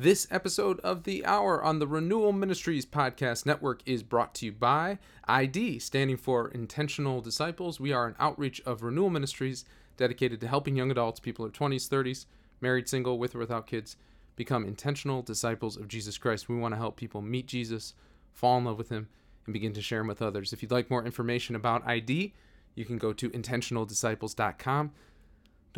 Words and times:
This 0.00 0.28
episode 0.30 0.78
of 0.84 1.02
The 1.02 1.26
Hour 1.26 1.60
on 1.60 1.80
the 1.80 1.86
Renewal 1.88 2.30
Ministries 2.30 2.86
Podcast 2.86 3.44
Network 3.44 3.82
is 3.84 4.04
brought 4.04 4.32
to 4.36 4.46
you 4.46 4.52
by 4.52 5.00
ID, 5.26 5.80
standing 5.80 6.16
for 6.16 6.48
Intentional 6.52 7.20
Disciples. 7.20 7.80
We 7.80 7.92
are 7.92 8.06
an 8.06 8.14
outreach 8.20 8.60
of 8.60 8.84
Renewal 8.84 9.10
Ministries 9.10 9.64
dedicated 9.96 10.40
to 10.40 10.46
helping 10.46 10.76
young 10.76 10.92
adults, 10.92 11.18
people 11.18 11.44
in 11.44 11.50
their 11.50 11.68
20s, 11.68 11.88
30s, 11.88 12.26
married, 12.60 12.88
single, 12.88 13.18
with 13.18 13.34
or 13.34 13.40
without 13.40 13.66
kids, 13.66 13.96
become 14.36 14.64
intentional 14.64 15.20
disciples 15.20 15.76
of 15.76 15.88
Jesus 15.88 16.16
Christ. 16.16 16.48
We 16.48 16.54
want 16.54 16.74
to 16.74 16.78
help 16.78 16.94
people 16.94 17.20
meet 17.20 17.48
Jesus, 17.48 17.94
fall 18.32 18.56
in 18.58 18.66
love 18.66 18.78
with 18.78 18.90
Him, 18.90 19.08
and 19.46 19.52
begin 19.52 19.72
to 19.72 19.82
share 19.82 20.02
Him 20.02 20.06
with 20.06 20.22
others. 20.22 20.52
If 20.52 20.62
you'd 20.62 20.70
like 20.70 20.90
more 20.90 21.04
information 21.04 21.56
about 21.56 21.84
ID, 21.84 22.34
you 22.76 22.84
can 22.84 22.98
go 22.98 23.12
to 23.14 23.30
intentionaldisciples.com. 23.30 24.92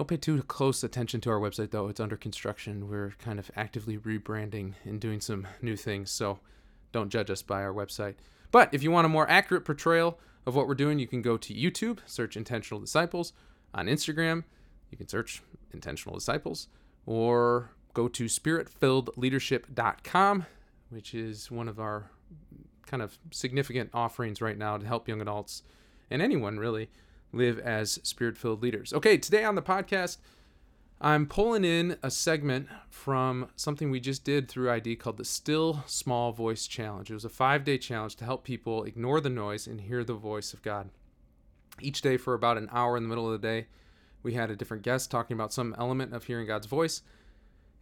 Don't 0.01 0.09
pay 0.09 0.17
too 0.17 0.43
close 0.45 0.82
attention 0.82 1.21
to 1.21 1.29
our 1.29 1.39
website, 1.39 1.73
though. 1.73 1.89
It's 1.89 2.00
under 2.00 2.17
construction. 2.17 2.89
We're 2.89 3.12
kind 3.19 3.39
of 3.39 3.50
actively 3.55 3.99
rebranding 3.99 4.73
and 4.87 4.99
doing 4.99 5.21
some 5.21 5.46
new 5.61 5.77
things, 5.77 6.11
so 6.11 6.39
don't 6.91 7.11
judge 7.11 7.29
us 7.29 7.43
by 7.43 7.63
our 7.63 7.75
website. 7.75 8.14
But 8.50 8.72
if 8.72 8.82
you 8.82 8.91
want 8.91 9.05
a 9.05 9.11
more 9.11 9.29
accurate 9.29 9.67
portrayal 9.67 10.18
of 10.46 10.57
what 10.57 10.67
we're 10.67 10.75
doing, 10.75 10.99
you 10.99 11.07
can 11.07 11.21
go 11.21 11.36
to 11.36 11.53
YouTube, 11.53 11.99
search 12.07 12.35
Intentional 12.35 12.81
Disciples. 12.81 13.35
On 13.75 13.89
Instagram, 13.89 14.44
you 14.91 14.96
can 14.96 15.07
search 15.07 15.43
Intentional 15.75 16.17
Disciples, 16.17 16.69
or 17.05 17.72
go 17.93 18.08
to 18.08 18.25
spiritfilledleadership.com, 18.25 20.46
which 20.89 21.14
is 21.14 21.50
one 21.50 21.69
of 21.69 21.79
our 21.79 22.11
kind 22.86 23.03
of 23.03 23.19
significant 23.30 23.91
offerings 23.93 24.41
right 24.41 24.57
now 24.57 24.79
to 24.79 24.86
help 24.86 25.08
young 25.08 25.21
adults 25.21 25.63
and 26.08 26.22
anyone 26.22 26.58
really 26.58 26.89
live 27.32 27.58
as 27.58 28.00
spirit 28.02 28.36
filled 28.36 28.62
leaders. 28.62 28.93
Okay, 28.93 29.16
today 29.18 29.44
on 29.44 29.54
the 29.54 29.62
podcast, 29.62 30.18
I'm 31.00 31.26
pulling 31.26 31.64
in 31.64 31.96
a 32.02 32.11
segment 32.11 32.69
from 32.91 33.48
something 33.56 33.91
we 33.91 34.00
just 34.00 34.22
did 34.22 34.48
through 34.48 34.70
ID 34.70 34.97
called 34.97 35.16
the 35.16 35.25
Still 35.25 35.83
Small 35.86 36.33
Voice 36.33 36.66
Challenge. 36.66 37.11
It 37.11 37.14
was 37.14 37.24
a 37.24 37.30
five 37.30 37.64
day 37.64 37.78
challenge 37.78 38.16
to 38.16 38.24
help 38.24 38.44
people 38.44 38.84
ignore 38.84 39.20
the 39.20 39.30
noise 39.30 39.66
and 39.66 39.80
hear 39.80 40.05
the 40.05 40.14
voice 40.14 40.52
of 40.52 40.62
God. 40.62 40.90
Each 41.80 42.02
day, 42.02 42.18
for 42.18 42.34
about 42.34 42.58
an 42.58 42.68
hour 42.70 42.98
in 42.98 43.02
the 43.02 43.08
middle 43.08 43.33
of 43.33 43.40
the 43.40 43.46
day, 43.46 43.66
we 44.22 44.34
had 44.34 44.50
a 44.50 44.56
different 44.56 44.83
guest 44.83 45.10
talking 45.10 45.34
about 45.34 45.55
some 45.55 45.74
element 45.78 46.12
of 46.12 46.24
hearing 46.24 46.46
God's 46.46 46.66
voice. 46.66 47.00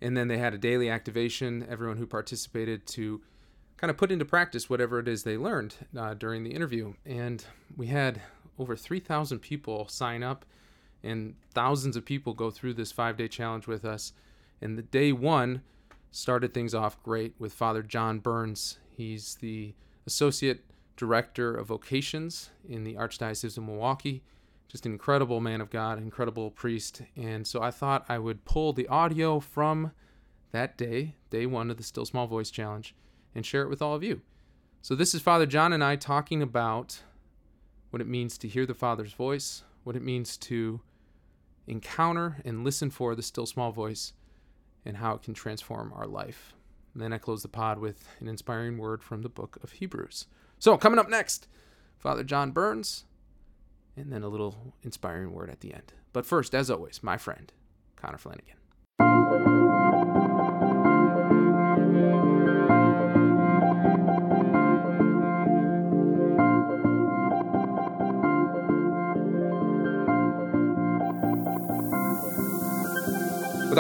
And 0.00 0.16
then 0.16 0.28
they 0.28 0.38
had 0.38 0.54
a 0.54 0.58
daily 0.58 0.88
activation, 0.88 1.66
everyone 1.68 1.96
who 1.96 2.06
participated 2.06 2.86
to 2.88 3.20
kind 3.76 3.90
of 3.90 3.96
put 3.96 4.12
into 4.12 4.24
practice 4.24 4.70
whatever 4.70 5.00
it 5.00 5.08
is 5.08 5.24
they 5.24 5.36
learned 5.36 5.74
uh, 5.96 6.14
during 6.14 6.44
the 6.44 6.50
interview. 6.50 6.94
And 7.04 7.44
we 7.76 7.88
had 7.88 8.20
over 8.58 8.76
3,000 8.76 9.38
people 9.38 9.88
sign 9.88 10.22
up, 10.22 10.44
and 11.02 11.34
thousands 11.54 11.96
of 11.96 12.04
people 12.04 12.34
go 12.34 12.50
through 12.50 12.74
this 12.74 12.92
five 12.92 13.16
day 13.16 13.28
challenge 13.28 13.66
with 13.66 13.84
us. 13.84 14.12
And 14.60 14.76
the 14.76 14.82
day 14.82 15.12
one 15.12 15.62
started 16.10 16.52
things 16.52 16.74
off 16.74 17.02
great 17.02 17.34
with 17.38 17.52
Father 17.52 17.82
John 17.82 18.18
Burns. 18.18 18.78
He's 18.90 19.36
the 19.36 19.74
Associate 20.06 20.64
Director 20.96 21.54
of 21.54 21.68
Vocations 21.68 22.50
in 22.68 22.84
the 22.84 22.94
Archdiocese 22.94 23.56
of 23.56 23.64
Milwaukee. 23.64 24.22
Just 24.66 24.84
an 24.84 24.92
incredible 24.92 25.40
man 25.40 25.60
of 25.60 25.70
God, 25.70 25.98
incredible 25.98 26.50
priest. 26.50 27.02
And 27.16 27.46
so 27.46 27.62
I 27.62 27.70
thought 27.70 28.04
I 28.08 28.18
would 28.18 28.44
pull 28.44 28.72
the 28.72 28.88
audio 28.88 29.40
from 29.40 29.92
that 30.50 30.76
day, 30.76 31.14
day 31.30 31.46
one 31.46 31.70
of 31.70 31.76
the 31.76 31.82
Still 31.82 32.04
Small 32.04 32.26
Voice 32.26 32.50
Challenge, 32.50 32.94
and 33.34 33.46
share 33.46 33.62
it 33.62 33.70
with 33.70 33.80
all 33.80 33.94
of 33.94 34.02
you. 34.02 34.20
So 34.82 34.94
this 34.94 35.14
is 35.14 35.22
Father 35.22 35.46
John 35.46 35.72
and 35.72 35.84
I 35.84 35.96
talking 35.96 36.42
about 36.42 37.02
what 37.90 38.02
it 38.02 38.08
means 38.08 38.38
to 38.38 38.48
hear 38.48 38.66
the 38.66 38.74
Father's 38.74 39.12
voice, 39.12 39.62
what 39.84 39.96
it 39.96 40.02
means 40.02 40.36
to 40.36 40.80
encounter 41.66 42.38
and 42.44 42.64
listen 42.64 42.90
for 42.90 43.14
the 43.14 43.22
still 43.22 43.46
small 43.46 43.72
voice, 43.72 44.12
and 44.84 44.96
how 44.98 45.14
it 45.14 45.22
can 45.22 45.34
transform 45.34 45.92
our 45.94 46.06
life. 46.06 46.54
And 46.94 47.02
then 47.02 47.12
I 47.12 47.18
close 47.18 47.42
the 47.42 47.48
pod 47.48 47.78
with 47.78 48.08
an 48.20 48.28
inspiring 48.28 48.78
word 48.78 49.02
from 49.02 49.22
the 49.22 49.28
book 49.28 49.58
of 49.62 49.72
Hebrews. 49.72 50.26
So, 50.58 50.76
coming 50.76 50.98
up 50.98 51.08
next, 51.08 51.46
Father 51.98 52.24
John 52.24 52.50
Burns, 52.50 53.04
and 53.96 54.12
then 54.12 54.22
a 54.22 54.28
little 54.28 54.74
inspiring 54.82 55.32
word 55.32 55.50
at 55.50 55.60
the 55.60 55.74
end. 55.74 55.92
But 56.12 56.26
first, 56.26 56.54
as 56.54 56.70
always, 56.70 57.02
my 57.02 57.16
friend, 57.16 57.52
Connor 57.96 58.18
Flanagan. 58.18 58.56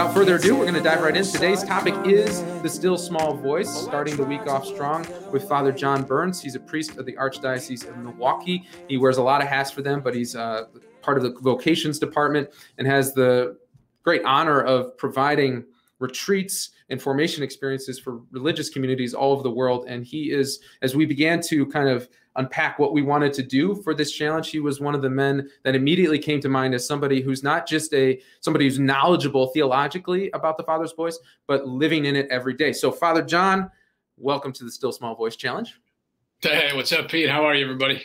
Without 0.08 0.20
further 0.20 0.36
ado, 0.36 0.56
we're 0.56 0.62
going 0.62 0.72
to 0.72 0.80
dive 0.80 1.02
right 1.02 1.14
in. 1.14 1.22
Today's 1.22 1.62
topic 1.62 1.94
is 2.06 2.42
the 2.62 2.68
still 2.68 2.96
small 2.96 3.34
voice, 3.34 3.68
starting 3.68 4.16
the 4.16 4.24
week 4.24 4.40
off 4.46 4.64
strong 4.64 5.06
with 5.30 5.46
Father 5.46 5.70
John 5.70 6.02
Burns. 6.02 6.40
He's 6.40 6.54
a 6.54 6.60
priest 6.60 6.96
of 6.96 7.04
the 7.04 7.12
Archdiocese 7.12 7.86
of 7.86 7.94
Milwaukee. 7.98 8.66
He 8.88 8.96
wears 8.96 9.18
a 9.18 9.22
lot 9.22 9.42
of 9.42 9.48
hats 9.48 9.70
for 9.70 9.82
them, 9.82 10.00
but 10.00 10.14
he's 10.14 10.34
uh, 10.34 10.64
part 11.02 11.18
of 11.18 11.24
the 11.24 11.38
vocations 11.42 11.98
department 11.98 12.48
and 12.78 12.86
has 12.86 13.12
the 13.12 13.58
great 14.02 14.22
honor 14.24 14.62
of 14.62 14.96
providing 14.96 15.66
retreats 15.98 16.70
and 16.88 17.02
formation 17.02 17.42
experiences 17.42 17.98
for 17.98 18.22
religious 18.30 18.70
communities 18.70 19.12
all 19.12 19.32
over 19.32 19.42
the 19.42 19.50
world. 19.50 19.84
And 19.88 20.06
he 20.06 20.30
is, 20.30 20.60
as 20.80 20.96
we 20.96 21.04
began 21.04 21.42
to 21.42 21.66
kind 21.66 21.90
of 21.90 22.08
unpack 22.38 22.78
what 22.78 22.92
we 22.92 23.02
wanted 23.02 23.32
to 23.34 23.42
do 23.42 23.74
for 23.82 23.92
this 23.92 24.12
challenge, 24.12 24.50
he 24.50 24.60
was 24.60 24.80
one 24.80 24.94
of 24.94 25.02
the 25.02 25.10
men 25.10 25.50
that 25.64 25.74
immediately 25.74 26.18
came 26.18 26.40
to 26.40 26.48
mind 26.48 26.74
as 26.74 26.86
somebody 26.86 27.20
who's 27.20 27.42
not 27.42 27.66
just 27.66 27.92
a 27.92 28.18
somebody 28.40 28.64
who's 28.64 28.78
knowledgeable 28.78 29.48
theologically 29.48 30.30
about 30.30 30.56
the 30.56 30.62
Father's 30.62 30.92
voice, 30.92 31.18
but 31.46 31.66
living 31.66 32.06
in 32.06 32.16
it 32.16 32.28
every 32.30 32.54
day. 32.54 32.72
So, 32.72 32.90
Father 32.90 33.22
John, 33.22 33.70
welcome 34.16 34.52
to 34.52 34.64
the 34.64 34.70
Still 34.70 34.92
Small 34.92 35.14
Voice 35.14 35.36
Challenge. 35.36 35.78
Hey, 36.40 36.70
what's 36.74 36.92
up, 36.92 37.10
Pete? 37.10 37.28
How 37.28 37.44
are 37.44 37.54
you, 37.54 37.64
everybody? 37.64 38.02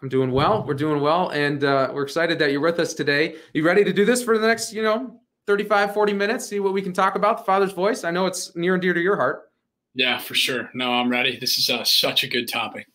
I'm 0.00 0.08
doing 0.08 0.32
well. 0.32 0.64
We're 0.66 0.74
doing 0.74 1.00
well, 1.00 1.28
and 1.28 1.62
uh, 1.62 1.90
we're 1.94 2.02
excited 2.02 2.38
that 2.40 2.50
you're 2.50 2.60
with 2.60 2.80
us 2.80 2.92
today. 2.92 3.36
You 3.52 3.64
ready 3.64 3.84
to 3.84 3.92
do 3.92 4.04
this 4.04 4.22
for 4.22 4.36
the 4.36 4.46
next, 4.46 4.72
you 4.72 4.82
know, 4.82 5.20
35, 5.46 5.94
40 5.94 6.12
minutes? 6.12 6.46
See 6.46 6.58
what 6.58 6.72
we 6.72 6.82
can 6.82 6.92
talk 6.92 7.14
about 7.14 7.38
the 7.38 7.44
Father's 7.44 7.72
voice. 7.72 8.02
I 8.02 8.10
know 8.10 8.26
it's 8.26 8.56
near 8.56 8.74
and 8.74 8.82
dear 8.82 8.94
to 8.94 9.00
your 9.00 9.16
heart. 9.16 9.50
Yeah, 9.94 10.18
for 10.18 10.34
sure. 10.34 10.70
No, 10.74 10.92
I'm 10.92 11.10
ready. 11.10 11.38
This 11.38 11.58
is 11.58 11.68
uh, 11.68 11.84
such 11.84 12.24
a 12.24 12.28
good 12.28 12.48
topic. 12.48 12.86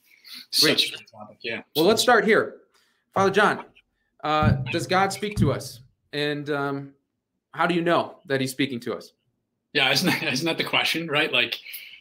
Great. 0.61 0.79
Such 0.79 0.89
a 0.89 0.97
good 0.97 1.07
topic. 1.07 1.37
Yeah. 1.41 1.61
Well, 1.75 1.85
let's 1.85 2.01
start 2.01 2.25
here. 2.25 2.57
Father 3.13 3.31
John, 3.31 3.65
uh, 4.23 4.51
does 4.71 4.87
God 4.87 5.11
speak 5.11 5.37
to 5.37 5.51
us? 5.51 5.81
And 6.13 6.49
um, 6.49 6.93
how 7.51 7.67
do 7.67 7.75
you 7.75 7.81
know 7.81 8.17
that 8.25 8.41
he's 8.41 8.51
speaking 8.51 8.79
to 8.81 8.95
us? 8.95 9.11
Yeah, 9.73 9.91
isn't 9.91 10.07
that, 10.07 10.23
isn't 10.33 10.45
that 10.45 10.57
the 10.57 10.63
question, 10.63 11.07
right? 11.07 11.31
Like, 11.31 11.59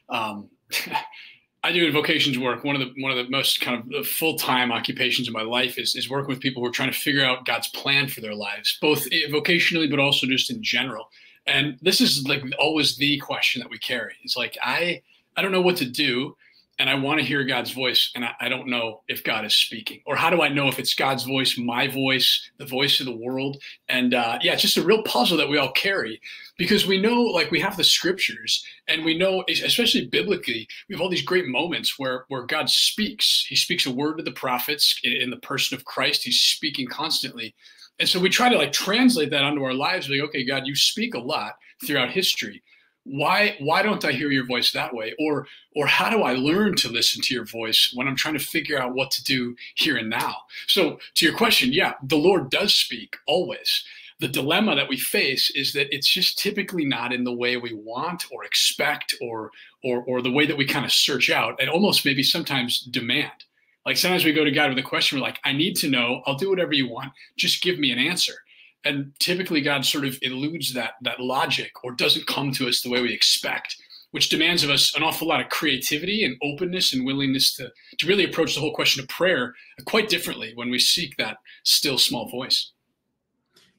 um, 0.09 0.49
I 1.65 1.73
do 1.73 1.91
vocations 1.91 2.39
work. 2.39 2.63
One 2.63 2.81
of 2.81 2.81
the 2.81 3.03
one 3.03 3.11
of 3.11 3.19
the 3.19 3.29
most 3.29 3.61
kind 3.61 3.93
of 3.93 4.07
full 4.07 4.37
time 4.37 4.71
occupations 4.71 5.27
in 5.27 5.33
my 5.33 5.43
life 5.43 5.79
is 5.79 5.97
is 5.97 6.09
working 6.09 6.29
with 6.29 6.39
people 6.39 6.63
who 6.63 6.69
are 6.69 6.73
trying 6.73 6.93
to 6.93 6.99
figure 6.99 7.25
out 7.25 7.45
God's 7.45 7.67
plan 7.69 8.07
for 8.07 8.21
their 8.21 8.35
lives, 8.35 8.79
both 8.81 9.11
vocationally 9.11 9.91
but 9.91 9.99
also 9.99 10.29
just 10.29 10.49
in 10.49 10.63
general. 10.63 11.11
And 11.47 11.77
this 11.83 12.01
is 12.01 12.25
like 12.27 12.45
always 12.61 12.97
the 12.97 13.19
question 13.19 13.61
that 13.63 13.71
we 13.71 13.79
carry. 13.79 14.15
It's 14.23 14.37
like 14.37 14.57
I 14.63 15.03
I 15.37 15.43
don't 15.43 15.51
know 15.51 15.61
what 15.61 15.77
to 15.79 15.87
do, 15.87 16.37
and 16.79 16.91
I 16.91 16.95
want 16.95 17.19
to 17.21 17.25
hear 17.25 17.43
God's 17.45 17.71
voice, 17.71 18.11
and 18.15 18.25
I, 18.25 18.33
I, 18.41 18.49
don't 18.49 18.69
know 18.69 19.01
if 19.09 19.25
God 19.25 19.45
is 19.45 19.55
speaking, 19.55 20.03
or 20.05 20.15
how 20.15 20.29
do 20.29 20.43
I 20.43 20.49
know 20.49 20.69
if 20.69 20.79
it's 20.79 20.95
God's 20.95 21.25
voice, 21.25 21.57
my 21.57 21.89
voice, 21.89 22.51
the 22.59 22.67
voice 22.67 23.01
of 23.01 23.07
the 23.07 23.17
world? 23.17 23.57
And 23.89 24.13
uh, 24.13 24.39
yeah, 24.43 24.53
it's 24.53 24.63
just 24.63 24.77
a 24.77 24.83
real 24.83 25.03
puzzle 25.03 25.39
that 25.39 25.49
we 25.49 25.57
all 25.57 25.73
carry 25.73 26.21
because 26.59 26.87
we 26.87 27.01
know, 27.01 27.23
like, 27.23 27.51
we 27.51 27.61
have 27.61 27.77
the 27.77 27.85
scriptures, 27.85 28.65
and 28.89 29.05
we 29.05 29.17
know, 29.17 29.45
especially 29.49 30.07
biblically, 30.07 30.69
we 30.89 30.95
have 30.95 31.01
all 31.01 31.09
these 31.09 31.23
great 31.23 31.47
moments 31.47 31.99
where 31.99 32.25
where 32.29 32.43
God 32.43 32.69
speaks. 32.69 33.47
He 33.49 33.57
speaks 33.57 33.87
a 33.87 33.91
word 33.91 34.19
to 34.19 34.23
the 34.23 34.33
prophets 34.33 35.01
in, 35.03 35.13
in 35.13 35.31
the 35.31 35.39
person 35.39 35.77
of 35.77 35.85
Christ. 35.85 36.25
He's 36.25 36.41
speaking 36.41 36.87
constantly, 36.87 37.55
and 37.99 38.09
so 38.09 38.21
we 38.21 38.29
try 38.29 38.51
to 38.51 38.59
like 38.59 38.73
translate 38.73 39.31
that 39.31 39.45
onto 39.45 39.63
our 39.63 39.75
lives. 39.75 40.11
Like, 40.11 40.21
okay, 40.21 40.45
God, 40.45 40.67
you 40.67 40.77
speak 40.77 41.15
a 41.15 41.19
lot 41.19 41.55
throughout 41.85 42.11
history 42.11 42.63
why 43.07 43.57
why 43.61 43.83
don't 43.83 44.05
i 44.05 44.13
hear 44.13 44.31
your 44.31 44.47
voice 44.47 44.73
that 44.73 44.95
way? 44.95 45.15
Or 45.19 45.47
or 45.75 45.87
how 45.87 46.11
do 46.11 46.23
i 46.23 46.35
learn 46.35 46.75
to 46.77 46.89
listen 46.89 47.23
to 47.23 47.35
your 47.35 47.45
voice 47.45 47.93
when 47.95 48.09
i'm 48.09 48.17
trying 48.17 48.35
to 48.35 48.45
figure 48.45 48.79
out 48.79 48.95
what 48.95 49.11
to 49.13 49.25
do 49.25 49.57
here 49.77 49.97
and 49.97 50.11
now? 50.11 50.37
So 50.67 50.99
to 51.15 51.25
your 51.25 51.37
question 51.37 51.73
yeah 51.73 51.95
the 52.03 52.17
lord 52.17 52.51
does 52.51 52.75
speak 52.75 53.17
always. 53.27 53.85
The 54.19 54.29
dilemma 54.29 54.75
that 54.77 54.89
we 54.89 54.97
face 54.97 55.51
is 55.51 55.75
that 55.75 55.95
it's 55.95 56.09
just 56.09 56.39
typically 56.39 56.87
not 56.87 57.13
in 57.13 57.23
the 57.23 57.35
way 57.35 57.59
we 57.59 57.75
want 57.75 58.25
or 58.33 58.45
expect 58.45 59.15
or 59.21 59.51
or 59.85 60.03
or 60.05 60.23
the 60.23 60.33
way 60.33 60.47
that 60.47 60.57
we 60.57 60.67
kind 60.67 60.85
of 60.85 60.93
search 60.93 61.31
out 61.31 61.61
and 61.61 61.71
almost 61.71 62.05
maybe 62.05 62.23
sometimes 62.23 62.81
demand. 62.81 63.45
Like 63.85 63.99
sometimes 63.99 64.25
we 64.25 64.33
go 64.33 64.45
to 64.45 64.51
god 64.51 64.71
with 64.71 64.79
a 64.79 64.89
question 64.89 65.19
we're 65.19 65.25
like 65.25 65.39
i 65.45 65.53
need 65.53 65.77
to 65.77 65.89
know. 65.89 66.23
I'll 66.27 66.35
do 66.35 66.51
whatever 66.51 66.73
you 66.73 66.89
want. 66.89 67.13
Just 67.37 67.63
give 67.63 67.79
me 67.79 67.93
an 67.93 67.99
answer 67.99 68.35
and 68.87 69.13
typically 69.19 69.61
god 69.61 69.85
sort 69.85 70.05
of 70.05 70.19
eludes 70.23 70.73
that 70.73 70.93
that 71.03 71.21
logic 71.21 71.73
or 71.85 71.93
doesn't 71.93 72.27
come 72.27 72.53
to 72.53 72.69
us 72.69 72.81
the 72.81 72.91
way 72.91 73.01
we 73.01 73.13
expect 73.13 73.77
which 74.13 74.29
demands 74.29 74.63
of 74.63 74.71
us 74.71 74.97
an 74.97 75.03
awful 75.03 75.29
lot 75.29 75.41
of 75.41 75.49
creativity 75.49 76.25
and 76.25 76.37
openness 76.43 76.95
and 76.95 77.05
willingness 77.05 77.55
to, 77.55 77.71
to 77.99 78.07
really 78.07 78.25
approach 78.25 78.55
the 78.55 78.61
whole 78.61 78.73
question 78.73 79.03
of 79.03 79.09
prayer 79.09 79.55
quite 79.85 80.09
differently 80.09 80.53
when 80.55 80.71
we 80.71 80.79
seek 80.79 81.17
that 81.17 81.37
still 81.65 81.99
small 81.99 82.29
voice 82.29 82.73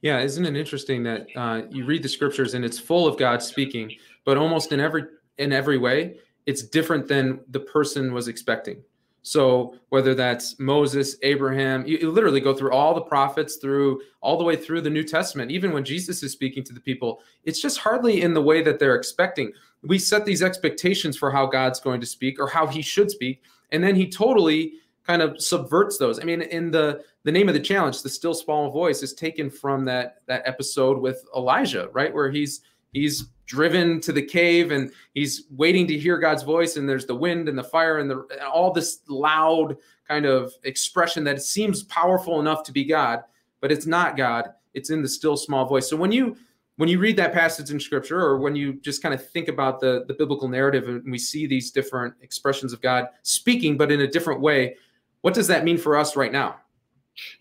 yeah 0.01 0.19
isn't 0.19 0.45
it 0.45 0.56
interesting 0.56 1.04
that 1.04 1.25
uh, 1.36 1.62
you 1.71 1.86
read 1.86 2.04
the 2.04 2.09
scriptures 2.09 2.54
and 2.54 2.63
it's 2.63 2.77
full 2.77 3.07
of 3.07 3.18
god 3.18 3.42
speaking 3.42 3.92
but 4.25 4.38
almost 4.38 4.74
in 4.74 4.80
every 4.80 5.06
in 5.38 5.54
every 5.54 5.77
way, 5.77 6.18
it's 6.45 6.63
different 6.63 7.07
than 7.07 7.39
the 7.50 7.59
person 7.59 8.13
was 8.13 8.27
expecting. 8.27 8.83
So 9.28 9.76
whether 9.90 10.16
that's 10.16 10.58
Moses, 10.58 11.18
Abraham, 11.22 11.86
you, 11.86 12.10
literally 12.10 12.40
go 12.40 12.54
through 12.54 12.72
all 12.72 12.94
the 12.94 13.02
prophets 13.02 13.58
through 13.58 14.02
all 14.22 14.38
the 14.38 14.44
way 14.44 14.56
through 14.56 14.80
the 14.80 14.90
New 14.90 15.04
Testament, 15.04 15.52
even 15.52 15.74
when 15.74 15.84
Jesus 15.84 16.24
is 16.24 16.32
speaking 16.32 16.64
to 16.64 16.74
the 16.74 16.80
people, 16.80 17.20
it's 17.44 17.62
just 17.62 17.78
hardly 17.78 18.22
in 18.22 18.34
the 18.34 18.42
way 18.42 18.62
that 18.62 18.80
they're 18.80 18.96
expecting. 18.96 19.52
We 19.84 20.00
set 20.00 20.24
these 20.24 20.42
expectations 20.42 21.18
for 21.18 21.30
how 21.30 21.46
God's 21.46 21.82
going 21.82 22.00
to 22.00 22.08
speak 22.08 22.40
or 22.40 22.48
how 22.48 22.68
he 22.68 22.82
should 22.82 23.12
speak, 23.12 23.42
and 23.74 23.84
then 23.84 23.96
he 23.96 24.10
totally 24.10 24.76
kind 25.06 25.22
of 25.22 25.42
subverts 25.42 25.98
those. 25.98 26.22
I 26.22 26.24
mean, 26.24 26.42
in 26.42 26.72
the 26.72 27.04
the 27.24 27.32
name 27.32 27.50
of 27.50 27.54
the 27.54 27.60
challenge, 27.60 28.02
the 28.04 28.10
still 28.10 28.34
small 28.34 28.72
voice 28.72 29.04
is 29.04 29.14
taken 29.14 29.50
from 29.50 29.84
that 29.86 30.22
that 30.28 30.44
episode 30.46 31.00
with 31.00 31.26
Elijah, 31.36 31.90
right? 31.92 32.14
Where 32.14 32.32
he's 32.32 32.62
he's 32.94 33.26
driven 33.48 34.00
to 34.02 34.12
the 34.12 34.22
cave 34.22 34.72
and 34.72 34.92
he's 35.14 35.46
waiting 35.50 35.88
to 35.88 35.98
hear 35.98 36.20
God's 36.20 36.44
voice 36.44 36.76
and 36.76 36.88
there's 36.88 37.06
the 37.06 37.16
wind 37.16 37.50
and 37.50 37.58
the 37.58 37.64
fire 37.64 37.98
and 37.98 38.12
the 38.12 38.28
and 38.32 38.42
all 38.42 38.72
this 38.72 39.00
loud 39.08 39.78
kind 40.08 40.26
of 40.26 40.54
expression 40.64 41.24
that 41.24 41.42
seems 41.42 41.84
powerful 41.84 42.40
enough 42.40 42.62
to 42.64 42.72
be 42.72 42.84
God, 42.84 43.24
but 43.62 43.72
it's 43.72 43.86
not 43.86 44.18
God. 44.18 44.50
It's 44.74 44.90
in 44.90 45.02
the 45.02 45.08
still 45.08 45.38
small 45.38 45.66
voice. 45.66 45.90
So 45.90 45.98
when 45.98 46.12
you 46.12 46.38
when 46.76 46.90
you 46.90 47.00
read 47.00 47.18
that 47.18 47.34
passage 47.34 47.72
in 47.72 47.80
scripture 47.80 48.20
or 48.20 48.38
when 48.38 48.56
you 48.56 48.74
just 48.74 49.02
kind 49.02 49.16
of 49.16 49.28
think 49.30 49.48
about 49.48 49.80
the 49.80 50.04
the 50.08 50.14
biblical 50.14 50.50
narrative 50.50 50.90
and 50.90 51.10
we 51.10 51.18
see 51.18 51.48
these 51.48 51.72
different 51.72 52.14
expressions 52.22 52.74
of 52.74 52.82
God 52.82 53.08
speaking 53.24 53.78
but 53.78 53.92
in 53.92 54.02
a 54.02 54.08
different 54.08 54.42
way, 54.42 54.76
what 55.22 55.34
does 55.34 55.48
that 55.48 55.64
mean 55.64 55.78
for 55.78 55.98
us 55.98 56.16
right 56.16 56.32
now? 56.32 56.58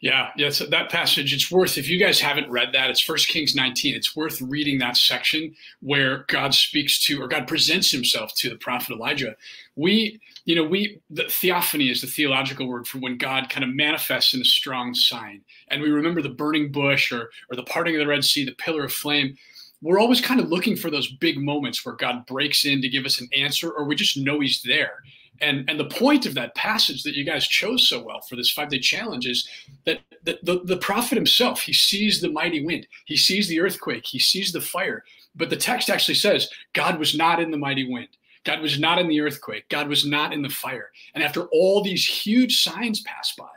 Yeah, 0.01 0.31
yeah, 0.37 0.51
so 0.51 0.67
that 0.67 0.91
passage, 0.91 1.33
it's 1.35 1.51
worth, 1.51 1.79
if 1.79 1.89
you 1.89 1.99
guys 1.99 2.21
haven't 2.21 2.51
read 2.51 2.73
that, 2.73 2.91
it's 2.91 3.01
First 3.01 3.29
Kings 3.29 3.55
19. 3.55 3.95
It's 3.95 4.17
worth 4.17 4.41
reading 4.41 4.79
that 4.79 4.97
section 4.97 5.55
where 5.81 6.25
God 6.29 6.55
speaks 6.55 7.05
to, 7.07 7.21
or 7.21 7.29
God 7.29 7.47
presents 7.47 7.91
himself 7.91 8.35
to 8.37 8.49
the 8.49 8.57
prophet 8.57 8.95
Elijah. 8.95 9.37
We, 9.75 10.21
you 10.45 10.55
know, 10.55 10.65
we, 10.65 11.01
the 11.11 11.25
theophany 11.25 11.91
is 11.91 12.01
the 12.01 12.07
theological 12.07 12.69
word 12.69 12.87
for 12.87 12.99
when 12.99 13.19
God 13.19 13.51
kind 13.51 13.65
of 13.65 13.75
manifests 13.75 14.35
in 14.35 14.41
a 14.41 14.45
strong 14.45 14.95
sign. 14.95 15.43
And 15.69 15.83
we 15.83 15.91
remember 15.91 16.23
the 16.23 16.31
burning 16.31 16.73
bush 16.73 17.13
or, 17.13 17.31
or 17.51 17.57
the 17.57 17.65
parting 17.65 17.95
of 17.95 18.01
the 18.01 18.07
Red 18.07 18.25
Sea, 18.25 18.45
the 18.45 18.53
pillar 18.53 18.85
of 18.85 18.93
flame. 18.93 19.37
We're 19.83 20.01
always 20.01 20.23
kind 20.23 20.41
of 20.41 20.49
looking 20.49 20.77
for 20.77 20.91
those 20.91 21.13
big 21.13 21.39
moments 21.39 21.85
where 21.85 21.97
God 21.97 22.25
breaks 22.27 22.65
in 22.65 22.81
to 22.81 22.89
give 22.89 23.05
us 23.05 23.21
an 23.21 23.29
answer, 23.37 23.71
or 23.71 23.85
we 23.85 23.95
just 23.95 24.17
know 24.17 24.41
he's 24.41 24.63
there. 24.63 25.03
And, 25.41 25.69
and 25.69 25.79
the 25.79 25.87
point 25.87 26.27
of 26.27 26.35
that 26.35 26.55
passage 26.55 27.03
that 27.03 27.15
you 27.15 27.25
guys 27.25 27.47
chose 27.47 27.89
so 27.89 28.03
well 28.03 28.21
for 28.21 28.37
this 28.37 28.51
five 28.51 28.69
day 28.69 28.79
challenge 28.79 29.27
is 29.27 29.49
that 29.85 30.01
the, 30.25 30.39
the, 30.43 30.61
the 30.65 30.77
prophet 30.77 31.17
himself, 31.17 31.61
he 31.61 31.73
sees 31.73 32.21
the 32.21 32.31
mighty 32.31 32.65
wind, 32.65 32.87
he 33.05 33.17
sees 33.17 33.49
the 33.49 33.61
earthquake, 33.61 34.07
he 34.07 34.19
sees 34.19 34.53
the 34.53 34.61
fire. 34.61 35.05
But 35.35 35.51
the 35.51 35.57
text 35.57 35.91
actually 35.91 36.15
says 36.15 36.49
God 36.73 36.99
was 36.99 37.17
not 37.17 37.41
in 37.41 37.51
the 37.51 37.59
mighty 37.59 37.91
wind. 37.91 38.09
God 38.45 38.61
was 38.61 38.79
not 38.79 38.99
in 38.99 39.09
the 39.09 39.21
earthquake. 39.21 39.69
God 39.69 39.89
was 39.89 40.07
not 40.07 40.33
in 40.33 40.41
the 40.41 40.49
fire. 40.49 40.91
And 41.15 41.23
after 41.23 41.43
all 41.47 41.83
these 41.83 42.07
huge 42.07 42.63
signs 42.63 43.01
pass 43.01 43.35
by, 43.37 43.49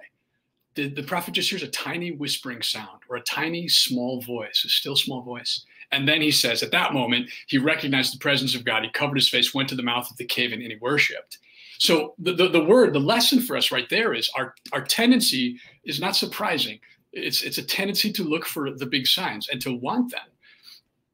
the, 0.74 0.90
the 0.90 1.04
prophet 1.04 1.34
just 1.34 1.50
hears 1.50 1.64
a 1.64 1.68
tiny 1.68 2.12
whispering 2.12 2.62
sound 2.62 3.02
or 3.08 3.18
a 3.18 3.22
tiny 3.22 3.68
small 3.68 4.22
voice, 4.22 4.64
a 4.66 4.70
still 4.70 4.96
small 4.96 5.22
voice. 5.22 5.66
And 5.92 6.08
then 6.08 6.22
he 6.22 6.31
says, 6.31 6.62
at 6.64 6.72
that 6.72 6.94
moment, 6.94 7.30
he 7.48 7.58
recognized 7.58 8.14
the 8.14 8.20
presence 8.20 8.56
of 8.56 8.66
God. 8.66 8.84
He 8.84 8.90
covered 8.90 9.18
his 9.18 9.30
face, 9.30 9.54
went 9.54 9.70
to 9.70 9.76
the 9.76 9.84
mouth 9.84 10.10
of 10.10 10.18
the 10.18 10.26
cave, 10.26 10.54
and, 10.54 10.62
and 10.62 10.72
he 10.72 10.78
worshiped. 10.78 11.40
So 11.80 12.14
the, 12.20 12.34
the, 12.34 12.50
the 12.50 12.64
word, 12.64 12.94
the 12.94 13.00
lesson 13.00 13.42
for 13.42 13.58
us 13.58 13.72
right 13.72 13.90
there 13.90 14.14
is 14.14 14.30
our, 14.36 14.54
our 14.74 14.84
tendency 14.84 15.58
is 15.86 16.00
not 16.00 16.16
surprising. 16.16 16.80
It's, 17.14 17.42
it's 17.42 17.58
a 17.58 17.64
tendency 17.64 18.12
to 18.14 18.24
look 18.24 18.46
for 18.46 18.72
the 18.72 18.86
big 18.86 19.08
signs 19.08 19.48
and 19.50 19.62
to 19.62 19.74
want 19.74 20.12
them. 20.12 20.28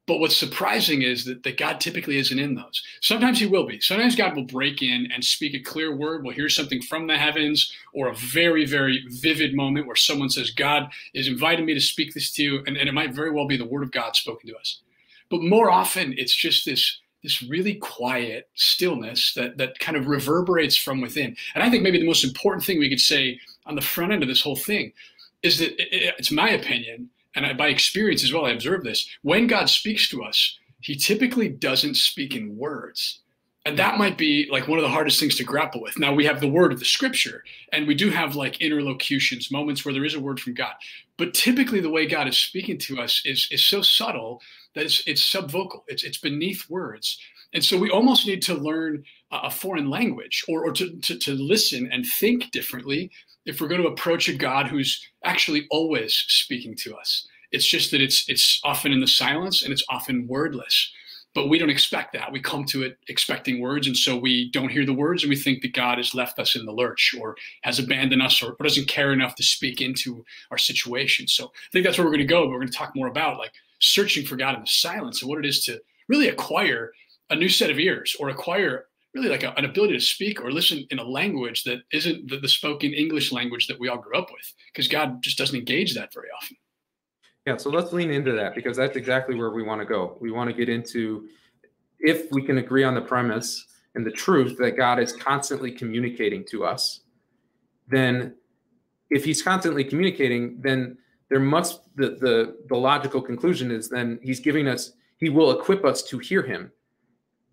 But 0.06 0.18
what's 0.18 0.36
surprising 0.36 1.02
is 1.02 1.24
that, 1.24 1.42
that 1.42 1.56
God 1.56 1.80
typically 1.80 2.18
isn't 2.18 2.38
in 2.38 2.54
those. 2.54 2.82
Sometimes 3.00 3.40
he 3.40 3.46
will 3.46 3.66
be. 3.66 3.80
Sometimes 3.80 4.14
God 4.14 4.36
will 4.36 4.44
break 4.44 4.82
in 4.82 5.08
and 5.12 5.24
speak 5.24 5.54
a 5.54 5.60
clear 5.60 5.96
word. 5.96 6.22
We'll 6.22 6.34
hear 6.34 6.48
something 6.48 6.80
from 6.82 7.06
the 7.06 7.16
heavens 7.16 7.72
or 7.92 8.08
a 8.08 8.14
very, 8.14 8.64
very 8.66 9.04
vivid 9.08 9.54
moment 9.54 9.86
where 9.86 9.96
someone 9.96 10.30
says, 10.30 10.50
God 10.50 10.90
is 11.14 11.26
inviting 11.26 11.66
me 11.66 11.74
to 11.74 11.80
speak 11.80 12.14
this 12.14 12.30
to 12.32 12.42
you. 12.42 12.62
And, 12.66 12.76
and 12.76 12.88
it 12.88 12.92
might 12.92 13.14
very 13.14 13.32
well 13.32 13.48
be 13.48 13.56
the 13.56 13.64
word 13.64 13.82
of 13.82 13.90
God 13.90 14.14
spoken 14.14 14.48
to 14.48 14.56
us. 14.56 14.80
But 15.28 15.42
more 15.42 15.70
often, 15.70 16.14
it's 16.16 16.34
just 16.34 16.64
this 16.64 17.00
this 17.26 17.42
really 17.42 17.74
quiet 17.74 18.48
stillness 18.54 19.34
that 19.34 19.58
that 19.58 19.76
kind 19.80 19.96
of 19.96 20.06
reverberates 20.06 20.76
from 20.76 21.00
within. 21.00 21.36
And 21.56 21.64
I 21.64 21.68
think 21.68 21.82
maybe 21.82 21.98
the 21.98 22.06
most 22.06 22.22
important 22.22 22.64
thing 22.64 22.78
we 22.78 22.88
could 22.88 23.00
say 23.00 23.40
on 23.66 23.74
the 23.74 23.80
front 23.80 24.12
end 24.12 24.22
of 24.22 24.28
this 24.28 24.40
whole 24.40 24.54
thing 24.54 24.92
is 25.42 25.58
that 25.58 25.72
it, 25.78 26.14
it's 26.18 26.30
my 26.30 26.50
opinion, 26.50 27.10
and 27.34 27.44
I, 27.44 27.52
by 27.52 27.66
experience 27.66 28.22
as 28.22 28.32
well, 28.32 28.46
I 28.46 28.52
observe 28.52 28.84
this. 28.84 29.08
When 29.22 29.48
God 29.48 29.68
speaks 29.68 30.08
to 30.10 30.22
us, 30.22 30.56
He 30.80 30.94
typically 30.94 31.48
doesn't 31.48 31.96
speak 31.96 32.36
in 32.36 32.56
words. 32.56 33.22
And 33.66 33.76
that 33.80 33.98
might 33.98 34.16
be 34.16 34.48
like 34.48 34.68
one 34.68 34.78
of 34.78 34.84
the 34.84 34.88
hardest 34.88 35.18
things 35.18 35.34
to 35.36 35.44
grapple 35.44 35.82
with. 35.82 35.98
Now 35.98 36.14
we 36.14 36.24
have 36.24 36.40
the 36.40 36.46
word 36.46 36.72
of 36.72 36.78
the 36.78 36.84
scripture, 36.84 37.42
and 37.72 37.84
we 37.88 37.96
do 37.96 38.10
have 38.10 38.36
like 38.36 38.60
interlocutions, 38.60 39.50
moments 39.50 39.84
where 39.84 39.92
there 39.92 40.04
is 40.04 40.14
a 40.14 40.20
word 40.20 40.38
from 40.38 40.54
God. 40.54 40.74
But 41.18 41.34
typically, 41.34 41.80
the 41.80 41.90
way 41.90 42.06
God 42.06 42.28
is 42.28 42.38
speaking 42.38 42.78
to 42.78 43.00
us 43.00 43.22
is, 43.24 43.48
is 43.50 43.64
so 43.64 43.82
subtle 43.82 44.40
that 44.76 44.84
it's, 44.84 45.02
it's 45.08 45.22
subvocal, 45.22 45.82
it's, 45.88 46.04
it's 46.04 46.18
beneath 46.18 46.70
words. 46.70 47.18
And 47.54 47.64
so 47.64 47.76
we 47.76 47.90
almost 47.90 48.24
need 48.24 48.40
to 48.42 48.54
learn 48.54 49.02
a 49.32 49.50
foreign 49.50 49.90
language 49.90 50.44
or, 50.46 50.64
or 50.64 50.72
to, 50.72 50.96
to, 50.98 51.18
to 51.18 51.32
listen 51.32 51.90
and 51.90 52.06
think 52.06 52.52
differently 52.52 53.10
if 53.46 53.60
we're 53.60 53.68
going 53.68 53.82
to 53.82 53.88
approach 53.88 54.28
a 54.28 54.34
God 54.34 54.68
who's 54.68 55.04
actually 55.24 55.66
always 55.72 56.14
speaking 56.28 56.76
to 56.76 56.94
us. 56.94 57.26
It's 57.50 57.66
just 57.66 57.90
that 57.90 58.00
it's 58.00 58.28
it's 58.28 58.60
often 58.64 58.92
in 58.92 59.00
the 59.00 59.06
silence 59.06 59.62
and 59.62 59.72
it's 59.72 59.84
often 59.88 60.28
wordless. 60.28 60.92
But 61.36 61.50
we 61.50 61.58
don't 61.58 61.70
expect 61.70 62.14
that. 62.14 62.32
We 62.32 62.40
come 62.40 62.64
to 62.64 62.82
it 62.82 62.98
expecting 63.08 63.60
words, 63.60 63.86
and 63.86 63.96
so 63.96 64.16
we 64.16 64.50
don't 64.50 64.70
hear 64.70 64.86
the 64.86 64.94
words, 64.94 65.22
and 65.22 65.28
we 65.30 65.36
think 65.36 65.60
that 65.60 65.74
God 65.74 65.98
has 65.98 66.14
left 66.14 66.38
us 66.38 66.56
in 66.56 66.64
the 66.64 66.72
lurch, 66.72 67.14
or 67.20 67.36
has 67.62 67.78
abandoned 67.78 68.22
us, 68.22 68.42
or, 68.42 68.56
or 68.58 68.64
doesn't 68.64 68.88
care 68.88 69.12
enough 69.12 69.34
to 69.34 69.42
speak 69.42 69.82
into 69.82 70.24
our 70.50 70.56
situation. 70.56 71.28
So 71.28 71.44
I 71.44 71.70
think 71.72 71.84
that's 71.84 71.98
where 71.98 72.06
we're 72.06 72.12
going 72.12 72.26
to 72.26 72.34
go. 72.34 72.44
But 72.44 72.52
we're 72.52 72.60
going 72.60 72.72
to 72.72 72.78
talk 72.78 72.96
more 72.96 73.08
about 73.08 73.36
like 73.36 73.52
searching 73.80 74.24
for 74.24 74.36
God 74.36 74.54
in 74.54 74.62
the 74.62 74.66
silence 74.66 75.20
and 75.20 75.28
what 75.28 75.38
it 75.38 75.46
is 75.46 75.62
to 75.64 75.78
really 76.08 76.28
acquire 76.28 76.92
a 77.28 77.36
new 77.36 77.50
set 77.50 77.70
of 77.70 77.78
ears 77.78 78.16
or 78.18 78.30
acquire 78.30 78.86
really 79.14 79.28
like 79.28 79.42
a, 79.42 79.52
an 79.58 79.66
ability 79.66 79.92
to 79.92 80.00
speak 80.00 80.42
or 80.42 80.50
listen 80.50 80.86
in 80.90 80.98
a 80.98 81.04
language 81.04 81.64
that 81.64 81.80
isn't 81.92 82.30
the, 82.30 82.38
the 82.38 82.48
spoken 82.48 82.94
English 82.94 83.30
language 83.30 83.66
that 83.66 83.78
we 83.78 83.88
all 83.88 83.98
grew 83.98 84.16
up 84.16 84.30
with, 84.32 84.54
because 84.72 84.88
God 84.88 85.22
just 85.22 85.36
doesn't 85.36 85.58
engage 85.58 85.94
that 85.94 86.14
very 86.14 86.28
often. 86.34 86.56
Yeah, 87.46 87.56
so 87.56 87.70
let's 87.70 87.92
lean 87.92 88.10
into 88.10 88.32
that 88.32 88.54
because 88.54 88.76
that's 88.76 88.96
exactly 88.96 89.36
where 89.36 89.50
we 89.50 89.62
want 89.62 89.80
to 89.80 89.86
go. 89.86 90.16
We 90.20 90.32
want 90.32 90.50
to 90.50 90.56
get 90.56 90.68
into 90.68 91.28
if 92.00 92.30
we 92.32 92.42
can 92.42 92.58
agree 92.58 92.84
on 92.84 92.94
the 92.94 93.00
premise 93.00 93.66
and 93.94 94.04
the 94.04 94.10
truth 94.10 94.58
that 94.58 94.76
God 94.76 94.98
is 94.98 95.12
constantly 95.12 95.70
communicating 95.70 96.44
to 96.46 96.64
us, 96.64 97.00
then 97.88 98.34
if 99.10 99.24
he's 99.24 99.42
constantly 99.42 99.84
communicating, 99.84 100.60
then 100.60 100.98
there 101.28 101.40
must 101.40 101.82
the, 101.96 102.10
the 102.20 102.56
the 102.68 102.76
logical 102.76 103.20
conclusion 103.20 103.70
is 103.70 103.88
then 103.88 104.18
he's 104.22 104.40
giving 104.40 104.68
us 104.68 104.92
he 105.18 105.28
will 105.28 105.58
equip 105.58 105.84
us 105.84 106.02
to 106.02 106.18
hear 106.18 106.42
him 106.42 106.70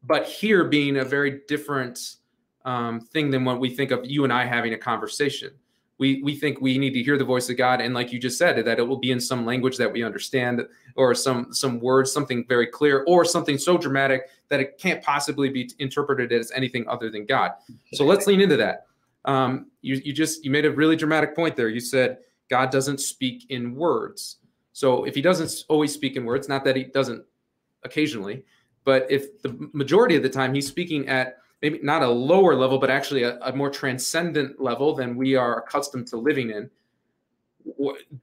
but 0.04 0.26
here 0.26 0.66
being 0.66 0.98
a 0.98 1.06
very 1.06 1.42
different 1.48 2.18
um, 2.66 3.00
thing 3.00 3.32
than 3.32 3.46
what 3.46 3.60
we 3.60 3.70
think 3.70 3.92
of 3.92 4.02
you 4.04 4.24
and 4.24 4.34
i 4.34 4.46
having 4.46 4.74
a 4.74 4.78
conversation 4.78 5.52
we 6.04 6.22
we 6.22 6.36
think 6.36 6.60
we 6.60 6.78
need 6.78 6.94
to 6.94 7.02
hear 7.02 7.18
the 7.18 7.24
voice 7.24 7.50
of 7.50 7.56
god. 7.56 7.80
And 7.80 7.94
like 7.94 8.12
you 8.12 8.20
just 8.20 8.38
said 8.38 8.66
that 8.66 8.78
it 8.78 8.84
will 8.84 8.98
be 8.98 9.12
in 9.12 9.22
some 9.22 9.46
language 9.46 9.78
that 9.78 9.90
we 9.90 10.04
understand 10.04 10.68
or 10.98 11.16
some 11.16 11.54
some 11.54 11.80
words 11.80 12.12
something 12.12 12.46
very 12.50 12.68
clear 12.68 13.06
or 13.08 13.24
something 13.24 13.58
so 13.58 13.78
dramatic 13.78 14.24
that 14.50 14.60
it 14.60 14.78
can't 14.78 15.02
possibly 15.02 15.50
be 15.50 15.72
interpreted 15.80 16.34
as 16.34 16.52
anything 16.52 16.86
other 16.90 17.10
than 17.10 17.26
god. 17.26 17.52
So 17.94 18.04
let's 18.04 18.28
lean 18.28 18.42
into 18.42 18.58
that. 18.58 18.88
Um, 19.24 19.68
you, 19.82 20.02
you 20.04 20.12
just 20.12 20.44
you 20.44 20.52
made 20.52 20.66
a 20.66 20.72
really 20.72 20.98
dramatic 20.98 21.34
point 21.38 21.56
there. 21.56 21.70
You 21.70 21.80
said 21.80 22.18
God 22.50 22.70
doesn't 22.70 23.00
speak 23.00 23.46
in 23.50 23.74
words. 23.74 24.40
So 24.74 25.06
if 25.06 25.16
he 25.16 25.22
doesn't 25.22 25.64
always 25.70 25.94
speak 25.94 26.18
in 26.18 26.26
words, 26.26 26.50
not 26.50 26.66
that 26.66 26.76
he 26.76 26.84
doesn't 26.84 27.24
occasionally, 27.86 28.44
but 28.84 29.10
if 29.10 29.42
the 29.42 29.70
majority 29.72 30.18
of 30.18 30.24
the 30.24 30.34
time 30.40 30.54
he's 30.54 30.68
speaking 30.68 31.08
at 31.08 31.38
maybe 31.64 31.80
not 31.82 32.04
a 32.04 32.08
lower 32.08 32.56
level, 32.56 32.78
but 32.78 32.92
actually 32.92 33.24
a, 33.24 33.40
a 33.40 33.56
more 33.56 33.72
transcendent 33.72 34.62
level 34.62 34.94
than 34.94 35.16
we 35.16 35.36
are 35.36 35.60
accustomed 35.64 36.06
to 36.08 36.18
living 36.18 36.52
in, 36.52 36.70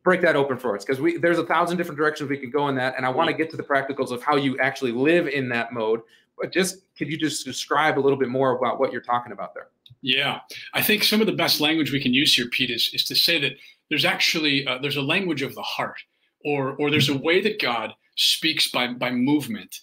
break 0.02 0.20
that 0.20 0.37
open 0.37 0.59
for 0.59 0.76
us 0.76 0.85
because 0.85 1.00
we 1.00 1.16
there's 1.16 1.38
a 1.38 1.47
thousand 1.47 1.78
different 1.78 1.97
directions 1.97 2.28
we 2.28 2.37
could 2.37 2.52
go 2.52 2.68
in 2.68 2.75
that 2.75 2.94
and 2.99 3.06
i 3.06 3.09
want 3.09 3.26
to 3.26 3.32
get 3.32 3.49
to 3.50 3.56
the 3.56 3.62
practicals 3.62 4.11
of 4.11 4.23
how 4.23 4.37
you 4.37 4.59
actually 4.59 4.92
live 4.92 5.26
in 5.26 5.49
that 5.49 5.73
mode. 5.73 6.00
But 6.38 6.52
just 6.52 6.94
could 6.97 7.09
you 7.09 7.16
just 7.16 7.44
describe 7.44 7.99
a 7.99 8.00
little 8.00 8.18
bit 8.18 8.28
more 8.28 8.56
about 8.56 8.78
what 8.78 8.92
you're 8.92 9.00
talking 9.00 9.32
about 9.32 9.54
there? 9.54 9.68
Yeah. 10.02 10.40
I 10.75 10.82
think 10.82 11.04
some 11.04 11.20
of 11.20 11.26
the 11.26 11.32
best 11.32 11.61
language 11.61 11.92
we 11.92 12.00
can 12.00 12.14
use 12.14 12.35
here 12.35 12.49
pete 12.50 12.70
is, 12.70 12.90
is 12.94 13.04
to 13.04 13.14
say 13.14 13.38
that 13.40 13.52
there's 13.88 14.04
actually 14.04 14.66
uh, 14.66 14.78
there's 14.78 14.97
a 14.97 15.02
language 15.02 15.42
of 15.42 15.54
the 15.54 15.62
heart, 15.62 16.00
or 16.44 16.76
or 16.78 16.90
there's 16.90 17.09
a 17.09 17.16
way 17.16 17.40
that 17.40 17.61
God 17.61 17.92
speaks 18.16 18.70
by 18.70 18.88
by 18.88 19.11
movement. 19.11 19.80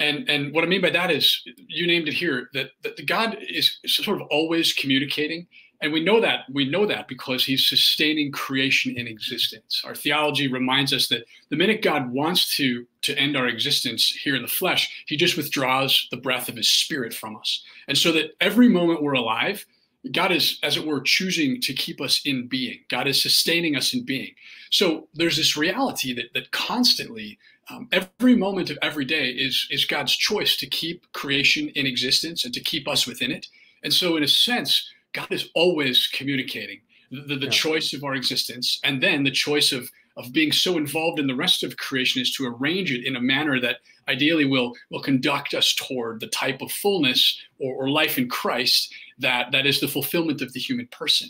And 0.00 0.28
and 0.28 0.52
what 0.52 0.64
I 0.64 0.66
mean 0.68 0.80
by 0.80 0.90
that 0.90 1.10
is 1.10 1.42
you 1.66 1.86
named 1.86 2.08
it 2.08 2.14
here 2.14 2.48
that 2.54 2.70
that 2.82 2.96
the 2.96 3.04
God 3.04 3.36
is 3.40 3.78
sort 3.86 4.20
of 4.20 4.28
always 4.30 4.72
communicating 4.72 5.46
And 5.80 5.92
we 5.92 6.02
know 6.02 6.20
that 6.20 6.40
we 6.52 6.68
know 6.68 6.86
that 6.86 7.06
because 7.06 7.44
he's 7.44 7.68
sustaining 7.68 8.32
creation 8.32 8.96
in 8.96 9.06
existence. 9.06 9.82
Our 9.84 9.94
theology 9.94 10.48
reminds 10.48 10.92
us 10.92 11.08
that 11.08 11.24
the 11.50 11.56
minute 11.56 11.82
God 11.82 12.10
wants 12.10 12.56
to 12.56 12.86
to 13.02 13.16
end 13.16 13.36
our 13.36 13.46
existence 13.46 14.08
here 14.08 14.34
in 14.34 14.42
the 14.42 14.48
flesh, 14.48 15.04
he 15.06 15.16
just 15.16 15.36
withdraws 15.36 16.08
the 16.10 16.16
breath 16.16 16.48
of 16.48 16.56
his 16.56 16.68
spirit 16.68 17.14
from 17.14 17.36
us. 17.36 17.62
And 17.86 17.96
so 17.96 18.10
that 18.12 18.32
every 18.40 18.68
moment 18.68 19.02
we're 19.02 19.12
alive, 19.12 19.64
God 20.10 20.32
is, 20.32 20.58
as 20.64 20.76
it 20.76 20.84
were, 20.84 21.00
choosing 21.00 21.60
to 21.60 21.72
keep 21.72 22.00
us 22.00 22.22
in 22.24 22.48
being. 22.48 22.80
God 22.88 23.06
is 23.06 23.22
sustaining 23.22 23.76
us 23.76 23.94
in 23.94 24.04
being. 24.04 24.34
So 24.70 25.06
there's 25.14 25.36
this 25.36 25.56
reality 25.56 26.12
that 26.14 26.34
that 26.34 26.50
constantly, 26.50 27.38
um, 27.70 27.88
every 27.92 28.34
moment 28.34 28.70
of 28.70 28.78
every 28.82 29.04
day 29.04 29.30
is 29.30 29.66
is 29.70 29.84
God's 29.84 30.16
choice 30.16 30.56
to 30.56 30.66
keep 30.66 31.10
creation 31.12 31.68
in 31.70 31.86
existence 31.86 32.44
and 32.44 32.54
to 32.54 32.60
keep 32.60 32.88
us 32.88 33.06
within 33.06 33.30
it. 33.30 33.46
And 33.82 33.92
so, 33.92 34.16
in 34.16 34.22
a 34.22 34.28
sense, 34.28 34.90
God 35.12 35.30
is 35.30 35.48
always 35.54 36.06
communicating 36.08 36.80
the, 37.10 37.36
the 37.36 37.44
yeah. 37.44 37.50
choice 37.50 37.92
of 37.92 38.04
our 38.04 38.14
existence, 38.14 38.80
and 38.84 39.02
then 39.02 39.24
the 39.24 39.30
choice 39.30 39.72
of 39.72 39.90
of 40.16 40.32
being 40.32 40.50
so 40.50 40.76
involved 40.76 41.20
in 41.20 41.28
the 41.28 41.34
rest 41.34 41.62
of 41.62 41.76
creation 41.76 42.20
is 42.20 42.32
to 42.32 42.44
arrange 42.44 42.90
it 42.90 43.06
in 43.06 43.14
a 43.14 43.20
manner 43.20 43.60
that 43.60 43.76
ideally 44.08 44.44
will 44.44 44.74
will 44.90 45.02
conduct 45.02 45.54
us 45.54 45.74
toward 45.74 46.20
the 46.20 46.26
type 46.26 46.60
of 46.60 46.72
fullness 46.72 47.40
or, 47.60 47.74
or 47.74 47.90
life 47.90 48.18
in 48.18 48.28
Christ 48.28 48.92
that 49.18 49.50
that 49.52 49.66
is 49.66 49.80
the 49.80 49.88
fulfillment 49.88 50.42
of 50.42 50.52
the 50.52 50.60
human 50.60 50.86
person. 50.88 51.28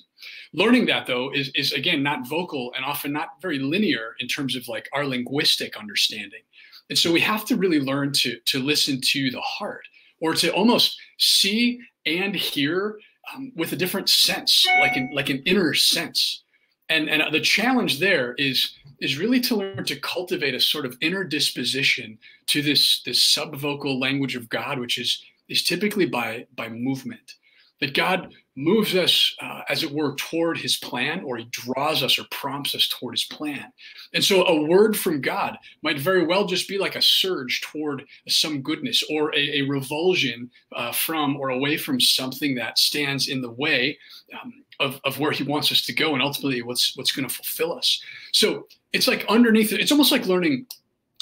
Learning 0.52 0.86
that 0.86 1.06
though 1.06 1.30
is 1.32 1.50
is 1.54 1.72
again 1.72 2.02
not 2.02 2.28
vocal 2.28 2.72
and 2.76 2.84
often 2.84 3.12
not 3.12 3.40
very 3.40 3.58
linear 3.58 4.14
in 4.20 4.28
terms 4.28 4.56
of 4.56 4.68
like 4.68 4.88
our 4.92 5.06
linguistic 5.06 5.76
understanding. 5.76 6.42
And 6.90 6.98
so 6.98 7.12
we 7.12 7.20
have 7.20 7.44
to 7.46 7.56
really 7.56 7.80
learn 7.80 8.12
to 8.14 8.38
to 8.46 8.62
listen 8.62 9.00
to 9.00 9.30
the 9.30 9.40
heart 9.40 9.86
or 10.20 10.34
to 10.34 10.52
almost 10.52 10.98
see 11.18 11.80
and 12.06 12.34
hear 12.34 12.98
um, 13.34 13.52
with 13.56 13.72
a 13.72 13.76
different 13.76 14.08
sense, 14.08 14.66
like 14.80 14.96
an 14.96 15.10
like 15.12 15.30
an 15.30 15.42
inner 15.44 15.74
sense. 15.74 16.42
And 16.88 17.08
and 17.08 17.22
the 17.32 17.40
challenge 17.40 18.00
there 18.00 18.34
is 18.34 18.74
is 19.00 19.18
really 19.18 19.40
to 19.40 19.56
learn 19.56 19.84
to 19.84 20.00
cultivate 20.00 20.54
a 20.54 20.60
sort 20.60 20.86
of 20.86 20.96
inner 21.00 21.24
disposition 21.24 22.18
to 22.46 22.62
this 22.62 23.02
this 23.04 23.22
subvocal 23.22 24.00
language 24.00 24.34
of 24.34 24.48
God, 24.48 24.78
which 24.78 24.98
is 24.98 25.22
is 25.48 25.62
typically 25.62 26.06
by 26.06 26.46
by 26.56 26.68
movement 26.68 27.34
that 27.80 27.94
God 27.94 28.32
moves 28.56 28.96
us, 28.96 29.36
uh, 29.40 29.62
as 29.68 29.84
it 29.84 29.92
were, 29.92 30.16
toward 30.16 30.58
his 30.58 30.76
plan, 30.76 31.22
or 31.24 31.36
he 31.36 31.44
draws 31.50 32.02
us 32.02 32.18
or 32.18 32.24
prompts 32.30 32.74
us 32.74 32.88
toward 32.88 33.14
his 33.14 33.24
plan. 33.24 33.72
And 34.14 34.24
so 34.24 34.44
a 34.46 34.62
word 34.62 34.96
from 34.96 35.20
God 35.20 35.56
might 35.82 36.00
very 36.00 36.26
well 36.26 36.44
just 36.44 36.68
be 36.68 36.76
like 36.76 36.96
a 36.96 37.02
surge 37.02 37.60
toward 37.60 38.04
some 38.26 38.62
goodness 38.62 39.04
or 39.08 39.32
a, 39.34 39.60
a 39.60 39.62
revulsion 39.62 40.50
uh, 40.74 40.92
from 40.92 41.36
or 41.36 41.50
away 41.50 41.76
from 41.76 42.00
something 42.00 42.56
that 42.56 42.78
stands 42.78 43.28
in 43.28 43.40
the 43.40 43.52
way 43.52 43.96
um, 44.42 44.64
of, 44.80 45.00
of 45.04 45.20
where 45.20 45.32
he 45.32 45.44
wants 45.44 45.70
us 45.70 45.82
to 45.86 45.92
go 45.92 46.14
and 46.14 46.22
ultimately 46.22 46.62
what's, 46.62 46.96
what's 46.96 47.12
going 47.12 47.28
to 47.28 47.34
fulfill 47.34 47.72
us. 47.72 48.02
So 48.32 48.66
it's 48.92 49.06
like 49.06 49.24
underneath 49.28 49.72
it's 49.72 49.92
almost 49.92 50.12
like 50.12 50.26
learning. 50.26 50.66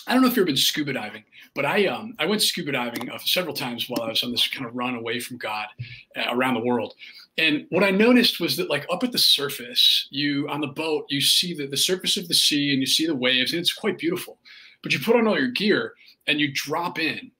I 0.07 0.13
don't 0.13 0.23
know 0.23 0.29
if 0.29 0.37
you've 0.37 0.45
ever 0.45 0.47
been 0.47 0.57
scuba 0.57 0.93
diving, 0.93 1.25
but 1.57 1.65
I 1.65 1.87
um, 1.87 2.15
I 2.19 2.27
went 2.27 2.43
scuba 2.43 2.71
diving 2.71 3.11
uh, 3.11 3.19
several 3.19 3.55
times 3.55 3.89
while 3.89 4.03
I 4.03 4.11
was 4.11 4.23
on 4.23 4.31
this 4.31 4.47
kind 4.47 4.67
of 4.67 4.77
run 4.77 4.95
away 4.95 5.19
from 5.19 5.39
God 5.39 5.67
uh, 6.15 6.27
around 6.31 6.55
the 6.55 6.61
world. 6.61 6.95
And 7.39 7.67
what 7.71 7.83
I 7.83 7.91
noticed 7.91 8.39
was 8.39 8.57
that, 8.59 8.71
like 8.71 8.87
up 8.91 9.03
at 9.03 9.13
the 9.13 9.19
surface, 9.19 10.07
you 10.11 10.49
on 10.49 10.61
the 10.61 10.69
boat, 10.69 11.07
you 11.09 11.21
see 11.21 11.55
the, 11.55 11.67
the 11.67 11.77
surface 11.77 12.17
of 12.17 12.29
the 12.29 12.35
sea 12.35 12.73
and 12.73 12.81
you 12.81 12.87
see 12.87 13.07
the 13.07 13.15
waves, 13.15 13.53
and 13.53 13.61
it's 13.61 13.73
quite 13.73 13.99
beautiful. 13.99 14.39
But 14.83 14.93
you 14.93 15.01
put 15.01 15.17
on 15.17 15.27
all 15.27 15.39
your 15.39 15.49
gear 15.49 15.95
and 16.27 16.39
you 16.39 16.53
drop 16.53 16.99
in. 16.99 17.33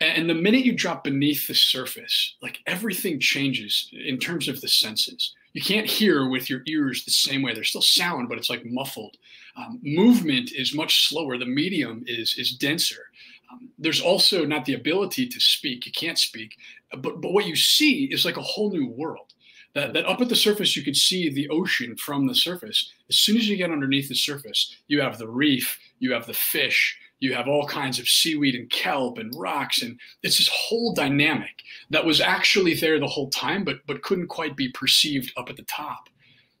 And 0.00 0.30
the 0.30 0.34
minute 0.34 0.64
you 0.64 0.72
drop 0.72 1.02
beneath 1.02 1.48
the 1.48 1.54
surface, 1.54 2.36
like 2.40 2.60
everything 2.68 3.18
changes 3.18 3.90
in 3.92 4.18
terms 4.18 4.46
of 4.46 4.60
the 4.60 4.68
senses. 4.68 5.34
You 5.54 5.60
can't 5.60 5.88
hear 5.88 6.28
with 6.28 6.48
your 6.48 6.62
ears 6.66 7.04
the 7.04 7.10
same 7.10 7.42
way. 7.42 7.52
There's 7.52 7.70
still 7.70 7.82
sound, 7.82 8.28
but 8.28 8.38
it's 8.38 8.50
like 8.50 8.64
muffled. 8.64 9.16
Um, 9.56 9.80
movement 9.82 10.52
is 10.52 10.72
much 10.72 11.08
slower. 11.08 11.36
The 11.36 11.46
medium 11.46 12.04
is 12.06 12.36
is 12.38 12.52
denser. 12.52 13.06
Um, 13.50 13.70
there's 13.78 14.00
also 14.00 14.44
not 14.44 14.64
the 14.64 14.74
ability 14.74 15.26
to 15.28 15.40
speak. 15.40 15.86
You 15.86 15.92
can't 15.92 16.18
speak, 16.18 16.56
but 16.92 17.20
but 17.20 17.32
what 17.32 17.46
you 17.46 17.56
see 17.56 18.04
is 18.04 18.24
like 18.24 18.36
a 18.36 18.42
whole 18.42 18.70
new 18.70 18.88
world. 18.88 19.34
That, 19.74 19.92
that 19.92 20.06
up 20.06 20.20
at 20.20 20.28
the 20.28 20.36
surface 20.36 20.76
you 20.76 20.82
can 20.82 20.94
see 20.94 21.28
the 21.28 21.48
ocean 21.50 21.94
from 21.96 22.26
the 22.26 22.34
surface. 22.34 22.90
As 23.08 23.18
soon 23.18 23.36
as 23.36 23.48
you 23.48 23.56
get 23.56 23.70
underneath 23.70 24.08
the 24.08 24.14
surface, 24.14 24.76
you 24.88 25.00
have 25.02 25.18
the 25.18 25.28
reef, 25.28 25.78
you 25.98 26.12
have 26.12 26.26
the 26.26 26.32
fish, 26.32 26.98
you 27.20 27.34
have 27.34 27.48
all 27.48 27.66
kinds 27.66 27.98
of 27.98 28.08
seaweed 28.08 28.54
and 28.54 28.70
kelp 28.70 29.18
and 29.18 29.32
rocks, 29.36 29.82
and 29.82 30.00
it's 30.22 30.38
this 30.38 30.48
whole 30.48 30.94
dynamic 30.94 31.62
that 31.90 32.04
was 32.04 32.20
actually 32.20 32.74
there 32.74 32.98
the 32.98 33.06
whole 33.06 33.30
time, 33.30 33.64
but 33.64 33.86
but 33.86 34.02
couldn't 34.02 34.28
quite 34.28 34.56
be 34.56 34.70
perceived 34.70 35.32
up 35.36 35.50
at 35.50 35.56
the 35.56 35.62
top 35.64 36.08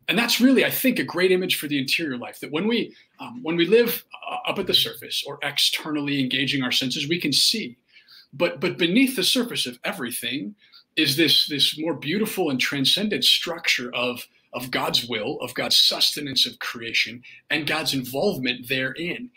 and 0.08 0.18
that's 0.18 0.40
really 0.40 0.64
i 0.64 0.70
think 0.70 0.98
a 0.98 1.04
great 1.04 1.30
image 1.30 1.56
for 1.56 1.68
the 1.68 1.78
interior 1.78 2.16
life 2.16 2.40
that 2.40 2.50
when 2.50 2.66
we 2.66 2.94
um, 3.20 3.42
when 3.42 3.56
we 3.56 3.66
live 3.66 4.04
uh, 4.28 4.36
up 4.48 4.58
at 4.58 4.66
the 4.66 4.74
surface 4.74 5.24
or 5.26 5.38
externally 5.42 6.20
engaging 6.20 6.62
our 6.62 6.72
senses 6.72 7.08
we 7.08 7.20
can 7.20 7.32
see. 7.32 7.76
But 8.32 8.60
but 8.60 8.78
beneath 8.78 9.16
the 9.16 9.24
surface 9.24 9.66
of 9.66 9.78
everything 9.84 10.54
is 10.96 11.16
this 11.16 11.48
this 11.48 11.78
more 11.78 11.94
beautiful 11.94 12.50
and 12.50 12.60
transcendent 12.60 13.24
structure 13.24 13.90
of 13.94 14.26
of 14.52 14.70
god's 14.70 15.08
will 15.08 15.38
of 15.40 15.54
god's 15.54 15.76
sustenance 15.76 16.46
of 16.46 16.58
creation 16.58 17.22
and 17.50 17.66
god's 17.66 17.94
involvement 17.94 18.68
therein. 18.68 19.30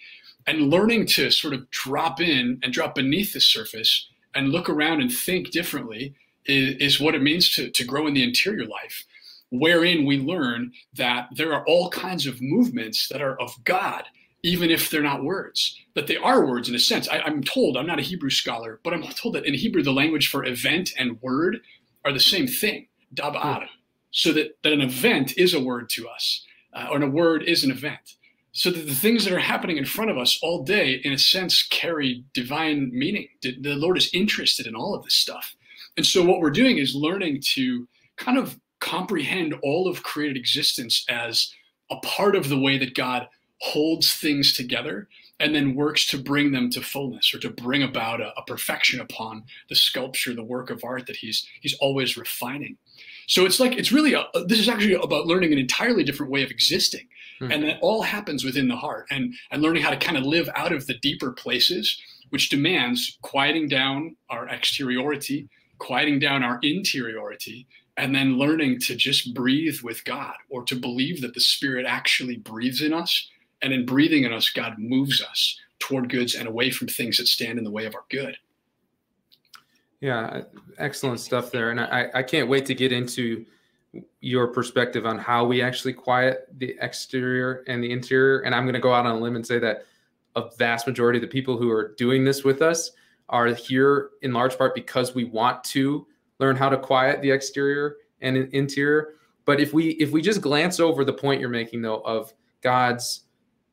And 0.47 0.71
learning 0.71 1.05
to 1.07 1.29
sort 1.29 1.53
of 1.53 1.69
drop 1.69 2.19
in 2.19 2.59
and 2.63 2.73
drop 2.73 2.95
beneath 2.95 3.33
the 3.33 3.39
surface 3.39 4.07
and 4.33 4.49
look 4.49 4.69
around 4.69 4.99
and 4.99 5.13
think 5.13 5.51
differently 5.51 6.15
is, 6.45 6.75
is 6.77 6.99
what 6.99 7.13
it 7.13 7.21
means 7.21 7.53
to, 7.53 7.69
to 7.69 7.83
grow 7.83 8.07
in 8.07 8.15
the 8.15 8.23
interior 8.23 8.65
life 8.65 9.05
wherein 9.51 10.05
we 10.05 10.17
learn 10.17 10.71
that 10.93 11.27
there 11.35 11.53
are 11.53 11.65
all 11.67 11.89
kinds 11.89 12.25
of 12.25 12.41
movements 12.41 13.07
that 13.09 13.21
are 13.21 13.39
of 13.39 13.53
God, 13.63 14.03
even 14.43 14.71
if 14.71 14.89
they're 14.89 15.03
not 15.03 15.23
words, 15.23 15.77
that 15.93 16.07
they 16.07 16.17
are 16.17 16.45
words 16.45 16.69
in 16.69 16.75
a 16.75 16.79
sense. 16.79 17.07
I, 17.07 17.17
am 17.27 17.43
told, 17.43 17.77
I'm 17.77 17.85
not 17.85 17.99
a 17.99 18.03
Hebrew 18.03 18.29
scholar, 18.29 18.79
but 18.83 18.93
I'm 18.93 19.03
told 19.03 19.35
that 19.35 19.45
in 19.45 19.53
Hebrew, 19.53 19.83
the 19.83 19.91
language 19.91 20.29
for 20.29 20.45
event 20.45 20.91
and 20.97 21.21
word 21.21 21.59
are 22.05 22.13
the 22.13 22.19
same 22.19 22.47
thing, 22.47 22.87
dabar, 23.13 23.67
so 24.11 24.31
that, 24.31 24.57
that 24.63 24.73
an 24.73 24.81
event 24.81 25.37
is 25.37 25.53
a 25.53 25.63
word 25.63 25.89
to 25.89 26.07
us, 26.07 26.45
uh, 26.73 26.87
or 26.89 27.01
a 27.01 27.09
word 27.09 27.43
is 27.43 27.63
an 27.63 27.71
event. 27.71 28.15
So 28.53 28.69
that 28.69 28.85
the 28.85 28.95
things 28.95 29.23
that 29.23 29.33
are 29.33 29.39
happening 29.39 29.77
in 29.77 29.85
front 29.85 30.11
of 30.11 30.17
us 30.17 30.39
all 30.41 30.63
day, 30.63 31.01
in 31.03 31.13
a 31.13 31.17
sense, 31.17 31.63
carry 31.63 32.25
divine 32.33 32.89
meaning. 32.93 33.27
The 33.41 33.75
Lord 33.75 33.97
is 33.97 34.09
interested 34.13 34.67
in 34.67 34.75
all 34.75 34.93
of 34.93 35.03
this 35.03 35.13
stuff. 35.13 35.55
And 35.95 36.05
so 36.05 36.23
what 36.25 36.41
we're 36.41 36.49
doing 36.49 36.77
is 36.77 36.93
learning 36.93 37.41
to 37.53 37.87
kind 38.17 38.37
of 38.37 38.59
comprehend 38.81 39.53
all 39.63 39.87
of 39.87 40.03
created 40.03 40.35
existence 40.35 41.05
as 41.07 41.53
a 41.89 41.95
part 41.97 42.35
of 42.35 42.49
the 42.49 42.59
way 42.59 42.77
that 42.77 42.95
God 42.95 43.27
holds 43.61 44.13
things 44.13 44.53
together 44.53 45.07
and 45.39 45.55
then 45.55 45.75
works 45.75 46.05
to 46.07 46.17
bring 46.17 46.51
them 46.51 46.69
to 46.69 46.81
fullness 46.81 47.33
or 47.33 47.39
to 47.39 47.49
bring 47.49 47.81
about 47.81 48.21
a, 48.21 48.31
a, 48.37 48.43
perfection 48.43 48.99
upon 48.99 49.43
the 49.69 49.75
sculpture, 49.75 50.33
the 50.33 50.43
work 50.43 50.69
of 50.69 50.83
art 50.83 51.07
that 51.07 51.15
he's 51.15 51.45
he's 51.61 51.75
always 51.75 52.17
refining. 52.17 52.77
So 53.27 53.45
it's 53.45 53.59
like 53.59 53.73
it's 53.73 53.91
really 53.91 54.13
a, 54.13 54.25
this 54.45 54.59
is 54.59 54.69
actually 54.69 54.93
about 54.93 55.25
learning 55.25 55.51
an 55.53 55.59
entirely 55.59 56.03
different 56.03 56.31
way 56.31 56.43
of 56.43 56.51
existing, 56.51 57.07
mm-hmm. 57.39 57.51
and 57.51 57.63
that 57.63 57.79
all 57.81 58.03
happens 58.03 58.43
within 58.43 58.67
the 58.67 58.75
heart 58.75 59.07
and 59.09 59.33
and 59.51 59.61
learning 59.61 59.83
how 59.83 59.89
to 59.89 59.97
kind 59.97 60.17
of 60.17 60.23
live 60.23 60.49
out 60.55 60.71
of 60.71 60.87
the 60.87 60.97
deeper 60.99 61.31
places, 61.31 61.99
which 62.29 62.49
demands 62.49 63.17
quieting 63.21 63.67
down 63.67 64.15
our 64.29 64.47
exteriority, 64.47 65.49
quieting 65.79 66.19
down 66.19 66.43
our 66.43 66.59
interiority, 66.61 67.67
and 68.01 68.15
then 68.15 68.39
learning 68.39 68.79
to 68.79 68.95
just 68.95 69.35
breathe 69.35 69.79
with 69.83 70.03
God 70.05 70.33
or 70.49 70.63
to 70.63 70.75
believe 70.75 71.21
that 71.21 71.35
the 71.35 71.39
Spirit 71.39 71.85
actually 71.85 72.37
breathes 72.37 72.81
in 72.81 72.93
us. 72.93 73.29
And 73.61 73.71
in 73.71 73.85
breathing 73.85 74.23
in 74.23 74.33
us, 74.33 74.49
God 74.49 74.79
moves 74.79 75.21
us 75.21 75.59
toward 75.77 76.09
goods 76.09 76.33
and 76.33 76.47
away 76.47 76.71
from 76.71 76.87
things 76.87 77.17
that 77.17 77.27
stand 77.27 77.59
in 77.59 77.63
the 77.63 77.69
way 77.69 77.85
of 77.85 77.93
our 77.93 78.03
good. 78.09 78.35
Yeah, 79.99 80.41
excellent 80.79 81.19
stuff 81.19 81.51
there. 81.51 81.69
And 81.69 81.79
I, 81.79 82.07
I 82.15 82.23
can't 82.23 82.49
wait 82.49 82.65
to 82.65 82.73
get 82.73 82.91
into 82.91 83.45
your 84.19 84.47
perspective 84.47 85.05
on 85.05 85.19
how 85.19 85.45
we 85.45 85.61
actually 85.61 85.93
quiet 85.93 86.47
the 86.57 86.75
exterior 86.81 87.63
and 87.67 87.83
the 87.83 87.91
interior. 87.91 88.39
And 88.39 88.55
I'm 88.55 88.63
going 88.63 88.73
to 88.73 88.79
go 88.79 88.95
out 88.95 89.05
on 89.05 89.17
a 89.17 89.19
limb 89.19 89.35
and 89.35 89.45
say 89.45 89.59
that 89.59 89.85
a 90.35 90.49
vast 90.57 90.87
majority 90.87 91.19
of 91.19 91.21
the 91.21 91.27
people 91.27 91.55
who 91.55 91.69
are 91.69 91.93
doing 91.99 92.25
this 92.25 92.43
with 92.43 92.63
us 92.63 92.93
are 93.29 93.45
here 93.45 94.09
in 94.23 94.33
large 94.33 94.57
part 94.57 94.73
because 94.73 95.13
we 95.13 95.25
want 95.25 95.63
to 95.65 96.07
learn 96.41 96.55
how 96.55 96.67
to 96.67 96.77
quiet 96.77 97.21
the 97.21 97.31
exterior 97.31 97.97
and 98.19 98.35
interior. 98.35 99.13
But 99.45 99.61
if 99.61 99.73
we 99.73 99.91
if 99.91 100.11
we 100.11 100.21
just 100.21 100.41
glance 100.41 100.79
over 100.79 101.05
the 101.05 101.13
point 101.13 101.39
you're 101.39 101.49
making 101.49 101.81
though 101.81 102.01
of 102.01 102.33
God's 102.61 103.21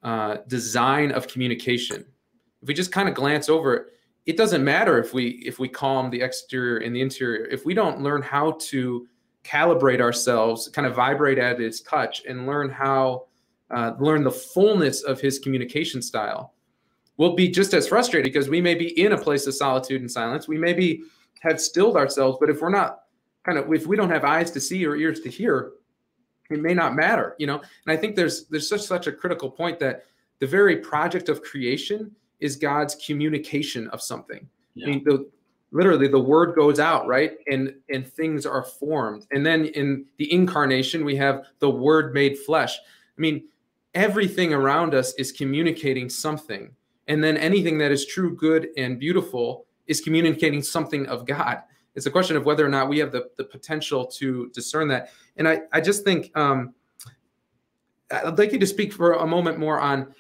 uh, 0.03 0.37
design 0.47 1.11
of 1.11 1.27
communication, 1.27 2.05
if 2.63 2.69
we 2.69 2.75
just 2.75 2.93
kind 2.93 3.09
of 3.09 3.15
glance 3.15 3.49
over 3.49 3.75
it, 3.75 3.87
it 4.27 4.37
doesn't 4.37 4.63
matter 4.63 4.99
if 4.99 5.13
we 5.13 5.43
if 5.45 5.59
we 5.59 5.69
calm 5.69 6.11
the 6.11 6.21
exterior 6.21 6.79
and 6.79 6.95
the 6.95 7.01
interior. 7.01 7.47
If 7.47 7.65
we 7.65 7.75
don't 7.75 8.03
learn 8.03 8.23
how 8.23 8.53
to 8.61 9.09
calibrate 9.45 10.01
ourselves, 10.01 10.69
kind 10.69 10.87
of 10.87 10.95
vibrate 10.95 11.39
at 11.39 11.59
His 11.59 11.81
touch, 11.81 12.23
and 12.29 12.47
learn 12.47 12.69
how 12.69 13.27
uh, 13.71 13.93
learn 13.99 14.25
the 14.25 14.31
fullness 14.31 15.03
of 15.03 15.21
His 15.21 15.39
communication 15.39 16.03
style, 16.03 16.55
we'll 17.17 17.35
be 17.35 17.49
just 17.49 17.73
as 17.75 17.89
frustrated 17.89 18.31
because 18.31 18.49
we 18.49 18.61
may 18.61 18.75
be 18.75 18.99
in 19.01 19.13
a 19.13 19.19
place 19.19 19.47
of 19.47 19.55
solitude 19.55 20.01
and 20.01 20.11
silence. 20.11 20.49
We 20.49 20.59
may 20.59 20.73
be 20.73 21.05
have 21.41 21.61
stilled 21.61 21.97
ourselves, 21.97 22.39
but 22.41 22.51
if 22.51 22.61
we're 22.61 22.71
not 22.71 23.01
kind 23.45 23.59
of 23.59 23.73
if 23.73 23.87
we 23.87 23.97
don't 23.97 24.11
have 24.11 24.25
eyes 24.25 24.51
to 24.53 24.61
see 24.61 24.85
or 24.87 24.97
ears 24.97 25.21
to 25.21 25.31
hear, 25.31 25.73
it 26.51 26.61
may 26.61 26.75
not 26.75 26.95
matter, 26.95 27.35
you 27.39 27.47
know. 27.47 27.57
And 27.57 27.93
I 27.93 27.97
think 27.97 28.17
there's 28.17 28.47
there's 28.47 28.69
such 28.69 28.83
such 28.83 29.07
a 29.07 29.13
critical 29.13 29.51
point 29.51 29.79
that 29.81 30.05
the 30.41 30.47
very 30.47 30.77
project 30.77 31.29
of 31.29 31.43
creation 31.43 32.15
is 32.41 32.57
God's 32.57 32.95
communication 32.95 33.89
of 33.89 34.01
something. 34.01 34.49
Yeah. 34.75 34.87
I 34.87 34.91
mean, 34.91 35.05
the, 35.05 35.29
literally 35.73 36.09
the 36.09 36.21
word 36.21 36.55
goes 36.55 36.79
out, 36.79 37.07
right? 37.07 37.33
And 37.49 37.75
and 37.89 38.07
things 38.07 38.47
are 38.47 38.63
formed. 38.63 39.27
And 39.33 39.45
then 39.45 39.67
in 39.67 40.07
the 40.17 40.33
incarnation, 40.33 41.05
we 41.05 41.17
have 41.17 41.47
the 41.59 41.71
word 41.71 42.15
made 42.15 42.39
flesh. 42.39 42.79
I 42.79 43.21
mean, 43.21 43.45
everything 43.95 44.53
around 44.53 44.95
us 44.95 45.15
is 45.15 45.33
communicating 45.33 46.09
something. 46.09 46.71
And 47.09 47.25
then 47.25 47.39
anything 47.39 47.79
that 47.79 47.91
is 47.91 48.05
true, 48.05 48.37
good, 48.37 48.69
and 48.77 48.99
beautiful 48.99 49.67
is 49.89 50.01
communicating 50.01 50.63
something 50.63 51.07
of 51.07 51.27
God. 51.27 51.63
It's 51.95 52.07
a 52.07 52.11
question 52.11 52.37
of 52.37 52.45
whether 52.45 52.65
or 52.65 52.69
not 52.69 52.89
we 52.89 52.99
have 52.99 53.11
the, 53.11 53.29
the 53.37 53.45
potential 53.45 54.07
to 54.07 54.51
discern 54.51 54.87
that. 54.89 55.11
And 55.37 55.49
I, 55.49 55.63
I 55.73 55.81
just 55.81 56.05
think 56.05 56.31
um, 56.37 56.75
I'd 58.11 58.39
like 58.39 58.53
you 58.53 58.59
to 58.59 58.67
speak 58.67 58.93
for 58.93 59.15
a 59.15 59.27
moment 59.27 59.59
more 59.59 59.81
on 59.81 60.15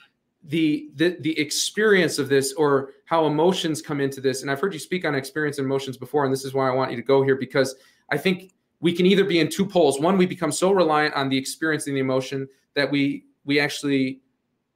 the, 0.45 0.89
the 0.95 1.17
the 1.21 1.39
experience 1.39 2.19
of 2.19 2.29
this 2.29 2.53
or 2.53 2.91
how 3.05 3.27
emotions 3.27 3.83
come 3.83 4.01
into 4.01 4.21
this 4.21 4.43
and 4.43 4.51
i've 4.51 4.61
heard 4.61 4.73
you 4.73 4.79
speak 4.79 5.05
on 5.05 5.17
experience 5.17 5.59
and 5.59 5.65
emotions 5.67 5.97
before 5.97 6.25
and 6.25 6.33
this 6.33 6.45
is 6.45 6.55
why 6.55 6.69
i 6.69 6.73
want 6.73 6.93
you 6.93 6.97
to 6.97 7.03
go 7.03 7.23
here 7.23 7.35
because 7.35 7.75
i 8.11 8.17
think 8.17 8.53
we 8.81 8.93
can 8.93 9.05
either 9.05 9.25
be 9.25 9.41
in 9.41 9.49
two 9.49 9.67
poles 9.67 9.99
one 9.99 10.17
we 10.17 10.27
become 10.27 10.53
so 10.53 10.71
reliant 10.71 11.13
on 11.15 11.29
the 11.29 11.37
experience 11.37 11.89
and 11.89 11.97
the 11.97 12.01
emotion 12.01 12.49
that 12.75 12.89
we 12.89 13.25
we 13.45 13.59
actually 13.59 14.21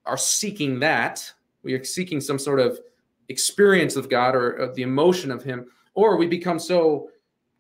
are 0.05 0.17
seeking 0.17 0.81
that 0.81 1.33
we 1.63 1.75
are 1.75 1.85
seeking 1.85 2.21
some 2.21 2.41
sort 2.41 2.59
of 2.59 2.81
experience 3.33 3.97
of 3.97 4.09
god 4.09 4.35
or 4.35 4.51
of 4.51 4.75
the 4.75 4.83
emotion 4.83 5.31
of 5.31 5.43
him 5.43 5.67
or 5.95 6.17
we 6.17 6.27
become 6.27 6.59
so 6.59 7.09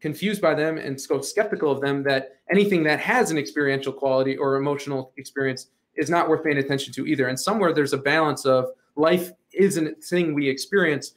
confused 0.02 0.42
by 0.42 0.52
them 0.52 0.76
and 0.78 1.00
so 1.00 1.20
skeptical 1.20 1.70
of 1.70 1.80
them 1.80 2.02
that 2.02 2.36
anything 2.50 2.82
that 2.82 2.98
has 2.98 3.30
an 3.30 3.38
experiential 3.38 3.92
quality 3.92 4.36
or 4.36 4.56
emotional 4.56 5.12
experience 5.16 5.68
is 5.96 6.10
not 6.10 6.28
worth 6.28 6.42
paying 6.42 6.58
attention 6.58 6.92
to 6.92 7.06
either. 7.06 7.28
And 7.28 7.38
somewhere 7.38 7.72
there's 7.72 7.92
a 7.92 7.98
balance 7.98 8.44
of 8.44 8.66
life 8.96 9.30
isn't 9.54 9.86
a 9.86 9.94
thing 9.94 10.34
we 10.34 10.48
experience, 10.48 11.14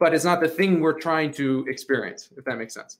but 0.00 0.12
it's 0.12 0.24
not 0.24 0.40
the 0.40 0.48
thing 0.48 0.80
we're 0.80 0.98
trying 0.98 1.32
to 1.34 1.64
experience, 1.68 2.30
if 2.36 2.44
that 2.44 2.58
makes 2.58 2.74
sense. 2.74 2.98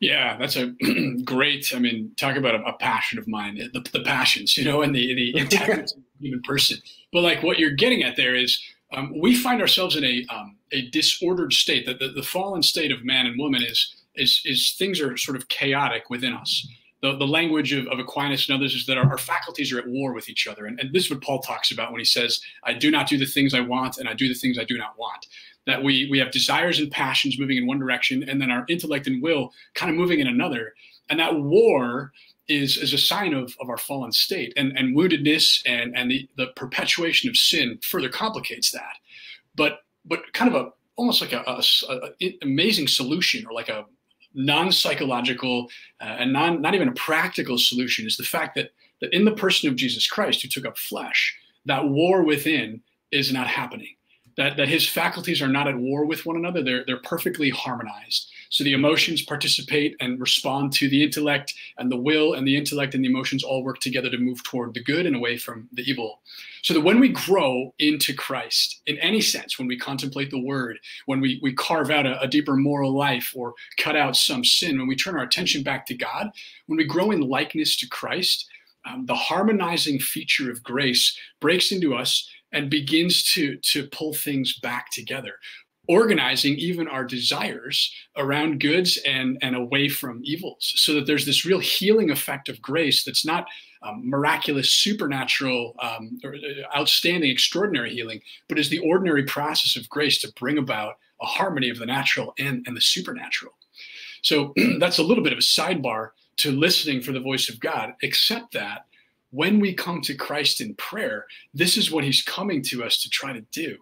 Yeah, 0.00 0.36
that's 0.38 0.56
a 0.56 0.74
great. 1.24 1.72
I 1.74 1.78
mean, 1.78 2.12
talk 2.16 2.36
about 2.36 2.54
a, 2.54 2.62
a 2.64 2.74
passion 2.74 3.18
of 3.18 3.28
mine, 3.28 3.56
the, 3.72 3.80
the, 3.92 4.02
passions, 4.02 4.56
you 4.56 4.64
know, 4.64 4.82
and 4.82 4.94
the 4.94 5.14
the 5.14 5.36
integrity 5.40 5.82
of 5.82 6.02
human 6.20 6.42
person. 6.42 6.78
But 7.12 7.22
like 7.22 7.42
what 7.42 7.58
you're 7.58 7.70
getting 7.70 8.02
at 8.02 8.16
there 8.16 8.34
is, 8.34 8.60
um, 8.92 9.18
we 9.18 9.34
find 9.34 9.60
ourselves 9.60 9.96
in 9.96 10.04
a 10.04 10.24
um, 10.28 10.56
a 10.72 10.88
disordered 10.90 11.52
state. 11.52 11.86
That 11.86 11.98
the, 11.98 12.08
the 12.08 12.22
fallen 12.22 12.62
state 12.62 12.92
of 12.92 13.04
man 13.04 13.26
and 13.26 13.38
woman 13.38 13.62
is 13.62 13.94
is 14.14 14.40
is 14.44 14.74
things 14.78 15.00
are 15.00 15.16
sort 15.16 15.36
of 15.36 15.48
chaotic 15.48 16.10
within 16.10 16.32
us 16.34 16.66
the, 17.02 17.16
the 17.16 17.26
language 17.26 17.72
of, 17.72 17.86
of 17.88 17.98
Aquinas 17.98 18.48
and 18.48 18.56
others 18.56 18.74
is 18.74 18.86
that 18.86 18.96
our, 18.96 19.10
our, 19.10 19.18
faculties 19.18 19.72
are 19.72 19.78
at 19.78 19.88
war 19.88 20.14
with 20.14 20.28
each 20.28 20.46
other. 20.46 20.66
And, 20.66 20.78
and 20.80 20.92
this 20.92 21.06
is 21.06 21.10
what 21.10 21.20
Paul 21.20 21.40
talks 21.40 21.72
about 21.72 21.90
when 21.90 22.00
he 22.00 22.04
says, 22.04 22.40
I 22.62 22.72
do 22.72 22.90
not 22.90 23.08
do 23.08 23.18
the 23.18 23.26
things 23.26 23.52
I 23.52 23.60
want 23.60 23.98
and 23.98 24.08
I 24.08 24.14
do 24.14 24.28
the 24.28 24.34
things 24.34 24.58
I 24.58 24.64
do 24.64 24.78
not 24.78 24.96
want. 24.96 25.26
That 25.66 25.82
we, 25.82 26.08
we 26.10 26.18
have 26.18 26.30
desires 26.30 26.78
and 26.78 26.90
passions 26.90 27.38
moving 27.38 27.58
in 27.58 27.66
one 27.66 27.78
direction 27.78 28.28
and 28.28 28.40
then 28.40 28.50
our 28.50 28.64
intellect 28.68 29.06
and 29.08 29.22
will 29.22 29.52
kind 29.74 29.90
of 29.90 29.96
moving 29.96 30.20
in 30.20 30.28
another. 30.28 30.74
And 31.10 31.18
that 31.18 31.34
war 31.40 32.12
is, 32.48 32.76
is 32.76 32.92
a 32.92 32.98
sign 32.98 33.34
of, 33.34 33.54
of 33.60 33.70
our 33.70 33.78
fallen 33.78 34.12
state. 34.12 34.52
And, 34.56 34.76
and 34.76 34.96
woundedness 34.96 35.62
and, 35.66 35.96
and 35.96 36.10
the, 36.10 36.28
the 36.36 36.48
perpetuation 36.56 37.30
of 37.30 37.36
sin 37.36 37.78
further 37.82 38.08
complicates 38.08 38.70
that. 38.72 38.96
But, 39.54 39.80
but 40.04 40.32
kind 40.32 40.54
of 40.54 40.60
a 40.60 40.70
almost 40.96 41.20
like 41.20 41.32
a, 41.32 41.42
a, 41.46 41.62
a 42.20 42.38
amazing 42.42 42.86
solution 42.86 43.46
or 43.46 43.52
like 43.52 43.68
a 43.68 43.86
non-psychological 44.34 45.68
uh, 46.00 46.04
and 46.04 46.32
non, 46.32 46.60
not 46.60 46.74
even 46.74 46.88
a 46.88 46.92
practical 46.92 47.58
solution 47.58 48.06
is 48.06 48.16
the 48.16 48.24
fact 48.24 48.54
that 48.54 48.72
that 49.00 49.12
in 49.12 49.24
the 49.24 49.32
person 49.32 49.68
of 49.68 49.76
Jesus 49.76 50.06
Christ 50.06 50.42
who 50.42 50.48
took 50.48 50.64
up 50.64 50.78
flesh, 50.78 51.36
that 51.66 51.88
war 51.88 52.22
within 52.22 52.80
is 53.10 53.32
not 53.32 53.48
happening. 53.48 53.96
That, 54.36 54.56
that 54.56 54.68
his 54.68 54.88
faculties 54.88 55.42
are 55.42 55.48
not 55.48 55.68
at 55.68 55.76
war 55.76 56.06
with 56.06 56.24
one 56.24 56.36
another. 56.36 56.62
They're, 56.62 56.84
they're 56.86 57.00
perfectly 57.00 57.50
harmonized. 57.50 58.30
So 58.52 58.64
the 58.64 58.74
emotions 58.74 59.22
participate 59.22 59.96
and 59.98 60.20
respond 60.20 60.74
to 60.74 60.86
the 60.86 61.02
intellect, 61.02 61.54
and 61.78 61.90
the 61.90 61.96
will 61.96 62.34
and 62.34 62.46
the 62.46 62.54
intellect 62.54 62.94
and 62.94 63.02
the 63.02 63.08
emotions 63.08 63.42
all 63.42 63.64
work 63.64 63.80
together 63.80 64.10
to 64.10 64.18
move 64.18 64.44
toward 64.44 64.74
the 64.74 64.84
good 64.84 65.06
and 65.06 65.16
away 65.16 65.38
from 65.38 65.70
the 65.72 65.82
evil. 65.90 66.20
So 66.60 66.74
that 66.74 66.82
when 66.82 67.00
we 67.00 67.08
grow 67.08 67.72
into 67.78 68.12
Christ, 68.12 68.82
in 68.86 68.98
any 68.98 69.22
sense, 69.22 69.58
when 69.58 69.68
we 69.68 69.78
contemplate 69.78 70.30
the 70.30 70.44
word, 70.44 70.78
when 71.06 71.18
we, 71.18 71.40
we 71.42 71.54
carve 71.54 71.90
out 71.90 72.04
a, 72.04 72.20
a 72.20 72.28
deeper 72.28 72.54
moral 72.54 72.92
life 72.92 73.32
or 73.34 73.54
cut 73.78 73.96
out 73.96 74.16
some 74.16 74.44
sin, 74.44 74.78
when 74.78 74.86
we 74.86 74.96
turn 74.96 75.16
our 75.16 75.24
attention 75.24 75.62
back 75.62 75.86
to 75.86 75.94
God, 75.94 76.30
when 76.66 76.76
we 76.76 76.84
grow 76.84 77.10
in 77.10 77.22
likeness 77.22 77.78
to 77.78 77.88
Christ, 77.88 78.46
um, 78.84 79.06
the 79.06 79.14
harmonizing 79.14 79.98
feature 79.98 80.50
of 80.50 80.62
grace 80.62 81.16
breaks 81.40 81.72
into 81.72 81.94
us 81.94 82.28
and 82.52 82.68
begins 82.68 83.32
to 83.32 83.56
to 83.56 83.86
pull 83.88 84.12
things 84.12 84.58
back 84.58 84.90
together 84.90 85.36
organizing 85.92 86.54
even 86.56 86.88
our 86.88 87.04
desires 87.04 87.92
around 88.16 88.60
goods 88.60 88.98
and 89.06 89.38
and 89.42 89.54
away 89.54 89.88
from 89.88 90.20
evils. 90.24 90.72
So 90.76 90.94
that 90.94 91.06
there's 91.06 91.26
this 91.26 91.44
real 91.44 91.58
healing 91.58 92.10
effect 92.10 92.48
of 92.48 92.62
grace 92.62 93.04
that's 93.04 93.26
not 93.26 93.46
um, 93.82 94.08
miraculous 94.08 94.70
supernatural 94.70 95.74
um, 95.80 96.18
or 96.24 96.34
uh, 96.36 96.78
outstanding 96.78 97.30
extraordinary 97.30 97.92
healing 97.92 98.20
but 98.48 98.58
is 98.58 98.68
the 98.68 98.78
ordinary 98.78 99.24
process 99.24 99.76
of 99.76 99.88
grace 99.88 100.18
to 100.20 100.32
bring 100.40 100.56
about 100.56 100.94
a 101.20 101.26
harmony 101.26 101.68
of 101.68 101.78
the 101.78 101.86
natural 101.86 102.32
and 102.38 102.64
and 102.66 102.76
the 102.76 102.80
supernatural. 102.80 103.52
So 104.22 104.54
that's 104.78 104.98
a 104.98 105.08
little 105.08 105.24
bit 105.24 105.32
of 105.32 105.38
a 105.38 105.42
sidebar 105.56 106.10
to 106.38 106.50
listening 106.50 107.02
for 107.02 107.12
the 107.12 107.20
voice 107.20 107.48
of 107.48 107.60
god 107.60 107.94
except 108.02 108.52
that 108.52 108.86
when 109.30 109.60
we 109.60 109.74
come 109.74 110.00
to 110.00 110.14
christ 110.14 110.60
in 110.60 110.74
prayer 110.76 111.26
this 111.54 111.76
is 111.76 111.90
what 111.90 112.04
he's 112.04 112.22
coming 112.22 112.62
to 112.62 112.82
us 112.82 113.02
to 113.02 113.10
try 113.10 113.32
to 113.32 113.42
do 113.52 113.76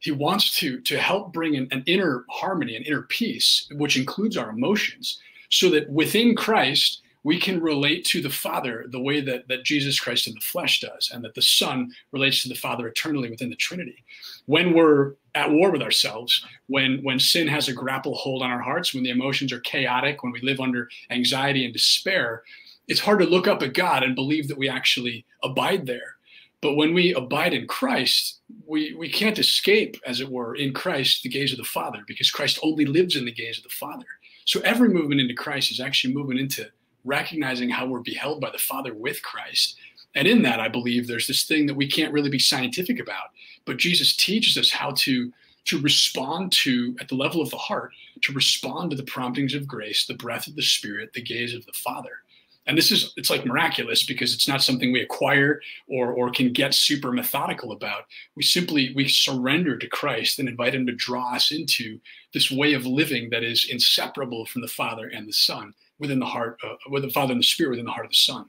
he 0.00 0.10
wants 0.10 0.58
to 0.58 0.80
to 0.80 0.98
help 0.98 1.32
bring 1.32 1.56
an, 1.56 1.68
an 1.70 1.82
inner 1.86 2.24
harmony 2.28 2.76
an 2.76 2.82
inner 2.82 3.02
peace 3.02 3.68
which 3.72 3.96
includes 3.96 4.36
our 4.36 4.50
emotions 4.50 5.20
so 5.50 5.70
that 5.70 5.88
within 5.90 6.34
christ 6.34 7.02
we 7.22 7.38
can 7.38 7.60
relate 7.60 8.04
to 8.06 8.22
the 8.22 8.30
father 8.30 8.86
the 8.88 9.00
way 9.00 9.20
that, 9.20 9.46
that 9.48 9.64
jesus 9.64 10.00
christ 10.00 10.26
in 10.26 10.34
the 10.34 10.40
flesh 10.40 10.80
does 10.80 11.10
and 11.12 11.22
that 11.22 11.34
the 11.34 11.42
son 11.42 11.90
relates 12.12 12.42
to 12.42 12.48
the 12.48 12.54
father 12.54 12.88
eternally 12.88 13.30
within 13.30 13.50
the 13.50 13.56
trinity. 13.56 14.02
When 14.46 14.72
we're 14.72 15.12
at 15.34 15.50
war 15.50 15.70
with 15.70 15.82
ourselves 15.82 16.44
when 16.66 17.02
when 17.02 17.18
sin 17.18 17.46
has 17.48 17.68
a 17.68 17.72
grapple 17.72 18.14
hold 18.14 18.42
on 18.42 18.50
our 18.50 18.60
hearts 18.60 18.92
when 18.94 19.04
the 19.04 19.10
emotions 19.10 19.52
are 19.52 19.60
chaotic 19.60 20.22
when 20.22 20.32
we 20.32 20.40
live 20.40 20.60
under 20.60 20.88
anxiety 21.10 21.64
and 21.64 21.72
despair 21.72 22.42
it's 22.88 23.00
hard 23.00 23.20
to 23.20 23.26
look 23.26 23.46
up 23.46 23.62
at 23.62 23.74
god 23.74 24.02
and 24.02 24.14
believe 24.14 24.48
that 24.48 24.58
we 24.58 24.68
actually 24.68 25.24
abide 25.42 25.86
there 25.86 26.16
but 26.60 26.74
when 26.74 26.92
we 26.92 27.14
abide 27.14 27.54
in 27.54 27.66
Christ, 27.66 28.40
we, 28.66 28.94
we 28.94 29.08
can't 29.08 29.38
escape, 29.38 29.96
as 30.06 30.20
it 30.20 30.30
were, 30.30 30.54
in 30.54 30.72
Christ, 30.72 31.22
the 31.22 31.28
gaze 31.28 31.52
of 31.52 31.58
the 31.58 31.64
Father, 31.64 32.02
because 32.06 32.30
Christ 32.30 32.58
only 32.62 32.84
lives 32.84 33.16
in 33.16 33.24
the 33.24 33.32
gaze 33.32 33.56
of 33.56 33.64
the 33.64 33.70
Father. 33.70 34.06
So 34.44 34.60
every 34.60 34.88
movement 34.88 35.20
into 35.20 35.34
Christ 35.34 35.70
is 35.70 35.80
actually 35.80 36.14
moving 36.14 36.38
into 36.38 36.66
recognizing 37.04 37.70
how 37.70 37.86
we're 37.86 38.00
beheld 38.00 38.40
by 38.40 38.50
the 38.50 38.58
Father 38.58 38.92
with 38.92 39.22
Christ. 39.22 39.76
And 40.14 40.28
in 40.28 40.42
that, 40.42 40.60
I 40.60 40.68
believe 40.68 41.06
there's 41.06 41.26
this 41.26 41.44
thing 41.44 41.66
that 41.66 41.76
we 41.76 41.88
can't 41.88 42.12
really 42.12 42.30
be 42.30 42.38
scientific 42.38 42.98
about, 43.00 43.30
but 43.64 43.78
Jesus 43.78 44.16
teaches 44.16 44.58
us 44.58 44.70
how 44.70 44.90
to 44.98 45.32
to 45.66 45.80
respond 45.80 46.50
to 46.50 46.96
at 47.00 47.08
the 47.08 47.14
level 47.14 47.42
of 47.42 47.50
the 47.50 47.56
heart 47.56 47.92
to 48.22 48.32
respond 48.32 48.90
to 48.90 48.96
the 48.96 49.02
promptings 49.02 49.54
of 49.54 49.68
grace 49.68 50.06
the 50.06 50.14
breath 50.14 50.46
of 50.46 50.56
the 50.56 50.62
spirit 50.62 51.12
the 51.12 51.20
gaze 51.20 51.54
of 51.54 51.64
the 51.66 51.72
father 51.72 52.22
and 52.66 52.76
this 52.76 52.92
is 52.92 53.12
it's 53.16 53.30
like 53.30 53.46
miraculous 53.46 54.04
because 54.04 54.34
it's 54.34 54.46
not 54.46 54.62
something 54.62 54.92
we 54.92 55.00
acquire 55.00 55.60
or 55.88 56.12
or 56.12 56.30
can 56.30 56.52
get 56.52 56.74
super 56.74 57.10
methodical 57.10 57.72
about. 57.72 58.04
We 58.36 58.42
simply 58.42 58.92
we 58.94 59.08
surrender 59.08 59.78
to 59.78 59.88
christ 59.88 60.38
and 60.38 60.48
invite 60.48 60.74
him 60.74 60.86
to 60.86 60.92
draw 60.92 61.34
us 61.34 61.52
into 61.52 61.98
this 62.34 62.50
way 62.50 62.74
of 62.74 62.86
living 62.86 63.30
that 63.30 63.42
is 63.42 63.66
inseparable 63.70 64.46
from 64.46 64.62
the 64.62 64.68
father 64.68 65.08
and 65.08 65.26
the 65.26 65.32
son 65.32 65.72
within 65.98 66.18
the 66.18 66.26
heart 66.26 66.58
uh, 66.62 66.74
with 66.90 67.02
the 67.02 67.10
father 67.10 67.32
and 67.32 67.40
the 67.40 67.46
spirit 67.46 67.70
within 67.70 67.86
the 67.86 67.92
heart 67.92 68.06
of 68.06 68.12
the 68.12 68.16
son. 68.16 68.46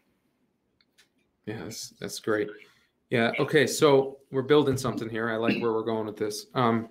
Yeah 1.46 1.64
that's, 1.64 1.94
that's 2.00 2.20
great. 2.20 2.50
Yeah 3.10 3.32
okay 3.40 3.66
so 3.66 4.20
we're 4.32 4.42
building 4.42 4.78
something 4.78 5.10
here. 5.10 5.30
I 5.30 5.38
like 5.38 5.62
where 5.62 5.74
we're 5.74 5.84
going 5.84 6.06
with 6.06 6.18
this. 6.18 6.48
Um 6.54 6.90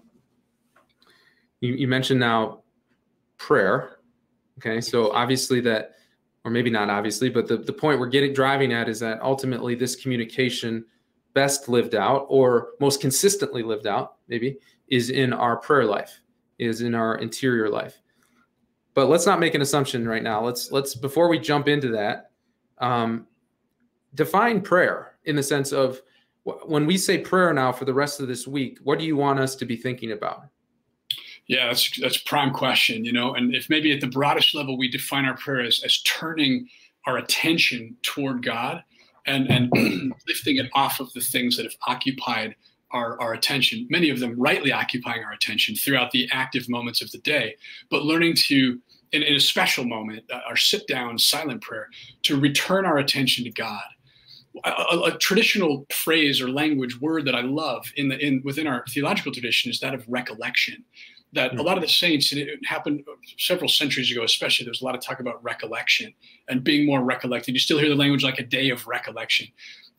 you, 1.61 1.75
you 1.75 1.87
mentioned 1.87 2.21
now 2.21 2.63
prayer 3.37 3.99
okay? 4.61 4.81
So 4.81 5.11
obviously 5.13 5.61
that 5.63 5.95
or 6.45 6.51
maybe 6.51 6.71
not 6.71 6.89
obviously, 6.89 7.29
but 7.29 7.47
the, 7.47 7.57
the 7.57 7.73
point 7.73 8.01
we're 8.01 8.07
getting 8.07 8.33
driving 8.33 8.73
at 8.73 8.89
is 8.89 9.01
that 9.01 9.21
ultimately 9.23 9.75
this 9.75 9.97
communication 9.97 10.85
best 11.35 11.69
lived 11.69 11.95
out 11.95 12.27
or 12.29 12.71
most 12.81 13.01
consistently 13.01 13.63
lived 13.63 13.87
out, 13.87 14.17
maybe, 14.29 14.59
is 14.89 15.11
in 15.11 15.33
our 15.33 15.57
prayer 15.57 15.85
life, 15.85 16.21
is 16.59 16.81
in 16.81 16.95
our 16.95 17.19
interior 17.19 17.69
life. 17.69 18.01
But 18.95 19.09
let's 19.09 19.27
not 19.27 19.39
make 19.39 19.55
an 19.55 19.63
assumption 19.63 20.09
right 20.09 20.23
now. 20.23 20.45
Let's 20.45 20.73
let's 20.73 20.95
before 20.95 21.29
we 21.29 21.39
jump 21.39 21.69
into 21.69 21.89
that, 21.89 22.33
um, 22.79 23.27
define 24.15 24.61
prayer 24.61 25.15
in 25.25 25.37
the 25.37 25.43
sense 25.43 25.73
of 25.73 26.01
when 26.45 26.87
we 26.87 26.97
say 26.97 27.19
prayer 27.19 27.53
now 27.53 27.71
for 27.71 27.85
the 27.85 27.95
rest 27.95 28.21
of 28.21 28.27
this 28.27 28.47
week, 28.47 28.79
what 28.83 28.99
do 28.99 29.05
you 29.05 29.17
want 29.17 29.39
us 29.39 29.55
to 29.57 29.65
be 29.65 29.77
thinking 29.77 30.13
about? 30.13 30.45
Yeah, 31.51 31.67
that's 31.67 31.99
that's 31.99 32.17
prime 32.17 32.53
question, 32.53 33.05
you 33.05 33.13
know. 33.13 33.35
And 33.35 33.53
if 33.57 33.69
maybe 33.69 33.91
at 33.93 34.01
the 34.01 34.07
broadest 34.07 34.55
level 34.55 34.79
we 34.79 34.89
define 34.89 35.25
our 35.25 35.37
prayer 35.37 35.63
as 35.63 35.83
as 35.85 36.01
turning 36.03 36.69
our 37.09 37.17
attention 37.17 37.97
toward 38.03 38.45
God 38.45 38.85
and 39.27 39.51
and 39.51 39.69
lifting 40.29 40.59
it 40.59 40.71
off 40.75 41.01
of 41.01 41.13
the 41.13 41.21
things 41.21 41.57
that 41.57 41.65
have 41.65 41.75
occupied 41.89 42.55
our, 42.93 43.21
our 43.21 43.33
attention, 43.33 43.89
many 43.91 44.11
of 44.11 44.21
them 44.21 44.39
rightly 44.39 44.73
occupying 44.73 45.25
our 45.25 45.33
attention 45.33 45.75
throughout 45.75 46.13
the 46.13 46.29
active 46.31 46.69
moments 46.69 47.03
of 47.03 47.11
the 47.11 47.19
day, 47.19 47.57
but 47.91 48.05
learning 48.05 48.35
to, 48.35 48.81
in, 49.11 49.23
in 49.23 49.35
a 49.35 49.41
special 49.41 49.85
moment, 49.85 50.25
uh, 50.33 50.41
our 50.49 50.57
sit 50.57 50.87
down 50.87 51.19
silent 51.19 51.63
prayer, 51.63 51.89
to 52.23 52.39
return 52.39 52.85
our 52.85 52.99
attention 52.99 53.45
to 53.45 53.51
God. 53.51 53.83
A, 54.65 54.71
a, 54.71 55.01
a, 55.03 55.19
traditional 55.19 55.87
phrase 55.93 56.41
or 56.41 56.49
language 56.51 57.01
word 57.01 57.25
that 57.27 57.37
I 57.37 57.43
love 57.43 57.87
in 57.95 58.09
the 58.09 58.19
in 58.19 58.43
within 58.45 58.67
our 58.67 58.85
theological 58.89 59.31
tradition 59.31 59.71
is 59.71 59.79
that 59.79 59.95
of 59.95 60.05
recollection 60.09 60.85
that 61.33 61.53
a 61.53 61.57
hmm. 61.57 61.63
lot 61.63 61.77
of 61.77 61.83
the 61.83 61.89
saints, 61.89 62.33
and 62.33 62.41
it 62.41 62.65
happened 62.67 63.05
several 63.39 63.69
centuries 63.69 64.11
ago, 64.11 64.25
especially, 64.25 64.65
there 64.65 64.71
was 64.71 64.83
a 64.83 64.85
lot 64.85 64.95
of 64.95 65.01
talk 65.01 65.21
about 65.21 65.43
recollection 65.43 66.13
and 66.49 66.65
being 66.65 66.87
more 66.87 67.03
recollected. 67.03 67.55
You 67.55 67.61
still 67.61 67.79
hear 67.79 67.89
the 67.89 67.95
language 67.95 68.25
like 68.25 68.39
a 68.39 68.45
day 68.45 68.71
of 68.71 68.87
recollection. 68.87 69.49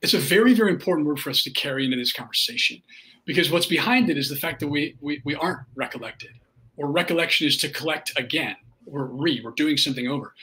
It's 0.02 0.14
a 0.14 0.20
very, 0.20 0.54
very 0.54 0.72
important 0.72 1.08
word 1.08 1.20
for 1.20 1.30
us 1.30 1.44
to 1.44 1.52
carry 1.52 1.86
into 1.86 1.98
this 1.98 2.12
conversation 2.12 2.82
because 3.26 3.52
what's 3.52 3.68
behind 3.68 4.10
it 4.10 4.18
is 4.18 4.30
the 4.30 4.36
fact 4.36 4.60
that 4.62 4.68
we, 4.68 4.96
we, 5.00 5.22
we 5.24 5.36
aren't 5.36 5.62
recollected, 5.76 6.32
or 6.76 6.88
recollection 6.92 7.48
is 7.48 7.58
to 7.58 7.70
collect 7.70 8.12
again, 8.18 8.56
or 8.86 9.06
re, 9.06 9.42
we're 9.44 9.52
doing 9.52 9.78
something 9.78 10.08
over 10.08 10.34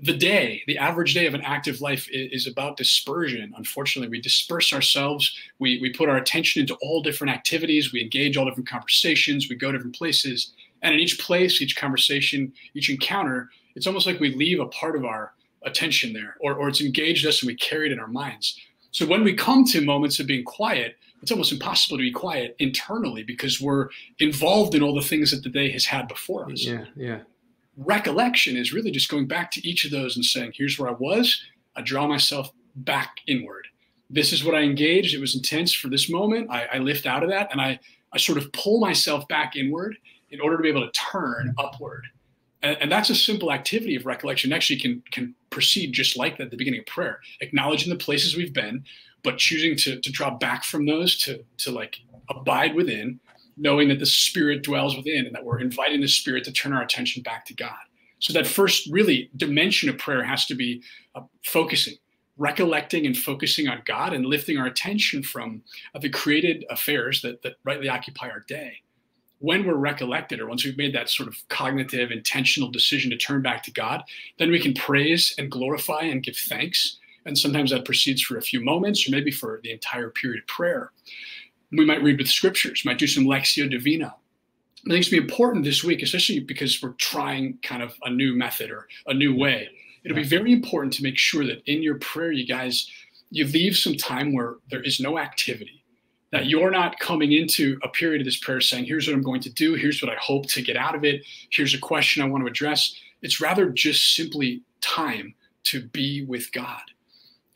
the 0.00 0.16
day, 0.16 0.62
the 0.66 0.78
average 0.78 1.14
day 1.14 1.26
of 1.26 1.34
an 1.34 1.40
active 1.40 1.80
life 1.80 2.08
is, 2.10 2.46
about 2.46 2.76
dispersion. 2.76 3.52
Unfortunately, 3.56 4.08
we 4.08 4.20
disperse 4.20 4.72
ourselves. 4.72 5.34
We, 5.58 5.78
we 5.80 5.90
put 5.90 6.08
our 6.08 6.16
attention 6.16 6.60
into 6.60 6.74
all 6.76 7.02
different 7.02 7.32
activities. 7.32 7.92
We 7.92 8.02
engage 8.02 8.36
all 8.36 8.44
different 8.44 8.68
conversations. 8.68 9.48
We 9.48 9.56
go 9.56 9.72
different 9.72 9.96
places. 9.96 10.52
And 10.82 10.94
in 10.94 11.00
each 11.00 11.18
place, 11.18 11.62
each 11.62 11.76
conversation, 11.76 12.52
each 12.74 12.90
encounter, 12.90 13.50
it's 13.74 13.86
almost 13.86 14.06
like 14.06 14.20
we 14.20 14.34
leave 14.34 14.60
a 14.60 14.66
part 14.66 14.96
of 14.96 15.04
our 15.04 15.32
attention 15.64 16.12
there, 16.12 16.36
or, 16.40 16.54
or 16.54 16.68
it's 16.68 16.80
engaged 16.80 17.26
us 17.26 17.42
and 17.42 17.48
we 17.48 17.56
carry 17.56 17.86
it 17.86 17.92
in 17.92 17.98
our 17.98 18.06
minds. 18.06 18.60
So 18.90 19.06
when 19.06 19.24
we 19.24 19.34
come 19.34 19.64
to 19.66 19.80
moments 19.80 20.20
of 20.20 20.26
being 20.26 20.44
quiet, 20.44 20.96
it's 21.22 21.32
almost 21.32 21.52
impossible 21.52 21.96
to 21.96 22.02
be 22.02 22.12
quiet 22.12 22.54
internally 22.58 23.22
because 23.22 23.60
we're 23.60 23.88
involved 24.18 24.74
in 24.74 24.82
all 24.82 24.94
the 24.94 25.00
things 25.00 25.30
that 25.30 25.42
the 25.42 25.48
day 25.48 25.70
has 25.70 25.86
had 25.86 26.06
before 26.06 26.50
us. 26.50 26.64
Yeah, 26.64 26.84
yeah 26.94 27.18
recollection 27.76 28.56
is 28.56 28.72
really 28.72 28.90
just 28.90 29.10
going 29.10 29.26
back 29.26 29.50
to 29.52 29.66
each 29.66 29.84
of 29.84 29.90
those 29.90 30.16
and 30.16 30.24
saying, 30.24 30.52
here's 30.54 30.78
where 30.78 30.88
I 30.88 30.94
was. 30.94 31.42
I 31.74 31.82
draw 31.82 32.06
myself 32.06 32.50
back 32.74 33.18
inward. 33.26 33.66
This 34.08 34.32
is 34.32 34.44
what 34.44 34.54
I 34.54 34.60
engaged. 34.60 35.14
It 35.14 35.20
was 35.20 35.34
intense 35.34 35.72
for 35.72 35.88
this 35.88 36.08
moment. 36.08 36.50
I, 36.50 36.66
I 36.74 36.78
lift 36.78 37.06
out 37.06 37.22
of 37.22 37.28
that 37.30 37.50
and 37.52 37.60
I, 37.60 37.78
I 38.12 38.18
sort 38.18 38.38
of 38.38 38.52
pull 38.52 38.80
myself 38.80 39.26
back 39.28 39.56
inward 39.56 39.96
in 40.30 40.40
order 40.40 40.56
to 40.56 40.62
be 40.62 40.68
able 40.68 40.86
to 40.86 40.92
turn 40.92 41.54
upward. 41.58 42.06
And, 42.62 42.76
and 42.80 42.92
that's 42.92 43.10
a 43.10 43.14
simple 43.14 43.52
activity 43.52 43.96
of 43.96 44.06
recollection. 44.06 44.52
Actually, 44.52 44.80
can 44.80 45.02
can 45.12 45.34
proceed 45.50 45.92
just 45.92 46.16
like 46.16 46.38
that 46.38 46.44
at 46.44 46.50
the 46.50 46.56
beginning 46.56 46.80
of 46.80 46.86
prayer, 46.86 47.20
acknowledging 47.40 47.90
the 47.90 48.02
places 48.04 48.36
we've 48.36 48.52
been, 48.52 48.84
but 49.22 49.38
choosing 49.38 49.76
to 49.76 50.00
to 50.00 50.10
draw 50.10 50.30
back 50.30 50.64
from 50.64 50.86
those 50.86 51.16
to 51.18 51.44
to 51.58 51.70
like 51.70 52.00
abide 52.28 52.74
within 52.74 53.20
knowing 53.56 53.88
that 53.88 53.98
the 53.98 54.06
Spirit 54.06 54.62
dwells 54.62 54.96
within 54.96 55.26
and 55.26 55.34
that 55.34 55.44
we're 55.44 55.60
inviting 55.60 56.00
the 56.00 56.08
Spirit 56.08 56.44
to 56.44 56.52
turn 56.52 56.72
our 56.72 56.82
attention 56.82 57.22
back 57.22 57.44
to 57.46 57.54
God. 57.54 57.74
So 58.18 58.32
that 58.32 58.46
first 58.46 58.88
really 58.90 59.30
dimension 59.36 59.88
of 59.88 59.98
prayer 59.98 60.22
has 60.22 60.46
to 60.46 60.54
be 60.54 60.82
uh, 61.14 61.22
focusing, 61.44 61.96
recollecting 62.38 63.06
and 63.06 63.16
focusing 63.16 63.68
on 63.68 63.82
God 63.86 64.12
and 64.12 64.24
lifting 64.24 64.58
our 64.58 64.66
attention 64.66 65.22
from 65.22 65.62
uh, 65.94 65.98
the 65.98 66.08
created 66.08 66.64
affairs 66.70 67.22
that, 67.22 67.42
that 67.42 67.56
rightly 67.64 67.88
occupy 67.88 68.28
our 68.28 68.40
day. 68.40 68.80
When 69.38 69.66
we're 69.66 69.74
recollected, 69.74 70.40
or 70.40 70.46
once 70.46 70.64
we've 70.64 70.78
made 70.78 70.94
that 70.94 71.10
sort 71.10 71.28
of 71.28 71.36
cognitive, 71.48 72.10
intentional 72.10 72.70
decision 72.70 73.10
to 73.10 73.18
turn 73.18 73.42
back 73.42 73.62
to 73.64 73.70
God, 73.70 74.02
then 74.38 74.50
we 74.50 74.58
can 74.58 74.72
praise 74.72 75.34
and 75.36 75.50
glorify 75.50 76.00
and 76.02 76.22
give 76.22 76.36
thanks. 76.36 76.98
And 77.26 77.36
sometimes 77.36 77.70
that 77.70 77.84
proceeds 77.84 78.22
for 78.22 78.38
a 78.38 78.42
few 78.42 78.64
moments 78.64 79.06
or 79.06 79.10
maybe 79.10 79.30
for 79.30 79.60
the 79.62 79.72
entire 79.72 80.08
period 80.08 80.42
of 80.42 80.46
prayer 80.46 80.90
we 81.76 81.84
might 81.84 82.02
read 82.02 82.18
with 82.18 82.28
scriptures, 82.28 82.82
might 82.84 82.98
do 82.98 83.06
some 83.06 83.24
Lectio 83.24 83.70
Divina. 83.70 84.14
I 84.86 84.90
think 84.90 85.00
it's 85.00 85.08
be 85.08 85.16
important 85.16 85.64
this 85.64 85.82
week, 85.82 86.02
especially 86.02 86.40
because 86.40 86.80
we're 86.80 86.92
trying 86.92 87.58
kind 87.62 87.82
of 87.82 87.94
a 88.04 88.10
new 88.10 88.34
method 88.34 88.70
or 88.70 88.86
a 89.06 89.14
new 89.14 89.34
way. 89.34 89.68
It'll 90.04 90.14
be 90.14 90.22
very 90.22 90.52
important 90.52 90.92
to 90.94 91.02
make 91.02 91.18
sure 91.18 91.44
that 91.44 91.62
in 91.66 91.82
your 91.82 91.96
prayer, 91.96 92.30
you 92.30 92.46
guys, 92.46 92.88
you 93.30 93.46
leave 93.46 93.76
some 93.76 93.96
time 93.96 94.32
where 94.32 94.54
there 94.70 94.82
is 94.82 95.00
no 95.00 95.18
activity, 95.18 95.82
that 96.30 96.46
you're 96.46 96.70
not 96.70 97.00
coming 97.00 97.32
into 97.32 97.78
a 97.82 97.88
period 97.88 98.20
of 98.20 98.26
this 98.26 98.38
prayer 98.38 98.60
saying, 98.60 98.84
here's 98.84 99.08
what 99.08 99.16
I'm 99.16 99.22
going 99.22 99.40
to 99.40 99.52
do, 99.52 99.74
here's 99.74 100.00
what 100.00 100.12
I 100.12 100.16
hope 100.20 100.46
to 100.50 100.62
get 100.62 100.76
out 100.76 100.94
of 100.94 101.04
it, 101.04 101.24
here's 101.50 101.74
a 101.74 101.78
question 101.78 102.22
I 102.22 102.28
want 102.28 102.44
to 102.44 102.48
address. 102.48 102.94
It's 103.22 103.40
rather 103.40 103.68
just 103.70 104.14
simply 104.14 104.62
time 104.80 105.34
to 105.64 105.82
be 105.82 106.24
with 106.24 106.52
God. 106.52 106.82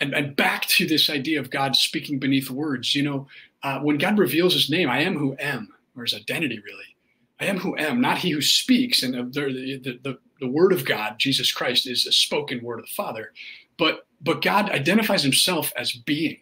And, 0.00 0.14
and 0.14 0.34
back 0.34 0.66
to 0.66 0.86
this 0.86 1.10
idea 1.10 1.38
of 1.38 1.50
God 1.50 1.76
speaking 1.76 2.18
beneath 2.18 2.50
words, 2.50 2.94
you 2.94 3.02
know, 3.02 3.28
uh, 3.62 3.80
when 3.80 3.98
God 3.98 4.18
reveals 4.18 4.54
his 4.54 4.70
name, 4.70 4.88
I 4.88 5.00
am 5.00 5.16
who 5.16 5.36
am, 5.38 5.68
or 5.96 6.04
his 6.04 6.14
identity 6.14 6.60
really. 6.64 6.96
I 7.40 7.46
am 7.46 7.58
who 7.58 7.76
am, 7.76 8.00
not 8.00 8.18
he 8.18 8.30
who 8.30 8.42
speaks. 8.42 9.02
And 9.02 9.14
the, 9.32 9.78
the, 9.82 9.98
the, 10.02 10.18
the 10.40 10.48
word 10.48 10.72
of 10.72 10.84
God, 10.84 11.18
Jesus 11.18 11.52
Christ, 11.52 11.86
is 11.86 12.06
a 12.06 12.12
spoken 12.12 12.62
word 12.62 12.80
of 12.80 12.86
the 12.86 12.92
Father. 12.92 13.32
But, 13.78 14.06
but 14.20 14.42
God 14.42 14.70
identifies 14.70 15.22
himself 15.22 15.72
as 15.76 15.92
being. 15.92 16.38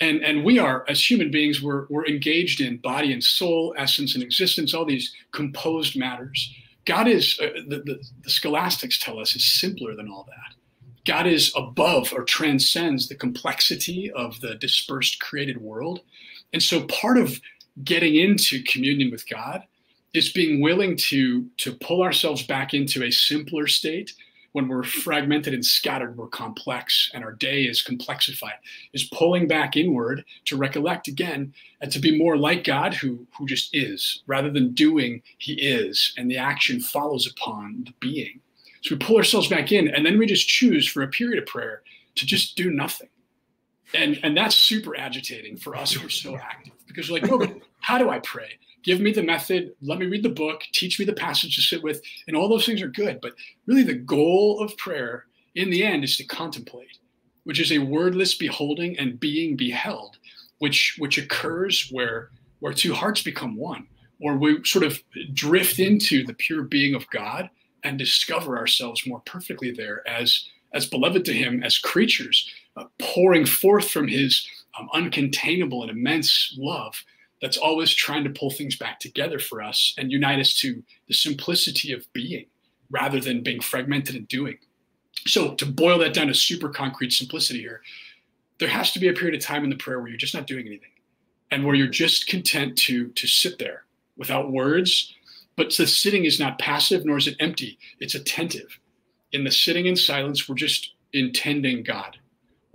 And, 0.00 0.22
and 0.22 0.44
we 0.44 0.58
are, 0.58 0.84
as 0.88 1.08
human 1.08 1.30
beings, 1.30 1.62
we're, 1.62 1.86
we're 1.88 2.06
engaged 2.06 2.60
in 2.60 2.78
body 2.78 3.12
and 3.12 3.22
soul, 3.22 3.74
essence 3.78 4.14
and 4.14 4.22
existence, 4.22 4.74
all 4.74 4.84
these 4.84 5.14
composed 5.32 5.96
matters. 5.96 6.54
God 6.84 7.08
is, 7.08 7.38
uh, 7.40 7.60
the, 7.68 7.78
the, 7.78 8.02
the 8.22 8.30
scholastics 8.30 8.98
tell 8.98 9.18
us, 9.18 9.34
is 9.34 9.44
simpler 9.44 9.94
than 9.94 10.10
all 10.10 10.24
that. 10.28 10.56
God 11.06 11.26
is 11.26 11.52
above 11.56 12.12
or 12.12 12.24
transcends 12.24 13.08
the 13.08 13.14
complexity 13.14 14.10
of 14.10 14.40
the 14.40 14.56
dispersed 14.56 15.20
created 15.20 15.62
world. 15.62 16.00
And 16.52 16.62
so 16.62 16.84
part 16.86 17.18
of 17.18 17.40
getting 17.84 18.16
into 18.16 18.62
communion 18.64 19.10
with 19.10 19.28
God 19.28 19.64
is 20.14 20.32
being 20.32 20.62
willing 20.62 20.96
to, 20.96 21.46
to 21.58 21.74
pull 21.74 22.02
ourselves 22.02 22.42
back 22.42 22.72
into 22.72 23.04
a 23.04 23.10
simpler 23.10 23.66
state 23.66 24.12
when 24.56 24.68
we're 24.68 24.82
fragmented 24.82 25.52
and 25.52 25.62
scattered, 25.62 26.16
we're 26.16 26.28
complex, 26.28 27.10
and 27.12 27.22
our 27.22 27.32
day 27.32 27.64
is 27.64 27.84
complexified, 27.86 28.56
is 28.94 29.04
pulling 29.12 29.46
back 29.46 29.76
inward 29.76 30.24
to 30.46 30.56
recollect 30.56 31.08
again 31.08 31.52
and 31.82 31.92
to 31.92 31.98
be 31.98 32.16
more 32.16 32.38
like 32.38 32.64
God 32.64 32.94
who, 32.94 33.26
who 33.36 33.44
just 33.44 33.68
is, 33.74 34.22
rather 34.26 34.50
than 34.50 34.72
doing, 34.72 35.20
he 35.36 35.52
is, 35.60 36.14
and 36.16 36.30
the 36.30 36.38
action 36.38 36.80
follows 36.80 37.30
upon 37.30 37.84
the 37.84 37.92
being. 38.00 38.40
So 38.80 38.94
we 38.94 38.98
pull 38.98 39.18
ourselves 39.18 39.48
back 39.48 39.72
in, 39.72 39.88
and 39.88 40.06
then 40.06 40.16
we 40.16 40.24
just 40.24 40.48
choose 40.48 40.88
for 40.88 41.02
a 41.02 41.08
period 41.08 41.38
of 41.38 41.46
prayer 41.46 41.82
to 42.14 42.24
just 42.24 42.56
do 42.56 42.70
nothing. 42.70 43.10
And, 43.94 44.18
and 44.22 44.36
that's 44.36 44.56
super 44.56 44.96
agitating 44.96 45.56
for 45.56 45.76
us 45.76 45.92
who 45.92 46.04
are 46.06 46.10
so 46.10 46.36
active 46.36 46.72
because 46.86 47.08
we're 47.08 47.20
like, 47.20 47.30
no, 47.30 47.38
but 47.38 47.56
how 47.80 47.98
do 47.98 48.10
I 48.10 48.18
pray? 48.20 48.58
Give 48.82 49.00
me 49.00 49.12
the 49.12 49.22
method, 49.22 49.72
let 49.80 49.98
me 49.98 50.06
read 50.06 50.22
the 50.22 50.28
book, 50.28 50.62
teach 50.72 50.98
me 50.98 51.04
the 51.04 51.12
passage 51.12 51.56
to 51.56 51.62
sit 51.62 51.82
with, 51.82 52.02
and 52.26 52.36
all 52.36 52.48
those 52.48 52.66
things 52.66 52.82
are 52.82 52.88
good. 52.88 53.20
But 53.20 53.34
really, 53.66 53.82
the 53.82 53.94
goal 53.94 54.60
of 54.60 54.76
prayer 54.76 55.26
in 55.54 55.70
the 55.70 55.84
end 55.84 56.04
is 56.04 56.16
to 56.18 56.24
contemplate, 56.24 56.98
which 57.44 57.58
is 57.58 57.72
a 57.72 57.78
wordless 57.78 58.34
beholding 58.34 58.98
and 58.98 59.18
being 59.18 59.56
beheld, 59.56 60.18
which 60.58 60.96
which 60.98 61.18
occurs 61.18 61.88
where 61.90 62.30
where 62.60 62.72
two 62.72 62.94
hearts 62.94 63.22
become 63.22 63.56
one, 63.56 63.88
or 64.20 64.36
we 64.36 64.64
sort 64.64 64.84
of 64.84 65.02
drift 65.32 65.78
into 65.78 66.24
the 66.24 66.34
pure 66.34 66.62
being 66.62 66.94
of 66.94 67.10
God 67.10 67.50
and 67.82 67.98
discover 67.98 68.56
ourselves 68.56 69.06
more 69.06 69.20
perfectly 69.26 69.72
there 69.72 70.06
as 70.08 70.48
as 70.74 70.86
beloved 70.86 71.24
to 71.24 71.32
him 71.32 71.62
as 71.62 71.78
creatures 71.78 72.50
pouring 72.98 73.46
forth 73.46 73.90
from 73.90 74.08
his 74.08 74.46
um, 74.78 74.88
uncontainable 74.94 75.82
and 75.82 75.90
immense 75.90 76.54
love 76.58 77.02
that's 77.40 77.56
always 77.56 77.92
trying 77.92 78.24
to 78.24 78.30
pull 78.30 78.50
things 78.50 78.76
back 78.76 78.98
together 78.98 79.38
for 79.38 79.62
us 79.62 79.94
and 79.98 80.12
unite 80.12 80.38
us 80.38 80.54
to 80.54 80.82
the 81.08 81.14
simplicity 81.14 81.92
of 81.92 82.10
being 82.12 82.46
rather 82.90 83.20
than 83.20 83.42
being 83.42 83.60
fragmented 83.60 84.14
and 84.14 84.28
doing 84.28 84.58
so 85.26 85.54
to 85.54 85.66
boil 85.66 85.98
that 85.98 86.14
down 86.14 86.28
to 86.28 86.34
super 86.34 86.68
concrete 86.68 87.12
simplicity 87.12 87.60
here 87.60 87.82
there 88.58 88.68
has 88.68 88.92
to 88.92 88.98
be 88.98 89.08
a 89.08 89.12
period 89.12 89.34
of 89.34 89.40
time 89.40 89.64
in 89.64 89.70
the 89.70 89.76
prayer 89.76 89.98
where 89.98 90.08
you're 90.08 90.16
just 90.16 90.34
not 90.34 90.46
doing 90.46 90.66
anything 90.66 90.90
and 91.50 91.64
where 91.64 91.74
you're 91.74 91.86
just 91.86 92.26
content 92.26 92.76
to 92.76 93.08
to 93.08 93.26
sit 93.26 93.58
there 93.58 93.84
without 94.16 94.52
words 94.52 95.14
but 95.56 95.74
the 95.74 95.86
sitting 95.86 96.26
is 96.26 96.38
not 96.38 96.58
passive, 96.58 97.04
nor 97.04 97.16
is 97.16 97.26
it 97.26 97.36
empty. 97.40 97.78
It's 97.98 98.14
attentive. 98.14 98.78
In 99.32 99.44
the 99.44 99.50
sitting 99.50 99.86
in 99.86 99.96
silence, 99.96 100.48
we're 100.48 100.54
just 100.54 100.94
intending 101.12 101.82
God. 101.82 102.18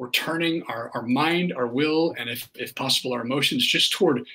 We're 0.02 0.10
turning 0.10 0.64
our, 0.64 0.90
our 0.96 1.04
mind, 1.04 1.54
our 1.54 1.68
will, 1.68 2.16
and 2.18 2.28
if, 2.28 2.50
if 2.56 2.74
possible, 2.74 3.14
our 3.14 3.22
emotions 3.22 3.68
just 3.68 3.92
toward 3.92 4.26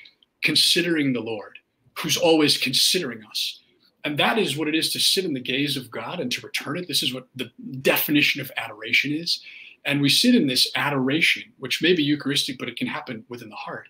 considering 0.44 1.12
the 1.12 1.18
Lord, 1.18 1.58
who's 1.98 2.16
always 2.16 2.56
considering 2.56 3.24
us. 3.28 3.58
And 4.04 4.16
that 4.16 4.38
is 4.38 4.56
what 4.56 4.68
it 4.68 4.76
is 4.76 4.92
to 4.92 5.00
sit 5.00 5.24
in 5.24 5.34
the 5.34 5.40
gaze 5.40 5.76
of 5.76 5.90
God 5.90 6.20
and 6.20 6.30
to 6.30 6.46
return 6.46 6.78
it. 6.78 6.86
This 6.86 7.02
is 7.02 7.12
what 7.12 7.26
the 7.34 7.50
definition 7.80 8.40
of 8.40 8.52
adoration 8.56 9.10
is. 9.12 9.40
And 9.84 10.00
we 10.00 10.08
sit 10.08 10.36
in 10.36 10.46
this 10.46 10.70
adoration, 10.76 11.42
which 11.58 11.82
may 11.82 11.94
be 11.94 12.04
Eucharistic, 12.04 12.58
but 12.60 12.68
it 12.68 12.76
can 12.76 12.86
happen 12.86 13.24
within 13.28 13.48
the 13.48 13.56
heart. 13.56 13.88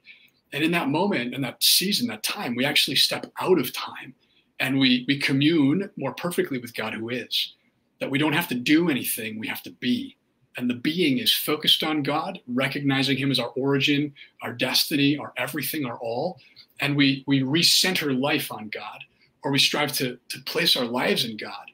And 0.55 0.65
in 0.65 0.71
that 0.71 0.89
moment, 0.89 1.35
in 1.35 1.43
that 1.43 1.63
season, 1.63 2.09
that 2.09 2.23
time, 2.23 2.57
we 2.57 2.65
actually 2.65 2.97
step 2.97 3.31
out 3.39 3.59
of 3.59 3.75
time 3.75 4.15
and 4.61 4.79
we 4.79 5.05
we 5.07 5.19
commune 5.19 5.91
more 5.99 6.15
perfectly 6.15 6.57
with 6.57 6.75
God 6.75 6.95
who 6.95 7.11
is. 7.11 7.53
That 8.01 8.11
we 8.11 8.19
don't 8.19 8.33
have 8.33 8.49
to 8.49 8.55
do 8.55 8.89
anything, 8.89 9.39
we 9.39 9.49
have 9.49 9.63
to 9.65 9.71
be. 9.73 10.17
And 10.57 10.71
the 10.71 10.75
being 10.75 11.19
is 11.19 11.33
focused 11.33 11.83
on 11.83 12.03
God, 12.03 12.41
recognizing 12.47 13.17
him 13.17 13.31
as 13.31 13.39
our 13.39 13.51
origin, 13.51 14.15
our 14.43 14.53
destiny, 14.53 15.19
our 15.19 15.33
everything, 15.37 15.85
our 15.85 15.99
all. 15.99 16.39
And 16.81 16.97
we 16.97 17.25
we 17.27 17.43
recenter 17.43 18.19
life 18.19 18.51
on 18.51 18.69
God, 18.69 19.05
or 19.43 19.51
we 19.51 19.59
strive 19.59 19.93
to, 19.95 20.19
to 20.29 20.41
place 20.43 20.77
our 20.77 20.85
lives 20.85 21.25
in 21.25 21.37
God. 21.37 21.71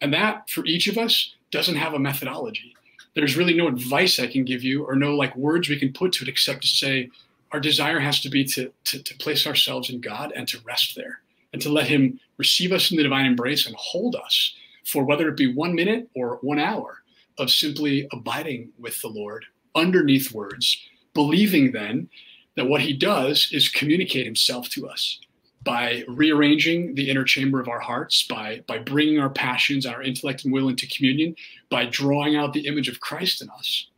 And 0.00 0.12
that 0.12 0.50
for 0.50 0.64
each 0.66 0.86
of 0.86 0.98
us 0.98 1.34
doesn't 1.50 1.76
have 1.76 1.94
a 1.94 1.98
methodology. 1.98 2.74
There's 3.14 3.36
really 3.36 3.54
no 3.54 3.68
advice 3.68 4.18
I 4.18 4.26
can 4.26 4.44
give 4.44 4.62
you 4.62 4.84
or 4.84 4.94
no 4.94 5.14
like 5.14 5.34
words 5.36 5.68
we 5.68 5.78
can 5.78 5.92
put 5.92 6.12
to 6.14 6.24
it 6.24 6.28
except 6.28 6.62
to 6.62 6.68
say 6.68 7.08
our 7.52 7.60
desire 7.60 7.98
has 7.98 8.20
to 8.20 8.28
be 8.28 8.44
to, 8.44 8.70
to, 8.84 9.02
to 9.02 9.16
place 9.16 9.46
ourselves 9.46 9.88
in 9.88 10.00
God 10.00 10.32
and 10.36 10.46
to 10.48 10.60
rest 10.66 10.94
there 10.96 11.20
and 11.52 11.62
to 11.62 11.70
let 11.70 11.86
him 11.86 12.20
receive 12.36 12.72
us 12.72 12.90
in 12.90 12.96
the 12.96 13.02
divine 13.02 13.24
embrace 13.24 13.66
and 13.66 13.74
hold 13.76 14.14
us 14.16 14.54
for 14.84 15.04
whether 15.04 15.28
it 15.28 15.36
be 15.36 15.52
one 15.52 15.74
minute 15.74 16.08
or 16.14 16.38
one 16.42 16.58
hour 16.58 17.02
of 17.38 17.50
simply 17.50 18.08
abiding 18.12 18.70
with 18.78 19.00
the 19.00 19.08
Lord 19.08 19.44
underneath 19.74 20.32
words, 20.32 20.80
believing 21.14 21.72
then 21.72 22.08
that 22.56 22.68
what 22.68 22.80
he 22.80 22.92
does 22.92 23.48
is 23.52 23.68
communicate 23.68 24.24
himself 24.24 24.68
to 24.70 24.88
us 24.88 25.20
by 25.62 26.04
rearranging 26.06 26.94
the 26.94 27.10
inner 27.10 27.24
chamber 27.24 27.60
of 27.60 27.68
our 27.68 27.80
hearts, 27.80 28.22
by, 28.22 28.62
by 28.68 28.78
bringing 28.78 29.18
our 29.18 29.28
passions, 29.28 29.84
our 29.84 30.02
intellect 30.02 30.44
and 30.44 30.52
will 30.52 30.68
into 30.68 30.86
communion, 30.88 31.34
by 31.70 31.84
drawing 31.84 32.36
out 32.36 32.52
the 32.52 32.66
image 32.66 32.88
of 32.88 33.00
Christ 33.00 33.42
in 33.42 33.50
us. 33.50 33.88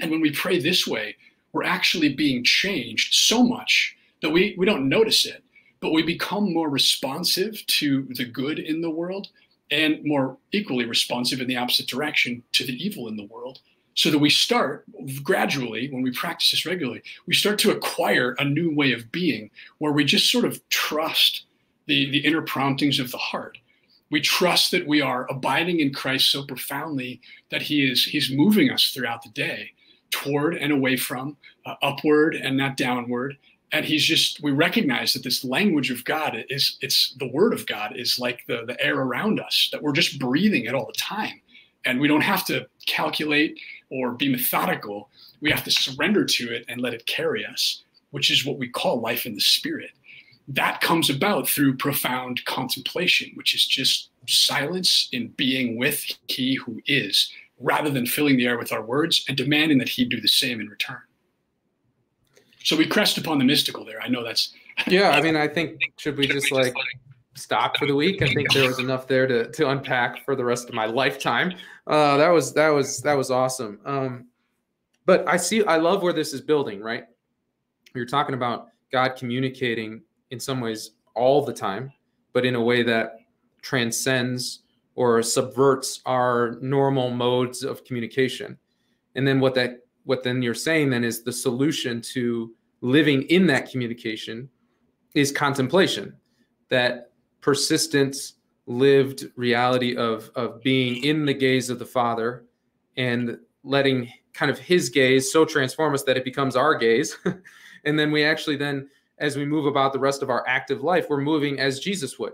And 0.00 0.10
when 0.10 0.20
we 0.20 0.30
pray 0.30 0.60
this 0.60 0.86
way, 0.86 1.16
we're 1.52 1.64
actually 1.64 2.14
being 2.14 2.44
changed 2.44 3.14
so 3.14 3.42
much 3.42 3.96
that 4.20 4.30
we, 4.30 4.54
we 4.58 4.66
don't 4.66 4.88
notice 4.88 5.24
it, 5.24 5.42
but 5.80 5.92
we 5.92 6.02
become 6.02 6.52
more 6.52 6.68
responsive 6.68 7.64
to 7.66 8.06
the 8.10 8.26
good 8.26 8.58
in 8.58 8.82
the 8.82 8.90
world 8.90 9.28
and 9.70 10.04
more 10.04 10.38
equally 10.52 10.84
responsive 10.84 11.40
in 11.40 11.48
the 11.48 11.56
opposite 11.56 11.86
direction 11.86 12.42
to 12.52 12.64
the 12.64 12.84
evil 12.84 13.08
in 13.08 13.16
the 13.16 13.26
world. 13.26 13.60
So 13.94 14.12
that 14.12 14.18
we 14.18 14.30
start 14.30 14.84
gradually, 15.24 15.90
when 15.90 16.02
we 16.02 16.12
practice 16.12 16.52
this 16.52 16.64
regularly, 16.64 17.02
we 17.26 17.34
start 17.34 17.58
to 17.60 17.72
acquire 17.72 18.36
a 18.38 18.44
new 18.44 18.72
way 18.72 18.92
of 18.92 19.10
being 19.10 19.50
where 19.78 19.90
we 19.90 20.04
just 20.04 20.30
sort 20.30 20.44
of 20.44 20.66
trust 20.68 21.46
the, 21.86 22.08
the 22.10 22.18
inner 22.18 22.42
promptings 22.42 23.00
of 23.00 23.10
the 23.10 23.18
heart. 23.18 23.58
We 24.10 24.20
trust 24.20 24.70
that 24.70 24.86
we 24.86 25.00
are 25.00 25.28
abiding 25.28 25.80
in 25.80 25.92
Christ 25.92 26.30
so 26.30 26.44
profoundly 26.44 27.20
that 27.50 27.62
He 27.62 27.90
is 27.90 28.04
He's 28.04 28.30
moving 28.30 28.70
us 28.70 28.90
throughout 28.90 29.22
the 29.22 29.30
day 29.30 29.72
toward 30.10 30.56
and 30.56 30.72
away 30.72 30.96
from, 30.96 31.36
uh, 31.66 31.74
upward 31.82 32.34
and 32.34 32.56
not 32.56 32.76
downward, 32.76 33.36
and 33.72 33.84
he's 33.84 34.04
just 34.04 34.42
we 34.42 34.50
recognize 34.50 35.12
that 35.12 35.22
this 35.22 35.44
language 35.44 35.90
of 35.90 36.04
god 36.04 36.44
is 36.48 36.76
it's 36.80 37.14
the 37.18 37.28
word 37.28 37.52
of 37.52 37.66
god 37.66 37.92
is 37.96 38.18
like 38.18 38.44
the 38.46 38.64
the 38.66 38.80
air 38.82 39.00
around 39.00 39.40
us 39.40 39.68
that 39.72 39.82
we're 39.82 39.92
just 39.92 40.18
breathing 40.18 40.64
it 40.64 40.74
all 40.74 40.86
the 40.86 40.92
time. 40.92 41.40
And 41.84 42.00
we 42.00 42.08
don't 42.08 42.22
have 42.22 42.44
to 42.46 42.66
calculate 42.86 43.58
or 43.88 44.12
be 44.12 44.28
methodical. 44.28 45.08
We 45.40 45.50
have 45.50 45.64
to 45.64 45.70
surrender 45.70 46.24
to 46.24 46.52
it 46.52 46.64
and 46.68 46.80
let 46.80 46.94
it 46.94 47.06
carry 47.06 47.44
us 47.46 47.82
which 48.10 48.30
is 48.30 48.46
what 48.46 48.58
we 48.58 48.66
call 48.66 49.02
life 49.02 49.26
in 49.26 49.34
the 49.34 49.40
spirit. 49.40 49.90
That 50.48 50.80
comes 50.80 51.10
about 51.10 51.46
through 51.46 51.76
profound 51.76 52.44
contemplation 52.46 53.30
which 53.34 53.54
is 53.54 53.66
just 53.66 54.10
silence 54.26 55.08
in 55.12 55.28
being 55.28 55.78
with 55.78 56.04
he 56.28 56.54
who 56.54 56.80
is 56.86 57.30
rather 57.60 57.90
than 57.90 58.06
filling 58.06 58.36
the 58.36 58.46
air 58.46 58.58
with 58.58 58.72
our 58.72 58.82
words 58.82 59.24
and 59.28 59.36
demanding 59.36 59.78
that 59.78 59.88
he 59.88 60.04
do 60.04 60.20
the 60.20 60.28
same 60.28 60.60
in 60.60 60.68
return 60.68 61.00
so 62.62 62.76
we 62.76 62.86
crest 62.86 63.18
upon 63.18 63.38
the 63.38 63.44
mystical 63.44 63.84
there. 63.84 64.00
I 64.00 64.08
know 64.08 64.22
that's. 64.24 64.52
Yeah, 64.86 65.10
I 65.10 65.20
mean, 65.20 65.34
I 65.34 65.48
think 65.48 65.80
should 65.96 66.16
we 66.16 66.28
just 66.28 66.52
like 66.52 66.72
stop 67.34 67.76
for 67.76 67.86
the 67.86 67.96
week? 67.96 68.22
I 68.22 68.32
think 68.32 68.52
there 68.52 68.68
was 68.68 68.78
enough 68.78 69.08
there 69.08 69.26
to 69.26 69.50
to 69.50 69.70
unpack 69.70 70.24
for 70.24 70.36
the 70.36 70.44
rest 70.44 70.68
of 70.68 70.74
my 70.74 70.86
lifetime. 70.86 71.52
Uh, 71.88 72.16
that 72.16 72.28
was 72.28 72.54
that 72.54 72.68
was 72.68 73.00
that 73.00 73.14
was 73.14 73.32
awesome. 73.32 73.80
Um, 73.84 74.26
but 75.04 75.28
I 75.28 75.36
see, 75.36 75.64
I 75.64 75.78
love 75.78 76.02
where 76.02 76.12
this 76.12 76.32
is 76.32 76.40
building. 76.40 76.80
Right, 76.80 77.06
you're 77.92 78.06
talking 78.06 78.36
about 78.36 78.68
God 78.92 79.16
communicating 79.16 80.02
in 80.30 80.38
some 80.38 80.60
ways 80.60 80.92
all 81.16 81.44
the 81.44 81.52
time, 81.52 81.92
but 82.32 82.46
in 82.46 82.54
a 82.54 82.62
way 82.62 82.84
that 82.84 83.16
transcends 83.62 84.60
or 84.94 85.22
subverts 85.22 86.00
our 86.06 86.56
normal 86.60 87.10
modes 87.10 87.62
of 87.62 87.84
communication. 87.84 88.58
And 89.14 89.26
then 89.26 89.40
what 89.40 89.54
that 89.54 89.86
what 90.08 90.22
then 90.22 90.40
you're 90.40 90.54
saying 90.54 90.88
then 90.88 91.04
is 91.04 91.22
the 91.22 91.30
solution 91.30 92.00
to 92.00 92.54
living 92.80 93.24
in 93.24 93.46
that 93.46 93.70
communication 93.70 94.48
is 95.14 95.30
contemplation 95.30 96.16
that 96.70 97.10
persistent 97.42 98.16
lived 98.64 99.26
reality 99.36 99.94
of 99.96 100.30
of 100.34 100.62
being 100.62 101.04
in 101.04 101.26
the 101.26 101.34
gaze 101.34 101.68
of 101.68 101.78
the 101.78 101.84
father 101.84 102.46
and 102.96 103.36
letting 103.64 104.10
kind 104.32 104.50
of 104.50 104.58
his 104.58 104.88
gaze 104.88 105.30
so 105.30 105.44
transform 105.44 105.92
us 105.92 106.04
that 106.04 106.16
it 106.16 106.24
becomes 106.24 106.56
our 106.56 106.74
gaze. 106.74 107.16
And 107.84 107.96
then 107.96 108.10
we 108.10 108.24
actually 108.24 108.56
then 108.56 108.88
as 109.18 109.36
we 109.36 109.44
move 109.44 109.64
about 109.64 109.92
the 109.92 110.00
rest 110.00 110.20
of 110.22 110.30
our 110.30 110.44
active 110.48 110.82
life 110.82 111.06
we're 111.08 111.20
moving 111.20 111.60
as 111.60 111.78
jesus 111.78 112.18
would. 112.18 112.32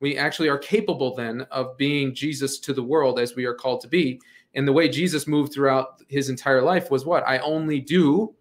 We 0.00 0.18
actually 0.18 0.48
are 0.48 0.58
capable 0.58 1.14
then 1.14 1.42
of 1.50 1.76
being 1.76 2.14
jesus 2.14 2.58
to 2.60 2.72
the 2.72 2.82
world 2.82 3.20
as 3.20 3.36
we 3.36 3.44
are 3.44 3.54
called 3.54 3.82
to 3.82 3.88
be 3.88 4.20
and 4.54 4.66
the 4.66 4.72
way 4.72 4.88
jesus 4.88 5.26
moved 5.26 5.52
throughout 5.52 6.00
his 6.08 6.28
entire 6.28 6.62
life 6.62 6.90
was 6.90 7.04
what 7.04 7.26
i 7.26 7.38
only 7.38 7.80
do 7.80 8.34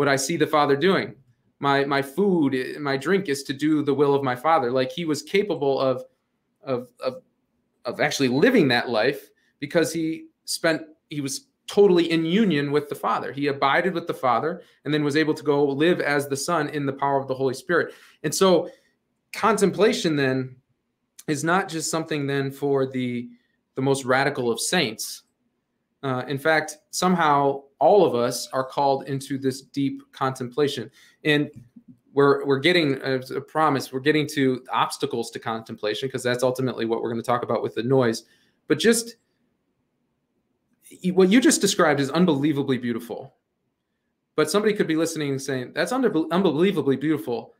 what 0.00 0.08
I 0.08 0.16
see 0.16 0.38
the 0.38 0.46
Father 0.46 0.76
doing. 0.76 1.14
My 1.58 1.84
my 1.84 2.00
food, 2.00 2.56
my 2.80 2.96
drink 2.96 3.28
is 3.28 3.42
to 3.42 3.52
do 3.52 3.82
the 3.82 3.92
will 3.92 4.14
of 4.14 4.22
my 4.22 4.34
Father. 4.34 4.70
Like 4.70 4.90
he 4.90 5.04
was 5.04 5.22
capable 5.22 5.78
of 5.78 6.04
of 6.62 6.88
of 7.00 7.22
of 7.84 8.00
actually 8.00 8.28
living 8.28 8.66
that 8.68 8.88
life 8.88 9.28
because 9.58 9.92
he 9.92 10.28
spent 10.46 10.80
he 11.10 11.20
was 11.20 11.48
totally 11.66 12.10
in 12.10 12.24
union 12.24 12.72
with 12.72 12.88
the 12.88 12.94
Father. 12.94 13.30
He 13.30 13.48
abided 13.48 13.92
with 13.92 14.06
the 14.06 14.14
Father 14.14 14.62
and 14.86 14.94
then 14.94 15.04
was 15.04 15.16
able 15.16 15.34
to 15.34 15.42
go 15.42 15.66
live 15.66 16.00
as 16.00 16.28
the 16.28 16.36
Son 16.36 16.70
in 16.70 16.86
the 16.86 16.94
power 16.94 17.20
of 17.20 17.28
the 17.28 17.34
Holy 17.34 17.52
Spirit. 17.52 17.92
And 18.22 18.34
so 18.34 18.70
contemplation 19.34 20.16
then 20.16 20.56
is 21.28 21.44
not 21.44 21.68
just 21.68 21.90
something 21.90 22.26
then 22.26 22.50
for 22.50 22.86
the 22.86 23.28
the 23.74 23.82
most 23.82 24.06
radical 24.06 24.50
of 24.50 24.60
saints. 24.60 25.24
Uh, 26.02 26.24
in 26.28 26.38
fact, 26.38 26.78
somehow 26.90 27.62
all 27.78 28.06
of 28.06 28.14
us 28.14 28.48
are 28.52 28.64
called 28.64 29.08
into 29.08 29.38
this 29.38 29.62
deep 29.62 30.02
contemplation. 30.12 30.90
And 31.24 31.50
we're 32.12 32.44
we're 32.44 32.58
getting 32.58 32.94
as 32.96 33.30
a 33.30 33.40
promise, 33.40 33.92
we're 33.92 34.00
getting 34.00 34.26
to 34.28 34.64
obstacles 34.72 35.30
to 35.30 35.38
contemplation 35.38 36.08
because 36.08 36.22
that's 36.22 36.42
ultimately 36.42 36.84
what 36.84 37.02
we're 37.02 37.10
going 37.10 37.22
to 37.22 37.26
talk 37.26 37.42
about 37.42 37.62
with 37.62 37.74
the 37.74 37.82
noise. 37.82 38.24
But 38.66 38.78
just 38.78 39.16
what 41.12 41.30
you 41.30 41.40
just 41.40 41.60
described 41.60 42.00
is 42.00 42.10
unbelievably 42.10 42.78
beautiful. 42.78 43.34
But 44.36 44.50
somebody 44.50 44.74
could 44.74 44.86
be 44.86 44.96
listening 44.96 45.30
and 45.30 45.42
saying, 45.42 45.72
that's 45.74 45.92
unbelievably 45.92 46.96
beautiful. 46.96 47.54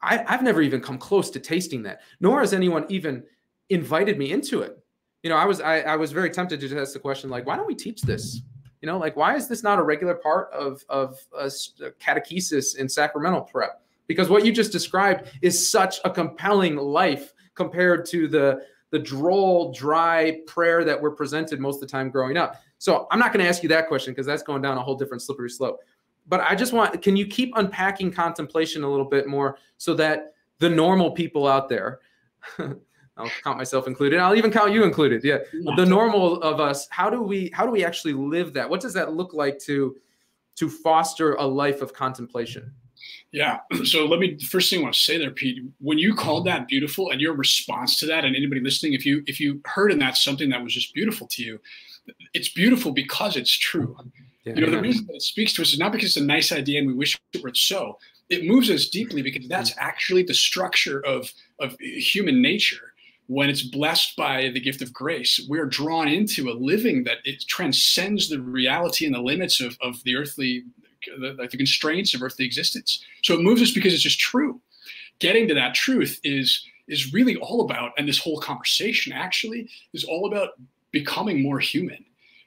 I, 0.00 0.24
I've 0.26 0.42
never 0.42 0.62
even 0.62 0.80
come 0.80 0.98
close 0.98 1.30
to 1.30 1.40
tasting 1.40 1.82
that, 1.82 2.00
nor 2.20 2.40
has 2.40 2.52
anyone 2.52 2.86
even 2.88 3.24
invited 3.68 4.18
me 4.18 4.32
into 4.32 4.62
it. 4.62 4.81
You 5.22 5.30
know, 5.30 5.36
I 5.36 5.44
was 5.44 5.60
I, 5.60 5.80
I 5.80 5.96
was 5.96 6.12
very 6.12 6.30
tempted 6.30 6.60
to 6.60 6.68
just 6.68 6.80
ask 6.80 6.92
the 6.92 6.98
question 6.98 7.30
like, 7.30 7.46
why 7.46 7.56
don't 7.56 7.66
we 7.66 7.74
teach 7.74 8.02
this? 8.02 8.42
You 8.80 8.86
know, 8.86 8.98
like 8.98 9.16
why 9.16 9.36
is 9.36 9.48
this 9.48 9.62
not 9.62 9.78
a 9.78 9.82
regular 9.82 10.14
part 10.14 10.50
of 10.52 10.84
of 10.88 11.18
a 11.38 11.46
catechesis 11.46 12.76
in 12.76 12.88
sacramental 12.88 13.42
prep? 13.42 13.82
Because 14.08 14.28
what 14.28 14.44
you 14.44 14.52
just 14.52 14.72
described 14.72 15.30
is 15.40 15.70
such 15.70 16.00
a 16.04 16.10
compelling 16.10 16.76
life 16.76 17.32
compared 17.54 18.04
to 18.06 18.26
the 18.28 18.62
the 18.90 18.98
droll, 18.98 19.72
dry 19.72 20.40
prayer 20.46 20.84
that 20.84 21.00
we're 21.00 21.12
presented 21.12 21.58
most 21.58 21.76
of 21.76 21.80
the 21.80 21.86
time 21.86 22.10
growing 22.10 22.36
up. 22.36 22.56
So 22.78 23.06
I'm 23.10 23.18
not 23.18 23.32
going 23.32 23.42
to 23.42 23.48
ask 23.48 23.62
you 23.62 23.68
that 23.70 23.88
question 23.88 24.12
because 24.12 24.26
that's 24.26 24.42
going 24.42 24.60
down 24.60 24.76
a 24.76 24.82
whole 24.82 24.96
different 24.96 25.22
slippery 25.22 25.48
slope. 25.48 25.80
But 26.28 26.40
I 26.40 26.54
just 26.54 26.72
want, 26.72 27.00
can 27.00 27.16
you 27.16 27.26
keep 27.26 27.52
unpacking 27.56 28.12
contemplation 28.12 28.84
a 28.84 28.90
little 28.90 29.06
bit 29.06 29.26
more 29.26 29.56
so 29.78 29.94
that 29.94 30.34
the 30.58 30.68
normal 30.68 31.10
people 31.10 31.46
out 31.46 31.68
there 31.68 32.00
I'll 33.16 33.30
count 33.44 33.58
myself 33.58 33.86
included. 33.86 34.18
I'll 34.18 34.34
even 34.34 34.50
count 34.50 34.72
you 34.72 34.84
included. 34.84 35.22
Yeah. 35.22 35.38
The 35.76 35.84
normal 35.84 36.40
of 36.42 36.60
us, 36.60 36.88
how 36.90 37.10
do 37.10 37.22
we 37.22 37.50
how 37.52 37.66
do 37.66 37.72
we 37.72 37.84
actually 37.84 38.14
live 38.14 38.52
that? 38.54 38.68
What 38.68 38.80
does 38.80 38.94
that 38.94 39.12
look 39.12 39.34
like 39.34 39.58
to 39.60 39.96
to 40.56 40.68
foster 40.68 41.34
a 41.34 41.44
life 41.44 41.82
of 41.82 41.92
contemplation? 41.92 42.72
Yeah. 43.30 43.58
So 43.84 44.06
let 44.06 44.20
me 44.20 44.38
first 44.38 44.70
thing 44.70 44.80
I 44.80 44.82
want 44.84 44.94
to 44.94 45.00
say 45.00 45.18
there, 45.18 45.30
Pete, 45.30 45.62
when 45.80 45.98
you 45.98 46.14
called 46.14 46.46
that 46.46 46.68
beautiful 46.68 47.10
and 47.10 47.20
your 47.20 47.34
response 47.34 47.98
to 48.00 48.06
that, 48.06 48.24
and 48.24 48.34
anybody 48.34 48.60
listening, 48.60 48.94
if 48.94 49.04
you 49.04 49.22
if 49.26 49.40
you 49.40 49.60
heard 49.66 49.92
in 49.92 49.98
that 49.98 50.16
something 50.16 50.48
that 50.50 50.62
was 50.62 50.72
just 50.72 50.94
beautiful 50.94 51.26
to 51.28 51.42
you, 51.42 51.60
it's 52.32 52.48
beautiful 52.48 52.92
because 52.92 53.36
it's 53.36 53.52
true. 53.52 53.96
Yeah, 54.44 54.54
you 54.54 54.60
know, 54.62 54.68
yeah. 54.68 54.76
the 54.76 54.82
reason 54.82 55.06
that 55.06 55.16
it 55.16 55.22
speaks 55.22 55.52
to 55.54 55.62
us 55.62 55.72
is 55.72 55.78
not 55.78 55.92
because 55.92 56.08
it's 56.08 56.16
a 56.16 56.24
nice 56.24 56.50
idea 56.50 56.80
and 56.80 56.88
we 56.88 56.94
wish 56.94 57.18
it 57.32 57.42
were 57.42 57.52
so. 57.54 57.98
It 58.28 58.46
moves 58.46 58.70
us 58.70 58.88
deeply 58.88 59.20
because 59.20 59.46
that's 59.46 59.72
mm-hmm. 59.72 59.86
actually 59.86 60.22
the 60.22 60.34
structure 60.34 61.04
of 61.04 61.30
of 61.60 61.76
human 61.78 62.40
nature 62.40 62.91
when 63.26 63.48
it's 63.48 63.62
blessed 63.62 64.16
by 64.16 64.50
the 64.50 64.60
gift 64.60 64.82
of 64.82 64.92
grace, 64.92 65.44
we're 65.48 65.66
drawn 65.66 66.08
into 66.08 66.50
a 66.50 66.52
living 66.52 67.04
that 67.04 67.18
it 67.24 67.44
transcends 67.46 68.28
the 68.28 68.40
reality 68.40 69.06
and 69.06 69.14
the 69.14 69.20
limits 69.20 69.60
of, 69.60 69.76
of 69.80 70.02
the 70.04 70.16
earthly, 70.16 70.64
the, 71.20 71.36
the 71.50 71.56
constraints 71.56 72.14
of 72.14 72.22
earthly 72.22 72.44
existence. 72.44 73.04
So 73.22 73.34
it 73.34 73.40
moves 73.40 73.62
us 73.62 73.70
because 73.70 73.94
it's 73.94 74.02
just 74.02 74.20
true. 74.20 74.60
Getting 75.18 75.46
to 75.48 75.54
that 75.54 75.74
truth 75.74 76.20
is 76.24 76.66
is 76.88 77.12
really 77.12 77.36
all 77.36 77.62
about, 77.62 77.92
and 77.96 78.08
this 78.08 78.18
whole 78.18 78.40
conversation 78.40 79.12
actually 79.12 79.68
is 79.94 80.04
all 80.04 80.26
about 80.26 80.50
becoming 80.90 81.40
more 81.40 81.60
human. 81.60 82.04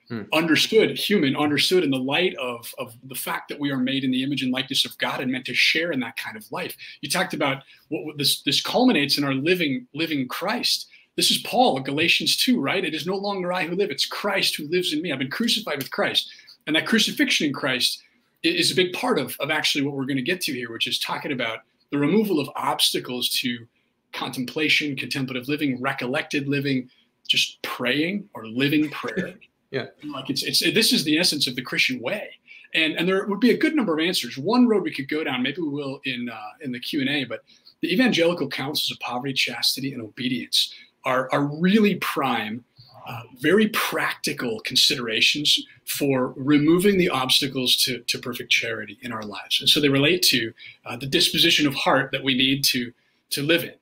Hmm. 0.10 0.22
Understood, 0.34 0.98
human, 0.98 1.36
understood 1.36 1.84
in 1.84 1.90
the 1.90 1.98
light 1.98 2.36
of, 2.36 2.72
of 2.78 2.96
the 3.04 3.16
fact 3.16 3.50
that 3.50 3.60
we 3.60 3.72
are 3.72 3.78
made 3.78 4.04
in 4.04 4.12
the 4.12 4.24
image 4.24 4.44
and 4.44 4.52
likeness 4.52 4.86
of 4.86 4.96
God 5.00 5.20
and 5.20 5.32
meant 5.32 5.46
to 5.46 5.54
share 5.56 5.92
in 5.92 6.00
that 6.02 6.16
kind 6.16 6.38
of 6.38 6.52
life. 6.52 6.76
You 7.02 7.10
talked 7.10 7.34
about 7.34 7.64
what 7.90 8.18
this 8.18 8.42
this 8.44 8.62
culminates 8.62 9.18
in 9.18 9.24
our 9.24 9.34
living 9.34 9.88
living 9.96 10.28
Christ. 10.28 10.88
This 11.16 11.32
is 11.32 11.40
Paul, 11.40 11.80
Galatians 11.80 12.38
2, 12.38 12.60
right? 12.60 12.84
It 12.84 12.94
is 12.94 13.08
no 13.08 13.16
longer 13.16 13.52
I 13.52 13.66
who 13.66 13.76
live, 13.76 13.90
it's 13.90 14.06
Christ 14.06 14.56
who 14.56 14.68
lives 14.68 14.94
in 14.94 15.02
me. 15.02 15.12
I've 15.12 15.20
been 15.20 15.30
crucified 15.30 15.78
with 15.78 15.90
Christ. 15.90 16.30
And 16.68 16.76
that 16.76 16.88
crucifixion 16.88 17.48
in 17.48 17.54
Christ 17.54 18.04
is 18.44 18.72
a 18.72 18.76
big 18.76 18.94
part 18.94 19.18
of, 19.18 19.36
of 19.40 19.50
actually 19.50 19.86
what 19.86 19.96
we're 19.96 20.06
going 20.06 20.18
to 20.18 20.24
get 20.24 20.42
to 20.42 20.54
here, 20.54 20.72
which 20.72 20.88
is 20.88 21.00
talking 21.00 21.32
about 21.32 21.60
the 21.92 21.98
removal 21.98 22.40
of 22.40 22.50
obstacles 22.56 23.30
to 23.42 23.66
contemplation, 24.14 24.96
contemplative 24.96 25.48
living, 25.48 25.82
recollected 25.82 26.48
living, 26.48 26.90
just 27.28 27.62
praying 27.62 28.30
or 28.34 28.46
living 28.48 28.90
prayer. 28.90 29.36
Yeah. 29.72 29.86
Like 30.04 30.30
it's, 30.30 30.44
it's, 30.44 30.60
this 30.60 30.94
is 30.94 31.04
the 31.04 31.18
essence 31.18 31.48
of 31.48 31.56
the 31.56 31.62
Christian 31.62 32.00
way. 32.00 32.30
And, 32.74 32.98
and 32.98 33.08
there 33.08 33.26
would 33.26 33.40
be 33.40 33.52
a 33.52 33.58
good 33.58 33.76
number 33.76 33.94
of 33.94 34.06
answers. 34.06 34.38
One 34.38 34.68
road 34.68 34.84
we 34.84 34.94
could 34.94 35.08
go 35.08 35.24
down, 35.24 35.42
maybe 35.42 35.62
we 35.62 35.70
will 35.70 36.02
in, 36.04 36.30
uh, 36.30 36.50
in 36.62 36.72
the 36.72 36.80
Q&A, 36.80 37.24
but 37.24 37.44
the 37.82 37.94
evangelical 37.94 38.48
counsels 38.48 38.92
of 38.92 39.00
poverty, 39.00 39.34
chastity, 39.34 39.94
and 39.94 40.02
obedience 40.02 40.74
are, 41.06 41.30
are 41.32 41.46
really 41.46 41.96
prime, 41.96 42.66
uh, 43.08 43.22
very 43.40 43.68
practical 43.70 44.60
considerations 44.62 45.64
for 45.86 46.34
removing 46.36 46.98
the 46.98 47.10
obstacles 47.10 47.76
to, 47.78 48.00
to 48.00 48.18
perfect 48.18 48.52
charity 48.52 48.98
in 49.02 49.12
our 49.12 49.22
lives. 49.22 49.60
And 49.60 49.70
so 49.70 49.80
they 49.80 49.90
relate 49.90 50.24
to 50.24 50.54
uh, 50.86 50.98
the 50.98 51.06
disposition 51.06 51.68
of 51.68 51.76
heart 51.76 52.12
that 52.12 52.24
we 52.24 52.36
need 52.36 52.64
to, 52.66 52.92
to 53.32 53.44
live 53.44 53.64
in. 53.64 53.76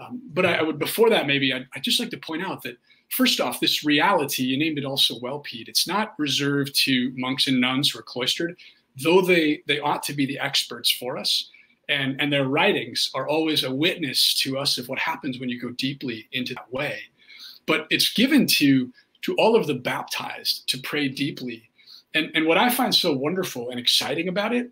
Um, 0.00 0.22
but 0.32 0.46
I, 0.46 0.54
I, 0.54 0.62
would, 0.62 0.78
before 0.78 1.10
that, 1.10 1.26
maybe 1.26 1.52
I'd, 1.52 1.66
I'd, 1.74 1.82
just 1.82 2.00
like 2.00 2.08
to 2.10 2.16
point 2.16 2.42
out 2.42 2.62
that 2.62 2.78
first 3.10 3.40
off, 3.40 3.60
this 3.60 3.84
reality, 3.84 4.44
you 4.44 4.58
named 4.58 4.78
it 4.78 4.84
also 4.84 5.18
well, 5.20 5.40
Pete, 5.40 5.68
it's 5.68 5.86
not 5.86 6.14
reserved 6.18 6.74
to 6.84 7.12
monks 7.16 7.46
and 7.46 7.60
nuns 7.60 7.90
who 7.90 7.98
are 7.98 8.02
cloistered, 8.02 8.56
though 9.02 9.20
they, 9.20 9.62
they 9.66 9.80
ought 9.80 10.02
to 10.04 10.14
be 10.14 10.26
the 10.26 10.38
experts 10.38 10.90
for 10.90 11.18
us. 11.18 11.50
And 11.88 12.20
and 12.20 12.32
their 12.32 12.46
writings 12.46 13.10
are 13.14 13.26
always 13.26 13.64
a 13.64 13.74
witness 13.74 14.34
to 14.42 14.56
us 14.56 14.78
of 14.78 14.88
what 14.88 15.00
happens 15.00 15.40
when 15.40 15.48
you 15.48 15.60
go 15.60 15.70
deeply 15.70 16.28
into 16.30 16.54
that 16.54 16.72
way. 16.72 17.00
But 17.66 17.88
it's 17.90 18.12
given 18.12 18.46
to 18.46 18.92
to 19.22 19.34
all 19.34 19.56
of 19.56 19.66
the 19.66 19.74
baptized 19.74 20.68
to 20.68 20.78
pray 20.78 21.08
deeply. 21.08 21.68
And 22.14 22.30
and 22.32 22.46
what 22.46 22.58
i 22.58 22.70
find 22.70 22.94
so 22.94 23.12
wonderful 23.12 23.70
and 23.70 23.80
exciting 23.80 24.28
about 24.28 24.54
it 24.54 24.70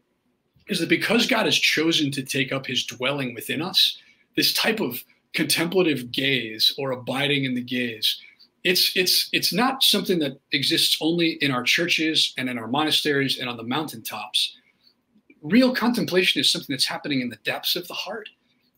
is 0.69 0.79
that 0.79 0.89
because 0.89 1.27
god 1.27 1.47
has 1.47 1.59
chosen 1.59 2.11
to 2.13 2.23
take 2.23 2.53
up 2.53 2.67
his 2.67 2.85
dwelling 2.85 3.35
within 3.35 3.63
us 3.63 3.99
this 4.37 4.53
type 4.53 4.81
of 4.81 5.03
contemplative 5.35 6.11
gaze 6.11 6.73
or 6.79 6.93
abiding 6.93 7.45
in 7.45 7.55
the 7.55 7.61
gaze 7.61 8.21
it's 8.69 8.93
it's 8.95 9.29
it's 9.33 9.53
not 9.53 9.83
something 9.83 10.19
that 10.19 10.35
exists 10.53 10.99
only 11.01 11.39
in 11.41 11.51
our 11.51 11.63
churches 11.63 12.35
and 12.37 12.49
in 12.51 12.59
our 12.59 12.69
monasteries 12.69 13.39
and 13.39 13.49
on 13.49 13.57
the 13.57 13.69
mountaintops 13.77 14.57
real 15.43 15.75
contemplation 15.75 16.41
is 16.41 16.51
something 16.51 16.75
that's 16.75 16.87
happening 16.87 17.21
in 17.21 17.29
the 17.29 17.37
depths 17.37 17.77
of 17.77 17.87
the 17.89 17.95
heart. 17.95 18.29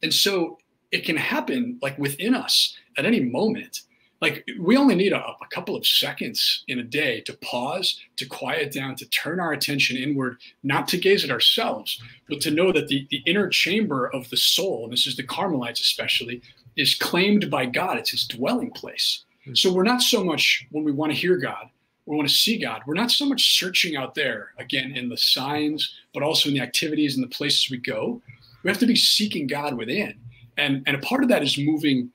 And 0.03 0.13
so 0.13 0.59
it 0.91 1.05
can 1.05 1.17
happen 1.17 1.79
like 1.83 1.99
within 1.99 2.35
us 2.35 2.77
at 2.97 3.07
any 3.07 3.21
moment. 3.21 3.81
Like 4.21 4.45
we 4.59 4.77
only 4.77 4.95
need 4.95 5.15
a, 5.15 5.19
a, 5.19 5.47
couple 5.51 5.75
of 5.75 5.87
seconds 5.87 6.63
in 6.69 6.79
a 6.79 6.83
day 6.83 7.23
to 7.23 7.33
pause, 7.39 7.99
to 8.17 8.27
quiet 8.27 8.71
down, 8.71 8.95
to 8.97 9.09
turn 9.09 9.41
our 9.41 9.53
attention 9.53 9.97
inward, 9.97 10.37
not 10.63 10.87
to 10.89 10.99
gaze 10.99 11.25
at 11.25 11.31
ourselves, 11.31 12.03
but 12.29 12.41
to 12.43 12.51
know 12.51 12.71
that 12.71 12.89
the, 12.89 13.07
the 13.11 13.23
inner 13.25 13.49
chamber 13.49 14.09
of 14.09 14.29
the 14.29 14.37
soul, 14.37 14.85
and 14.85 14.93
this 14.93 15.07
is 15.07 15.17
the 15.17 15.23
Carmelites 15.23 15.81
especially, 15.81 16.43
is 16.77 16.95
claimed 16.95 17.51
by 17.51 17.65
God. 17.65 17.97
It's 17.97 18.11
his 18.11 18.27
dwelling 18.27 18.71
place. 18.73 19.25
So 19.55 19.73
we're 19.73 19.85
not 19.85 20.03
so 20.03 20.23
much 20.25 20.67
when 20.71 20.85
we 20.85 20.93
want 20.93 21.13
to 21.13 21.19
hear 21.19 21.37
God, 21.37 21.69
we 22.07 22.17
want 22.17 22.29
to 22.29 22.35
see 22.35 22.59
God. 22.59 22.83
We're 22.87 22.95
not 22.95 23.11
so 23.11 23.25
much 23.25 23.59
searching 23.59 23.97
out 23.97 24.15
there, 24.15 24.51
again, 24.59 24.97
in 24.97 25.09
the 25.09 25.17
signs, 25.17 25.95
but 26.13 26.23
also 26.23 26.49
in 26.49 26.55
the 26.55 26.61
activities 26.61 27.15
and 27.15 27.23
the 27.23 27.29
places 27.29 27.71
we 27.71 27.77
go. 27.77 28.21
We 28.63 28.71
have 28.71 28.81
to 28.81 28.87
be 28.87 28.97
seeking 28.97 29.47
God 29.47 29.75
within. 29.75 30.15
And, 30.57 30.83
and 30.87 30.97
a 30.97 31.01
part 31.01 31.23
of 31.23 31.29
that 31.29 31.43
is 31.43 31.57
moving 31.57 32.11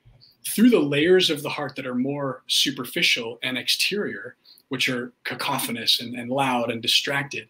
through 0.46 0.70
the 0.70 0.78
layers 0.78 1.30
of 1.30 1.42
the 1.42 1.48
heart 1.48 1.74
that 1.76 1.86
are 1.86 1.94
more 1.94 2.42
superficial 2.46 3.38
and 3.42 3.58
exterior, 3.58 4.36
which 4.68 4.88
are 4.88 5.12
cacophonous 5.24 6.00
and, 6.00 6.14
and 6.14 6.30
loud 6.30 6.70
and 6.70 6.82
distracted, 6.82 7.48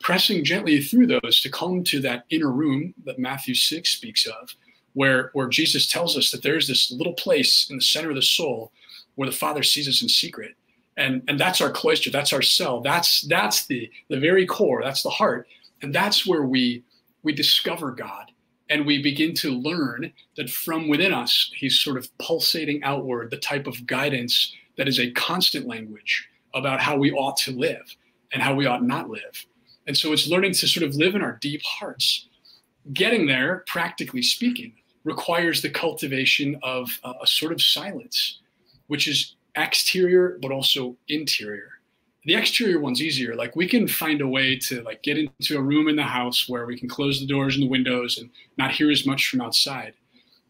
pressing 0.00 0.44
gently 0.44 0.80
through 0.80 1.06
those 1.06 1.40
to 1.40 1.50
come 1.50 1.84
to 1.84 2.00
that 2.00 2.24
inner 2.30 2.52
room 2.52 2.94
that 3.04 3.18
Matthew 3.18 3.54
6 3.54 3.88
speaks 3.88 4.26
of, 4.26 4.54
where, 4.94 5.30
where 5.34 5.48
Jesus 5.48 5.86
tells 5.86 6.16
us 6.16 6.30
that 6.30 6.42
there's 6.42 6.68
this 6.68 6.90
little 6.90 7.14
place 7.14 7.68
in 7.70 7.76
the 7.76 7.82
center 7.82 8.10
of 8.10 8.16
the 8.16 8.22
soul 8.22 8.72
where 9.18 9.28
the 9.28 9.36
Father 9.36 9.64
sees 9.64 9.88
us 9.88 10.00
in 10.00 10.08
secret. 10.08 10.54
And 10.96 11.22
and 11.26 11.40
that's 11.40 11.60
our 11.60 11.72
cloister 11.72 12.08
that's 12.10 12.32
our 12.32 12.42
cell 12.42 12.80
that's 12.80 13.22
that's 13.22 13.66
the 13.66 13.90
the 14.08 14.20
very 14.20 14.46
core 14.46 14.80
that's 14.82 15.02
the 15.02 15.10
heart. 15.10 15.48
And 15.82 15.92
that's 15.92 16.24
where 16.24 16.44
we 16.44 16.84
we 17.24 17.32
discover 17.32 17.90
god 17.90 18.30
and 18.70 18.86
we 18.86 19.02
begin 19.02 19.34
to 19.34 19.50
learn 19.50 20.12
that 20.36 20.48
from 20.48 20.88
within 20.88 21.12
us 21.12 21.50
he's 21.56 21.80
sort 21.80 21.96
of 21.96 22.16
pulsating 22.18 22.82
outward 22.84 23.30
the 23.30 23.38
type 23.38 23.66
of 23.66 23.86
guidance 23.86 24.54
that 24.76 24.86
is 24.86 25.00
a 25.00 25.10
constant 25.10 25.66
language 25.66 26.28
about 26.54 26.80
how 26.80 26.96
we 26.96 27.10
ought 27.10 27.36
to 27.38 27.50
live 27.50 27.96
and 28.32 28.40
how 28.40 28.54
we 28.54 28.66
ought 28.66 28.84
not 28.84 29.10
live. 29.10 29.46
And 29.88 29.96
so 29.96 30.12
it's 30.12 30.28
learning 30.28 30.52
to 30.54 30.68
sort 30.68 30.86
of 30.86 30.94
live 30.94 31.16
in 31.16 31.22
our 31.22 31.38
deep 31.40 31.62
hearts. 31.64 32.28
Getting 32.92 33.26
there 33.26 33.64
practically 33.66 34.22
speaking 34.22 34.74
requires 35.02 35.60
the 35.60 35.70
cultivation 35.70 36.58
of 36.62 36.88
a, 37.02 37.12
a 37.22 37.26
sort 37.26 37.52
of 37.52 37.60
silence 37.60 38.40
which 38.88 39.06
is 39.06 39.36
exterior 39.56 40.38
but 40.42 40.50
also 40.50 40.96
interior. 41.08 41.70
The 42.24 42.34
exterior 42.34 42.80
one's 42.80 43.00
easier. 43.00 43.34
Like 43.34 43.56
we 43.56 43.68
can 43.68 43.86
find 43.88 44.20
a 44.20 44.28
way 44.28 44.56
to 44.58 44.82
like 44.82 45.02
get 45.02 45.16
into 45.16 45.56
a 45.56 45.62
room 45.62 45.88
in 45.88 45.96
the 45.96 46.02
house 46.02 46.48
where 46.48 46.66
we 46.66 46.78
can 46.78 46.88
close 46.88 47.20
the 47.20 47.26
doors 47.26 47.54
and 47.54 47.62
the 47.62 47.68
windows 47.68 48.18
and 48.18 48.30
not 48.58 48.72
hear 48.72 48.90
as 48.90 49.06
much 49.06 49.28
from 49.28 49.40
outside. 49.40 49.94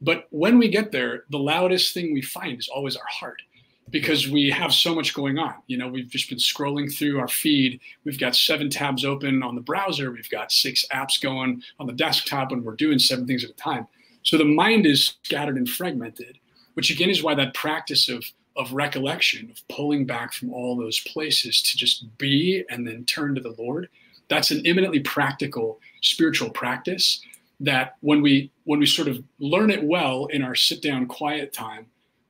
But 0.00 0.26
when 0.30 0.58
we 0.58 0.68
get 0.68 0.92
there 0.92 1.24
the 1.30 1.38
loudest 1.38 1.94
thing 1.94 2.12
we 2.12 2.22
find 2.22 2.58
is 2.58 2.68
always 2.68 2.96
our 2.96 3.06
heart 3.06 3.42
because 3.90 4.28
we 4.28 4.50
have 4.50 4.72
so 4.72 4.94
much 4.94 5.14
going 5.14 5.38
on. 5.38 5.54
You 5.66 5.78
know 5.78 5.88
we've 5.88 6.08
just 6.08 6.28
been 6.28 6.38
scrolling 6.38 6.92
through 6.92 7.20
our 7.20 7.28
feed. 7.28 7.80
We've 8.04 8.18
got 8.18 8.34
seven 8.34 8.70
tabs 8.70 9.04
open 9.04 9.42
on 9.42 9.54
the 9.54 9.60
browser. 9.60 10.10
We've 10.10 10.30
got 10.30 10.52
six 10.52 10.84
apps 10.92 11.20
going 11.20 11.62
on 11.78 11.86
the 11.86 11.92
desktop 11.92 12.52
and 12.52 12.64
we're 12.64 12.76
doing 12.76 12.98
seven 12.98 13.26
things 13.26 13.44
at 13.44 13.50
a 13.50 13.54
time. 13.54 13.86
So 14.22 14.36
the 14.36 14.44
mind 14.44 14.84
is 14.84 15.14
scattered 15.22 15.56
and 15.56 15.68
fragmented 15.68 16.38
which 16.78 16.92
again 16.92 17.10
is 17.10 17.24
why 17.24 17.34
that 17.34 17.54
practice 17.54 18.08
of 18.08 18.24
of 18.54 18.72
recollection, 18.72 19.50
of 19.50 19.66
pulling 19.66 20.06
back 20.06 20.32
from 20.32 20.54
all 20.54 20.76
those 20.76 21.00
places 21.00 21.60
to 21.60 21.76
just 21.76 22.16
be 22.18 22.64
and 22.70 22.86
then 22.86 23.04
turn 23.04 23.34
to 23.34 23.40
the 23.40 23.56
Lord. 23.58 23.88
That's 24.28 24.52
an 24.52 24.64
eminently 24.64 25.00
practical 25.00 25.80
spiritual 26.02 26.50
practice 26.50 27.20
that 27.58 27.96
when 27.98 28.22
we 28.22 28.52
when 28.62 28.78
we 28.78 28.86
sort 28.86 29.08
of 29.08 29.20
learn 29.40 29.72
it 29.72 29.82
well 29.82 30.26
in 30.26 30.40
our 30.40 30.54
sit 30.54 30.80
down 30.80 31.06
quiet 31.06 31.52
time, 31.52 31.86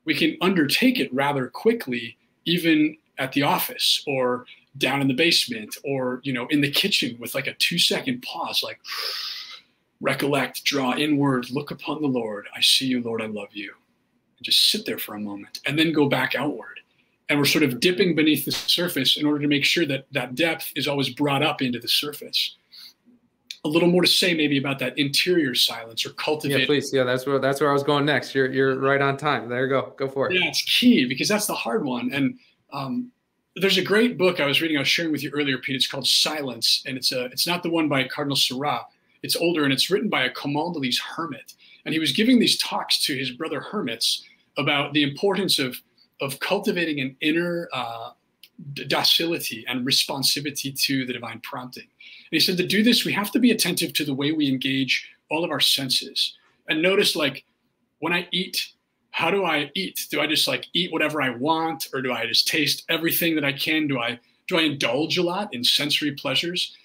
we 0.07 0.15
can 0.15 0.39
undertake 0.41 0.99
it 0.99 1.13
rather 1.13 1.49
quickly, 1.49 2.17
even 2.47 2.97
at 3.19 3.33
the 3.33 3.43
office 3.43 4.03
or 4.07 4.47
down 4.79 5.03
in 5.03 5.09
the 5.09 5.15
basement 5.27 5.77
or 5.85 6.23
you 6.23 6.33
know 6.33 6.47
in 6.47 6.63
the 6.63 6.71
kitchen 6.71 7.19
with 7.21 7.35
like 7.35 7.49
a 7.49 7.55
two 7.57 7.79
second 7.79 8.23
pause 8.23 8.63
like 8.63 8.81
recollect 10.01 10.65
draw 10.65 10.95
inward 10.95 11.51
look 11.51 11.71
upon 11.71 12.01
the 12.01 12.09
lord 12.09 12.47
i 12.57 12.61
see 12.61 12.87
you 12.87 13.03
lord 13.03 13.21
i 13.21 13.27
love 13.27 13.49
you 13.53 13.75
and 14.39 14.45
just 14.45 14.71
sit 14.71 14.87
there 14.87 14.99
for 14.99 15.15
a 15.15 15.21
moment 15.21 15.61
and 15.67 15.79
then 15.79 15.93
go 15.93 16.09
back 16.09 16.35
outward. 16.35 16.81
And 17.29 17.39
we're 17.39 17.45
sort 17.45 17.65
of 17.65 17.81
dipping 17.81 18.15
beneath 18.15 18.47
the 18.47 18.53
surface 18.53 19.19
in 19.19 19.27
order 19.27 19.41
to 19.41 19.49
make 19.49 19.65
sure 19.65 19.85
that 19.87 20.07
that 20.13 20.35
depth 20.35 20.73
is 20.77 20.89
always 20.89 21.11
brought 21.11 21.43
up 21.43 21.61
into 21.61 21.79
the 21.79 21.89
surface. 21.89 22.57
A 23.65 23.69
little 23.69 23.89
more 23.89 24.03
to 24.03 24.09
say 24.09 24.33
maybe 24.33 24.57
about 24.57 24.79
that 24.79 24.97
interior 24.97 25.55
silence 25.55 26.07
or 26.07 26.11
cultivate. 26.11 26.61
Yeah, 26.61 26.67
please. 26.67 26.93
Yeah, 26.93 27.05
that's 27.05 27.27
where 27.27 27.39
that's 27.39 27.61
where 27.61 27.69
I 27.69 27.73
was 27.73 27.83
going 27.83 28.07
next. 28.07 28.35
You're 28.35 28.51
you're 28.51 28.79
right 28.79 29.03
on 29.03 29.17
time. 29.17 29.49
There 29.49 29.65
you 29.65 29.69
go. 29.69 29.93
Go 29.99 30.09
for 30.09 30.31
it. 30.31 30.35
Yeah, 30.35 30.49
it's 30.49 30.63
key 30.63 31.07
because 31.07 31.29
that's 31.29 31.47
the 31.47 31.55
hard 31.55 31.85
one. 31.85 32.11
And 32.13 32.39
um, 32.73 33.11
there's 33.57 33.77
a 33.77 33.83
great 33.83 34.17
book 34.17 34.41
I 34.41 34.47
was 34.47 34.63
reading. 34.63 34.77
I 34.77 34.81
was 34.81 34.89
sharing 34.89 35.13
with 35.13 35.23
you 35.23 35.31
earlier, 35.35 35.59
Pete. 35.59 35.75
It's 35.75 35.89
called 35.89 36.07
Silence, 36.07 36.85
and 36.87 36.97
it's 36.97 37.13
a 37.13 37.25
it's 37.27 37.47
not 37.47 37.63
the 37.63 37.71
one 37.71 37.89
by 37.89 38.05
Cardinal 38.05 38.37
Sarah. 38.37 38.87
It's 39.23 39.37
older 39.37 39.65
and 39.65 39.73
it's 39.73 39.91
written 39.91 40.09
by 40.09 40.25
a 40.25 40.31
Camaldolese 40.31 41.01
hermit. 41.01 41.55
And 41.85 41.93
he 41.93 41.99
was 41.99 42.13
giving 42.13 42.39
these 42.39 42.59
talks 42.59 43.05
to 43.07 43.17
his 43.17 43.31
brother 43.31 43.61
hermits 43.61 44.25
about 44.59 44.93
the 44.93 45.03
importance 45.03 45.59
of 45.59 45.77
of 46.21 46.41
cultivating 46.41 47.01
an 47.01 47.17
inner 47.21 47.69
uh, 47.73 48.11
docility 48.89 49.65
and 49.69 49.87
responsivity 49.87 50.77
to 50.81 51.07
the 51.07 51.13
divine 51.13 51.41
prompting. 51.45 51.85
And 51.85 52.33
he 52.33 52.41
said 52.41 52.57
to 52.57 52.67
do 52.67 52.83
this, 52.83 53.05
we 53.05 53.13
have 53.13 53.31
to 53.31 53.39
be 53.39 53.53
attentive 53.53 53.93
to 53.93 54.05
the 54.05 54.15
way 54.15 54.33
we 54.33 54.49
engage 54.49 55.09
all 55.31 55.45
of 55.45 55.53
our 55.53 55.61
senses 55.61 56.35
and 56.69 56.83
notice 56.83 57.17
like 57.17 57.45
when 57.99 58.13
I 58.13 58.29
eat, 58.31 58.73
how 59.11 59.31
do 59.31 59.45
I 59.45 59.71
eat? 59.75 60.07
Do 60.11 60.21
I 60.21 60.27
just 60.27 60.47
like 60.47 60.67
eat 60.75 60.93
whatever 60.93 61.21
I 61.21 61.31
want, 61.31 61.89
or 61.93 62.03
do 62.03 62.13
I 62.13 62.27
just 62.27 62.47
taste 62.47 62.85
everything 62.89 63.35
that 63.35 63.45
I 63.45 63.53
can? 63.53 63.89
Do 63.89 63.99
I 63.99 64.21
do 64.47 64.59
I 64.59 64.63
indulge 64.63 65.19
a 65.19 65.23
lot 65.23 65.53
in 65.53 65.65
sensory 65.65 66.13
pleasures? 66.13 66.77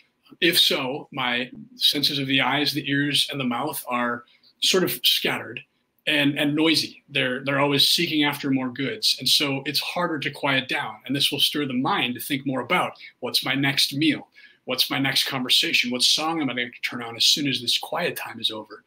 If 0.42 0.60
so, 0.60 1.08
my 1.12 1.52
senses 1.76 2.18
of 2.18 2.28
the 2.28 2.42
eyes, 2.42 2.74
the 2.74 2.90
ears, 2.90 3.28
and 3.30 3.40
the 3.40 3.46
mouth 3.46 3.84
are 3.88 4.24
sort 4.62 4.84
of 4.84 5.00
scattered 5.04 5.62
and 6.08 6.38
and 6.38 6.56
noisy. 6.56 7.04
They're 7.10 7.44
they're 7.44 7.60
always 7.60 7.88
seeking 7.88 8.24
after 8.24 8.50
more 8.50 8.70
goods, 8.70 9.16
and 9.20 9.28
so 9.28 9.62
it's 9.66 9.80
harder 9.80 10.20
to 10.20 10.32
quiet 10.32 10.68
down. 10.68 10.98
And 11.06 11.16
this 11.16 11.32
will 11.32 11.40
stir 11.40 11.66
the 11.66 11.74
mind 11.74 12.16
to 12.16 12.22
think 12.22 12.46
more 12.46 12.62
about 12.62 12.94
what's 13.20 13.46
my 13.46 13.56
next 13.56 13.94
meal, 13.94 14.28
what's 14.66 14.90
my 14.90 15.00
next 15.00 15.28
conversation, 15.28 15.92
what 15.92 16.02
song 16.02 16.42
am 16.42 16.50
I 16.50 16.54
going 16.54 16.72
to 16.72 16.90
turn 16.90 17.04
on 17.04 17.16
as 17.16 17.26
soon 17.26 17.48
as 17.48 17.62
this 17.62 17.78
quiet 17.78 18.16
time 18.16 18.40
is 18.40 18.52
over. 18.52 18.84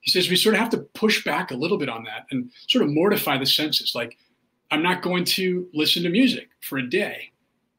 He 0.00 0.10
says 0.10 0.30
we 0.30 0.36
sort 0.36 0.54
of 0.54 0.60
have 0.60 0.70
to 0.70 0.78
push 0.94 1.24
back 1.24 1.50
a 1.50 1.56
little 1.56 1.78
bit 1.78 1.88
on 1.88 2.04
that 2.04 2.26
and 2.30 2.50
sort 2.68 2.84
of 2.84 2.90
mortify 2.90 3.38
the 3.38 3.46
senses. 3.46 3.94
Like 3.94 4.16
I'm 4.70 4.82
not 4.82 5.02
going 5.02 5.24
to 5.24 5.68
listen 5.72 6.02
to 6.02 6.08
music 6.08 6.48
for 6.60 6.78
a 6.78 6.88
day 6.88 7.32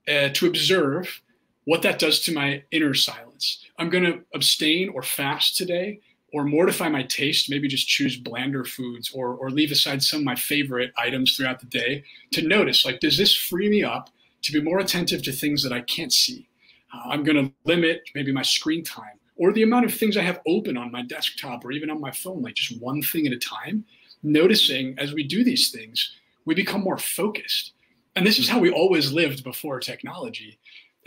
uh, 0.07 0.29
to 0.29 0.47
observe 0.47 1.21
what 1.65 1.81
that 1.81 1.99
does 1.99 2.21
to 2.21 2.33
my 2.33 2.63
inner 2.71 2.93
silence. 2.93 3.65
I'm 3.77 3.89
going 3.89 4.05
to 4.05 4.21
abstain 4.33 4.89
or 4.89 5.03
fast 5.03 5.57
today 5.57 5.99
or 6.33 6.43
mortify 6.43 6.89
my 6.89 7.03
taste, 7.03 7.49
maybe 7.49 7.67
just 7.67 7.87
choose 7.87 8.17
blander 8.17 8.65
foods 8.65 9.11
or, 9.13 9.35
or 9.35 9.49
leave 9.49 9.71
aside 9.71 10.03
some 10.03 10.19
of 10.19 10.25
my 10.25 10.35
favorite 10.35 10.91
items 10.97 11.35
throughout 11.35 11.59
the 11.59 11.65
day 11.67 12.03
to 12.31 12.41
notice 12.41 12.85
like, 12.85 12.99
does 12.99 13.17
this 13.17 13.33
free 13.33 13.69
me 13.69 13.83
up 13.83 14.09
to 14.41 14.51
be 14.51 14.61
more 14.61 14.79
attentive 14.79 15.23
to 15.23 15.31
things 15.31 15.63
that 15.63 15.71
I 15.71 15.81
can't 15.81 16.11
see? 16.11 16.47
Uh, 16.93 17.09
I'm 17.09 17.23
going 17.23 17.37
to 17.37 17.53
limit 17.65 18.01
maybe 18.13 18.31
my 18.31 18.41
screen 18.41 18.83
time 18.83 19.19
or 19.37 19.53
the 19.53 19.63
amount 19.63 19.85
of 19.85 19.93
things 19.93 20.17
I 20.17 20.23
have 20.23 20.41
open 20.47 20.77
on 20.77 20.91
my 20.91 21.03
desktop 21.03 21.63
or 21.63 21.71
even 21.71 21.89
on 21.89 22.01
my 22.01 22.11
phone, 22.11 22.41
like 22.41 22.55
just 22.55 22.81
one 22.81 23.01
thing 23.01 23.27
at 23.27 23.33
a 23.33 23.37
time. 23.37 23.85
Noticing 24.23 24.97
as 24.97 25.13
we 25.13 25.23
do 25.23 25.43
these 25.43 25.69
things, 25.69 26.17
we 26.45 26.55
become 26.55 26.81
more 26.81 26.97
focused. 26.97 27.73
And 28.15 28.25
this 28.25 28.39
is 28.39 28.49
how 28.49 28.59
we 28.59 28.71
always 28.71 29.11
lived 29.11 29.43
before 29.43 29.79
technology. 29.79 30.57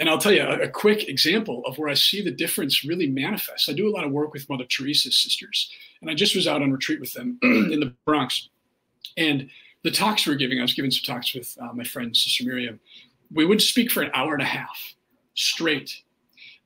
And 0.00 0.08
I'll 0.08 0.18
tell 0.18 0.32
you 0.32 0.42
a, 0.42 0.60
a, 0.60 0.68
quick 0.68 1.10
example 1.10 1.62
of 1.66 1.76
where 1.76 1.90
I 1.90 1.94
see 1.94 2.22
the 2.22 2.30
difference 2.30 2.84
really 2.84 3.06
manifest. 3.06 3.68
I 3.68 3.74
do 3.74 3.86
a 3.86 3.92
lot 3.94 4.04
of 4.04 4.10
work 4.10 4.32
with 4.32 4.48
Mother 4.48 4.64
Teresa's 4.64 5.22
sisters, 5.22 5.70
and 6.00 6.10
I 6.10 6.14
just 6.14 6.34
was 6.34 6.48
out 6.48 6.62
on 6.62 6.72
retreat 6.72 7.00
with 7.00 7.12
them 7.12 7.38
in 7.42 7.80
the 7.80 7.94
Bronx. 8.06 8.48
And 9.18 9.50
the 9.82 9.90
talks 9.90 10.26
we 10.26 10.32
were 10.32 10.38
giving, 10.38 10.58
I 10.58 10.62
was 10.62 10.72
giving 10.72 10.90
some 10.90 11.04
talks 11.04 11.34
with 11.34 11.56
uh, 11.60 11.74
my 11.74 11.84
friend, 11.84 12.16
Sister 12.16 12.44
Miriam. 12.44 12.80
We 13.30 13.44
would 13.44 13.60
speak 13.60 13.90
for 13.90 14.02
an 14.02 14.10
hour 14.14 14.32
and 14.32 14.42
a 14.42 14.46
half 14.46 14.94
straight. 15.34 16.02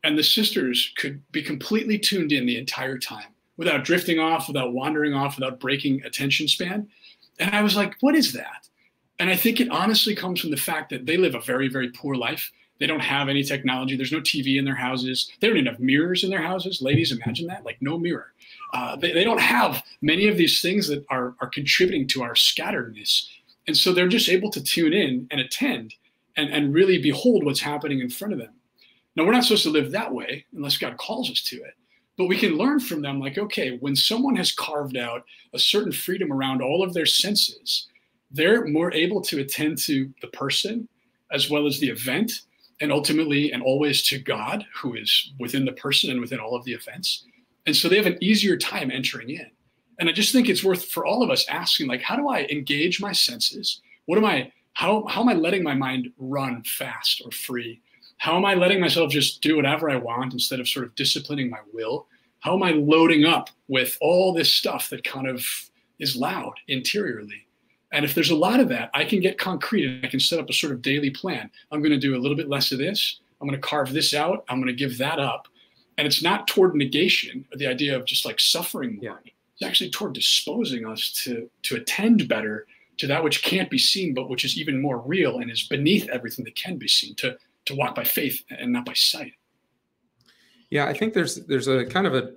And 0.05 0.17
the 0.17 0.23
sisters 0.23 0.93
could 0.97 1.21
be 1.33 1.43
completely 1.43 1.99
tuned 1.99 2.31
in 2.31 2.47
the 2.47 2.59
entire 2.59 2.99
time 2.99 3.35
without 3.57 3.85
drifting 3.85 4.21
off, 4.21 4.47
without 4.47 4.73
wandering 4.73 5.15
off, 5.15 5.37
without 5.37 5.59
breaking 5.59 6.05
attention 6.05 6.47
span. 6.47 6.89
And 7.41 7.55
I 7.55 7.63
was 7.63 7.75
like, 7.75 7.95
what 8.01 8.15
is 8.15 8.33
that? 8.35 8.69
And 9.19 9.31
I 9.31 9.37
think 9.37 9.61
it 9.61 9.71
honestly 9.71 10.15
comes 10.15 10.41
from 10.41 10.51
the 10.51 10.57
fact 10.57 10.91
that 10.91 11.07
they 11.07 11.17
live 11.17 11.35
a 11.35 11.41
very, 11.41 11.69
very 11.69 11.91
poor 11.91 12.15
life 12.15 12.53
they 12.81 12.87
don't 12.87 13.01
have 13.01 13.29
any 13.29 13.45
technology. 13.45 13.97
There's 13.97 14.13
no 14.13 14.21
TV 14.21 14.59
in 14.59 14.65
their 14.65 14.75
houses. 14.75 15.31
They 15.41 15.47
don't 15.47 15.57
even 15.57 15.73
have 15.73 15.81
mirrors 15.81 16.25
in 16.25 16.31
their 16.31 16.43
houses. 16.43 16.83
Ladies, 16.83 17.13
imagine 17.13 17.47
that 17.47 17.65
like 17.65 17.79
no 17.81 17.99
mirror. 17.99 18.33
Uh, 18.73 18.97
they, 18.97 19.13
they 19.13 19.25
don't 19.25 19.41
have 19.41 19.83
many 20.03 20.27
of 20.27 20.37
these 20.37 20.61
things 20.61 20.89
that 20.89 21.05
are, 21.09 21.35
are 21.41 21.49
contributing 21.49 22.09
to 22.09 22.23
our 22.23 22.35
scatteredness. 22.35 23.27
And 23.67 23.77
so 23.77 23.93
they're 23.93 24.09
just 24.09 24.29
able 24.29 24.51
to 24.51 24.63
tune 24.63 24.93
in 24.93 25.29
and 25.31 25.41
attend 25.41 25.95
and, 26.37 26.51
and 26.51 26.75
really 26.75 27.01
behold 27.01 27.45
what's 27.45 27.61
happening 27.61 28.01
in 28.01 28.11
front 28.11 28.33
of 28.33 28.41
them. 28.41 28.53
Now, 29.17 29.25
we're 29.25 29.33
not 29.33 29.45
supposed 29.45 29.63
to 29.63 29.71
live 29.71 29.93
that 29.93 30.13
way 30.13 30.45
unless 30.53 30.77
God 30.77 30.97
calls 30.97 31.31
us 31.31 31.43
to 31.45 31.57
it. 31.57 31.75
But 32.17 32.27
we 32.27 32.37
can 32.37 32.57
learn 32.57 32.81
from 32.81 33.03
them 33.03 33.21
like, 33.21 33.39
okay, 33.39 33.77
when 33.79 33.97
someone 33.97 34.37
has 34.37 34.53
carved 34.53 34.97
out 34.97 35.25
a 35.53 35.59
certain 35.59 35.93
freedom 35.93 36.33
around 36.33 36.63
all 36.63 36.83
of 36.83 36.95
their 36.95 37.07
senses, 37.07 37.89
they're 38.31 38.67
more 38.67 38.93
able 38.93 39.21
to 39.23 39.41
attend 39.41 39.79
to 39.79 40.13
the 40.21 40.29
person 40.29 40.89
as 41.33 41.51
well 41.51 41.67
as 41.67 41.81
the 41.81 41.89
event 41.89 42.43
and 42.81 42.93
ultimately 42.93 43.53
and 43.53 43.63
always 43.63 44.03
to 44.05 44.19
God, 44.19 44.67
who 44.75 44.95
is 44.95 45.33
within 45.39 45.65
the 45.65 45.73
person 45.73 46.11
and 46.11 46.21
within 46.21 46.41
all 46.41 46.57
of 46.57 46.65
the 46.65 46.73
events. 46.73 47.25
And 47.67 47.75
so 47.75 47.89
they 47.89 47.97
have 47.97 48.07
an 48.07 48.23
easier 48.23 48.57
time 48.57 48.91
entering 48.91 49.31
in. 49.31 49.51
And 49.99 50.09
I 50.09 50.13
just 50.13 50.33
think 50.33 50.49
it's 50.49 50.65
worth 50.65 50.87
for 50.87 51.07
all 51.07 51.23
of 51.23 51.31
us 51.31 51.47
asking, 51.49 51.87
like, 51.87 52.03
how 52.03 52.17
do 52.17 52.29
I 52.29 52.45
engage 52.51 53.01
my 53.01 53.13
senses? 53.13 53.81
What 54.07 54.19
am 54.19 54.25
I, 54.25 54.53
how, 54.75 55.07
how 55.07 55.21
am 55.21 55.29
I 55.29 55.35
letting 55.35 55.63
my 55.63 55.75
mind 55.75 56.13
run 56.19 56.63
fast 56.65 57.23
or 57.25 57.31
free? 57.31 57.81
How 58.19 58.37
am 58.37 58.45
I 58.45 58.55
letting 58.55 58.81
myself 58.81 59.11
just 59.11 59.41
do 59.41 59.57
whatever 59.57 59.91
I 59.91 59.97
want 59.97 60.33
instead 60.33 60.61
of 60.61 60.69
sort 60.69 60.85
of 60.85 60.95
disciplining 60.95 61.49
my 61.49 61.61
will? 61.73 62.07
How 62.41 62.55
am 62.55 62.63
I 62.63 62.73
loading 62.73 63.25
up 63.25 63.51
with 63.69 63.97
all 64.01 64.33
this 64.33 64.53
stuff 64.53 64.91
that 64.91 65.05
kind 65.05 65.29
of 65.29 65.47
is 65.99 66.17
loud 66.17 66.55
interiorly? 66.69 67.44
And 67.95 68.05
if 68.05 68.13
there's 68.13 68.31
a 68.31 68.37
lot 68.37 68.59
of 68.59 68.69
that, 68.71 68.91
I 68.93 69.05
can 69.05 69.21
get 69.21 69.39
concrete 69.39 69.87
and 69.87 70.05
I 70.05 70.09
can 70.09 70.19
set 70.19 70.41
up 70.41 70.51
a 70.51 70.53
sort 70.53 70.73
of 70.73 70.83
daily 70.83 71.11
plan. 71.11 71.49
I'm 71.71 71.81
going 71.81 71.93
to 71.93 71.99
do 71.99 72.17
a 72.17 72.19
little 72.19 72.37
bit 72.37 72.49
less 72.49 72.73
of 72.73 72.79
this. 72.79 73.21
I'm 73.41 73.47
going 73.47 73.59
to 73.59 73.67
carve 73.67 73.93
this 73.93 74.13
out. 74.13 74.45
I'm 74.49 74.59
going 74.59 74.67
to 74.67 74.75
give 74.75 74.99
that 74.99 75.21
up. 75.21 75.47
And 75.97 76.05
it's 76.05 76.21
not 76.21 76.49
toward 76.49 76.75
negation 76.75 77.47
or 77.53 77.57
the 77.57 77.69
idea 77.69 77.97
of 77.97 78.05
just 78.05 78.25
like 78.25 78.41
suffering 78.41 78.97
more. 78.97 79.21
Yeah. 79.25 79.31
It's 79.55 79.63
actually 79.63 79.91
toward 79.91 80.13
disposing 80.15 80.85
us 80.85 81.13
to 81.23 81.49
to 81.63 81.77
attend 81.77 82.27
better 82.27 82.67
to 82.97 83.07
that 83.07 83.23
which 83.23 83.45
can't 83.45 83.71
be 83.71 83.79
seen, 83.79 84.13
but 84.13 84.29
which 84.29 84.45
is 84.45 84.59
even 84.59 84.83
more 84.83 84.99
real 84.99 85.39
and 85.39 85.49
is 85.49 85.69
beneath 85.69 86.09
everything 86.09 86.45
that 86.47 86.57
can 86.57 86.77
be 86.77 86.89
seen, 86.89 87.15
to 87.17 87.37
to 87.67 87.75
walk 87.77 87.95
by 87.95 88.03
faith 88.03 88.43
and 88.51 88.73
not 88.73 88.85
by 88.85 88.95
sight. 88.95 89.35
Yeah, 90.71 90.87
I 90.87 90.95
think 90.95 91.15
there's 91.15 91.37
there's 91.47 91.69
a 91.69 91.87
kind 91.87 92.09
of 92.09 92.15
a 92.15 92.33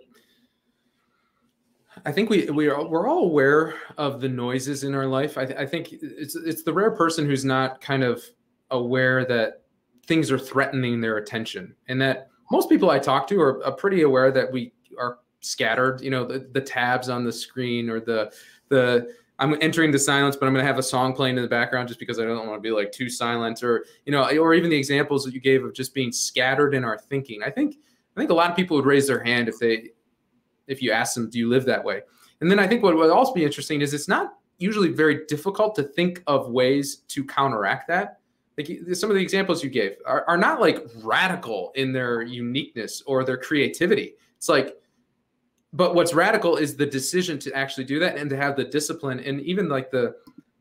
I 2.06 2.12
think 2.12 2.30
we 2.30 2.50
we 2.50 2.70
are 2.70 2.86
we're 2.86 3.08
all 3.08 3.24
aware 3.24 3.76
of 3.98 4.22
the 4.22 4.30
noises 4.30 4.84
in 4.84 4.93
our 4.95 5.08
life. 5.08 5.38
I, 5.38 5.45
th- 5.45 5.60
I 5.60 5.66
think 5.66 5.89
it's 5.91 6.36
it's 6.36 6.64
the 6.64 6.74
rare 6.74 6.91
person 6.91 7.26
who's 7.26 7.45
not 7.45 7.82
kind 7.82 8.04
of 8.04 8.24
aware 8.72 9.26
that 9.26 9.64
things 10.06 10.32
are 10.32 10.39
threatening 10.39 11.02
their 11.02 11.18
attention, 11.18 11.76
and 11.88 12.02
that 12.02 12.30
most 12.52 12.70
people 12.70 12.89
I 12.89 13.00
talk 13.00 13.28
to 13.28 13.41
are, 13.41 13.64
are 13.66 13.74
pretty 13.74 14.04
aware 14.04 14.32
that 14.32 14.52
we 14.52 14.74
are 15.00 15.20
scattered. 15.41 16.02
You 16.02 16.12
know, 16.12 16.26
the, 16.26 16.48
the 16.52 16.62
tabs 16.62 17.10
on 17.10 17.24
the 17.24 17.32
screen 17.32 17.89
or 17.89 18.00
the 18.00 18.34
the 18.70 19.14
I'm 19.39 19.56
entering 19.62 19.91
the 19.91 20.00
silence, 20.00 20.36
but 20.36 20.48
I'm 20.48 20.54
going 20.54 20.64
to 20.64 20.68
have 20.68 20.80
a 20.80 20.84
song 20.84 21.14
playing 21.14 21.38
in 21.38 21.43
the 21.43 21.50
background 21.50 21.88
just 21.88 22.00
because 22.00 22.20
I 22.20 22.24
don't 22.24 22.48
want 22.48 22.58
to 22.58 22.62
be 22.62 22.72
like 22.72 22.91
too 22.91 23.10
silent, 23.10 23.64
or 23.64 23.86
you 24.06 24.12
know, 24.12 24.28
or 24.38 24.54
even 24.54 24.70
the 24.70 24.78
examples 24.78 25.24
that 25.26 25.34
you 25.34 25.39
gave 25.39 25.64
of 25.64 25.74
just 25.74 25.93
being 25.93 26.12
scattered 26.12 26.74
in 26.74 26.84
our 26.84 26.98
thinking. 26.98 27.43
I 27.43 27.52
think 27.52 27.76
I 28.16 28.20
think 28.20 28.32
a 28.32 28.34
lot 28.34 28.50
of 28.50 28.56
people 28.56 28.78
would 28.78 28.86
raise 28.86 29.08
their 29.08 29.24
hand 29.24 29.48
if 29.48 29.60
they 29.60 29.91
if 30.68 30.82
you 30.82 30.91
ask 30.91 31.15
them, 31.15 31.30
do 31.30 31.39
you 31.39 31.49
live 31.49 31.65
that 31.65 31.84
way? 31.84 32.01
And 32.41 32.51
then 32.51 32.59
I 32.59 32.68
think 32.68 32.84
what 32.84 32.95
would 32.95 33.09
also 33.09 33.34
be 33.34 33.43
interesting 33.43 33.82
is 33.82 33.93
it's 33.93 34.07
not 34.07 34.34
usually 34.57 34.89
very 34.89 35.26
difficult 35.28 35.76
to 35.76 35.84
think 35.84 36.24
of 36.28 36.49
ways 36.49 36.97
to 37.09 37.24
counteract 37.24 37.88
that. 37.88 38.20
Like 38.57 38.70
some 38.93 39.11
of 39.11 39.15
the 39.15 39.22
examples 39.22 39.63
you 39.63 39.70
gave 39.70 39.97
are, 40.05 40.26
are 40.28 40.38
not 40.38 40.59
like 40.59 40.84
radical 41.03 41.72
in 41.76 41.93
their 41.93 42.24
uniqueness 42.24 43.03
or 43.05 43.24
their 43.24 43.38
creativity. 43.38 44.15
It's 44.36 44.49
like, 44.49 44.76
but 45.74 45.93
what's 45.93 46.13
radical 46.13 46.57
is 46.57 46.76
the 46.76 46.86
decision 46.86 47.38
to 47.39 47.53
actually 47.53 47.84
do 47.84 47.99
that 47.99 48.18
and 48.18 48.30
to 48.32 48.38
have 48.38 48.55
the 48.55 48.63
discipline 48.63 49.20
and 49.20 49.41
even 49.41 49.70
like 49.70 49.91
the 49.91 50.15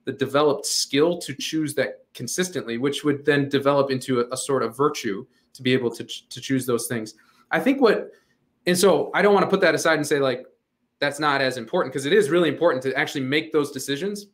the 0.04 0.12
developed 0.12 0.64
skill 0.64 1.18
to 1.18 1.34
choose 1.34 1.74
that 1.74 2.04
consistently, 2.14 2.78
which 2.78 3.02
would 3.02 3.24
then 3.24 3.48
develop 3.48 3.90
into 3.90 4.20
a, 4.20 4.24
a 4.30 4.36
sort 4.36 4.62
of 4.62 4.76
virtue 4.76 5.26
to 5.52 5.62
be 5.62 5.72
able 5.72 5.90
to 5.90 6.04
to 6.04 6.40
choose 6.40 6.66
those 6.66 6.86
things. 6.86 7.14
I 7.50 7.61
think 7.61 7.80
what 7.80 8.11
and 8.66 8.76
so 8.76 9.10
I 9.14 9.22
don't 9.22 9.34
want 9.34 9.44
to 9.44 9.50
put 9.50 9.60
that 9.60 9.74
aside 9.74 9.98
and 9.98 10.06
say 10.06 10.18
like 10.18 10.44
that's 11.00 11.20
not 11.20 11.40
as 11.40 11.56
important 11.56 11.92
because 11.92 12.06
it 12.06 12.12
is 12.12 12.30
really 12.30 12.48
important 12.48 12.82
to 12.84 12.96
actually 12.96 13.24
make 13.24 13.52
those 13.52 13.70
decisions 13.70 14.26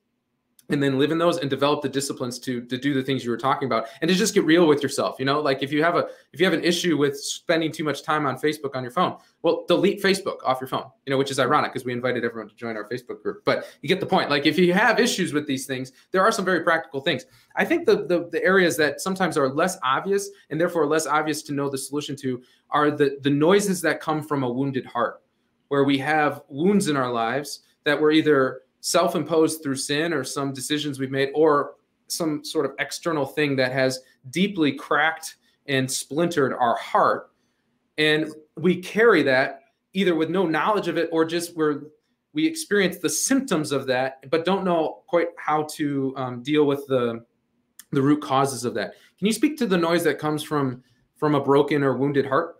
and 0.73 0.83
then 0.83 0.99
live 0.99 1.11
in 1.11 1.19
those 1.19 1.39
and 1.39 1.49
develop 1.49 1.83
the 1.83 1.89
disciplines 1.89 2.39
to 2.39 2.63
to 2.67 2.77
do 2.79 2.95
the 2.95 3.03
things 3.03 3.25
you 3.25 3.31
were 3.31 3.37
talking 3.37 3.67
about 3.67 3.87
and 4.01 4.09
to 4.09 4.15
just 4.15 4.35
get 4.35 4.45
real 4.45 4.67
with 4.67 4.83
yourself 4.83 5.17
you 5.19 5.25
know? 5.25 5.41
Like 5.41 5.63
if 5.63 5.73
you 5.73 5.83
have 5.83 5.97
a 5.97 6.09
if 6.33 6.41
you 6.41 6.47
have 6.47 6.55
an 6.55 6.65
issue 6.65 6.97
with 6.97 7.19
spending 7.19 7.73
too 7.73 7.85
much 7.85 8.03
time 8.03 8.27
on 8.27 8.37
facebook 8.39 8.75
on 8.75 8.83
your 8.83 8.93
phone 8.93 9.17
well 9.43 9.65
delete 9.69 10.03
facebook 10.03 10.37
off 10.45 10.61
your 10.61 10.69
phone 10.69 10.91
you 11.07 11.11
know 11.11 11.19
which 11.19 11.31
is 11.31 11.39
ironic 11.39 11.73
because 11.73 11.85
we 11.85 11.93
invited 11.93 12.25
everyone 12.25 12.49
to 12.49 12.55
join 12.55 12.77
our 12.77 12.89
facebook 12.89 13.23
group 13.23 13.45
but 13.45 13.67
you 13.81 13.89
get 13.89 14.01
the 14.01 14.07
point. 14.07 14.31
Like 14.31 14.47
if 14.47 14.59
you 14.59 14.73
have 14.73 14.99
issues 14.99 15.33
with 15.33 15.47
these 15.47 15.67
things 15.67 15.93
there 16.11 16.23
are 16.23 16.33
some 16.33 16.45
very 16.45 16.61
practical 16.61 17.01
things. 17.01 17.27
I 17.57 17.65
think 17.65 17.87
the 17.87 18.07
the, 18.07 18.29
the 18.31 18.43
areas 18.43 18.77
that 18.79 19.01
sometimes 19.01 19.37
are 19.37 19.49
less 19.49 19.79
obvious 19.83 20.31
and 20.51 20.61
therefore 20.61 20.87
less 20.87 21.07
obvious 21.07 21.43
to 21.45 21.53
know 21.53 21.69
the 21.69 21.79
solution 21.79 22.17
to 22.17 22.43
are 22.71 22.91
the 22.91 23.19
the 23.23 23.31
noises 23.31 23.81
that 23.83 24.01
come 24.01 24.23
from 24.23 24.43
a 24.43 24.51
wounded 24.51 24.87
heart 24.87 25.23
where 25.69 25.85
we 25.85 25.99
have 25.99 26.43
wounds 26.49 26.89
in 26.89 26.97
our 26.97 27.11
lives 27.11 27.61
that 27.85 28.01
were 28.01 28.13
either 28.13 28.63
self-imposed 28.83 29.63
through 29.63 29.77
sin 29.77 30.13
or 30.13 30.25
some 30.25 30.53
decisions 30.53 30.99
we've 30.99 31.11
made 31.11 31.31
or 31.35 31.77
some 32.09 32.45
sort 32.45 32.67
of 32.67 32.73
external 32.79 33.25
thing 33.25 33.57
that 33.57 33.73
has 33.73 34.01
deeply 34.31 34.73
cracked 34.73 35.37
and 35.67 35.91
splintered 35.91 36.53
our 36.53 36.77
heart. 36.77 37.31
And 37.97 38.29
we 38.57 38.83
carry 38.83 39.23
that 39.23 39.61
either 39.93 40.15
with 40.15 40.31
no 40.31 40.47
knowledge 40.47 40.89
of 40.89 40.99
it 40.99 41.09
or 41.13 41.25
just 41.25 41.57
where 41.57 41.85
we 42.33 42.47
experience 42.47 42.99
the 42.99 43.09
symptoms 43.09 43.73
of 43.73 43.87
that 43.87 44.29
but 44.31 44.45
don't 44.45 44.65
know 44.65 45.03
quite 45.07 45.29
how 45.37 45.65
to 45.65 46.15
um, 46.17 46.43
deal 46.43 46.65
with 46.65 46.87
the 46.87 47.25
the 47.93 48.01
root 48.01 48.23
causes 48.23 48.65
of 48.65 48.73
that. 48.73 48.95
Can 49.19 49.27
you 49.27 49.35
speak 49.35 49.59
to 49.59 49.67
the 49.67 49.77
noise 49.77 50.03
that 50.05 50.19
comes 50.19 50.43
from 50.43 50.83
from 51.17 51.35
a 51.35 51.41
broken 51.41 51.83
or 51.83 51.95
wounded 51.95 52.27
heart? 52.27 52.59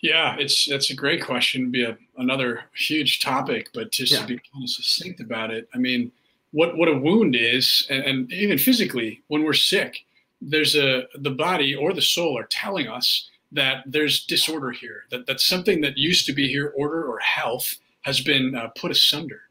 Yeah, 0.00 0.36
it's 0.38 0.66
that's 0.66 0.90
a 0.90 0.94
great 0.94 1.22
question. 1.22 1.70
Be 1.70 1.84
a, 1.84 1.96
another 2.18 2.64
huge 2.74 3.20
topic, 3.20 3.70
but 3.72 3.90
just 3.90 4.12
yeah. 4.12 4.20
to 4.20 4.26
be 4.26 4.34
kind 4.52 4.64
of 4.64 4.70
succinct 4.70 5.20
about 5.20 5.50
it, 5.50 5.68
I 5.74 5.78
mean, 5.78 6.12
what 6.50 6.76
what 6.76 6.88
a 6.88 6.96
wound 6.96 7.36
is, 7.36 7.86
and, 7.90 8.02
and 8.04 8.32
even 8.32 8.58
physically, 8.58 9.22
when 9.28 9.44
we're 9.44 9.52
sick, 9.52 9.98
there's 10.40 10.74
a 10.74 11.04
the 11.14 11.30
body 11.30 11.74
or 11.74 11.92
the 11.92 12.02
soul 12.02 12.38
are 12.38 12.48
telling 12.50 12.88
us 12.88 13.28
that 13.52 13.84
there's 13.86 14.24
disorder 14.24 14.70
here, 14.70 15.04
that 15.10 15.26
that 15.26 15.40
something 15.40 15.80
that 15.82 15.98
used 15.98 16.26
to 16.26 16.32
be 16.32 16.48
here, 16.48 16.72
order 16.76 17.04
or 17.04 17.18
health, 17.18 17.76
has 18.02 18.20
been 18.20 18.54
uh, 18.54 18.68
put 18.76 18.90
asunder. 18.90 19.42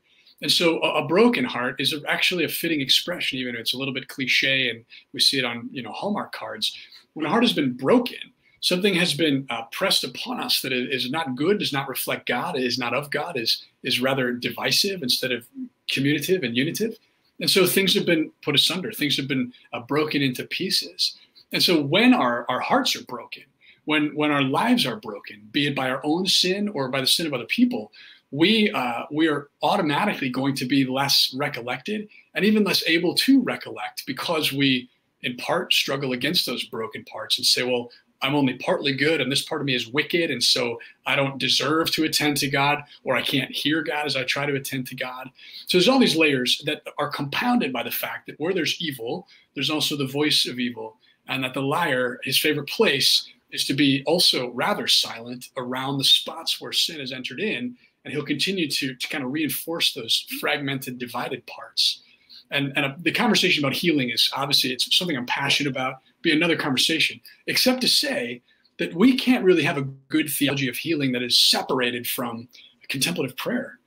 And 0.42 0.52
so 0.52 0.82
a, 0.84 1.04
a, 1.04 1.08
broken 1.08 1.46
heart 1.46 1.78
is 1.80 1.96
actually 2.08 2.44
a 2.44 2.50
fitting 2.50 2.80
expression, 2.80 3.40
even 3.40 3.56
if 3.56 3.62
it's 3.62 3.74
a 3.74 3.78
little 3.78 3.94
bit 3.94 4.08
cliche 4.08 4.70
and 4.70 4.86
we 5.12 5.20
see 5.20 5.40
it 5.40 5.46
on 5.46 5.70
you 5.72 5.84
know 5.84 5.92
Hallmark 5.92 6.32
cards. 6.32 6.78
When 7.14 7.26
a 7.26 7.30
heart 7.30 7.44
has 7.44 7.54
been 7.54 7.74
broken, 7.74 8.20
something 8.62 8.96
has 8.96 9.14
been 9.14 9.46
uh, 9.50 9.64
pressed 9.72 10.04
upon 10.04 10.40
us 10.40 10.62
that 10.62 10.74
is 10.74 11.10
not 11.12 11.36
good, 11.36 11.60
does 11.60 11.74
not 11.74 11.88
reflect 11.88 12.28
God, 12.28 12.58
is 12.58 12.78
not 12.78 12.94
of 12.94 13.12
God, 13.12 13.38
is 13.38 13.64
is 13.84 14.02
rather 14.02 14.32
divisive 14.32 15.04
instead 15.04 15.32
of 15.32 15.48
communicative 15.90 16.44
and 16.44 16.56
unitive. 16.56 16.98
And 17.40 17.50
so 17.50 17.66
things 17.66 17.94
have 17.94 18.06
been 18.06 18.32
put 18.42 18.56
asunder, 18.56 18.92
things 18.92 19.16
have 19.18 19.28
been 19.28 19.54
uh, 19.74 19.82
broken 19.82 20.22
into 20.22 20.46
pieces. 20.46 21.18
And 21.52 21.62
so 21.62 21.82
when 21.82 22.14
our, 22.14 22.46
our 22.50 22.60
hearts 22.60 22.96
are 22.96 23.06
broken, 23.06 23.44
when 23.86 24.14
when 24.16 24.32
our 24.32 24.42
lives 24.42 24.86
are 24.86 24.98
broken, 24.98 25.48
be 25.52 25.68
it 25.68 25.76
by 25.76 25.90
our 25.90 26.02
own 26.04 26.26
sin 26.26 26.68
or 26.70 26.90
by 26.90 27.00
the 27.00 27.08
sin 27.08 27.26
of 27.26 27.34
other 27.34 27.46
people, 27.46 27.92
we 28.32 28.70
uh, 28.72 29.04
we 29.12 29.28
are 29.28 29.50
automatically 29.62 30.30
going 30.30 30.56
to 30.56 30.66
be 30.66 30.84
less 30.84 31.34
recollected 31.38 32.10
and 32.34 32.44
even 32.44 32.64
less 32.64 32.84
able 32.86 33.16
to 33.16 33.42
recollect 33.42 34.06
because 34.06 34.52
we 34.52 34.90
in 35.22 35.38
part 35.38 35.74
struggle 35.74 36.12
against 36.12 36.46
those 36.46 36.66
broken 36.66 37.04
parts 37.06 37.38
and 37.38 37.46
say 37.46 37.64
well 37.64 37.90
i'm 38.22 38.36
only 38.36 38.56
partly 38.56 38.94
good 38.94 39.22
and 39.22 39.32
this 39.32 39.44
part 39.44 39.62
of 39.62 39.66
me 39.66 39.76
is 39.76 39.88
wicked 39.88 40.32
and 40.32 40.44
so 40.44 40.80
i 41.06 41.16
don't 41.16 41.38
deserve 41.38 41.90
to 41.92 42.04
attend 42.04 42.38
to 42.38 42.50
god 42.50 42.84
or 43.04 43.16
i 43.16 43.22
can't 43.22 43.52
hear 43.52 43.82
god 43.82 44.06
as 44.06 44.16
i 44.16 44.24
try 44.24 44.46
to 44.46 44.56
attend 44.56 44.88
to 44.88 44.96
god 44.96 45.30
so 45.66 45.78
there's 45.78 45.88
all 45.88 46.00
these 46.00 46.16
layers 46.16 46.62
that 46.66 46.82
are 46.98 47.10
compounded 47.10 47.72
by 47.72 47.84
the 47.84 47.92
fact 47.92 48.28
that 48.28 48.40
where 48.40 48.54
there's 48.54 48.82
evil 48.82 49.28
there's 49.54 49.70
also 49.70 49.96
the 49.96 50.08
voice 50.08 50.46
of 50.46 50.60
evil 50.60 50.98
and 51.28 51.44
that 51.44 51.54
the 51.54 51.62
liar 51.62 52.20
his 52.24 52.38
favorite 52.38 52.68
place 52.68 53.30
is 53.52 53.66
to 53.66 53.74
be 53.74 54.04
also 54.06 54.52
rather 54.52 54.88
silent 54.88 55.50
around 55.58 55.98
the 55.98 56.04
spots 56.04 56.60
where 56.60 56.74
sin 56.74 57.00
has 57.00 57.12
entered 57.12 57.40
in 57.40 57.76
and 58.04 58.14
he'll 58.14 58.24
continue 58.24 58.70
to, 58.70 58.96
to 58.96 59.08
kind 59.10 59.24
of 59.24 59.34
reinforce 59.34 59.94
those 59.94 60.26
fragmented, 60.40 60.98
divided 60.98 61.46
parts. 61.46 62.04
And, 62.52 62.72
and 62.78 62.86
uh, 62.86 62.94
the 63.00 63.12
conversation 63.12 63.62
about 63.62 63.76
healing 63.76 64.10
is 64.10 64.32
obviously 64.34 64.72
it's 64.72 64.96
something 64.96 65.18
I'm 65.18 65.26
passionate 65.26 65.70
about. 65.70 65.96
Be 66.22 66.32
another 66.32 66.56
conversation, 66.56 67.20
except 67.48 67.82
to 67.82 67.88
say 67.88 68.42
that 68.80 68.94
we 68.94 69.18
can't 69.18 69.44
really 69.44 69.64
have 69.64 69.78
a 69.78 69.84
good 70.10 70.30
theology 70.30 70.68
of 70.68 70.78
healing 70.78 71.12
that 71.14 71.24
is 71.24 71.38
separated 71.38 72.08
from 72.08 72.48
contemplative 72.90 73.36
prayer. 73.38 73.80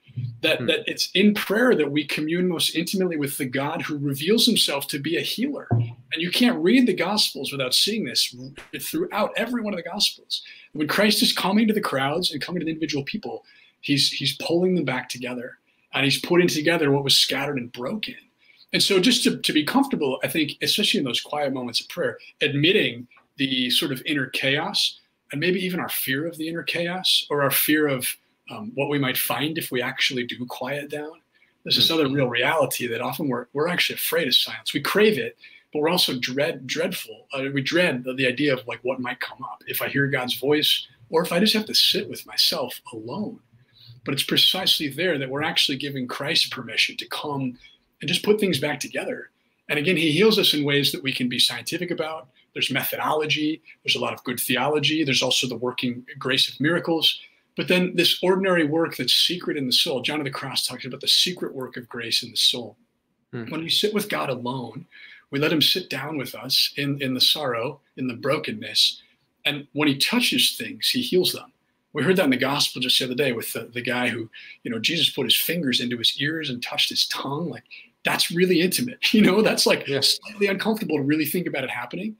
That 0.42 0.58
hmm. 0.58 0.66
that 0.66 0.80
it's 0.86 1.10
in 1.14 1.34
prayer 1.34 1.74
that 1.76 1.92
we 1.92 2.04
commune 2.04 2.48
most 2.48 2.74
intimately 2.74 3.16
with 3.16 3.38
the 3.38 3.44
God 3.44 3.82
who 3.82 3.96
reveals 3.96 4.46
Himself 4.46 4.88
to 4.88 4.98
be 4.98 5.16
a 5.16 5.22
healer. 5.22 5.68
And 5.70 6.22
you 6.22 6.30
can't 6.30 6.58
read 6.58 6.88
the 6.88 6.94
Gospels 6.94 7.52
without 7.52 7.74
seeing 7.74 8.04
this 8.04 8.34
throughout 8.80 9.32
every 9.36 9.62
one 9.62 9.72
of 9.72 9.78
the 9.78 9.88
Gospels. 9.88 10.42
When 10.72 10.88
Christ 10.88 11.22
is 11.22 11.32
coming 11.32 11.68
to 11.68 11.74
the 11.74 11.80
crowds 11.80 12.32
and 12.32 12.42
coming 12.42 12.60
to 12.60 12.64
the 12.64 12.72
individual 12.72 13.04
people, 13.04 13.44
He's 13.80 14.10
he's 14.10 14.36
pulling 14.36 14.74
them 14.74 14.84
back 14.84 15.08
together 15.08 15.58
and 15.92 16.04
he's 16.04 16.20
putting 16.20 16.48
together 16.48 16.90
what 16.90 17.04
was 17.04 17.16
scattered 17.16 17.58
and 17.58 17.72
broken. 17.72 18.14
And 18.72 18.82
so 18.82 19.00
just 19.00 19.24
to, 19.24 19.36
to 19.38 19.52
be 19.52 19.64
comfortable, 19.64 20.20
I 20.22 20.28
think, 20.28 20.52
especially 20.62 20.98
in 20.98 21.04
those 21.04 21.20
quiet 21.20 21.52
moments 21.52 21.80
of 21.80 21.88
prayer, 21.88 22.18
admitting 22.40 23.08
the 23.36 23.70
sort 23.70 23.92
of 23.92 24.02
inner 24.06 24.26
chaos 24.26 25.00
and 25.32 25.40
maybe 25.40 25.60
even 25.64 25.80
our 25.80 25.88
fear 25.88 26.26
of 26.26 26.36
the 26.36 26.48
inner 26.48 26.62
chaos 26.62 27.26
or 27.30 27.42
our 27.42 27.50
fear 27.50 27.88
of 27.88 28.06
um, 28.50 28.72
what 28.74 28.88
we 28.88 28.98
might 28.98 29.16
find 29.16 29.58
if 29.58 29.70
we 29.70 29.82
actually 29.82 30.26
do 30.26 30.44
quiet 30.46 30.90
down. 30.90 31.12
There's 31.64 31.76
this 31.76 31.90
other 31.90 32.08
real 32.08 32.28
reality 32.28 32.86
that 32.88 33.00
often 33.00 33.28
we're, 33.28 33.46
we're 33.52 33.68
actually 33.68 33.96
afraid 33.96 34.28
of 34.28 34.34
silence. 34.34 34.72
We 34.72 34.80
crave 34.80 35.18
it, 35.18 35.36
but 35.72 35.80
we're 35.80 35.90
also 35.90 36.18
dread 36.18 36.66
dreadful. 36.66 37.26
Uh, 37.32 37.44
we 37.52 37.62
dread 37.62 38.04
the, 38.04 38.14
the 38.14 38.26
idea 38.26 38.52
of 38.52 38.66
like 38.66 38.80
what 38.82 39.00
might 39.00 39.20
come 39.20 39.42
up 39.42 39.62
if 39.66 39.82
I 39.82 39.88
hear 39.88 40.06
God's 40.06 40.36
voice 40.36 40.86
or 41.10 41.22
if 41.22 41.32
I 41.32 41.40
just 41.40 41.54
have 41.54 41.66
to 41.66 41.74
sit 41.74 42.08
with 42.08 42.26
myself 42.26 42.80
alone. 42.92 43.40
But 44.04 44.14
it's 44.14 44.22
precisely 44.22 44.88
there 44.88 45.18
that 45.18 45.28
we're 45.28 45.42
actually 45.42 45.76
giving 45.76 46.08
Christ 46.08 46.50
permission 46.50 46.96
to 46.96 47.08
come 47.08 47.58
and 48.00 48.08
just 48.08 48.24
put 48.24 48.40
things 48.40 48.58
back 48.58 48.80
together. 48.80 49.30
And 49.68 49.78
again, 49.78 49.96
he 49.96 50.10
heals 50.10 50.38
us 50.38 50.52
in 50.52 50.64
ways 50.64 50.90
that 50.92 51.02
we 51.02 51.12
can 51.12 51.28
be 51.28 51.38
scientific 51.38 51.90
about. 51.90 52.28
There's 52.54 52.72
methodology, 52.72 53.62
there's 53.84 53.94
a 53.94 54.00
lot 54.00 54.12
of 54.12 54.24
good 54.24 54.40
theology, 54.40 55.04
there's 55.04 55.22
also 55.22 55.46
the 55.46 55.56
working 55.56 56.04
grace 56.18 56.48
of 56.48 56.60
miracles. 56.60 57.20
But 57.56 57.68
then 57.68 57.94
this 57.94 58.18
ordinary 58.22 58.64
work 58.64 58.96
that's 58.96 59.12
secret 59.12 59.56
in 59.56 59.66
the 59.66 59.72
soul, 59.72 60.02
John 60.02 60.20
of 60.20 60.24
the 60.24 60.30
Cross 60.30 60.66
talks 60.66 60.84
about 60.84 61.00
the 61.00 61.08
secret 61.08 61.54
work 61.54 61.76
of 61.76 61.88
grace 61.88 62.22
in 62.22 62.30
the 62.30 62.36
soul. 62.36 62.76
Hmm. 63.32 63.44
When 63.50 63.62
we 63.62 63.70
sit 63.70 63.94
with 63.94 64.08
God 64.08 64.28
alone, 64.28 64.86
we 65.30 65.38
let 65.38 65.52
him 65.52 65.62
sit 65.62 65.88
down 65.88 66.16
with 66.16 66.34
us 66.34 66.72
in, 66.76 67.00
in 67.00 67.14
the 67.14 67.20
sorrow, 67.20 67.80
in 67.96 68.08
the 68.08 68.14
brokenness. 68.14 69.00
And 69.44 69.66
when 69.72 69.88
he 69.88 69.96
touches 69.96 70.56
things, 70.56 70.90
he 70.90 71.00
heals 71.00 71.32
them. 71.32 71.52
We 71.92 72.02
heard 72.02 72.16
that 72.16 72.24
in 72.24 72.30
the 72.30 72.36
gospel 72.36 72.80
just 72.80 72.98
the 72.98 73.04
other 73.04 73.14
day 73.14 73.32
with 73.32 73.52
the, 73.52 73.70
the 73.72 73.82
guy 73.82 74.08
who, 74.08 74.28
you 74.62 74.70
know, 74.70 74.78
Jesus 74.78 75.10
put 75.10 75.26
his 75.26 75.36
fingers 75.36 75.80
into 75.80 75.98
his 75.98 76.20
ears 76.20 76.50
and 76.50 76.62
touched 76.62 76.88
his 76.88 77.06
tongue. 77.08 77.50
Like 77.50 77.64
that's 78.04 78.30
really 78.30 78.60
intimate. 78.60 78.98
You 79.12 79.22
know, 79.22 79.42
that's 79.42 79.66
like 79.66 79.86
yeah. 79.86 80.00
slightly 80.00 80.46
uncomfortable 80.46 80.96
to 80.96 81.02
really 81.02 81.26
think 81.26 81.46
about 81.46 81.64
it 81.64 81.70
happening. 81.70 82.16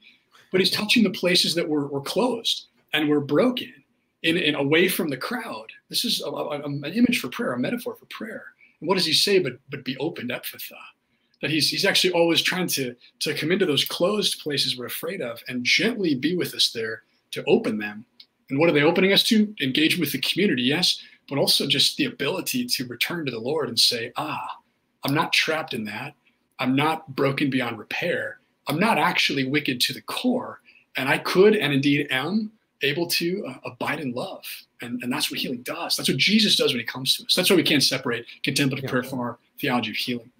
But 0.51 0.59
he's 0.59 0.71
touching 0.71 1.03
the 1.03 1.09
places 1.09 1.55
that 1.55 1.67
were, 1.67 1.87
were 1.87 2.01
closed 2.01 2.67
and 2.93 3.07
were 3.07 3.21
broken 3.21 3.73
in, 4.23 4.37
in 4.37 4.55
away 4.55 4.89
from 4.89 5.09
the 5.09 5.17
crowd. 5.17 5.67
This 5.89 6.03
is 6.03 6.21
a, 6.21 6.29
a, 6.29 6.61
an 6.61 6.83
image 6.83 7.19
for 7.19 7.29
prayer, 7.29 7.53
a 7.53 7.59
metaphor 7.59 7.95
for 7.95 8.05
prayer. 8.07 8.43
And 8.79 8.87
what 8.87 8.95
does 8.95 9.05
he 9.05 9.13
say? 9.13 9.39
But 9.39 9.53
but 9.69 9.85
be 9.85 9.97
opened 9.97 10.31
Ephphatha. 10.31 10.77
That 11.41 11.51
he's 11.51 11.69
he's 11.69 11.85
actually 11.85 12.13
always 12.13 12.41
trying 12.41 12.67
to 12.67 12.95
to 13.19 13.33
come 13.33 13.51
into 13.51 13.65
those 13.65 13.85
closed 13.85 14.41
places 14.41 14.77
we're 14.77 14.85
afraid 14.87 15.21
of 15.21 15.41
and 15.47 15.63
gently 15.63 16.15
be 16.15 16.35
with 16.35 16.53
us 16.53 16.71
there 16.71 17.03
to 17.31 17.43
open 17.45 17.77
them 17.77 18.05
and 18.51 18.59
what 18.59 18.69
are 18.69 18.73
they 18.73 18.83
opening 18.83 19.13
us 19.13 19.23
to? 19.23 19.55
Engage 19.61 19.97
with 19.97 20.11
the 20.11 20.19
community, 20.19 20.63
yes, 20.63 21.01
but 21.29 21.37
also 21.37 21.65
just 21.65 21.95
the 21.95 22.05
ability 22.05 22.65
to 22.65 22.85
return 22.85 23.25
to 23.25 23.31
the 23.31 23.39
Lord 23.39 23.69
and 23.69 23.79
say, 23.79 24.11
ah, 24.17 24.57
I'm 25.03 25.13
not 25.13 25.33
trapped 25.33 25.73
in 25.73 25.83
that. 25.85 26.13
I'm 26.59 26.75
not 26.75 27.15
broken 27.15 27.49
beyond 27.49 27.79
repair. 27.79 28.39
I'm 28.67 28.79
not 28.79 28.97
actually 28.97 29.47
wicked 29.47 29.81
to 29.81 29.93
the 29.93 30.01
core. 30.01 30.61
And 30.97 31.09
I 31.09 31.17
could 31.17 31.55
and 31.55 31.73
indeed 31.73 32.07
am 32.11 32.51
able 32.83 33.07
to 33.07 33.45
uh, 33.47 33.55
abide 33.65 33.99
in 33.99 34.11
love. 34.13 34.43
And, 34.81 35.01
and 35.03 35.11
that's 35.11 35.31
what 35.31 35.39
healing 35.39 35.61
does. 35.61 35.95
That's 35.95 36.09
what 36.09 36.17
Jesus 36.17 36.55
does 36.55 36.73
when 36.73 36.79
he 36.79 36.85
comes 36.85 37.17
to 37.17 37.25
us. 37.25 37.35
That's 37.35 37.49
why 37.49 37.55
we 37.55 37.63
can't 37.63 37.83
separate 37.83 38.25
contemplative 38.43 38.83
yeah. 38.83 38.89
prayer 38.89 39.03
from 39.03 39.19
our 39.19 39.39
theology 39.59 39.91
of 39.91 39.97
healing. 39.97 40.31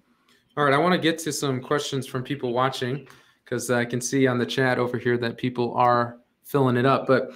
All 0.56 0.64
right. 0.64 0.74
I 0.74 0.78
want 0.78 0.92
to 0.92 0.98
get 0.98 1.18
to 1.20 1.32
some 1.32 1.60
questions 1.60 2.06
from 2.06 2.22
people 2.22 2.52
watching 2.52 3.06
because 3.44 3.70
I 3.70 3.84
can 3.84 4.00
see 4.00 4.26
on 4.26 4.38
the 4.38 4.46
chat 4.46 4.78
over 4.78 4.98
here 4.98 5.16
that 5.18 5.38
people 5.38 5.74
are 5.74 6.18
filling 6.42 6.76
it 6.76 6.84
up. 6.86 7.06
But 7.06 7.30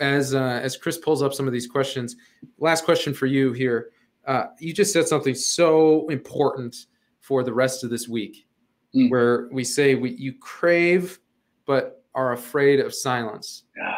as 0.00 0.34
uh, 0.34 0.60
as 0.62 0.76
Chris 0.76 0.98
pulls 0.98 1.22
up 1.22 1.34
some 1.34 1.46
of 1.46 1.52
these 1.52 1.66
questions, 1.66 2.16
last 2.58 2.84
question 2.84 3.14
for 3.14 3.26
you 3.26 3.52
here. 3.52 3.90
Uh, 4.26 4.44
you 4.58 4.72
just 4.72 4.92
said 4.92 5.06
something 5.06 5.34
so 5.34 6.08
important 6.08 6.86
for 7.20 7.42
the 7.42 7.52
rest 7.52 7.84
of 7.84 7.90
this 7.90 8.08
week, 8.08 8.46
mm. 8.94 9.10
where 9.10 9.48
we 9.52 9.64
say 9.64 9.94
we 9.94 10.10
you 10.12 10.34
crave 10.34 11.18
but 11.66 12.04
are 12.14 12.32
afraid 12.32 12.80
of 12.80 12.94
silence. 12.94 13.64
Yeah. 13.76 13.94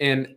And 0.00 0.36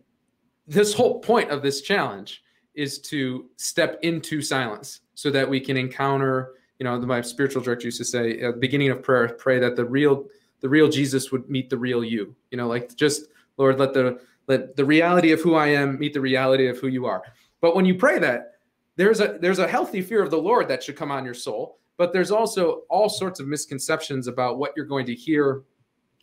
this 0.66 0.94
whole 0.94 1.20
point 1.20 1.50
of 1.50 1.62
this 1.62 1.80
challenge 1.82 2.42
is 2.74 2.98
to 3.00 3.46
step 3.56 3.98
into 4.02 4.40
silence 4.40 5.00
so 5.14 5.30
that 5.30 5.48
we 5.48 5.60
can 5.60 5.76
encounter 5.76 6.52
you 6.78 6.84
know 6.84 6.98
my 7.00 7.20
spiritual 7.20 7.60
director 7.60 7.88
used 7.88 7.98
to 7.98 8.04
say 8.04 8.40
at 8.40 8.54
the 8.54 8.60
beginning 8.60 8.90
of 8.90 9.02
prayer 9.02 9.28
pray 9.28 9.58
that 9.58 9.76
the 9.76 9.84
real 9.84 10.24
the 10.60 10.68
real 10.68 10.88
jesus 10.88 11.30
would 11.30 11.50
meet 11.50 11.68
the 11.68 11.76
real 11.76 12.02
you 12.02 12.34
you 12.50 12.56
know 12.56 12.68
like 12.68 12.94
just 12.94 13.24
lord 13.58 13.78
let 13.78 13.92
the 13.92 14.18
let 14.50 14.74
the 14.74 14.84
reality 14.84 15.30
of 15.30 15.40
who 15.40 15.54
I 15.54 15.68
am 15.68 15.96
meet 15.98 16.12
the 16.12 16.20
reality 16.20 16.66
of 16.66 16.76
who 16.78 16.88
you 16.88 17.06
are. 17.06 17.22
But 17.60 17.76
when 17.76 17.84
you 17.84 17.94
pray 17.94 18.18
that, 18.18 18.54
there's 19.00 19.20
a 19.20 19.38
there's 19.40 19.58
a 19.58 19.66
healthy 19.66 20.02
fear 20.02 20.22
of 20.22 20.30
the 20.30 20.36
Lord 20.36 20.68
that 20.68 20.82
should 20.82 20.94
come 20.94 21.10
on 21.10 21.24
your 21.24 21.32
soul. 21.32 21.78
But 21.96 22.12
there's 22.12 22.30
also 22.30 22.82
all 22.90 23.08
sorts 23.08 23.40
of 23.40 23.46
misconceptions 23.46 24.26
about 24.26 24.58
what 24.58 24.72
you're 24.76 24.84
going 24.84 25.06
to 25.06 25.14
hear, 25.14 25.62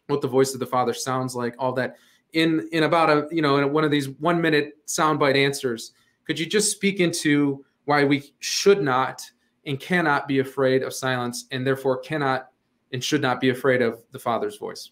what 0.07 0.21
the 0.21 0.27
voice 0.27 0.53
of 0.53 0.59
the 0.59 0.65
Father 0.67 0.93
sounds 0.93 1.35
like, 1.35 1.55
all 1.57 1.73
that. 1.73 1.95
In 2.33 2.69
in 2.71 2.83
about 2.83 3.09
a 3.09 3.27
you 3.31 3.41
know 3.41 3.57
in 3.57 3.73
one 3.73 3.83
of 3.83 3.89
these 3.89 4.09
one 4.09 4.39
minute 4.39 4.77
soundbite 4.85 5.35
answers, 5.35 5.93
could 6.25 6.37
you 6.37 6.45
just 6.45 6.71
speak 6.71 6.99
into 6.99 7.65
why 7.85 8.03
we 8.03 8.31
should 8.39 8.83
not 8.83 9.23
and 9.65 9.79
cannot 9.79 10.27
be 10.27 10.39
afraid 10.39 10.83
of 10.83 10.93
silence, 10.93 11.45
and 11.51 11.65
therefore 11.65 11.97
cannot 11.97 12.49
and 12.93 13.03
should 13.03 13.21
not 13.21 13.41
be 13.41 13.49
afraid 13.49 13.81
of 13.81 14.03
the 14.11 14.19
Father's 14.19 14.57
voice? 14.57 14.91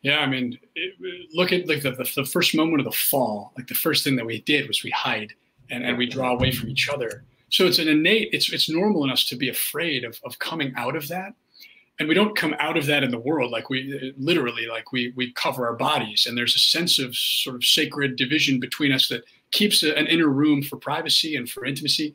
Yeah, 0.00 0.20
I 0.20 0.26
mean, 0.26 0.58
it, 0.74 0.94
look 1.34 1.52
at 1.52 1.68
like 1.68 1.82
the, 1.82 1.90
the, 1.90 2.10
the, 2.16 2.24
first 2.24 2.54
moment 2.54 2.80
of 2.80 2.86
the 2.86 2.96
fall. 2.96 3.52
Like 3.56 3.66
the 3.66 3.74
first 3.74 4.02
thing 4.02 4.16
that 4.16 4.26
we 4.26 4.40
did 4.40 4.66
was 4.66 4.82
we 4.82 4.90
hide 4.90 5.32
and, 5.72 5.84
and 5.84 5.98
we 5.98 6.06
draw 6.06 6.32
away 6.32 6.52
from 6.52 6.68
each 6.68 6.88
other. 6.88 7.24
So 7.50 7.66
it's 7.66 7.78
an 7.78 7.88
innate. 7.88 8.28
It's 8.32 8.52
it's 8.52 8.70
normal 8.70 9.04
in 9.04 9.10
us 9.10 9.24
to 9.26 9.36
be 9.36 9.48
afraid 9.48 10.04
of 10.04 10.20
of 10.24 10.38
coming 10.38 10.72
out 10.76 10.94
of 10.94 11.08
that, 11.08 11.32
and 11.98 12.08
we 12.08 12.14
don't 12.14 12.36
come 12.36 12.54
out 12.58 12.76
of 12.76 12.86
that 12.86 13.02
in 13.02 13.10
the 13.10 13.18
world 13.18 13.50
like 13.50 13.68
we 13.68 14.14
literally 14.16 14.66
like 14.66 14.92
we 14.92 15.12
we 15.16 15.32
cover 15.32 15.66
our 15.66 15.76
bodies, 15.76 16.26
and 16.26 16.36
there's 16.36 16.54
a 16.54 16.58
sense 16.58 16.98
of 16.98 17.16
sort 17.16 17.56
of 17.56 17.64
sacred 17.64 18.16
division 18.16 18.60
between 18.60 18.92
us 18.92 19.08
that 19.08 19.24
keeps 19.50 19.82
a, 19.82 19.96
an 19.98 20.06
inner 20.06 20.28
room 20.28 20.62
for 20.62 20.76
privacy 20.76 21.36
and 21.36 21.50
for 21.50 21.64
intimacy. 21.64 22.14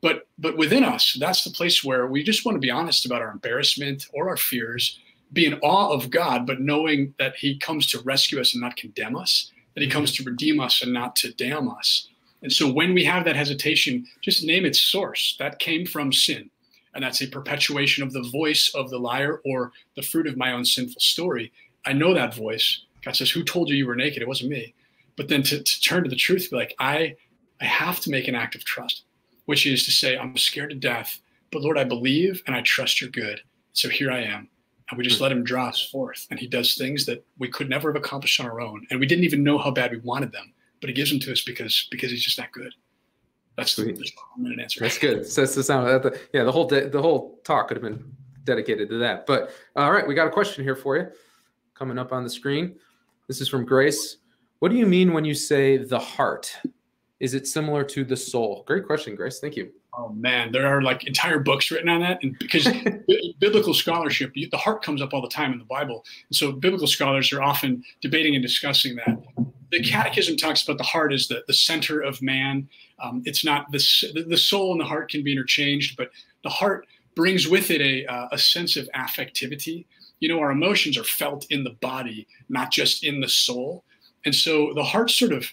But 0.00 0.26
but 0.38 0.56
within 0.56 0.84
us, 0.84 1.16
that's 1.18 1.44
the 1.44 1.50
place 1.50 1.84
where 1.84 2.06
we 2.06 2.22
just 2.22 2.44
want 2.44 2.56
to 2.56 2.60
be 2.60 2.70
honest 2.70 3.04
about 3.04 3.20
our 3.20 3.30
embarrassment 3.30 4.06
or 4.14 4.28
our 4.28 4.36
fears 4.36 4.98
be 5.32 5.44
in 5.44 5.54
awe 5.60 5.92
of 5.92 6.08
God, 6.10 6.46
but 6.46 6.60
knowing 6.60 7.14
that 7.18 7.36
He 7.36 7.58
comes 7.58 7.86
to 7.88 8.00
rescue 8.00 8.40
us 8.40 8.54
and 8.54 8.62
not 8.62 8.76
condemn 8.76 9.16
us, 9.16 9.52
that 9.74 9.82
He 9.82 9.86
mm-hmm. 9.86 9.98
comes 9.98 10.12
to 10.16 10.24
redeem 10.24 10.60
us 10.60 10.80
and 10.82 10.92
not 10.92 11.16
to 11.16 11.32
damn 11.34 11.68
us. 11.68 12.08
And 12.42 12.52
so 12.52 12.70
when 12.70 12.94
we 12.94 13.04
have 13.04 13.24
that 13.24 13.36
hesitation, 13.36 14.06
just 14.20 14.44
name 14.44 14.64
its 14.64 14.80
source. 14.80 15.36
That 15.38 15.58
came 15.58 15.86
from 15.86 16.12
sin. 16.12 16.50
and 16.94 17.04
that's 17.04 17.22
a 17.22 17.28
perpetuation 17.28 18.02
of 18.02 18.12
the 18.12 18.28
voice 18.32 18.72
of 18.74 18.90
the 18.90 18.98
liar 18.98 19.40
or 19.44 19.72
the 19.94 20.02
fruit 20.02 20.26
of 20.26 20.36
my 20.36 20.52
own 20.52 20.64
sinful 20.64 21.00
story, 21.00 21.52
I 21.84 21.92
know 21.92 22.14
that 22.14 22.34
voice. 22.34 22.84
God 23.04 23.14
says, 23.14 23.30
Who 23.30 23.44
told 23.44 23.68
you 23.68 23.76
you 23.76 23.86
were 23.86 23.94
naked? 23.96 24.22
It 24.22 24.28
wasn't 24.28 24.50
me. 24.50 24.74
But 25.16 25.28
then 25.28 25.42
to, 25.44 25.62
to 25.62 25.80
turn 25.80 26.04
to 26.04 26.10
the 26.10 26.16
truth, 26.16 26.50
be 26.50 26.56
like, 26.56 26.74
I, 26.78 27.16
I 27.60 27.64
have 27.64 28.00
to 28.00 28.10
make 28.10 28.28
an 28.28 28.34
act 28.34 28.54
of 28.54 28.64
trust, 28.64 29.02
which 29.46 29.66
is 29.66 29.84
to 29.84 29.90
say, 29.90 30.16
I'm 30.16 30.36
scared 30.36 30.70
to 30.70 30.76
death, 30.76 31.20
but 31.50 31.62
Lord, 31.62 31.78
I 31.78 31.84
believe 31.84 32.42
and 32.46 32.54
I 32.54 32.62
trust 32.62 33.00
you're 33.00 33.10
good. 33.10 33.40
So 33.72 33.88
here 33.88 34.10
I 34.10 34.20
am. 34.20 34.48
And 34.90 34.98
we 34.98 35.04
just 35.04 35.20
let 35.20 35.32
him 35.32 35.44
draw 35.44 35.68
us 35.68 35.82
forth. 35.82 36.26
And 36.30 36.38
he 36.38 36.46
does 36.46 36.74
things 36.74 37.04
that 37.06 37.24
we 37.38 37.48
could 37.48 37.68
never 37.68 37.92
have 37.92 38.02
accomplished 38.02 38.40
on 38.40 38.46
our 38.46 38.60
own. 38.60 38.86
And 38.90 38.98
we 38.98 39.06
didn't 39.06 39.24
even 39.24 39.42
know 39.44 39.58
how 39.58 39.70
bad 39.70 39.90
we 39.90 39.98
wanted 39.98 40.32
them, 40.32 40.52
but 40.80 40.88
he 40.88 40.94
gives 40.94 41.10
them 41.10 41.20
to 41.20 41.32
us 41.32 41.42
because 41.42 41.88
because 41.90 42.10
he's 42.10 42.22
just 42.22 42.36
that 42.36 42.52
good. 42.52 42.72
That's 43.56 43.74
the, 43.74 43.84
the 43.84 44.12
minute 44.36 44.60
answer. 44.60 44.80
That's 44.80 44.98
good. 44.98 45.26
So 45.26 45.40
that's 45.40 45.56
the 45.56 45.64
sound. 45.64 45.88
Of 45.88 46.02
the, 46.04 46.20
yeah, 46.32 46.44
the 46.44 46.52
whole 46.52 46.66
de- 46.66 46.88
the 46.88 47.02
whole 47.02 47.40
talk 47.44 47.68
could 47.68 47.76
have 47.76 47.82
been 47.82 48.12
dedicated 48.44 48.88
to 48.90 48.98
that. 48.98 49.26
But 49.26 49.50
uh, 49.74 49.80
all 49.80 49.92
right, 49.92 50.06
we 50.06 50.14
got 50.14 50.28
a 50.28 50.30
question 50.30 50.62
here 50.62 50.76
for 50.76 50.96
you, 50.96 51.08
coming 51.74 51.98
up 51.98 52.12
on 52.12 52.22
the 52.22 52.30
screen. 52.30 52.76
This 53.26 53.40
is 53.40 53.48
from 53.48 53.64
Grace. 53.64 54.18
What 54.60 54.70
do 54.70 54.76
you 54.76 54.86
mean 54.86 55.12
when 55.12 55.24
you 55.24 55.34
say 55.34 55.76
the 55.76 55.98
heart? 55.98 56.56
Is 57.20 57.34
it 57.34 57.48
similar 57.48 57.82
to 57.84 58.04
the 58.04 58.16
soul? 58.16 58.62
Great 58.66 58.86
question, 58.86 59.16
Grace. 59.16 59.40
Thank 59.40 59.56
you. 59.56 59.72
Oh 59.92 60.10
man, 60.10 60.52
there 60.52 60.66
are 60.68 60.80
like 60.80 61.08
entire 61.08 61.40
books 61.40 61.72
written 61.72 61.88
on 61.88 62.00
that, 62.00 62.22
and 62.22 62.38
because 62.38 62.68
biblical 63.40 63.74
scholarship, 63.74 64.32
the 64.34 64.56
heart 64.56 64.84
comes 64.84 65.02
up 65.02 65.12
all 65.12 65.20
the 65.20 65.28
time 65.28 65.52
in 65.52 65.58
the 65.58 65.64
Bible, 65.64 66.04
and 66.28 66.36
so 66.36 66.52
biblical 66.52 66.86
scholars 66.86 67.32
are 67.32 67.42
often 67.42 67.82
debating 68.00 68.36
and 68.36 68.42
discussing 68.42 68.94
that. 68.96 69.18
The 69.70 69.82
Catechism 69.82 70.36
talks 70.36 70.62
about 70.62 70.78
the 70.78 70.84
heart 70.84 71.12
as 71.12 71.28
the, 71.28 71.44
the 71.46 71.52
center 71.52 72.00
of 72.00 72.22
man. 72.22 72.68
Um, 73.02 73.22
it's 73.26 73.44
not 73.44 73.70
the 73.70 74.24
the 74.26 74.36
soul 74.36 74.72
and 74.72 74.80
the 74.80 74.86
heart 74.86 75.10
can 75.10 75.22
be 75.22 75.32
interchanged, 75.32 75.96
but 75.96 76.10
the 76.42 76.48
heart 76.48 76.86
brings 77.14 77.48
with 77.48 77.70
it 77.70 77.80
a 77.80 78.06
uh, 78.06 78.28
a 78.32 78.38
sense 78.38 78.76
of 78.76 78.88
affectivity. 78.94 79.84
You 80.20 80.28
know, 80.28 80.40
our 80.40 80.50
emotions 80.50 80.98
are 80.98 81.04
felt 81.04 81.46
in 81.50 81.64
the 81.64 81.76
body, 81.80 82.26
not 82.48 82.72
just 82.72 83.04
in 83.04 83.20
the 83.20 83.28
soul, 83.28 83.84
and 84.24 84.34
so 84.34 84.72
the 84.74 84.82
heart 84.84 85.10
sort 85.10 85.32
of 85.32 85.46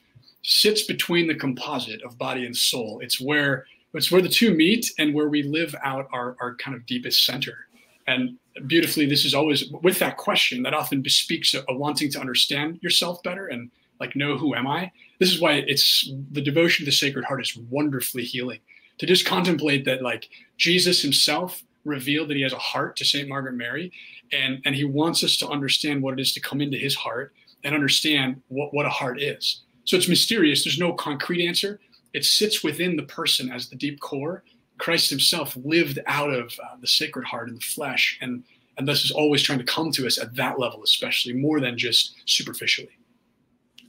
sits 0.43 0.84
between 0.84 1.28
the 1.28 1.36
composite 1.36 2.01
of 2.03 2.18
body 2.18 2.45
and 2.45 2.55
soul. 2.55 2.99
It's 3.01 3.20
where 3.20 3.66
it's 3.93 4.11
where 4.11 4.22
the 4.22 4.30
two 4.30 4.53
meet 4.53 4.91
and 4.99 5.13
where 5.13 5.30
we 5.30 5.43
live 5.43 5.74
out 5.84 6.07
our, 6.11 6.36
our 6.41 6.55
kind 6.55 6.76
of 6.76 6.86
deepest 6.86 7.26
center. 7.26 7.68
And 8.07 8.38
beautifully, 8.68 9.05
this 9.05 9.26
is 9.26 9.34
always 9.34 9.72
with 9.82 9.99
that 9.99 10.18
question 10.18 10.61
that 10.63 10.74
often 10.74 11.01
bespeaks 11.01 11.53
a, 11.53 11.63
a 11.70 11.76
wanting 11.76 12.11
to 12.11 12.20
understand 12.20 12.80
yourself 12.84 13.24
better 13.24 13.47
and 13.47 13.72
like 13.99 14.15
know 14.15 14.37
who 14.37 14.55
am 14.55 14.67
I. 14.67 14.91
This 15.19 15.31
is 15.31 15.39
why 15.39 15.63
it's 15.67 16.09
the 16.31 16.41
devotion 16.41 16.85
to 16.85 16.91
the 16.91 16.95
Sacred 16.95 17.25
Heart 17.25 17.41
is 17.41 17.57
wonderfully 17.69 18.23
healing. 18.23 18.59
To 18.99 19.05
just 19.05 19.25
contemplate 19.25 19.85
that 19.85 20.01
like 20.01 20.29
Jesus 20.57 21.01
himself 21.01 21.63
revealed 21.83 22.29
that 22.29 22.37
he 22.37 22.43
has 22.43 22.53
a 22.53 22.57
heart 22.57 22.95
to 22.97 23.05
St. 23.05 23.27
Margaret 23.27 23.53
Mary, 23.53 23.91
and, 24.31 24.61
and 24.65 24.73
he 24.73 24.85
wants 24.85 25.23
us 25.23 25.37
to 25.37 25.47
understand 25.47 26.01
what 26.01 26.13
it 26.13 26.21
is 26.21 26.33
to 26.33 26.39
come 26.39 26.61
into 26.61 26.77
his 26.77 26.95
heart 26.95 27.33
and 27.63 27.75
understand 27.75 28.41
what, 28.47 28.73
what 28.73 28.85
a 28.85 28.89
heart 28.89 29.21
is. 29.21 29.61
So 29.83 29.97
it's 29.97 30.07
mysterious. 30.07 30.63
There's 30.63 30.79
no 30.79 30.93
concrete 30.93 31.45
answer 31.45 31.79
it 32.15 32.23
sits 32.23 32.63
within 32.63 32.95
the 32.95 33.03
person 33.03 33.51
as 33.51 33.67
the 33.67 33.75
deep 33.75 33.99
core. 33.99 34.41
Christ 34.77 35.09
himself 35.09 35.57
lived 35.65 35.99
out 36.07 36.31
of 36.31 36.57
uh, 36.63 36.77
the 36.79 36.87
sacred 36.87 37.25
heart 37.25 37.49
in 37.49 37.55
the 37.55 37.61
flesh, 37.61 38.17
and 38.21 38.43
and 38.77 38.87
thus 38.87 39.03
is 39.03 39.11
always 39.11 39.41
trying 39.41 39.59
to 39.59 39.65
come 39.65 39.91
to 39.91 40.07
us 40.07 40.17
at 40.17 40.33
that 40.35 40.57
level, 40.57 40.81
especially 40.83 41.33
more 41.33 41.59
than 41.59 41.77
just 41.77 42.15
superficially. 42.25 42.97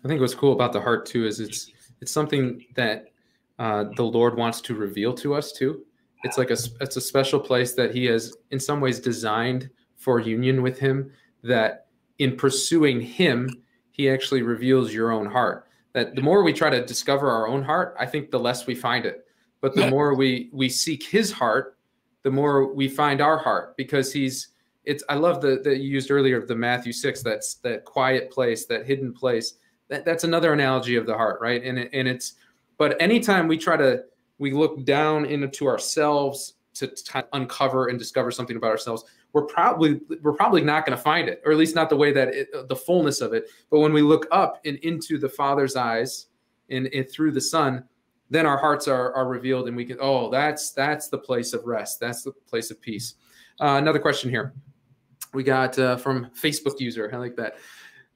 I 0.07 0.09
think 0.09 0.20
what's 0.20 0.36
cool 0.36 0.52
about 0.52 0.72
the 0.72 0.80
heart 0.80 1.04
too 1.04 1.26
is 1.26 1.40
it's 1.40 1.72
it's 2.00 2.12
something 2.12 2.64
that 2.76 3.07
uh, 3.59 3.86
the 3.96 4.04
Lord 4.04 4.36
wants 4.36 4.61
to 4.61 4.74
reveal 4.76 5.12
to 5.14 5.34
us 5.34 5.50
too. 5.50 5.84
It's 6.22 6.38
like 6.38 6.50
a 6.50 6.57
it's 6.80 6.96
a 6.96 7.00
special 7.00 7.40
place 7.40 7.72
that 7.74 7.92
He 7.92 8.04
has 8.04 8.32
in 8.52 8.61
some 8.61 8.80
ways 8.80 9.00
designed 9.00 9.68
for 9.96 10.20
union 10.20 10.62
with 10.62 10.78
Him. 10.78 11.11
That 11.42 11.88
in 12.20 12.36
pursuing 12.36 13.00
Him, 13.00 13.50
He 13.90 14.09
actually 14.09 14.42
reveals 14.42 14.94
your 14.94 15.11
own 15.11 15.26
heart 15.26 15.66
that 15.92 16.14
the 16.14 16.22
more 16.22 16.44
we 16.44 16.52
try 16.52 16.70
to 16.70 16.86
discover 16.86 17.28
our 17.28 17.48
own 17.48 17.64
heart, 17.64 17.96
I 17.98 18.07
think 18.07 18.30
the 18.30 18.38
less 18.38 18.64
we 18.68 18.76
find 18.76 19.04
it. 19.07 19.26
But 19.61 19.74
the 19.74 19.90
more 19.90 20.14
we 20.14 20.50
we 20.52 20.68
seek 20.68 21.02
his 21.02 21.32
heart, 21.32 21.78
the 22.22 22.30
more 22.30 22.72
we 22.72 22.86
find 22.86 23.20
our 23.20 23.38
heart 23.38 23.76
because 23.76 24.12
he's 24.12 24.50
it's 24.84 25.02
I 25.09 25.16
love 25.16 25.40
the 25.40 25.59
that 25.64 25.78
you 25.78 25.88
used 25.88 26.12
earlier 26.12 26.36
of 26.36 26.46
the 26.46 26.54
Matthew 26.54 26.92
6 26.92 27.22
that's 27.24 27.54
that 27.57 27.84
quiet 27.84 28.30
place, 28.30 28.66
that 28.66 28.86
hidden 28.86 29.12
place. 29.12 29.54
That 29.89 30.05
that's 30.05 30.24
another 30.24 30.53
analogy 30.53 30.97
of 30.97 31.07
the 31.07 31.14
heart, 31.14 31.41
right? 31.41 31.62
And 31.62 31.78
it, 31.78 31.91
and 31.93 32.09
it's 32.09 32.34
but 32.78 33.01
anytime 33.01 33.49
we 33.49 33.57
try 33.59 33.76
to 33.76 34.05
we 34.39 34.53
look 34.53 34.84
down 34.84 35.24
into 35.24 35.66
ourselves 35.66 36.55
to, 36.74 36.89
to 36.89 37.26
uncover 37.32 37.89
and 37.89 37.99
discover 37.99 38.30
something 38.30 38.57
about 38.57 38.70
ourselves, 38.70 39.05
we're 39.32 39.47
probably 39.47 40.01
we're 40.22 40.32
probably 40.32 40.62
not 40.62 40.84
going 40.84 40.97
to 40.97 41.03
find 41.03 41.28
it, 41.28 41.43
or 41.45 41.53
at 41.53 41.59
least 41.59 41.74
not 41.74 41.89
the 41.89 41.97
way 41.97 42.12
that 42.12 42.28
it, 42.28 42.68
the 42.68 42.76
fullness 42.76 43.20
of 43.20 43.32
it. 43.32 43.49
But 43.70 43.80
when 43.80 43.93
we 43.93 44.03
look 44.03 44.26
up 44.30 44.61
and 44.64 44.76
into 44.78 45.18
the 45.18 45.28
Father's 45.28 45.76
eyes 45.76 46.26
and, 46.70 46.89
and 46.89 47.09
through 47.11 47.32
the 47.32 47.41
Son, 47.41 47.84
then 48.28 48.45
our 48.47 48.59
hearts 48.59 48.89
are, 48.89 49.12
are 49.14 49.28
revealed, 49.28 49.68
and 49.68 49.76
we 49.76 49.84
can 49.84 49.99
oh 50.01 50.30
that's 50.30 50.72
that's 50.72 51.09
the 51.09 51.18
place 51.18 51.53
of 51.53 51.64
rest. 51.64 52.01
That's 52.01 52.22
the 52.22 52.32
place 52.32 52.70
of 52.70 52.80
peace. 52.80 53.14
Uh, 53.61 53.76
another 53.78 53.99
question 53.99 54.30
here 54.30 54.53
we 55.37 55.45
got 55.45 55.78
uh, 55.78 55.97
from 55.97 56.30
Facebook 56.30 56.80
user. 56.80 57.11
I 57.12 57.16
like 57.18 57.37
that. 57.37 57.57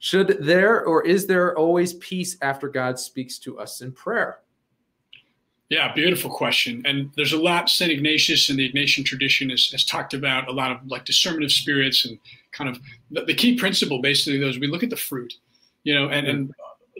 Should 0.01 0.39
there 0.39 0.83
or 0.83 1.05
is 1.05 1.27
there 1.27 1.55
always 1.55 1.93
peace 1.93 2.35
after 2.41 2.67
God 2.67 2.97
speaks 2.97 3.37
to 3.37 3.59
us 3.59 3.81
in 3.81 3.91
prayer? 3.91 4.39
Yeah, 5.69 5.93
beautiful 5.93 6.31
question. 6.31 6.81
And 6.85 7.11
there's 7.15 7.33
a 7.33 7.39
lot 7.39 7.69
St. 7.69 7.91
Ignatius 7.91 8.49
and 8.49 8.57
the 8.57 8.67
Ignatian 8.67 9.05
tradition 9.05 9.51
has, 9.51 9.69
has 9.69 9.85
talked 9.85 10.15
about 10.15 10.49
a 10.49 10.51
lot 10.51 10.71
of 10.71 10.79
like 10.87 11.05
discernment 11.05 11.45
of 11.45 11.51
spirits 11.51 12.03
and 12.03 12.17
kind 12.51 12.67
of 12.67 12.79
the, 13.11 13.25
the 13.25 13.35
key 13.35 13.55
principle 13.55 14.01
basically 14.01 14.39
those 14.39 14.57
we 14.57 14.65
look 14.65 14.81
at 14.81 14.89
the 14.89 14.97
fruit, 14.97 15.35
you 15.83 15.93
know, 15.93 16.09
and, 16.09 16.27
and 16.27 16.51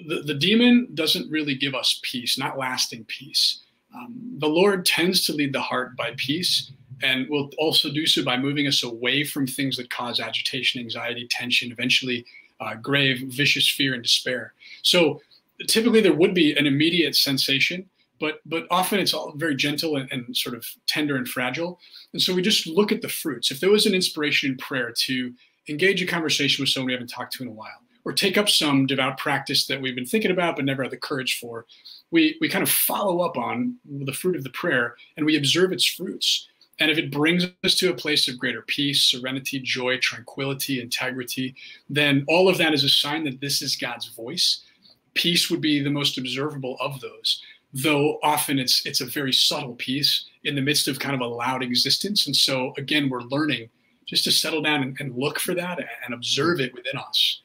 the, 0.07 0.21
the 0.21 0.35
demon 0.35 0.87
doesn't 0.93 1.29
really 1.31 1.55
give 1.55 1.73
us 1.73 1.99
peace, 2.03 2.37
not 2.37 2.59
lasting 2.59 3.03
peace. 3.05 3.63
Um, 3.95 4.35
the 4.37 4.47
Lord 4.47 4.85
tends 4.85 5.25
to 5.25 5.33
lead 5.33 5.53
the 5.53 5.61
heart 5.61 5.97
by 5.97 6.13
peace 6.17 6.71
and 7.01 7.27
will 7.29 7.49
also 7.57 7.91
do 7.91 8.05
so 8.05 8.23
by 8.23 8.37
moving 8.37 8.67
us 8.67 8.83
away 8.83 9.23
from 9.23 9.47
things 9.47 9.75
that 9.77 9.89
cause 9.89 10.19
agitation, 10.19 10.79
anxiety, 10.79 11.27
tension, 11.31 11.71
eventually 11.71 12.23
uh, 12.61 12.75
grave, 12.75 13.23
vicious 13.27 13.69
fear 13.69 13.93
and 13.93 14.03
despair. 14.03 14.53
So 14.81 15.21
typically 15.67 16.01
there 16.01 16.13
would 16.13 16.33
be 16.33 16.53
an 16.55 16.65
immediate 16.65 17.15
sensation 17.15 17.89
but 18.21 18.39
but 18.45 18.67
often 18.71 18.99
it's 18.99 19.13
all 19.13 19.33
very 19.35 19.55
gentle 19.55 19.97
and, 19.97 20.09
and, 20.13 20.37
sort 20.37 20.55
of 20.55 20.65
tender 20.87 21.17
and 21.17 21.27
fragile. 21.27 21.79
And 22.13 22.21
so 22.21 22.33
we 22.33 22.41
just 22.41 22.67
look 22.67 22.93
at 22.93 23.01
the 23.01 23.09
fruits. 23.09 23.51
If 23.51 23.59
there 23.59 23.71
was 23.71 23.85
an 23.85 23.95
inspiration 23.95 24.51
in 24.51 24.57
prayer 24.57 24.93
to 25.07 25.33
engage 25.67 26.01
a 26.01 26.05
conversation 26.05 26.61
with 26.61 26.69
someone 26.69 26.87
we 26.87 26.93
haven't 26.93 27.09
talked 27.09 27.33
to 27.33 27.43
in 27.43 27.49
a 27.49 27.53
while, 27.53 27.81
or 28.05 28.13
take 28.13 28.37
up 28.37 28.47
some 28.47 28.85
devout 28.85 29.17
practice 29.17 29.67
that 29.67 29.81
we've 29.81 29.95
been 29.95 30.05
thinking 30.05 30.31
about 30.31 30.55
but 30.55 30.65
never 30.65 30.83
had 30.83 30.91
the 30.91 30.97
courage 30.97 31.39
for, 31.39 31.65
we 32.11 32.37
we 32.39 32.47
kind 32.47 32.63
of 32.63 32.69
follow 32.69 33.21
up 33.21 33.37
on 33.37 33.75
the 33.85 34.13
fruit 34.13 34.35
of 34.35 34.43
the 34.43 34.49
prayer 34.51 34.95
and 35.17 35.25
we 35.25 35.35
observe 35.35 35.73
its 35.73 35.85
fruits. 35.85 36.47
And 36.81 36.91
if 36.91 36.97
it 36.97 37.11
brings 37.11 37.45
us 37.63 37.75
to 37.75 37.91
a 37.91 37.95
place 37.95 38.27
of 38.27 38.37
greater 38.37 38.63
peace, 38.63 39.03
serenity, 39.03 39.59
joy, 39.59 39.97
tranquility, 39.99 40.81
integrity, 40.81 41.55
then 41.89 42.25
all 42.27 42.49
of 42.49 42.57
that 42.57 42.73
is 42.73 42.83
a 42.83 42.89
sign 42.89 43.23
that 43.23 43.39
this 43.39 43.61
is 43.61 43.77
God's 43.77 44.07
voice. 44.07 44.65
Peace 45.13 45.49
would 45.49 45.61
be 45.61 45.81
the 45.81 45.89
most 45.89 46.17
observable 46.17 46.75
of 46.81 46.99
those 46.99 47.41
though 47.73 48.19
often 48.23 48.59
it's 48.59 48.85
it's 48.85 49.01
a 49.01 49.05
very 49.05 49.33
subtle 49.33 49.75
peace 49.75 50.25
in 50.43 50.55
the 50.55 50.61
midst 50.61 50.87
of 50.87 50.99
kind 50.99 51.15
of 51.15 51.21
a 51.21 51.25
loud 51.25 51.63
existence. 51.63 52.25
And 52.25 52.35
so 52.35 52.73
again, 52.77 53.09
we're 53.09 53.21
learning 53.21 53.69
just 54.07 54.23
to 54.25 54.31
settle 54.31 54.61
down 54.61 54.83
and, 54.83 54.97
and 54.99 55.15
look 55.15 55.39
for 55.39 55.53
that 55.55 55.79
and 56.03 56.13
observe 56.13 56.59
it 56.59 56.73
within 56.73 56.97
us. 56.97 57.41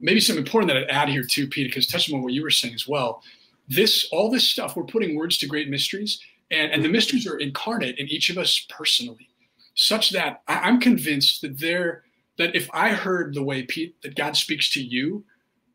Maybe 0.00 0.20
something 0.20 0.44
important 0.44 0.68
that 0.68 0.76
I'd 0.76 0.90
add 0.90 1.08
here 1.08 1.22
too, 1.22 1.48
Peter, 1.48 1.68
because 1.68 1.86
touching 1.86 2.14
on 2.14 2.22
what 2.22 2.32
you 2.32 2.42
were 2.42 2.50
saying 2.50 2.74
as 2.74 2.86
well. 2.86 3.22
This 3.68 4.08
all 4.12 4.30
this 4.30 4.46
stuff, 4.46 4.76
we're 4.76 4.84
putting 4.84 5.16
words 5.16 5.38
to 5.38 5.46
great 5.46 5.68
mysteries, 5.68 6.20
and, 6.50 6.72
and 6.72 6.84
the 6.84 6.88
mysteries 6.88 7.26
are 7.26 7.38
incarnate 7.38 7.98
in 7.98 8.08
each 8.08 8.30
of 8.30 8.38
us 8.38 8.66
personally, 8.68 9.28
such 9.74 10.10
that 10.10 10.42
I, 10.48 10.60
I'm 10.60 10.80
convinced 10.80 11.42
that 11.42 11.58
there 11.58 12.04
that 12.38 12.54
if 12.54 12.68
I 12.72 12.90
heard 12.90 13.34
the 13.34 13.42
way 13.42 13.62
Pete 13.62 14.00
that 14.02 14.14
God 14.14 14.36
speaks 14.36 14.70
to 14.72 14.82
you, 14.82 15.24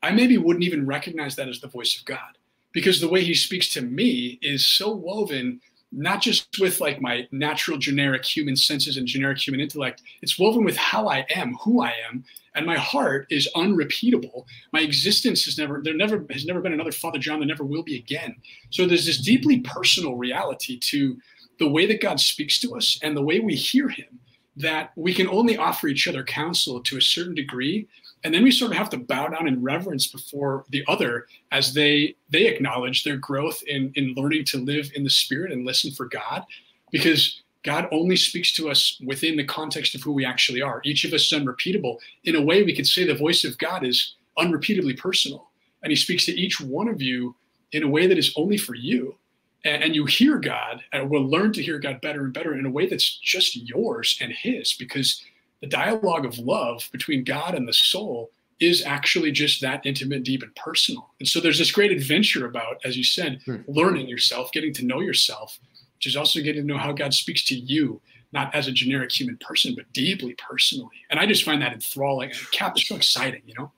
I 0.01 0.11
maybe 0.11 0.37
wouldn't 0.37 0.65
even 0.65 0.85
recognize 0.85 1.35
that 1.35 1.49
as 1.49 1.59
the 1.59 1.67
voice 1.67 1.97
of 1.97 2.05
God. 2.05 2.37
Because 2.71 2.99
the 2.99 3.09
way 3.09 3.23
he 3.23 3.35
speaks 3.35 3.69
to 3.73 3.81
me 3.81 4.39
is 4.41 4.67
so 4.67 4.91
woven 4.91 5.61
not 5.95 6.21
just 6.21 6.47
with 6.59 6.81
like 6.81 7.01
my 7.01 7.27
natural 7.31 7.77
generic 7.77 8.25
human 8.25 8.55
senses 8.55 8.97
and 8.97 9.07
generic 9.07 9.37
human 9.37 9.61
intellect 9.61 10.01
it's 10.21 10.39
woven 10.39 10.63
with 10.63 10.75
how 10.75 11.07
i 11.07 11.25
am 11.35 11.53
who 11.55 11.81
i 11.81 11.93
am 12.09 12.23
and 12.55 12.65
my 12.65 12.77
heart 12.77 13.25
is 13.29 13.49
unrepeatable. 13.55 14.47
My 14.71 14.81
existence 14.81 15.45
has 15.45 15.57
never 15.57 15.81
there 15.83 15.93
never 15.93 16.25
has 16.29 16.45
never 16.45 16.61
been 16.61 16.73
another 16.73 16.91
father 16.91 17.19
john 17.19 17.39
there 17.39 17.47
never 17.47 17.63
will 17.63 17.83
be 17.83 17.97
again. 17.97 18.35
So 18.69 18.85
there's 18.85 19.05
this 19.05 19.17
deeply 19.17 19.61
personal 19.61 20.15
reality 20.15 20.79
to 20.79 21.17
the 21.59 21.69
way 21.69 21.85
that 21.85 22.01
god 22.01 22.19
speaks 22.19 22.59
to 22.59 22.75
us 22.75 22.99
and 23.03 23.15
the 23.15 23.21
way 23.21 23.39
we 23.39 23.55
hear 23.55 23.89
him 23.89 24.19
that 24.55 24.91
we 24.95 25.13
can 25.13 25.27
only 25.27 25.57
offer 25.57 25.87
each 25.87 26.07
other 26.07 26.23
counsel 26.23 26.79
to 26.81 26.97
a 26.97 27.01
certain 27.01 27.33
degree 27.33 27.87
and 28.23 28.33
then 28.33 28.43
we 28.43 28.51
sort 28.51 28.71
of 28.71 28.77
have 28.77 28.89
to 28.89 28.97
bow 28.97 29.27
down 29.27 29.47
in 29.47 29.61
reverence 29.61 30.07
before 30.07 30.65
the 30.69 30.83
other 30.87 31.27
as 31.51 31.73
they 31.73 32.15
they 32.29 32.47
acknowledge 32.47 33.03
their 33.03 33.17
growth 33.17 33.61
in 33.67 33.91
in 33.95 34.13
learning 34.15 34.45
to 34.45 34.57
live 34.57 34.91
in 34.95 35.03
the 35.03 35.09
spirit 35.09 35.51
and 35.51 35.65
listen 35.65 35.91
for 35.91 36.05
god 36.05 36.43
because 36.91 37.43
God 37.63 37.87
only 37.91 38.17
speaks 38.17 38.53
to 38.53 38.69
us 38.69 39.01
within 39.05 39.37
the 39.37 39.45
context 39.45 39.95
of 39.95 40.03
who 40.03 40.11
we 40.11 40.25
actually 40.25 40.61
are. 40.61 40.81
Each 40.83 41.05
of 41.05 41.13
us 41.13 41.25
is 41.25 41.33
unrepeatable. 41.33 41.99
In 42.25 42.35
a 42.35 42.41
way, 42.41 42.61
we 42.61 42.75
could 42.75 42.87
say 42.87 43.05
the 43.05 43.15
voice 43.15 43.45
of 43.45 43.57
God 43.57 43.85
is 43.85 44.15
unrepeatably 44.37 44.97
personal. 44.97 45.49
And 45.81 45.89
he 45.89 45.95
speaks 45.95 46.25
to 46.25 46.39
each 46.39 46.59
one 46.59 46.89
of 46.89 47.01
you 47.01 47.35
in 47.71 47.83
a 47.83 47.87
way 47.87 48.05
that 48.05 48.17
is 48.17 48.33
only 48.35 48.57
for 48.57 48.75
you. 48.75 49.17
And, 49.63 49.81
and 49.81 49.95
you 49.95 50.05
hear 50.05 50.37
God 50.37 50.83
and 50.91 51.09
will 51.09 51.25
learn 51.25 51.53
to 51.53 51.63
hear 51.63 51.79
God 51.79 52.01
better 52.01 52.25
and 52.25 52.33
better 52.33 52.53
in 52.53 52.65
a 52.65 52.69
way 52.69 52.85
that's 52.85 53.17
just 53.17 53.55
yours 53.55 54.17
and 54.19 54.33
his, 54.33 54.73
because 54.73 55.23
the 55.63 55.69
dialogue 55.69 56.25
of 56.25 56.37
love 56.39 56.89
between 56.91 57.23
God 57.23 57.55
and 57.55 57.65
the 57.65 57.71
soul 57.71 58.31
is 58.59 58.83
actually 58.83 59.31
just 59.31 59.61
that 59.61 59.85
intimate, 59.85 60.23
deep, 60.23 60.43
and 60.43 60.53
personal. 60.55 61.11
And 61.21 61.27
so 61.27 61.39
there's 61.39 61.57
this 61.57 61.71
great 61.71 61.89
adventure 61.89 62.45
about, 62.45 62.81
as 62.83 62.97
you 62.97 63.03
said, 63.05 63.39
hmm. 63.45 63.61
learning 63.69 64.09
yourself, 64.09 64.51
getting 64.51 64.73
to 64.73 64.85
know 64.85 64.99
yourself, 64.99 65.57
which 65.95 66.05
is 66.05 66.17
also 66.17 66.41
getting 66.41 66.63
to 66.63 66.67
know 66.67 66.77
how 66.77 66.91
God 66.91 67.13
speaks 67.13 67.45
to 67.45 67.55
you, 67.55 68.01
not 68.33 68.53
as 68.53 68.67
a 68.67 68.73
generic 68.73 69.09
human 69.09 69.37
person, 69.37 69.73
but 69.73 69.85
deeply 69.93 70.35
personally. 70.37 70.97
And 71.09 71.17
I 71.17 71.25
just 71.25 71.45
find 71.45 71.61
that 71.61 71.71
enthralling 71.71 72.31
and 72.31 72.51
Cap 72.51 72.75
is 72.75 72.85
so 72.85 72.97
exciting, 72.97 73.43
you 73.45 73.53
know? 73.57 73.71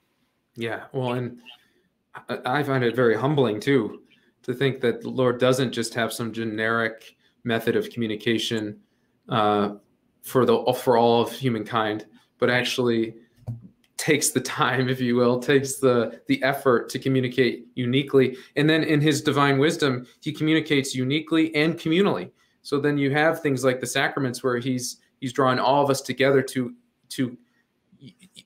Yeah. 0.56 0.86
Well, 0.92 1.12
and 1.12 1.38
I 2.44 2.64
find 2.64 2.82
it 2.82 2.96
very 2.96 3.14
humbling 3.14 3.60
too 3.60 4.02
to 4.42 4.52
think 4.52 4.80
that 4.80 5.02
the 5.02 5.10
Lord 5.10 5.38
doesn't 5.38 5.70
just 5.70 5.94
have 5.94 6.12
some 6.12 6.32
generic 6.32 7.14
method 7.44 7.76
of 7.76 7.90
communication 7.90 8.80
uh, 9.28 9.74
for 10.26 10.44
the 10.44 10.58
for 10.72 10.98
all 10.98 11.22
of 11.22 11.30
humankind, 11.30 12.04
but 12.38 12.50
actually 12.50 13.14
takes 13.96 14.30
the 14.30 14.40
time, 14.40 14.88
if 14.94 15.00
you 15.00 15.14
will, 15.14 15.38
takes 15.38 15.76
the 15.76 16.20
the 16.26 16.42
effort 16.42 16.88
to 16.90 16.98
communicate 16.98 17.68
uniquely, 17.76 18.36
and 18.56 18.68
then 18.68 18.82
in 18.82 19.00
His 19.00 19.22
divine 19.22 19.58
wisdom, 19.58 20.06
He 20.20 20.32
communicates 20.32 20.94
uniquely 20.94 21.54
and 21.54 21.78
communally. 21.78 22.30
So 22.62 22.80
then 22.80 22.98
you 22.98 23.12
have 23.12 23.40
things 23.40 23.64
like 23.64 23.80
the 23.80 23.86
sacraments, 23.86 24.42
where 24.42 24.58
He's 24.58 24.96
He's 25.20 25.32
drawing 25.32 25.60
all 25.60 25.82
of 25.82 25.90
us 25.90 26.02
together 26.02 26.42
to 26.42 26.74
to 27.10 27.36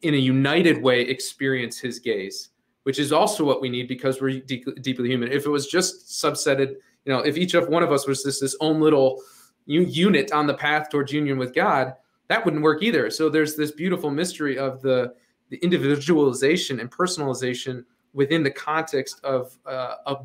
in 0.02 0.14
a 0.14 0.18
united 0.18 0.82
way 0.82 1.00
experience 1.00 1.78
His 1.78 1.98
gaze, 1.98 2.50
which 2.82 2.98
is 2.98 3.10
also 3.10 3.42
what 3.42 3.62
we 3.62 3.70
need 3.70 3.88
because 3.88 4.20
we're 4.20 4.40
deep, 4.40 4.66
deeply 4.82 5.08
human. 5.08 5.32
If 5.32 5.46
it 5.46 5.50
was 5.50 5.66
just 5.66 6.08
subsetted, 6.08 6.76
you 7.06 7.12
know, 7.12 7.20
if 7.20 7.38
each 7.38 7.54
of 7.54 7.68
one 7.68 7.82
of 7.82 7.90
us 7.90 8.06
was 8.06 8.22
just 8.22 8.42
this 8.42 8.54
own 8.60 8.80
little 8.82 9.22
unit 9.70 10.32
on 10.32 10.46
the 10.46 10.54
path 10.54 10.90
towards 10.90 11.12
union 11.12 11.38
with 11.38 11.54
God, 11.54 11.94
that 12.28 12.44
wouldn't 12.44 12.62
work 12.62 12.82
either. 12.82 13.10
So 13.10 13.28
there's 13.28 13.56
this 13.56 13.70
beautiful 13.70 14.10
mystery 14.10 14.58
of 14.58 14.82
the 14.82 15.14
the 15.50 15.58
individualization 15.58 16.80
and 16.80 16.90
personalization 16.90 17.84
within 18.12 18.42
the 18.42 18.50
context 18.50 19.20
of 19.24 19.56
uh, 19.66 19.96
a, 20.06 20.16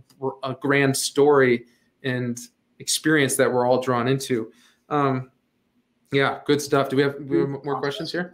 a, 0.44 0.56
grand 0.62 0.96
story 0.96 1.66
and 2.04 2.40
experience 2.80 3.36
that 3.36 3.52
we're 3.52 3.66
all 3.66 3.82
drawn 3.82 4.08
into. 4.08 4.52
Um, 4.90 5.32
yeah, 6.12 6.40
good 6.46 6.62
stuff. 6.62 6.90
Do 6.90 6.96
we 6.96 7.04
have, 7.04 7.16
we 7.20 7.40
have 7.40 7.50
more 7.50 7.80
questions 7.80 8.12
here? 8.12 8.34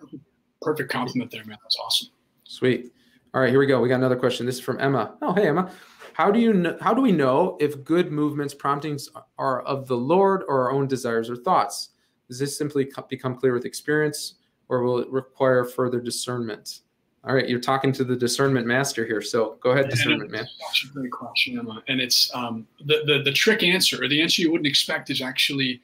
Perfect 0.61 0.91
compliment 0.91 1.31
there, 1.31 1.43
man. 1.45 1.57
That's 1.63 1.77
awesome. 1.83 2.09
Sweet. 2.43 2.91
All 3.33 3.41
right, 3.41 3.49
here 3.49 3.59
we 3.59 3.65
go. 3.65 3.79
We 3.79 3.87
got 3.87 3.95
another 3.95 4.17
question. 4.17 4.45
This 4.45 4.55
is 4.55 4.61
from 4.61 4.79
Emma. 4.79 5.15
Oh, 5.21 5.33
hey, 5.33 5.47
Emma. 5.47 5.71
How 6.13 6.31
do 6.31 6.39
you 6.39 6.53
know, 6.53 6.77
how 6.81 6.93
do 6.93 7.01
we 7.01 7.11
know 7.11 7.57
if 7.59 7.83
good 7.83 8.11
movements 8.11 8.53
promptings 8.53 9.09
are 9.37 9.61
of 9.61 9.87
the 9.87 9.97
Lord 9.97 10.43
or 10.47 10.63
our 10.63 10.71
own 10.71 10.87
desires 10.87 11.29
or 11.29 11.35
thoughts? 11.35 11.89
Does 12.27 12.39
this 12.39 12.57
simply 12.57 12.89
become 13.09 13.35
clear 13.35 13.53
with 13.53 13.65
experience, 13.65 14.35
or 14.69 14.83
will 14.83 14.99
it 14.99 15.09
require 15.09 15.65
further 15.65 15.99
discernment? 15.99 16.81
All 17.23 17.35
right, 17.35 17.47
you're 17.47 17.59
talking 17.59 17.91
to 17.93 18.03
the 18.03 18.15
discernment 18.15 18.65
master 18.65 19.05
here. 19.05 19.21
So 19.21 19.57
go 19.61 19.71
ahead, 19.71 19.89
discernment 19.89 20.31
man. 20.31 20.45
A 20.45 20.93
great 20.93 21.11
question, 21.11 21.59
Emma. 21.59 21.83
And 21.87 22.01
it's 22.01 22.33
um, 22.33 22.65
the, 22.85 23.03
the 23.05 23.21
the 23.23 23.31
trick 23.31 23.63
answer, 23.63 24.03
or 24.03 24.07
the 24.07 24.21
answer 24.21 24.41
you 24.41 24.51
wouldn't 24.51 24.67
expect, 24.67 25.09
is 25.09 25.21
actually 25.21 25.81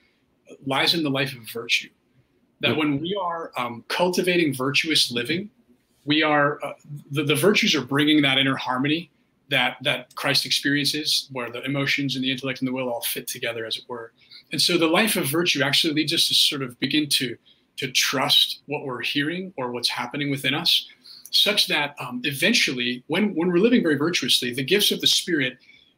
lies 0.66 0.94
in 0.94 1.04
the 1.04 1.10
life 1.10 1.36
of 1.36 1.48
virtue. 1.52 1.90
That 2.62 2.70
mm-hmm. 2.70 2.80
when 2.80 3.00
we 3.02 3.16
are 3.22 3.52
um, 3.56 3.84
cultivating 3.88 4.54
virtuous 4.54 5.12
living, 5.12 5.52
we 6.06 6.24
are 6.24 6.60
uh, 6.64 6.74
the, 7.12 7.24
the 7.24 7.36
virtues 7.36 7.76
are 7.76 7.86
bringing 7.86 8.22
that 8.24 8.40
inner 8.40 8.56
harmony 8.56 9.12
that 9.50 9.78
that 9.84 10.14
Christ 10.16 10.46
experiences, 10.46 11.30
where 11.32 11.50
the 11.50 11.64
emotions 11.64 12.16
and 12.16 12.24
the 12.24 12.32
intellect 12.32 12.60
and 12.60 12.68
the 12.68 12.74
will 12.74 12.90
all 12.90 13.02
fit 13.02 13.28
together, 13.28 13.66
as 13.66 13.78
it 13.78 13.84
were. 13.88 14.12
And 14.52 14.62
so 14.62 14.78
the 14.78 14.88
life 14.88 15.16
of 15.16 15.26
virtue 15.26 15.62
actually 15.62 15.94
leads 15.94 16.14
us 16.14 16.28
to 16.28 16.34
sort 16.34 16.62
of 16.62 16.80
begin 16.80 17.10
to 17.10 17.38
to 17.78 17.92
trust 17.92 18.62
what 18.66 18.86
we're 18.86 19.02
hearing 19.02 19.54
or 19.56 19.72
what's 19.72 19.90
happening 19.90 20.32
within 20.32 20.54
us, 20.54 20.88
such 21.32 21.68
that 21.68 21.96
um, 22.00 22.22
eventually, 22.24 23.04
when, 23.08 23.36
when 23.36 23.50
we're 23.50 23.58
living 23.58 23.84
very 23.84 23.98
virtuously, 23.98 24.54
the 24.54 24.64
gifts 24.64 24.92
of 24.92 25.00
the 25.00 25.08
Spirit 25.08 25.58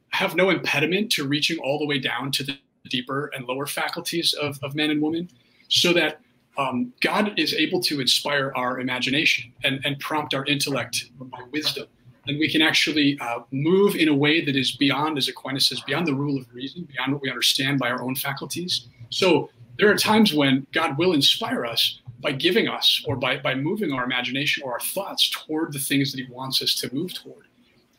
have 0.09 0.35
no 0.35 0.49
impediment 0.49 1.11
to 1.11 1.27
reaching 1.27 1.57
all 1.59 1.79
the 1.79 1.85
way 1.85 1.97
down 1.97 2.31
to 2.31 2.43
the 2.43 2.57
deeper 2.89 3.31
and 3.33 3.45
lower 3.45 3.65
faculties 3.65 4.33
of, 4.33 4.59
of 4.61 4.75
man 4.75 4.89
and 4.89 5.01
women, 5.01 5.29
so 5.69 5.93
that 5.93 6.19
um, 6.57 6.91
God 6.99 7.39
is 7.39 7.53
able 7.53 7.79
to 7.83 8.01
inspire 8.01 8.51
our 8.55 8.81
imagination 8.81 9.53
and, 9.63 9.79
and 9.85 9.97
prompt 9.99 10.33
our 10.33 10.45
intellect 10.45 11.11
by 11.17 11.39
wisdom. 11.51 11.87
And 12.29 12.37
we 12.37 12.47
can 12.47 12.61
actually 12.61 13.17
uh, 13.19 13.39
move 13.49 13.95
in 13.95 14.07
a 14.07 14.13
way 14.13 14.45
that 14.45 14.55
is 14.55 14.73
beyond, 14.73 15.17
as 15.17 15.27
Aquinas 15.27 15.67
says, 15.67 15.81
beyond 15.81 16.05
the 16.05 16.13
rule 16.13 16.37
of 16.39 16.45
reason, 16.53 16.83
beyond 16.83 17.11
what 17.11 17.23
we 17.23 17.29
understand 17.29 17.79
by 17.79 17.89
our 17.89 18.03
own 18.03 18.13
faculties. 18.13 18.85
So 19.09 19.49
there 19.79 19.89
are 19.91 19.97
times 19.97 20.31
when 20.31 20.67
God 20.71 20.95
will 20.99 21.13
inspire 21.13 21.65
us 21.65 21.99
by 22.21 22.33
giving 22.33 22.67
us 22.67 23.03
or 23.07 23.15
by, 23.15 23.37
by 23.37 23.55
moving 23.55 23.91
our 23.91 24.03
imagination 24.03 24.61
or 24.63 24.73
our 24.73 24.79
thoughts 24.79 25.27
toward 25.31 25.73
the 25.73 25.79
things 25.79 26.11
that 26.11 26.19
he 26.19 26.31
wants 26.31 26.61
us 26.61 26.75
to 26.75 26.93
move 26.93 27.15
toward. 27.15 27.47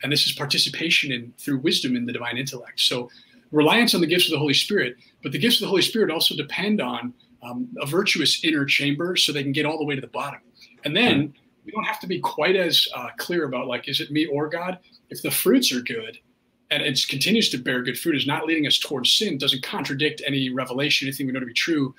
And 0.01 0.09
this 0.09 0.25
is 0.25 0.31
participation 0.31 1.11
in 1.11 1.33
through 1.37 1.57
wisdom 1.57 1.97
in 1.97 2.05
the 2.05 2.13
divine 2.13 2.37
intellect. 2.37 2.79
So 2.79 3.09
reliance 3.51 3.93
on 3.93 3.99
the 3.99 4.07
gifts 4.07 4.27
of 4.27 4.31
the 4.31 4.39
Holy 4.39 4.53
Spirit, 4.53 4.95
but 5.23 5.33
the 5.33 5.39
gifts 5.39 5.57
of 5.57 5.63
the 5.63 5.67
Holy 5.67 5.81
Spirit 5.81 6.09
also 6.09 6.37
depend 6.37 6.79
on 6.79 7.13
um, 7.43 7.67
a 7.81 7.85
virtuous 7.85 8.45
inner 8.45 8.63
chamber 8.63 9.17
so 9.17 9.33
they 9.33 9.43
can 9.43 9.51
get 9.51 9.65
all 9.65 9.77
the 9.77 9.83
way 9.83 9.95
to 9.95 10.01
the 10.01 10.07
bottom. 10.07 10.39
And 10.85 10.95
then 10.95 11.33
we 11.71 11.75
don't 11.75 11.87
have 11.87 11.99
to 12.01 12.07
be 12.07 12.19
quite 12.19 12.55
as 12.55 12.87
uh, 12.95 13.09
clear 13.17 13.45
about 13.45 13.67
like, 13.67 13.87
is 13.87 14.01
it 14.01 14.11
me 14.11 14.25
or 14.25 14.47
God? 14.47 14.79
If 15.09 15.21
the 15.21 15.31
fruits 15.31 15.71
are 15.71 15.81
good, 15.81 16.19
and 16.69 16.81
it 16.83 17.05
continues 17.09 17.49
to 17.49 17.57
bear 17.57 17.81
good 17.81 17.99
fruit 17.99 18.15
is 18.15 18.25
not 18.25 18.45
leading 18.45 18.65
us 18.65 18.79
towards 18.79 19.11
sin 19.11 19.37
doesn't 19.37 19.61
contradict 19.61 20.21
any 20.25 20.49
revelation 20.49 21.05
anything 21.05 21.27
we 21.27 21.33
know 21.33 21.41
to 21.41 21.45
be 21.45 21.53
true 21.53 21.93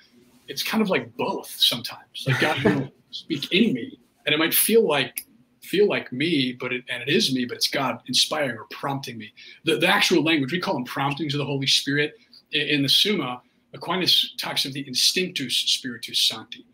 it's 0.49 0.63
kind 0.63 0.83
of 0.83 0.91
like 0.91 1.15
both 1.17 1.49
sometimes. 1.51 2.25
Like 2.27 2.41
god 2.41 2.63
will 2.63 2.91
speak 3.11 3.53
in 3.53 3.73
me 3.73 3.99
and 4.27 4.35
it 4.35 4.39
might 4.39 4.55
feel 4.55 4.87
like 4.87 5.27
feel 5.63 5.89
like 5.89 6.13
me 6.13 6.57
but 6.59 6.73
it 6.73 6.85
and 6.89 7.03
it 7.03 7.09
is 7.09 7.33
me 7.33 7.45
but 7.45 7.57
it's 7.57 7.69
god 7.69 8.01
inspiring 8.07 8.57
or 8.57 8.67
prompting 8.71 9.19
me. 9.19 9.33
The, 9.65 9.77
the 9.77 9.89
actual 9.89 10.23
language 10.23 10.53
we 10.53 10.61
call 10.61 10.75
them 10.75 10.85
promptings 10.85 11.35
of 11.35 11.39
the 11.39 11.45
holy 11.45 11.67
spirit. 11.67 12.15
In, 12.53 12.69
in 12.69 12.83
the 12.83 12.89
summa 12.89 13.41
aquinas 13.75 14.35
talks 14.39 14.65
of 14.65 14.73
the 14.73 14.85
instinctus 14.85 15.53
spiritus 15.53 16.19
sancti 16.19 16.67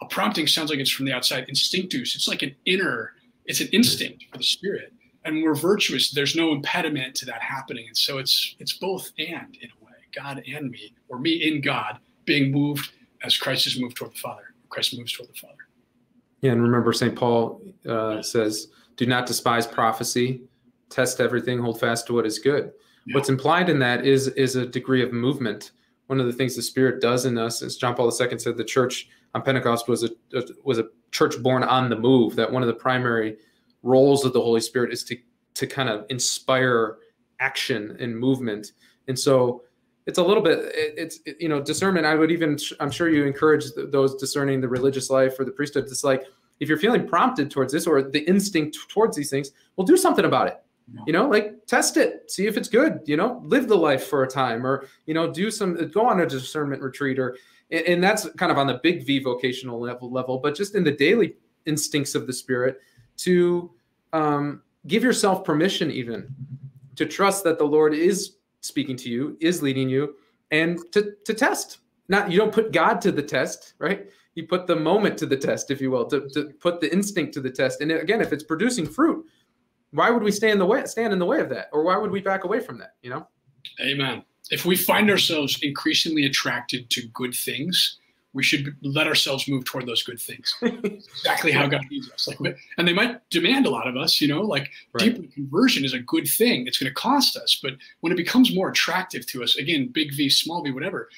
a 0.00 0.06
prompting 0.06 0.46
sounds 0.46 0.70
like 0.70 0.78
it's 0.78 0.90
from 0.90 1.06
the 1.06 1.12
outside 1.12 1.46
instinctus 1.48 2.14
it's 2.14 2.28
like 2.28 2.42
an 2.42 2.54
inner 2.64 3.12
it's 3.44 3.60
an 3.60 3.68
instinct 3.72 4.24
for 4.30 4.38
the 4.38 4.44
spirit 4.44 4.92
and 5.26 5.42
we're 5.42 5.54
virtuous, 5.54 6.10
there's 6.12 6.36
no 6.36 6.52
impediment 6.52 7.14
to 7.16 7.26
that 7.26 7.42
happening. 7.42 7.86
And 7.88 7.96
so 7.96 8.18
it's 8.18 8.54
it's 8.58 8.74
both 8.74 9.12
and 9.18 9.58
in 9.60 9.68
a 9.68 9.84
way, 9.84 9.92
God 10.14 10.42
and 10.48 10.70
me, 10.70 10.94
or 11.08 11.18
me 11.18 11.48
in 11.48 11.60
God, 11.60 11.98
being 12.24 12.52
moved 12.52 12.92
as 13.24 13.36
Christ 13.36 13.66
is 13.66 13.78
moved 13.78 13.96
toward 13.96 14.12
the 14.12 14.18
Father. 14.18 14.54
Christ 14.68 14.96
moves 14.96 15.12
toward 15.12 15.28
the 15.28 15.34
Father. 15.34 15.54
Yeah, 16.40 16.52
and 16.52 16.62
remember, 16.62 16.92
St. 16.92 17.14
Paul 17.14 17.60
uh, 17.88 18.22
says, 18.22 18.68
"Do 18.96 19.04
not 19.04 19.26
despise 19.26 19.66
prophecy. 19.66 20.42
Test 20.90 21.20
everything. 21.20 21.58
Hold 21.58 21.80
fast 21.80 22.06
to 22.06 22.14
what 22.14 22.24
is 22.24 22.38
good." 22.38 22.72
Yeah. 23.06 23.14
What's 23.14 23.28
implied 23.28 23.68
in 23.68 23.80
that 23.80 24.06
is 24.06 24.28
is 24.28 24.54
a 24.54 24.64
degree 24.64 25.02
of 25.02 25.12
movement. 25.12 25.72
One 26.06 26.20
of 26.20 26.26
the 26.26 26.32
things 26.32 26.54
the 26.54 26.62
Spirit 26.62 27.02
does 27.02 27.26
in 27.26 27.36
us, 27.36 27.62
as 27.62 27.76
John 27.76 27.96
Paul 27.96 28.06
II 28.06 28.38
said, 28.38 28.56
the 28.56 28.62
church 28.62 29.08
on 29.34 29.42
Pentecost 29.42 29.88
was 29.88 30.04
a, 30.04 30.10
was 30.64 30.78
a 30.78 30.88
church 31.10 31.40
born 31.42 31.62
on 31.62 31.90
the 31.90 31.96
move. 31.96 32.36
That 32.36 32.50
one 32.50 32.62
of 32.62 32.68
the 32.68 32.74
primary 32.74 33.36
roles 33.82 34.24
of 34.24 34.32
the 34.32 34.40
Holy 34.40 34.60
Spirit 34.60 34.92
is 34.92 35.04
to 35.04 35.16
to 35.54 35.66
kind 35.66 35.88
of 35.88 36.04
inspire 36.10 36.98
action 37.40 37.96
and 38.00 38.18
movement. 38.18 38.72
And 39.08 39.18
so 39.18 39.62
it's 40.06 40.18
a 40.18 40.22
little 40.22 40.42
bit 40.42 40.58
it's 40.74 41.20
you 41.38 41.48
know 41.48 41.60
discernment. 41.60 42.06
I 42.06 42.14
would 42.14 42.30
even 42.30 42.58
I'm 42.80 42.90
sure 42.90 43.08
you 43.08 43.24
encourage 43.24 43.64
those 43.76 44.16
discerning 44.16 44.60
the 44.60 44.68
religious 44.68 45.10
life 45.10 45.38
or 45.38 45.44
the 45.44 45.50
priesthood. 45.50 45.84
It's 45.84 46.04
like 46.04 46.24
if 46.60 46.68
you're 46.68 46.78
feeling 46.78 47.06
prompted 47.06 47.50
towards 47.50 47.72
this 47.72 47.86
or 47.86 48.02
the 48.02 48.20
instinct 48.20 48.78
towards 48.88 49.16
these 49.16 49.30
things, 49.30 49.50
well, 49.76 49.86
do 49.86 49.96
something 49.96 50.24
about 50.24 50.48
it. 50.48 50.62
You 51.04 51.12
know, 51.12 51.28
like 51.28 51.66
test 51.66 51.96
it, 51.96 52.30
see 52.30 52.46
if 52.46 52.56
it's 52.56 52.68
good. 52.68 53.00
You 53.06 53.16
know, 53.16 53.42
live 53.44 53.66
the 53.66 53.76
life 53.76 54.06
for 54.06 54.22
a 54.22 54.28
time, 54.28 54.64
or 54.64 54.86
you 55.06 55.14
know, 55.14 55.32
do 55.32 55.50
some 55.50 55.74
go 55.90 56.06
on 56.06 56.20
a 56.20 56.26
discernment 56.26 56.80
retreat, 56.80 57.18
or 57.18 57.36
and 57.70 58.02
that's 58.02 58.28
kind 58.34 58.52
of 58.52 58.58
on 58.58 58.66
the 58.66 58.80
big 58.82 59.04
V 59.06 59.18
vocational 59.18 59.80
level 59.80 60.10
level, 60.10 60.38
but 60.38 60.54
just 60.54 60.74
in 60.74 60.84
the 60.84 60.92
daily 60.92 61.36
instincts 61.66 62.14
of 62.14 62.26
the 62.26 62.32
spirit 62.32 62.80
to 63.18 63.70
um, 64.12 64.62
give 64.86 65.02
yourself 65.02 65.44
permission 65.44 65.90
even 65.90 66.32
to 66.94 67.06
trust 67.06 67.44
that 67.44 67.58
the 67.58 67.64
Lord 67.64 67.92
is 67.94 68.36
speaking 68.60 68.96
to 68.96 69.10
you, 69.10 69.36
is 69.40 69.62
leading 69.62 69.88
you, 69.88 70.14
and 70.50 70.78
to 70.92 71.14
to 71.24 71.34
test. 71.34 71.78
Not 72.08 72.30
you 72.30 72.38
don't 72.38 72.52
put 72.52 72.72
God 72.72 73.00
to 73.02 73.12
the 73.12 73.22
test, 73.22 73.74
right? 73.78 74.06
You 74.34 74.46
put 74.46 74.66
the 74.66 74.76
moment 74.76 75.18
to 75.18 75.26
the 75.26 75.36
test, 75.36 75.70
if 75.70 75.80
you 75.80 75.90
will, 75.90 76.04
to, 76.06 76.28
to 76.28 76.52
put 76.60 76.80
the 76.80 76.92
instinct 76.92 77.32
to 77.34 77.40
the 77.40 77.50
test. 77.50 77.80
And 77.80 77.90
again, 77.90 78.20
if 78.20 78.32
it's 78.32 78.44
producing 78.44 78.86
fruit, 78.86 79.24
why 79.92 80.10
would 80.10 80.22
we 80.22 80.30
stay 80.30 80.50
in 80.50 80.58
the 80.58 80.66
way 80.66 80.84
stand 80.84 81.12
in 81.12 81.18
the 81.18 81.26
way 81.26 81.40
of 81.40 81.48
that? 81.48 81.68
Or 81.72 81.82
why 81.82 81.96
would 81.96 82.10
we 82.10 82.20
back 82.20 82.44
away 82.44 82.60
from 82.60 82.78
that? 82.78 82.94
You 83.02 83.10
know? 83.10 83.28
Amen. 83.80 84.24
If 84.50 84.64
we 84.64 84.76
find 84.76 85.10
ourselves 85.10 85.58
increasingly 85.62 86.26
attracted 86.26 86.90
to 86.90 87.06
good 87.08 87.34
things, 87.34 87.98
we 88.36 88.42
should 88.42 88.76
let 88.82 89.06
ourselves 89.06 89.48
move 89.48 89.64
toward 89.64 89.86
those 89.86 90.02
good 90.02 90.20
things. 90.20 90.54
exactly 90.62 91.52
how 91.52 91.66
God 91.66 91.80
needs 91.90 92.10
us. 92.10 92.28
Like, 92.28 92.58
and 92.76 92.86
they 92.86 92.92
might 92.92 93.28
demand 93.30 93.64
a 93.64 93.70
lot 93.70 93.88
of 93.88 93.96
us, 93.96 94.20
you 94.20 94.28
know, 94.28 94.42
like 94.42 94.70
right. 94.92 95.14
deeper 95.14 95.26
conversion 95.32 95.86
is 95.86 95.94
a 95.94 96.00
good 96.00 96.28
thing. 96.28 96.66
It's 96.66 96.78
going 96.78 96.90
to 96.90 96.94
cost 96.94 97.36
us, 97.38 97.58
but 97.62 97.76
when 98.00 98.12
it 98.12 98.16
becomes 98.16 98.54
more 98.54 98.68
attractive 98.68 99.26
to 99.28 99.42
us, 99.42 99.56
again, 99.56 99.88
big 99.88 100.14
V, 100.14 100.28
small 100.28 100.62
v, 100.62 100.70
whatever, 100.70 101.08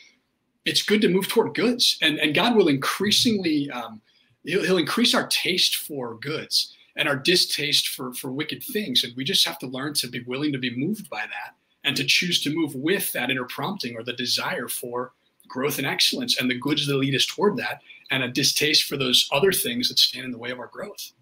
it's 0.65 0.83
good 0.83 1.01
to 1.01 1.09
move 1.09 1.27
toward 1.27 1.55
goods. 1.57 1.99
And, 2.03 2.21
and 2.21 2.37
God 2.37 2.55
will 2.55 2.69
increasingly, 2.69 3.69
um, 3.71 4.01
he'll, 4.45 4.63
he'll 4.63 4.79
increase 4.79 5.13
our 5.13 5.27
taste 5.27 5.75
for 5.75 6.15
goods 6.21 6.77
and 6.95 7.09
our 7.09 7.17
distaste 7.17 7.89
for, 7.89 8.15
for 8.15 8.31
wicked 8.31 8.63
things. 8.63 9.03
And 9.03 9.17
we 9.17 9.25
just 9.25 9.45
have 9.45 9.59
to 9.59 9.67
learn 9.67 9.95
to 9.95 10.07
be 10.07 10.21
willing 10.21 10.53
to 10.53 10.59
be 10.59 10.77
moved 10.77 11.11
by 11.11 11.23
that 11.23 11.58
and 11.89 11.97
to 11.97 12.05
choose 12.05 12.43
to 12.43 12.55
move 12.55 12.75
with 12.75 13.11
that 13.13 13.31
inner 13.31 13.47
prompting 13.47 13.97
or 13.97 14.05
the 14.05 14.13
desire 14.13 14.69
for 14.69 15.15
growth 15.49 15.79
and 15.79 15.87
excellence 15.87 16.39
and 16.39 16.51
the 16.51 16.59
goods 16.59 16.87
that 16.87 16.95
lead 16.95 17.15
us 17.15 17.25
toward 17.25 17.57
that 17.57 17.81
and 18.11 18.23
a 18.23 18.29
distaste 18.29 18.85
for 18.85 18.99
those 18.99 19.27
other 19.33 19.53
things 19.53 19.89
that 19.89 19.99
stand 19.99 20.27
in 20.27 20.31
the 20.31 20.37
way 20.37 20.51
of 20.51 20.61
our 20.61 20.67
growth. 20.67 21.13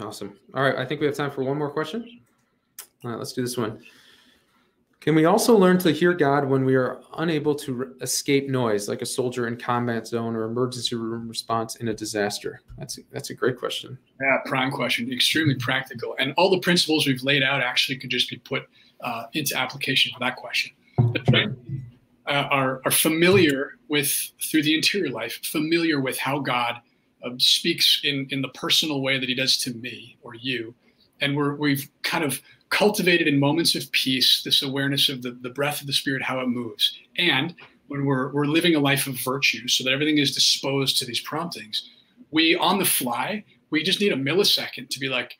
Awesome. 0.00 0.36
All 0.54 0.64
right. 0.64 0.74
I 0.74 0.84
think 0.84 1.00
we 1.00 1.06
have 1.06 1.14
time 1.14 1.30
for 1.30 1.44
one 1.44 1.56
more 1.56 1.70
question. 1.70 2.20
All 3.04 3.12
right, 3.12 3.18
let's 3.18 3.32
do 3.32 3.42
this 3.42 3.56
one. 3.56 3.80
Can 4.98 5.14
we 5.14 5.26
also 5.26 5.56
learn 5.56 5.78
to 5.78 5.92
hear 5.92 6.12
God 6.12 6.44
when 6.48 6.64
we 6.64 6.74
are 6.74 7.00
unable 7.18 7.54
to 7.54 7.74
re- 7.74 7.86
escape 8.00 8.48
noise, 8.48 8.88
like 8.88 9.02
a 9.02 9.06
soldier 9.06 9.46
in 9.46 9.56
combat 9.56 10.08
zone 10.08 10.34
or 10.34 10.42
emergency 10.42 10.96
room 10.96 11.28
response 11.28 11.76
in 11.76 11.86
a 11.88 11.94
disaster? 11.94 12.60
That's 12.76 12.98
a, 12.98 13.02
that's 13.12 13.30
a 13.30 13.34
great 13.34 13.56
question. 13.56 13.96
Yeah, 14.20 14.38
prime 14.46 14.72
question. 14.72 15.12
Extremely 15.12 15.54
practical, 15.54 16.16
and 16.18 16.34
all 16.36 16.50
the 16.50 16.58
principles 16.58 17.06
we've 17.06 17.22
laid 17.22 17.44
out 17.44 17.62
actually 17.62 17.98
could 17.98 18.10
just 18.10 18.28
be 18.28 18.38
put 18.38 18.64
uh, 19.00 19.24
into 19.32 19.56
application 19.56 20.12
for 20.12 20.20
that 20.20 20.36
question. 20.36 20.72
uh, 22.26 22.48
are, 22.50 22.80
are 22.84 22.90
familiar 22.90 23.72
with, 23.88 24.32
through 24.50 24.62
the 24.62 24.74
interior 24.74 25.10
life, 25.10 25.38
familiar 25.44 26.00
with 26.00 26.18
how 26.18 26.38
God 26.38 26.76
uh, 27.24 27.30
speaks 27.38 28.00
in, 28.04 28.26
in 28.30 28.42
the 28.42 28.48
personal 28.48 29.00
way 29.00 29.18
that 29.18 29.28
he 29.28 29.34
does 29.34 29.56
to 29.58 29.74
me 29.74 30.16
or 30.22 30.34
you. 30.34 30.74
And 31.20 31.36
we're, 31.36 31.54
we've 31.54 31.88
kind 32.02 32.24
of 32.24 32.42
cultivated 32.70 33.28
in 33.28 33.38
moments 33.38 33.74
of 33.74 33.90
peace 33.92 34.42
this 34.42 34.62
awareness 34.62 35.08
of 35.08 35.22
the, 35.22 35.38
the 35.40 35.50
breath 35.50 35.80
of 35.80 35.86
the 35.86 35.92
Spirit, 35.92 36.22
how 36.22 36.40
it 36.40 36.48
moves. 36.48 36.98
And 37.16 37.54
when 37.88 38.04
we're, 38.04 38.32
we're 38.32 38.46
living 38.46 38.74
a 38.74 38.80
life 38.80 39.06
of 39.06 39.14
virtue 39.20 39.68
so 39.68 39.84
that 39.84 39.92
everything 39.92 40.18
is 40.18 40.34
disposed 40.34 40.98
to 40.98 41.06
these 41.06 41.20
promptings, 41.20 41.90
we 42.32 42.56
on 42.56 42.78
the 42.78 42.84
fly, 42.84 43.44
we 43.70 43.82
just 43.82 44.00
need 44.00 44.12
a 44.12 44.16
millisecond 44.16 44.88
to 44.90 44.98
be 44.98 45.08
like, 45.08 45.38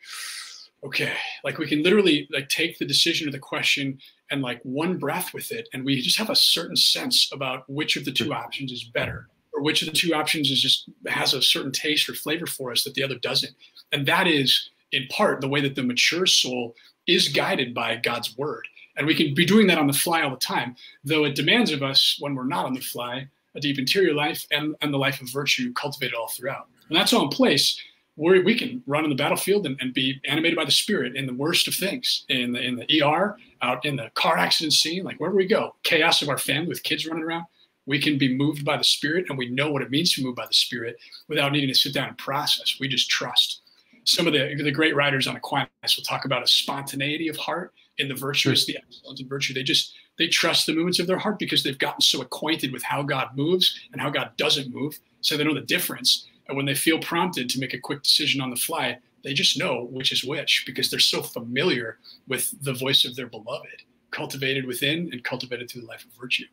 okay 0.84 1.12
like 1.44 1.58
we 1.58 1.66
can 1.66 1.82
literally 1.82 2.28
like 2.32 2.48
take 2.48 2.78
the 2.78 2.84
decision 2.84 3.28
or 3.28 3.32
the 3.32 3.38
question 3.38 3.98
and 4.30 4.42
like 4.42 4.60
one 4.62 4.98
breath 4.98 5.32
with 5.32 5.52
it 5.52 5.68
and 5.72 5.84
we 5.84 6.00
just 6.00 6.18
have 6.18 6.30
a 6.30 6.36
certain 6.36 6.76
sense 6.76 7.30
about 7.32 7.68
which 7.68 7.96
of 7.96 8.04
the 8.04 8.12
two 8.12 8.26
hmm. 8.26 8.32
options 8.32 8.72
is 8.72 8.84
better 8.84 9.28
or 9.56 9.62
which 9.62 9.82
of 9.82 9.88
the 9.88 9.94
two 9.94 10.14
options 10.14 10.50
is 10.50 10.60
just 10.60 10.88
has 11.06 11.34
a 11.34 11.42
certain 11.42 11.72
taste 11.72 12.08
or 12.08 12.14
flavor 12.14 12.46
for 12.46 12.70
us 12.70 12.84
that 12.84 12.94
the 12.94 13.02
other 13.02 13.18
doesn't. 13.18 13.54
And 13.90 14.06
that 14.06 14.26
is 14.26 14.70
in 14.92 15.06
part 15.08 15.40
the 15.40 15.48
way 15.48 15.60
that 15.62 15.74
the 15.74 15.82
mature 15.82 16.26
soul 16.26 16.74
is 17.06 17.28
guided 17.28 17.74
by 17.74 17.96
god's 17.96 18.36
word. 18.36 18.68
And 18.96 19.06
we 19.06 19.14
can 19.14 19.34
be 19.34 19.44
doing 19.44 19.66
that 19.66 19.78
on 19.78 19.86
the 19.86 19.92
fly 19.92 20.22
all 20.22 20.30
the 20.30 20.36
time 20.36 20.76
though 21.04 21.24
it 21.24 21.34
demands 21.34 21.72
of 21.72 21.82
us 21.82 22.16
when 22.20 22.34
we're 22.34 22.44
not 22.44 22.66
on 22.66 22.74
the 22.74 22.80
fly 22.80 23.28
a 23.54 23.60
deep 23.60 23.78
interior 23.78 24.12
life 24.12 24.46
and, 24.50 24.76
and 24.82 24.92
the 24.92 24.98
life 24.98 25.22
of 25.22 25.30
virtue 25.30 25.72
cultivated 25.72 26.14
all 26.14 26.28
throughout. 26.28 26.68
And 26.88 26.96
that's 26.96 27.14
all 27.14 27.24
in 27.24 27.30
place 27.30 27.80
we 28.16 28.42
we 28.42 28.58
can 28.58 28.82
run 28.86 29.04
in 29.04 29.10
the 29.10 29.16
battlefield 29.16 29.66
and, 29.66 29.76
and, 29.80 29.92
be 29.92 30.20
animated 30.26 30.56
by 30.56 30.64
the 30.64 30.70
spirit 30.70 31.16
in 31.16 31.26
the 31.26 31.34
worst 31.34 31.68
of 31.68 31.74
things 31.74 32.24
in 32.28 32.52
the 32.52 32.60
in 32.60 32.76
the 32.76 33.02
ER, 33.02 33.36
out 33.62 33.84
in 33.84 33.96
the 33.96 34.10
car 34.14 34.38
accident 34.38 34.72
scene, 34.72 35.04
like 35.04 35.18
wherever 35.18 35.36
we 35.36 35.46
go, 35.46 35.76
chaos 35.82 36.22
of 36.22 36.28
our 36.28 36.38
family 36.38 36.68
with 36.68 36.82
kids 36.82 37.06
running 37.06 37.22
around. 37.22 37.44
We 37.84 38.00
can 38.00 38.18
be 38.18 38.34
moved 38.34 38.64
by 38.64 38.76
the 38.76 38.84
spirit, 38.84 39.26
and 39.28 39.38
we 39.38 39.48
know 39.48 39.70
what 39.70 39.82
it 39.82 39.90
means 39.90 40.12
to 40.14 40.22
move 40.22 40.34
by 40.34 40.46
the 40.46 40.54
spirit 40.54 40.96
without 41.28 41.52
needing 41.52 41.68
to 41.68 41.74
sit 41.74 41.94
down 41.94 42.08
and 42.08 42.18
process. 42.18 42.78
We 42.80 42.88
just 42.88 43.08
trust. 43.08 43.60
Some 44.04 44.26
of 44.26 44.32
the 44.32 44.54
the 44.56 44.72
great 44.72 44.96
writers 44.96 45.28
on 45.28 45.36
Aquinas 45.36 45.68
will 45.96 46.04
talk 46.04 46.24
about 46.24 46.42
a 46.42 46.46
spontaneity 46.46 47.28
of 47.28 47.36
heart 47.36 47.72
in 47.98 48.08
the 48.08 48.14
virtuous, 48.14 48.66
the 48.66 48.76
excellence 48.76 49.20
of 49.20 49.28
virtue. 49.28 49.54
They 49.54 49.62
just 49.62 49.94
they 50.18 50.26
trust 50.26 50.66
the 50.66 50.74
movements 50.74 50.98
of 50.98 51.06
their 51.06 51.18
heart 51.18 51.38
because 51.38 51.62
they've 51.62 51.78
gotten 51.78 52.00
so 52.00 52.22
acquainted 52.22 52.72
with 52.72 52.82
how 52.82 53.02
God 53.02 53.36
moves 53.36 53.78
and 53.92 54.00
how 54.00 54.08
God 54.08 54.30
doesn't 54.38 54.74
move, 54.74 54.98
so 55.20 55.36
they 55.36 55.44
know 55.44 55.54
the 55.54 55.60
difference 55.60 56.26
and 56.48 56.56
when 56.56 56.66
they 56.66 56.74
feel 56.74 56.98
prompted 56.98 57.48
to 57.50 57.60
make 57.60 57.74
a 57.74 57.78
quick 57.78 58.02
decision 58.02 58.40
on 58.40 58.50
the 58.50 58.56
fly, 58.56 58.98
they 59.24 59.34
just 59.34 59.58
know 59.58 59.88
which 59.90 60.12
is 60.12 60.24
which 60.24 60.64
because 60.66 60.90
they're 60.90 61.00
so 61.00 61.22
familiar 61.22 61.98
with 62.28 62.54
the 62.62 62.72
voice 62.72 63.04
of 63.04 63.16
their 63.16 63.26
beloved, 63.26 63.82
cultivated 64.10 64.64
within 64.64 65.10
and 65.12 65.24
cultivated 65.24 65.70
through 65.70 65.82
the 65.82 65.88
life 65.88 66.04
of 66.04 66.12
virtue. 66.12 66.44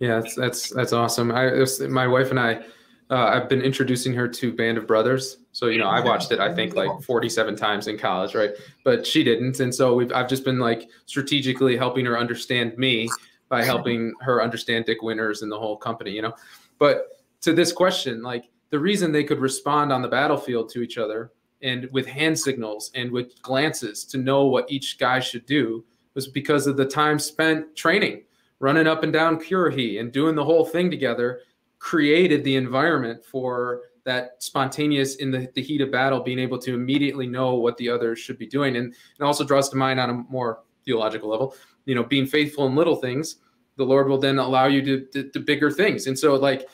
Yeah, 0.00 0.20
that's 0.20 0.34
that's, 0.34 0.70
that's 0.70 0.92
awesome. 0.92 1.30
I 1.32 1.52
was, 1.52 1.80
my 1.80 2.06
wife 2.06 2.30
and 2.30 2.38
I, 2.38 2.62
uh, 3.10 3.30
I've 3.32 3.48
been 3.48 3.62
introducing 3.62 4.12
her 4.14 4.28
to 4.28 4.52
Band 4.52 4.78
of 4.78 4.86
Brothers. 4.86 5.38
So 5.52 5.66
you 5.66 5.78
know, 5.78 5.88
I 5.88 6.00
watched 6.00 6.30
it 6.30 6.40
I 6.40 6.54
think 6.54 6.74
like 6.74 6.90
47 7.02 7.56
times 7.56 7.86
in 7.86 7.96
college, 7.96 8.34
right? 8.34 8.50
But 8.84 9.06
she 9.06 9.24
didn't, 9.24 9.60
and 9.60 9.74
so 9.74 9.94
we've 9.94 10.12
I've 10.12 10.28
just 10.28 10.44
been 10.44 10.58
like 10.58 10.88
strategically 11.06 11.76
helping 11.76 12.04
her 12.04 12.18
understand 12.18 12.76
me 12.76 13.08
by 13.48 13.64
helping 13.64 14.12
her 14.20 14.42
understand 14.42 14.84
Dick 14.84 15.00
Winters 15.00 15.42
and 15.42 15.50
the 15.50 15.58
whole 15.58 15.76
company, 15.76 16.10
you 16.10 16.22
know. 16.22 16.34
But 16.78 17.24
to 17.40 17.52
this 17.52 17.72
question, 17.72 18.22
like 18.22 18.44
the 18.70 18.78
reason 18.78 19.12
they 19.12 19.24
could 19.24 19.40
respond 19.40 19.92
on 19.92 20.02
the 20.02 20.08
battlefield 20.08 20.68
to 20.70 20.82
each 20.82 20.98
other 20.98 21.32
and 21.62 21.88
with 21.92 22.06
hand 22.06 22.38
signals 22.38 22.90
and 22.94 23.10
with 23.10 23.40
glances 23.42 24.04
to 24.04 24.18
know 24.18 24.46
what 24.46 24.70
each 24.70 24.98
guy 24.98 25.18
should 25.18 25.46
do 25.46 25.84
was 26.14 26.28
because 26.28 26.66
of 26.66 26.76
the 26.76 26.84
time 26.84 27.18
spent 27.18 27.74
training, 27.76 28.22
running 28.60 28.86
up 28.86 29.02
and 29.02 29.12
down 29.12 29.38
Currahee 29.38 30.00
and 30.00 30.12
doing 30.12 30.34
the 30.34 30.44
whole 30.44 30.64
thing 30.64 30.90
together 30.90 31.40
created 31.78 32.44
the 32.44 32.56
environment 32.56 33.24
for 33.24 33.82
that 34.04 34.42
spontaneous 34.42 35.16
in 35.16 35.30
the, 35.30 35.48
the 35.54 35.62
heat 35.62 35.80
of 35.80 35.92
battle 35.92 36.20
being 36.20 36.38
able 36.38 36.58
to 36.58 36.74
immediately 36.74 37.26
know 37.26 37.54
what 37.54 37.76
the 37.76 37.88
others 37.88 38.18
should 38.18 38.38
be 38.38 38.46
doing. 38.46 38.76
And 38.76 38.92
it 38.92 39.22
also 39.22 39.44
draws 39.44 39.68
to 39.70 39.76
mind 39.76 40.00
on 40.00 40.10
a 40.10 40.14
more 40.14 40.60
theological 40.84 41.28
level 41.28 41.54
you 41.88 41.94
know 41.94 42.04
being 42.04 42.26
faithful 42.26 42.66
in 42.66 42.76
little 42.76 42.96
things 42.96 43.36
the 43.76 43.84
lord 43.84 44.08
will 44.08 44.18
then 44.18 44.38
allow 44.38 44.66
you 44.66 44.82
to, 44.82 45.06
to, 45.06 45.30
to 45.30 45.38
bigger 45.38 45.70
things. 45.70 46.08
And 46.08 46.18
so 46.18 46.34
like 46.34 46.68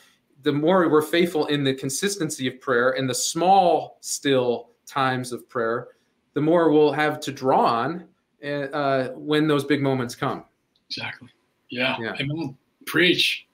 the 0.45 0.53
more 0.53 0.87
we're 0.87 1.01
faithful 1.01 1.47
in 1.47 1.63
the 1.63 1.73
consistency 1.73 2.47
of 2.47 2.61
prayer 2.61 2.91
and 2.91 3.09
the 3.09 3.15
small, 3.15 3.97
still 4.01 4.69
times 4.85 5.31
of 5.31 5.49
prayer, 5.49 5.87
the 6.35 6.41
more 6.41 6.71
we'll 6.71 6.91
have 6.91 7.19
to 7.21 7.31
draw 7.31 7.65
on 7.65 8.05
uh, 8.45 9.07
when 9.15 9.47
those 9.47 9.63
big 9.63 9.81
moments 9.81 10.13
come. 10.13 10.45
Exactly. 10.87 11.29
Yeah. 11.71 11.97
yeah. 11.99 12.13
Amen. 12.19 12.55
Preach. 12.85 13.47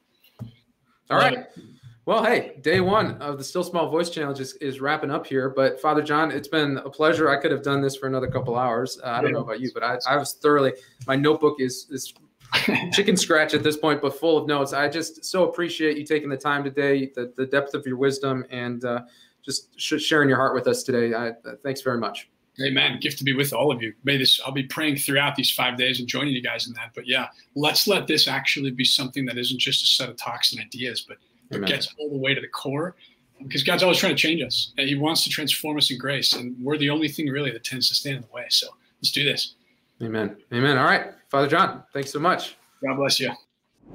All 1.10 1.18
right. 1.18 1.40
It. 1.40 1.64
Well, 2.06 2.26
hey, 2.26 2.58
day 2.60 2.82
one 2.82 3.14
of 3.22 3.38
the 3.38 3.44
Still 3.44 3.64
Small 3.64 3.90
Voice 3.90 4.10
Challenge 4.10 4.42
is, 4.42 4.54
is 4.56 4.82
wrapping 4.82 5.12
up 5.12 5.26
here. 5.26 5.50
But 5.50 5.80
Father 5.80 6.02
John, 6.02 6.30
it's 6.30 6.50
been 6.50 6.78
a 6.80 6.90
pleasure. 6.90 7.30
I 7.30 7.38
could 7.40 7.52
have 7.52 7.64
done 7.64 7.82
this 7.82 7.96
for 7.96 8.08
another 8.08 8.28
couple 8.28 8.58
hours. 8.58 9.00
Uh, 9.02 9.12
I 9.12 9.22
don't 9.22 9.32
know 9.32 9.40
about 9.40 9.62
you, 9.62 9.72
but 9.74 9.82
I, 9.82 9.98
I 10.10 10.18
was 10.18 10.34
thoroughly. 10.34 10.74
My 11.08 11.16
notebook 11.16 11.62
is 11.62 11.88
is 11.90 12.14
chicken 12.92 13.16
scratch 13.16 13.54
at 13.54 13.64
this 13.64 13.78
point, 13.78 14.02
but 14.02 14.18
full 14.18 14.38
of 14.38 14.48
notes. 14.48 14.74
I 14.74 14.90
just 14.90 15.24
so 15.24 15.48
appreciate 15.48 15.98
you 15.98 16.06
taking 16.06 16.30
the 16.30 16.38
time 16.38 16.64
today, 16.64 17.12
the, 17.16 17.34
the 17.38 17.46
depth 17.46 17.74
of 17.74 17.86
your 17.86 17.98
wisdom, 17.98 18.46
and 18.50 18.84
uh, 18.84 19.02
just 19.44 19.80
sh- 19.80 20.02
sharing 20.02 20.28
your 20.28 20.38
heart 20.38 20.54
with 20.54 20.68
us 20.68 20.84
today. 20.84 21.14
I, 21.14 21.30
uh, 21.30 21.56
thanks 21.64 21.82
very 21.82 21.98
much. 21.98 22.30
Amen. 22.62 23.00
Gift 23.00 23.18
to 23.20 23.24
be 23.24 23.34
with 23.34 23.54
all 23.54 23.72
of 23.72 23.82
you. 23.82 23.94
May 24.04 24.18
this, 24.18 24.40
I'll 24.46 24.52
be 24.52 24.64
praying 24.64 24.98
throughout 24.98 25.36
these 25.36 25.52
five 25.52 25.78
days 25.78 26.00
and 26.00 26.08
joining 26.08 26.34
you 26.34 26.42
guys 26.42 26.68
in 26.68 26.74
that. 26.74 26.92
But 26.94 27.08
yeah, 27.08 27.28
let's 27.56 27.88
let 27.88 28.08
this 28.08 28.28
actually 28.28 28.72
be 28.72 28.84
something 28.84 29.26
that 29.26 29.38
isn't 29.38 29.60
just 29.60 29.84
a 29.84 29.88
set 29.88 30.10
of 30.10 30.18
talks 30.18 30.52
and 30.52 30.62
ideas, 30.62 31.06
but 31.08 31.18
it 31.50 31.66
gets 31.66 31.94
all 31.98 32.10
the 32.10 32.18
way 32.18 32.34
to 32.34 32.42
the 32.42 32.48
core 32.48 32.96
because 33.44 33.64
God's 33.64 33.84
always 33.84 33.98
trying 33.98 34.16
to 34.16 34.22
change 34.22 34.42
us 34.42 34.74
and 34.78 34.88
He 34.88 34.96
wants 34.96 35.24
to 35.24 35.30
transform 35.30 35.78
us 35.78 35.92
in 35.92 35.98
grace. 35.98 36.34
And 36.34 36.56
we're 36.64 36.78
the 36.78 36.90
only 36.90 37.08
thing 37.08 37.28
really 37.28 37.52
that 37.52 37.64
tends 37.64 37.88
to 37.90 37.96
stand 37.96 38.18
in 38.18 38.22
the 38.22 38.30
way. 38.34 38.46
So 38.50 38.68
let's 39.02 39.12
do 39.12 39.24
this. 39.24 39.56
Amen. 40.02 40.36
Amen. 40.54 40.78
All 40.78 40.86
right. 40.86 41.12
Father 41.32 41.48
John, 41.48 41.84
thanks 41.94 42.12
so 42.12 42.20
much. 42.20 42.58
God 42.86 42.98
bless 42.98 43.18
you. 43.18 43.32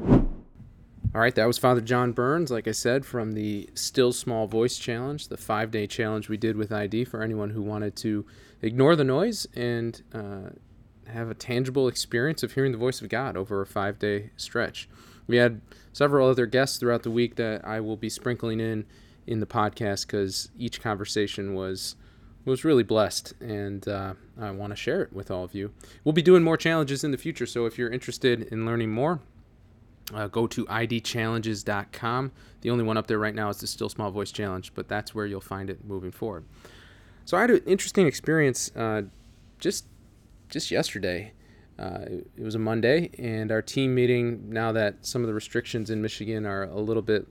All 0.00 1.20
right, 1.20 1.34
that 1.34 1.46
was 1.46 1.58
Father 1.58 1.82
John 1.82 2.12
Burns, 2.12 2.50
like 2.50 2.66
I 2.66 2.72
said, 2.72 3.04
from 3.04 3.32
the 3.32 3.68
Still 3.74 4.12
Small 4.12 4.46
Voice 4.46 4.78
Challenge, 4.78 5.28
the 5.28 5.36
five 5.36 5.70
day 5.70 5.86
challenge 5.86 6.30
we 6.30 6.38
did 6.38 6.56
with 6.56 6.72
ID 6.72 7.04
for 7.04 7.22
anyone 7.22 7.50
who 7.50 7.62
wanted 7.62 7.94
to 7.96 8.24
ignore 8.62 8.96
the 8.96 9.04
noise 9.04 9.46
and 9.54 10.02
uh, 10.14 10.50
have 11.08 11.28
a 11.28 11.34
tangible 11.34 11.88
experience 11.88 12.42
of 12.42 12.52
hearing 12.52 12.72
the 12.72 12.78
voice 12.78 13.02
of 13.02 13.10
God 13.10 13.36
over 13.36 13.60
a 13.60 13.66
five 13.66 13.98
day 13.98 14.30
stretch. 14.38 14.88
We 15.26 15.36
had 15.36 15.60
several 15.92 16.30
other 16.30 16.46
guests 16.46 16.78
throughout 16.78 17.02
the 17.02 17.10
week 17.10 17.36
that 17.36 17.66
I 17.66 17.80
will 17.80 17.98
be 17.98 18.08
sprinkling 18.08 18.60
in 18.60 18.86
in 19.26 19.40
the 19.40 19.46
podcast 19.46 20.06
because 20.06 20.50
each 20.58 20.80
conversation 20.80 21.54
was 21.54 21.96
was 22.50 22.64
really 22.64 22.82
blessed, 22.84 23.34
and 23.40 23.86
uh, 23.88 24.14
I 24.40 24.50
want 24.52 24.70
to 24.70 24.76
share 24.76 25.02
it 25.02 25.12
with 25.12 25.30
all 25.30 25.44
of 25.44 25.54
you. 25.54 25.72
We'll 26.04 26.12
be 26.12 26.22
doing 26.22 26.42
more 26.42 26.56
challenges 26.56 27.02
in 27.04 27.10
the 27.10 27.18
future, 27.18 27.46
so 27.46 27.66
if 27.66 27.76
you're 27.78 27.90
interested 27.90 28.42
in 28.52 28.64
learning 28.64 28.90
more, 28.92 29.20
uh, 30.14 30.28
go 30.28 30.46
to 30.46 30.64
idchallenges.com. 30.66 32.32
The 32.60 32.70
only 32.70 32.84
one 32.84 32.96
up 32.96 33.06
there 33.08 33.18
right 33.18 33.34
now 33.34 33.48
is 33.48 33.58
the 33.58 33.66
Still 33.66 33.88
Small 33.88 34.10
Voice 34.10 34.30
Challenge, 34.30 34.72
but 34.74 34.88
that's 34.88 35.14
where 35.14 35.26
you'll 35.26 35.40
find 35.40 35.68
it 35.70 35.84
moving 35.84 36.12
forward. 36.12 36.44
So 37.24 37.36
I 37.36 37.40
had 37.40 37.50
an 37.50 37.62
interesting 37.66 38.06
experience 38.06 38.70
uh, 38.76 39.02
just 39.58 39.86
just 40.48 40.70
yesterday. 40.70 41.32
uh, 41.78 42.04
it 42.36 42.42
was 42.42 42.54
a 42.54 42.58
Monday, 42.58 43.10
and 43.18 43.52
our 43.52 43.60
team 43.60 43.94
meeting, 43.94 44.48
now 44.48 44.72
that 44.72 45.04
some 45.04 45.22
of 45.22 45.28
the 45.28 45.34
restrictions 45.34 45.90
in 45.90 46.00
Michigan 46.00 46.46
are 46.46 46.62
a 46.64 46.80
little 46.80 47.02
bit 47.02 47.26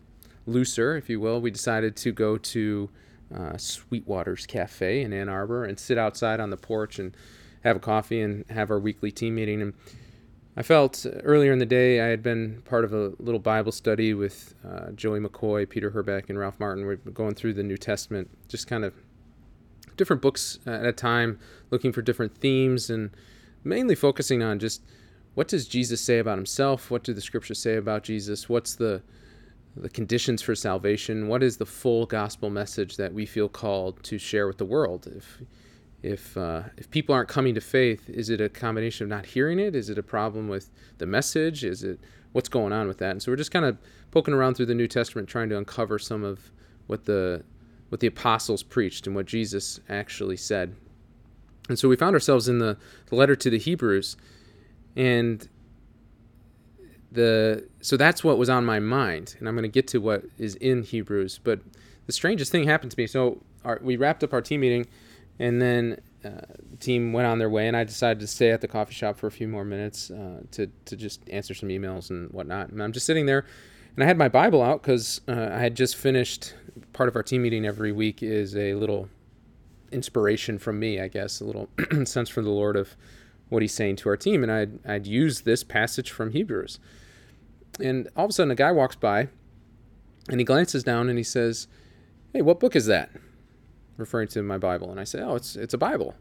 looser, 0.46 0.96
if 0.96 1.10
you 1.10 1.20
will, 1.20 1.42
we 1.42 1.50
decided 1.50 1.96
to 1.96 2.12
go 2.12 2.38
to 2.38 2.90
uh, 3.34 3.58
Sweetwater's 3.58 4.46
Cafe 4.46 5.02
in 5.02 5.14
Ann 5.14 5.30
Arbor 5.30 5.66
and 5.66 5.80
sit 5.80 5.98
outside 5.98 6.40
on 6.40 6.50
the 6.50 6.58
porch 6.58 7.00
and 7.00 7.16
have 7.64 7.76
a 7.76 7.80
coffee 7.80 8.22
and 8.22 8.46
have 8.50 8.70
our 8.70 8.80
weekly 8.80 9.12
team 9.12 9.36
meeting. 9.36 9.62
And 9.62 9.74
I 10.58 10.62
felt 10.62 11.06
earlier 11.24 11.52
in 11.52 11.60
the 11.60 11.66
day 11.66 12.02
I 12.02 12.08
had 12.08 12.24
been 12.24 12.62
part 12.64 12.86
of 12.86 12.94
a 12.94 13.14
little 13.20 13.40
Bible 13.40 13.72
study 13.72 14.14
with 14.14 14.54
uh, 14.68 14.92
Joey 14.92 15.20
McCoy, 15.20 15.68
Peter 15.68 15.90
Herbeck, 15.90 16.30
and 16.30 16.38
Ralph 16.40 16.60
Martin. 16.60 16.86
We're 16.86 16.96
going 16.96 17.36
through 17.36 17.54
the 17.54 17.64
New 17.64 17.78
Testament, 17.78 18.30
just 18.48 18.68
kind 18.68 18.86
of 18.86 18.94
different 19.98 20.22
books 20.22 20.60
at 20.66 20.86
a 20.86 20.92
time, 20.92 21.40
looking 21.72 21.92
for 21.92 22.02
different 22.02 22.38
themes 22.38 22.90
and 22.90 23.10
mainly 23.64 23.96
focusing 23.96 24.44
on 24.44 24.60
just 24.60 24.82
what 25.34 25.50
does 25.50 25.68
Jesus 25.68 26.00
say 26.00 26.20
about 26.20 26.38
himself? 26.38 26.90
What 26.90 27.04
do 27.04 27.14
the 27.14 27.22
scriptures 27.22 27.60
say 27.60 27.76
about 27.76 28.04
Jesus? 28.04 28.48
What's 28.48 28.76
the 28.76 29.02
the 29.76 29.90
conditions 29.90 30.42
for 30.42 30.56
salvation? 30.56 31.28
What 31.28 31.44
is 31.44 31.58
the 31.58 31.66
full 31.66 32.06
gospel 32.06 32.50
message 32.50 32.98
that 32.98 33.14
we 33.14 33.26
feel 33.26 33.50
called 33.50 34.02
to 34.04 34.18
share 34.18 34.48
with 34.48 34.58
the 34.58 34.66
world? 34.66 35.08
If 35.08 35.42
if 36.02 36.38
uh, 36.38 36.64
if 36.78 36.90
people 36.92 37.16
aren't 37.16 37.30
coming 37.30 37.56
to 37.56 37.62
faith, 37.62 38.10
is 38.10 38.30
it 38.30 38.40
a 38.40 38.50
combination 38.50 39.06
of 39.06 39.10
not 39.10 39.26
hearing 39.26 39.60
it? 39.60 39.76
Is 39.76 39.90
it 39.90 39.98
a 39.98 40.04
problem 40.04 40.48
with 40.48 40.70
the 40.98 41.06
message? 41.06 41.64
Is 41.64 41.84
it 41.84 42.00
what's 42.32 42.50
going 42.50 42.74
on 42.74 42.88
with 42.88 43.00
that? 43.00 43.12
And 43.12 43.24
so 43.24 43.32
we're 43.32 43.38
just 43.38 43.52
kind 43.52 43.66
of 43.66 43.78
poking 44.12 44.34
around 44.34 44.56
through 44.56 44.68
the 44.68 44.76
New 44.76 44.88
Testament, 44.88 45.28
trying 45.28 45.50
to 45.50 45.58
uncover 45.58 45.98
some 46.00 46.24
of 46.24 46.52
what 46.88 47.06
the 47.06 47.44
what 47.90 48.02
the 48.02 48.08
apostles 48.08 48.64
preached 48.64 49.08
and 49.08 49.16
what 49.16 49.26
Jesus 49.26 49.80
actually 49.90 50.38
said. 50.38 50.76
And 51.70 51.80
so 51.80 51.90
we 51.90 51.96
found 51.96 52.14
ourselves 52.14 52.48
in 52.48 52.60
the, 52.60 52.78
the 53.08 53.16
letter 53.16 53.36
to 53.36 53.50
the 53.50 53.58
Hebrews, 53.58 54.18
and 54.96 55.48
the 57.16 57.68
so 57.82 57.98
that's 57.98 58.24
what 58.24 58.38
was 58.38 58.50
on 58.50 58.66
my 58.66 58.80
mind, 58.80 59.36
and 59.40 59.48
I'm 59.48 59.56
going 59.56 59.64
to 59.64 59.70
get 59.70 59.88
to 59.90 60.00
what 60.00 60.24
is 60.38 60.56
in 60.56 60.84
Hebrews. 60.84 61.40
But 61.44 61.60
the 62.06 62.14
strangest 62.14 62.52
thing 62.52 62.66
happened 62.66 62.92
to 62.92 63.00
me. 63.00 63.08
So 63.08 63.42
our, 63.64 63.80
we 63.82 63.98
wrapped 63.98 64.24
up 64.24 64.34
our 64.34 64.42
team 64.42 64.62
meeting, 64.62 64.86
and 65.40 65.62
then 65.62 66.00
uh, 66.24 66.42
the 66.72 66.78
team 66.78 67.14
went 67.14 67.28
on 67.28 67.40
their 67.40 67.50
way, 67.50 67.68
and 67.68 67.76
I 67.76 67.84
decided 67.84 68.20
to 68.22 68.28
stay 68.28 68.52
at 68.52 68.62
the 68.62 68.68
coffee 68.68 68.94
shop 68.94 69.18
for 69.18 69.28
a 69.28 69.32
few 69.32 69.48
more 69.48 69.66
minutes 69.66 70.12
uh, 70.12 70.42
to 70.52 70.68
to 70.86 70.96
just 70.96 71.28
answer 71.30 71.54
some 71.54 71.70
emails 71.70 72.10
and 72.10 72.32
whatnot. 72.32 72.70
And 72.70 72.82
I'm 72.82 72.92
just 72.92 73.06
sitting 73.06 73.26
there, 73.26 73.46
and 73.96 74.04
I 74.04 74.08
had 74.08 74.18
my 74.18 74.30
Bible 74.30 74.62
out 74.62 74.82
because 74.82 75.22
uh, 75.28 75.50
I 75.54 75.60
had 75.60 75.76
just 75.76 75.96
finished. 75.96 76.54
Part 76.94 77.08
of 77.08 77.16
our 77.16 77.24
team 77.24 77.42
meeting 77.42 77.66
every 77.66 77.92
week 77.92 78.22
is 78.22 78.56
a 78.56 78.74
little 78.74 79.10
inspiration 79.92 80.60
from 80.60 80.80
me, 80.80 81.00
I 81.00 81.08
guess, 81.08 81.40
a 81.40 81.46
little 81.46 81.70
sense 82.06 82.30
from 82.30 82.44
the 82.44 82.52
Lord 82.52 82.76
of 82.76 82.96
what 83.50 83.62
He's 83.62 83.74
saying 83.74 83.98
to 83.98 84.10
our 84.10 84.18
team, 84.18 84.44
and 84.44 84.52
I'd 84.52 84.86
I'd 84.86 85.08
use 85.08 85.42
this 85.42 85.64
passage 85.64 86.12
from 86.12 86.32
Hebrews, 86.32 86.80
and 87.80 88.10
all 88.16 88.26
of 88.26 88.30
a 88.30 88.34
sudden 88.34 88.52
a 88.52 88.56
guy 88.56 88.72
walks 88.72 88.96
by, 88.96 89.30
and 90.30 90.40
he 90.40 90.44
glances 90.44 90.84
down 90.84 91.10
and 91.10 91.18
he 91.18 91.24
says, 91.24 91.68
"Hey, 92.34 92.42
what 92.42 92.60
book 92.60 92.76
is 92.76 92.86
that?" 92.86 93.12
Referring 93.98 94.28
to 94.30 94.42
my 94.42 94.58
Bible, 94.58 94.92
and 94.92 95.00
I 95.00 95.04
say, 95.04 95.22
"Oh, 95.22 95.36
it's 95.36 95.56
it's 95.56 95.74
a 95.74 95.78
Bible." 95.78 96.16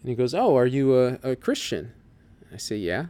And 0.00 0.08
he 0.10 0.14
goes, 0.14 0.34
"Oh, 0.34 0.56
are 0.56 0.66
you 0.66 0.96
a, 0.96 1.18
a 1.22 1.36
Christian?" 1.36 1.92
I 2.52 2.56
say, 2.56 2.76
"Yeah." 2.76 3.06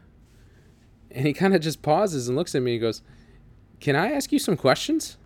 And 1.11 1.27
he 1.27 1.33
kind 1.33 1.55
of 1.55 1.61
just 1.61 1.83
pauses 1.83 2.29
and 2.29 2.37
looks 2.37 2.55
at 2.55 2.63
me. 2.63 2.75
and 2.75 2.81
goes, 2.81 3.03
"Can 3.81 3.97
I 3.97 4.13
ask 4.13 4.33
you 4.33 4.39
some 4.39 4.57
questions?" 4.57 5.17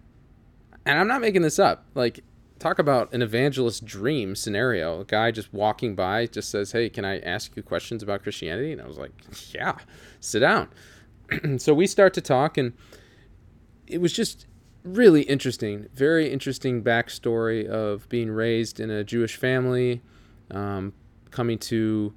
And 0.85 0.99
I'm 0.99 1.09
not 1.09 1.20
making 1.20 1.43
this 1.43 1.59
up. 1.59 1.87
Like 1.95 2.25
talk 2.59 2.79
about 2.79 3.12
an 3.12 3.23
evangelist 3.23 3.85
dream 3.85 4.37
scenario. 4.37 5.01
A 5.01 5.05
guy 5.05 5.31
just 5.31 5.53
walking 5.53 5.95
by 5.95 6.27
just 6.27 6.51
says, 6.51 6.73
"Hey, 6.73 6.89
can 6.89 7.05
I 7.05 7.18
ask 7.20 7.57
you 7.57 7.62
questions 7.62 8.03
about 8.03 8.23
Christianity?" 8.23 8.73
And 8.73 8.81
I 8.81 8.87
was 8.87 8.99
like, 8.99 9.12
"Yeah, 9.53 9.77
sit 10.20 10.41
down." 10.41 10.68
so 11.59 11.74
we 11.74 11.87
start 11.87 12.14
to 12.14 12.20
talk, 12.20 12.59
and 12.59 12.72
it 13.87 14.01
was 14.01 14.12
just 14.12 14.47
really 14.85 15.22
interesting. 15.22 15.89
Very 15.95 16.30
interesting 16.33 16.83
backstory 16.83 17.66
of 17.66 18.09
being 18.09 18.30
raised 18.30 18.80
in 18.80 18.91
a 18.91 19.05
Jewish 19.05 19.37
family, 19.37 20.03
um, 20.51 20.93
coming 21.30 21.59
to 21.59 22.14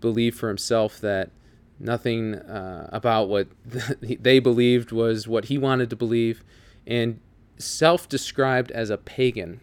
believe 0.00 0.34
for 0.34 0.48
himself 0.48 1.00
that 1.00 1.30
nothing 1.78 2.34
uh, 2.34 2.88
about 2.92 3.28
what 3.28 3.48
they 4.00 4.38
believed 4.38 4.92
was 4.92 5.26
what 5.26 5.46
he 5.46 5.58
wanted 5.58 5.90
to 5.90 5.96
believe, 5.96 6.44
and 6.86 7.20
self-described 7.58 8.70
as 8.72 8.90
a 8.90 8.98
pagan 8.98 9.60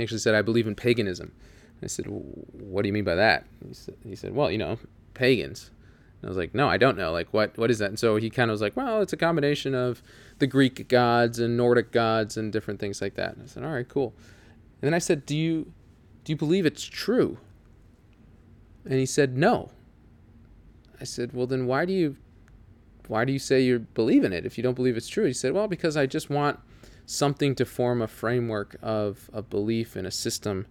he 0.00 0.04
actually 0.04 0.18
said, 0.18 0.34
I 0.34 0.40
believe 0.40 0.66
in 0.66 0.74
paganism. 0.74 1.32
I 1.82 1.86
said, 1.86 2.06
What 2.06 2.82
do 2.82 2.86
you 2.86 2.92
mean 2.94 3.04
by 3.04 3.16
that? 3.16 3.46
He 3.66 3.74
said, 3.74 3.96
he 4.02 4.16
said, 4.16 4.34
Well, 4.34 4.50
you 4.50 4.56
know, 4.56 4.78
pagans. 5.12 5.70
I 6.22 6.28
was 6.28 6.36
like, 6.36 6.54
No, 6.54 6.68
I 6.68 6.76
don't 6.76 6.98
know. 6.98 7.12
Like, 7.12 7.32
what, 7.32 7.56
what 7.56 7.70
is 7.70 7.78
that? 7.78 7.88
And 7.88 7.98
so 7.98 8.16
he 8.16 8.30
kind 8.30 8.50
of 8.50 8.54
was 8.54 8.60
like, 8.60 8.76
Well, 8.76 9.00
it's 9.02 9.12
a 9.12 9.16
combination 9.16 9.74
of 9.74 10.02
the 10.38 10.46
Greek 10.46 10.88
gods 10.88 11.38
and 11.38 11.56
Nordic 11.56 11.92
gods 11.92 12.36
and 12.36 12.52
different 12.52 12.80
things 12.80 13.00
like 13.00 13.14
that. 13.14 13.34
And 13.34 13.44
I 13.44 13.46
said, 13.46 13.64
All 13.64 13.72
right, 13.72 13.88
cool. 13.88 14.14
And 14.80 14.88
then 14.88 14.94
I 14.94 14.98
said, 14.98 15.24
Do 15.24 15.36
you, 15.36 15.72
do 16.24 16.32
you 16.32 16.36
believe 16.36 16.66
it's 16.66 16.84
true? 16.84 17.38
And 18.84 18.94
he 18.94 19.06
said, 19.06 19.36
No. 19.36 19.70
I 21.00 21.04
said, 21.04 21.32
Well, 21.32 21.46
then 21.46 21.66
why 21.66 21.84
do 21.84 21.92
you, 21.92 22.16
why 23.08 23.24
do 23.24 23.32
you 23.32 23.38
say 23.38 23.60
you 23.62 23.80
believe 23.80 24.24
in 24.24 24.32
it 24.32 24.44
if 24.44 24.58
you 24.58 24.62
don't 24.62 24.74
believe 24.74 24.96
it's 24.96 25.08
true? 25.08 25.24
He 25.24 25.32
said, 25.32 25.52
Well, 25.52 25.68
because 25.68 25.96
I 25.96 26.06
just 26.06 26.28
want 26.28 26.60
something 27.06 27.54
to 27.56 27.64
form 27.64 28.00
a 28.00 28.06
framework 28.06 28.76
of 28.82 29.28
a 29.32 29.42
belief 29.42 29.96
and 29.96 30.06
a 30.06 30.10
system 30.10 30.66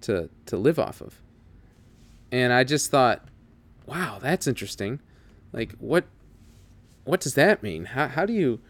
to 0.00 0.28
to 0.46 0.56
live 0.56 0.78
off 0.78 1.00
of. 1.00 1.20
And 2.32 2.52
I 2.52 2.64
just 2.64 2.90
thought, 2.90 3.28
wow, 3.86 4.18
that's 4.20 4.46
interesting. 4.46 5.00
Like 5.52 5.72
what 5.78 6.04
what 7.04 7.20
does 7.20 7.34
that 7.34 7.62
mean? 7.62 7.86
How 7.86 8.08
how 8.08 8.26
do 8.26 8.32
you 8.32 8.60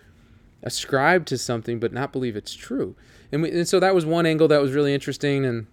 ascribe 0.63 1.27
to 1.27 1.39
something 1.39 1.79
but 1.79 1.93
not 1.93 2.13
believe 2.13 2.37
it's 2.37 2.55
true? 2.55 2.97
And 3.33 3.43
we, 3.43 3.51
and 3.51 3.67
so 3.67 3.81
that 3.81 3.95
was 3.95 4.07
one 4.07 4.27
angle 4.27 4.49
that 4.49 4.63
was 4.63 4.73
really 4.73 4.95
interesting 4.95 5.45
and 5.45 5.67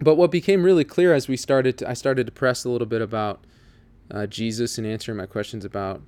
but 0.00 0.16
what 0.16 0.32
became 0.32 0.64
really 0.64 0.84
clear 0.84 1.14
as 1.14 1.28
we 1.28 1.36
started 1.36 1.78
to, 1.78 1.88
I 1.88 1.94
started 1.94 2.26
to 2.26 2.32
press 2.32 2.64
a 2.64 2.70
little 2.70 2.88
bit 2.88 3.02
about 3.02 3.44
uh, 4.10 4.26
Jesus 4.26 4.76
and 4.76 4.86
answering 4.86 5.16
my 5.16 5.26
questions 5.26 5.64
about 5.64 6.02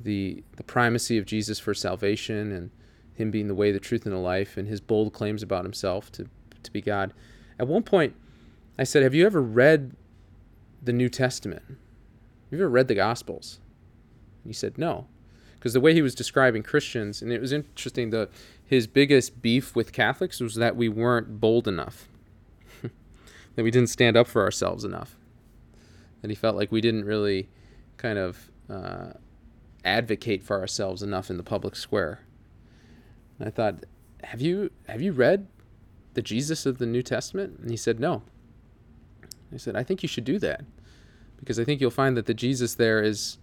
the 0.00 0.42
the 0.56 0.64
primacy 0.64 1.16
of 1.16 1.26
Jesus 1.26 1.58
for 1.58 1.74
salvation 1.74 2.52
and 2.52 2.70
him 3.16 3.30
being 3.30 3.48
the 3.48 3.54
way, 3.54 3.72
the 3.72 3.80
truth, 3.80 4.04
and 4.04 4.14
the 4.14 4.18
life, 4.18 4.56
and 4.56 4.68
his 4.68 4.80
bold 4.80 5.12
claims 5.12 5.42
about 5.42 5.64
himself 5.64 6.12
to, 6.12 6.28
to 6.62 6.70
be 6.70 6.80
God. 6.80 7.14
At 7.58 7.66
one 7.66 7.82
point, 7.82 8.14
I 8.78 8.84
said, 8.84 9.02
Have 9.02 9.14
you 9.14 9.24
ever 9.24 9.40
read 9.40 9.96
the 10.82 10.92
New 10.92 11.08
Testament? 11.08 11.62
Have 12.50 12.58
you 12.58 12.64
ever 12.64 12.70
read 12.70 12.88
the 12.88 12.94
Gospels? 12.94 13.58
He 14.46 14.52
said, 14.52 14.78
No. 14.78 15.06
Because 15.54 15.72
the 15.72 15.80
way 15.80 15.94
he 15.94 16.02
was 16.02 16.14
describing 16.14 16.62
Christians, 16.62 17.22
and 17.22 17.32
it 17.32 17.40
was 17.40 17.50
interesting, 17.50 18.10
the, 18.10 18.28
his 18.64 18.86
biggest 18.86 19.42
beef 19.42 19.74
with 19.74 19.92
Catholics 19.92 20.38
was 20.38 20.54
that 20.54 20.76
we 20.76 20.88
weren't 20.88 21.40
bold 21.40 21.66
enough, 21.66 22.08
that 22.82 23.62
we 23.64 23.70
didn't 23.72 23.88
stand 23.88 24.16
up 24.16 24.28
for 24.28 24.42
ourselves 24.42 24.84
enough, 24.84 25.16
that 26.22 26.30
he 26.30 26.36
felt 26.36 26.54
like 26.54 26.70
we 26.70 26.80
didn't 26.80 27.04
really 27.04 27.48
kind 27.96 28.18
of 28.18 28.50
uh, 28.70 29.14
advocate 29.84 30.44
for 30.44 30.60
ourselves 30.60 31.02
enough 31.02 31.30
in 31.30 31.36
the 31.36 31.42
public 31.42 31.74
square. 31.74 32.20
And 33.38 33.48
I 33.48 33.50
thought, 33.50 33.86
have 34.22 34.40
you 34.40 34.70
have 34.86 35.02
you 35.02 35.12
read 35.12 35.48
the 36.14 36.22
Jesus 36.22 36.64
of 36.64 36.78
the 36.78 36.86
New 36.86 37.02
Testament? 37.02 37.58
And 37.58 37.70
he 37.70 37.76
said, 37.76 37.98
no. 37.98 38.22
I 39.52 39.56
said, 39.56 39.74
I 39.74 39.82
think 39.82 40.02
you 40.02 40.08
should 40.08 40.24
do 40.24 40.38
that 40.40 40.64
because 41.38 41.58
I 41.58 41.64
think 41.64 41.80
you'll 41.80 41.90
find 41.90 42.16
that 42.16 42.26
the 42.26 42.34
Jesus 42.34 42.74
there 42.74 43.02
is 43.02 43.38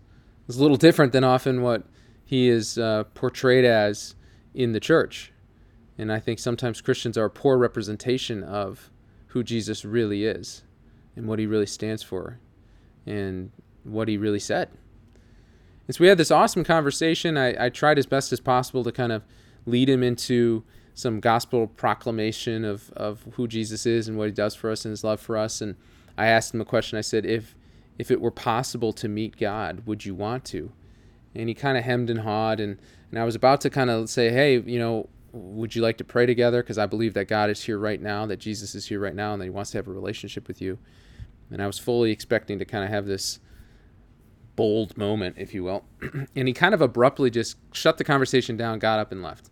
is 0.47 0.57
a 0.57 0.61
little 0.61 0.77
different 0.77 1.13
than 1.13 1.23
often 1.23 1.61
what 1.61 1.83
he 2.25 2.49
is 2.49 2.77
uh, 2.77 3.05
portrayed 3.13 3.65
as 3.65 4.15
in 4.53 4.71
the 4.73 4.79
church. 4.79 5.31
And 5.97 6.11
I 6.11 6.19
think 6.19 6.39
sometimes 6.39 6.81
Christians 6.81 7.17
are 7.17 7.25
a 7.25 7.29
poor 7.29 7.57
representation 7.57 8.43
of 8.43 8.89
who 9.27 9.43
Jesus 9.43 9.85
really 9.85 10.25
is 10.25 10.63
and 11.15 11.27
what 11.27 11.39
he 11.39 11.45
really 11.45 11.65
stands 11.65 12.03
for 12.03 12.39
and 13.05 13.51
what 13.83 14.07
he 14.07 14.17
really 14.17 14.39
said. 14.39 14.69
And 15.87 15.95
so 15.95 16.01
we 16.01 16.07
had 16.07 16.17
this 16.17 16.31
awesome 16.31 16.63
conversation. 16.63 17.37
I, 17.37 17.65
I 17.65 17.69
tried 17.69 17.99
as 17.99 18.05
best 18.05 18.31
as 18.31 18.39
possible 18.39 18.83
to 18.83 18.91
kind 18.91 19.11
of 19.11 19.23
lead 19.65 19.89
him 19.89 20.01
into 20.01 20.63
some 20.93 21.19
gospel 21.19 21.67
proclamation 21.67 22.63
of, 22.63 22.91
of 22.91 23.25
who 23.33 23.47
Jesus 23.47 23.85
is 23.85 24.07
and 24.07 24.17
what 24.17 24.25
he 24.25 24.31
does 24.31 24.55
for 24.55 24.69
us 24.69 24.85
and 24.85 24.91
his 24.91 25.03
love 25.03 25.19
for 25.19 25.37
us. 25.37 25.61
And 25.61 25.75
I 26.17 26.27
asked 26.27 26.53
him 26.53 26.61
a 26.61 26.65
question. 26.65 26.97
I 26.97 27.01
said, 27.01 27.25
if 27.25 27.55
if 27.97 28.11
it 28.11 28.21
were 28.21 28.31
possible 28.31 28.93
to 28.93 29.07
meet 29.07 29.37
God, 29.37 29.83
would 29.85 30.05
you 30.05 30.15
want 30.15 30.45
to? 30.45 30.71
And 31.35 31.49
he 31.49 31.55
kind 31.55 31.77
of 31.77 31.83
hemmed 31.83 32.09
and 32.09 32.21
hawed. 32.21 32.59
And, 32.59 32.79
and 33.09 33.19
I 33.19 33.23
was 33.23 33.35
about 33.35 33.61
to 33.61 33.69
kind 33.69 33.89
of 33.89 34.09
say, 34.09 34.29
hey, 34.29 34.59
you 34.59 34.79
know, 34.79 35.09
would 35.31 35.75
you 35.75 35.81
like 35.81 35.97
to 35.97 36.03
pray 36.03 36.25
together? 36.25 36.61
Because 36.61 36.77
I 36.77 36.85
believe 36.85 37.13
that 37.15 37.27
God 37.27 37.49
is 37.49 37.63
here 37.63 37.79
right 37.79 38.01
now, 38.01 38.25
that 38.25 38.37
Jesus 38.37 38.75
is 38.75 38.87
here 38.87 38.99
right 38.99 39.15
now, 39.15 39.33
and 39.33 39.41
that 39.41 39.45
he 39.45 39.51
wants 39.51 39.71
to 39.71 39.77
have 39.77 39.87
a 39.87 39.91
relationship 39.91 40.47
with 40.47 40.61
you. 40.61 40.77
And 41.49 41.61
I 41.61 41.67
was 41.67 41.79
fully 41.79 42.11
expecting 42.11 42.59
to 42.59 42.65
kind 42.65 42.83
of 42.83 42.89
have 42.89 43.05
this 43.05 43.39
bold 44.55 44.97
moment, 44.97 45.35
if 45.39 45.53
you 45.53 45.63
will. 45.63 45.85
and 46.35 46.47
he 46.47 46.53
kind 46.53 46.73
of 46.73 46.81
abruptly 46.81 47.31
just 47.31 47.57
shut 47.71 47.97
the 47.97 48.03
conversation 48.03 48.57
down, 48.57 48.79
got 48.79 48.99
up, 48.99 49.11
and 49.11 49.23
left 49.23 49.49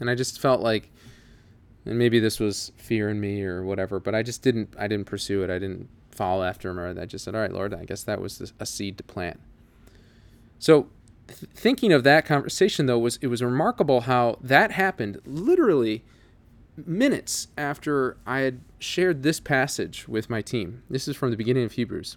and 0.00 0.08
I 0.10 0.14
just 0.14 0.40
felt 0.40 0.60
like, 0.60 0.90
and 1.84 1.98
maybe 1.98 2.18
this 2.18 2.40
was 2.40 2.72
fear 2.76 3.10
in 3.10 3.20
me 3.20 3.44
or 3.44 3.62
whatever, 3.62 4.00
but 4.00 4.14
I 4.14 4.22
just 4.22 4.42
didn't 4.42 4.74
I 4.78 4.88
didn't 4.88 5.06
pursue 5.06 5.42
it. 5.44 5.50
I 5.50 5.58
didn't 5.58 5.88
follow 6.10 6.42
after 6.42 6.70
him 6.70 6.78
or 6.78 7.00
I 7.00 7.06
just 7.06 7.24
said, 7.24 7.34
all 7.34 7.40
right, 7.40 7.52
Lord, 7.52 7.74
I 7.74 7.84
guess 7.84 8.02
that 8.04 8.20
was 8.20 8.52
a 8.58 8.66
seed 8.66 8.98
to 8.98 9.04
plant. 9.04 9.40
So 10.58 10.88
th- 11.28 11.50
thinking 11.54 11.92
of 11.92 12.04
that 12.04 12.24
conversation 12.26 12.86
though 12.86 12.98
was 12.98 13.18
it 13.22 13.28
was 13.28 13.42
remarkable 13.42 14.02
how 14.02 14.38
that 14.40 14.72
happened 14.72 15.20
literally 15.24 16.04
minutes 16.76 17.48
after 17.56 18.16
I 18.26 18.40
had 18.40 18.60
shared 18.78 19.22
this 19.22 19.40
passage 19.40 20.08
with 20.08 20.30
my 20.30 20.42
team. 20.42 20.82
This 20.88 21.08
is 21.08 21.16
from 21.16 21.30
the 21.30 21.36
beginning 21.36 21.64
of 21.64 21.72
Hebrews. 21.72 22.16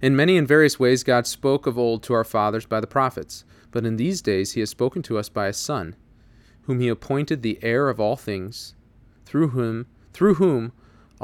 In 0.00 0.16
many 0.16 0.36
and 0.36 0.46
various 0.46 0.78
ways, 0.78 1.02
God 1.02 1.26
spoke 1.26 1.66
of 1.66 1.78
old 1.78 2.02
to 2.04 2.14
our 2.14 2.24
fathers 2.24 2.66
by 2.66 2.80
the 2.80 2.86
prophets, 2.86 3.44
but 3.70 3.84
in 3.84 3.96
these 3.96 4.22
days 4.22 4.52
he 4.52 4.60
has 4.60 4.70
spoken 4.70 5.02
to 5.02 5.18
us 5.18 5.28
by 5.28 5.46
his 5.46 5.56
Son, 5.56 5.96
whom 6.62 6.80
he 6.80 6.88
appointed 6.88 7.42
the 7.42 7.58
heir 7.62 7.88
of 7.88 8.00
all 8.00 8.16
things, 8.16 8.74
through 9.24 9.48
whom, 9.48 9.86
through 10.12 10.34
whom 10.34 10.72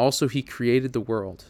also 0.00 0.28
he 0.28 0.42
created 0.42 0.94
the 0.94 1.00
world. 1.00 1.44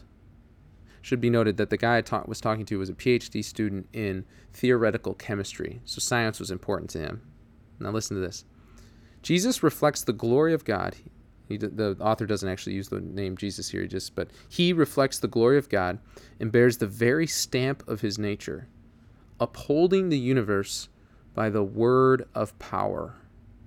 Should 1.01 1.21
be 1.21 1.29
noted 1.29 1.55
that 1.57 1.69
the 1.69 1.77
guy 1.77 1.97
I 1.97 2.01
ta- 2.01 2.25
was 2.27 2.41
talking 2.41 2.65
to 2.65 2.79
was 2.79 2.89
a 2.89 2.93
PhD 2.93 3.43
student 3.43 3.87
in 3.93 4.25
theoretical 4.51 5.13
chemistry, 5.13 5.81
so 5.85 5.99
science 5.99 6.37
was 6.37 6.51
important 6.51 6.89
to 6.91 6.99
him. 6.99 7.21
Now 7.79 7.91
listen 7.91 8.15
to 8.17 8.21
this. 8.21 8.43
Jesus 9.23 9.63
reflects 9.63 10.03
the 10.03 10.13
glory 10.13 10.53
of 10.53 10.65
God. 10.65 10.97
He, 11.47 11.57
the 11.57 11.95
author 11.99 12.25
doesn't 12.25 12.47
actually 12.47 12.73
use 12.73 12.89
the 12.89 12.99
name 12.99 13.37
Jesus 13.37 13.69
here, 13.69 13.87
just 13.87 14.15
but 14.15 14.29
he 14.49 14.73
reflects 14.73 15.19
the 15.19 15.27
glory 15.27 15.57
of 15.57 15.69
God 15.69 15.99
and 16.39 16.51
bears 16.51 16.77
the 16.77 16.87
very 16.87 17.27
stamp 17.27 17.87
of 17.87 18.01
his 18.01 18.19
nature, 18.19 18.67
upholding 19.39 20.09
the 20.09 20.19
universe 20.19 20.89
by 21.33 21.49
the 21.49 21.63
word 21.63 22.27
of 22.35 22.57
power, 22.59 23.15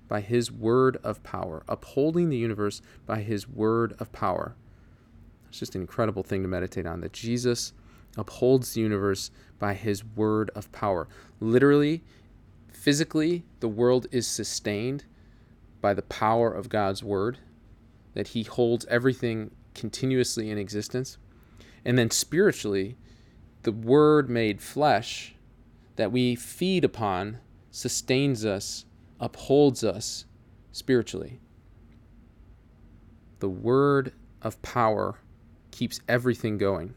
by 0.09 0.21
his 0.21 0.53
word 0.53 0.99
of 1.03 1.23
power, 1.23 1.65
upholding 1.69 2.29
the 2.29 2.37
universe 2.37 2.83
by 3.07 3.21
his 3.21 3.49
word 3.49 3.97
of 3.99 4.13
power. 4.13 4.57
It's 5.55 5.61
just 5.61 5.77
an 5.77 5.83
incredible 5.83 6.25
thing 6.25 6.43
to 6.43 6.49
meditate 6.49 6.85
on 6.85 7.01
that 7.03 7.13
Jesus 7.13 7.75
upholds 8.17 8.75
the 8.75 8.81
universe 8.81 9.31
by 9.61 9.75
his 9.75 10.05
word 10.05 10.51
of 10.57 10.73
power. 10.73 11.07
Literally, 11.39 12.03
physically, 12.73 13.45
the 13.61 13.69
world 13.69 14.09
is 14.11 14.27
sustained 14.27 15.05
by 15.81 15.95
the 15.95 16.03
power 16.03 16.53
of 16.53 16.69
God's 16.69 17.05
word 17.05 17.39
that 18.15 18.27
he 18.27 18.43
holds 18.43 18.85
everything 18.87 19.53
continuously 19.77 20.51
in 20.51 20.59
existence. 20.59 21.19
And 21.85 21.97
then 21.97 22.11
spiritually, 22.11 22.97
the 23.63 23.71
word 23.71 24.29
made 24.29 24.61
flesh 24.61 25.37
that 25.95 26.11
we 26.11 26.35
feed 26.35 26.83
upon 26.83 27.39
sustains 27.71 28.45
us, 28.45 28.87
upholds 29.21 29.85
us 29.85 30.25
spiritually. 30.73 31.39
The 33.39 33.49
word 33.49 34.15
of 34.43 34.61
power 34.61 35.21
keeps 35.75 36.01
everything 36.09 36.57
going. 36.57 36.95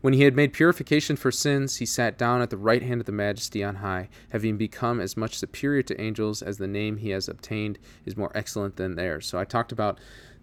When 0.00 0.14
he 0.14 0.22
had 0.22 0.34
made 0.34 0.52
purification 0.52 1.16
for 1.16 1.30
sins, 1.30 1.76
he 1.76 1.86
sat 1.86 2.16
down 2.16 2.40
at 2.40 2.50
the 2.50 2.56
right 2.56 2.82
hand 2.82 3.00
of 3.00 3.06
the 3.06 3.12
Majesty 3.12 3.62
on 3.62 3.76
high, 3.76 4.08
having 4.30 4.56
become 4.56 5.00
as 5.00 5.16
much 5.16 5.36
superior 5.36 5.82
to 5.82 6.00
angels 6.00 6.40
as 6.40 6.56
the 6.56 6.68
name 6.68 6.96
he 6.96 7.10
has 7.10 7.28
obtained 7.28 7.78
is 8.06 8.16
more 8.16 8.30
excellent 8.34 8.76
than 8.76 8.94
theirs. 8.94 9.26
So 9.26 9.38
I 9.38 9.44
talked 9.44 9.72
about 9.72 9.98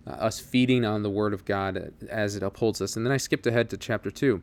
uh, 0.05 0.11
us 0.11 0.39
feeding 0.39 0.86
on 0.86 1.03
the 1.03 1.09
Word 1.09 1.33
of 1.33 1.45
God 1.45 1.93
as 2.09 2.36
it 2.36 2.43
upholds 2.43 2.81
us. 2.81 2.95
And 2.95 3.05
then 3.05 3.13
I 3.13 3.17
skipped 3.17 3.47
ahead 3.47 3.69
to 3.69 3.77
chapter 3.77 4.11
2. 4.11 4.41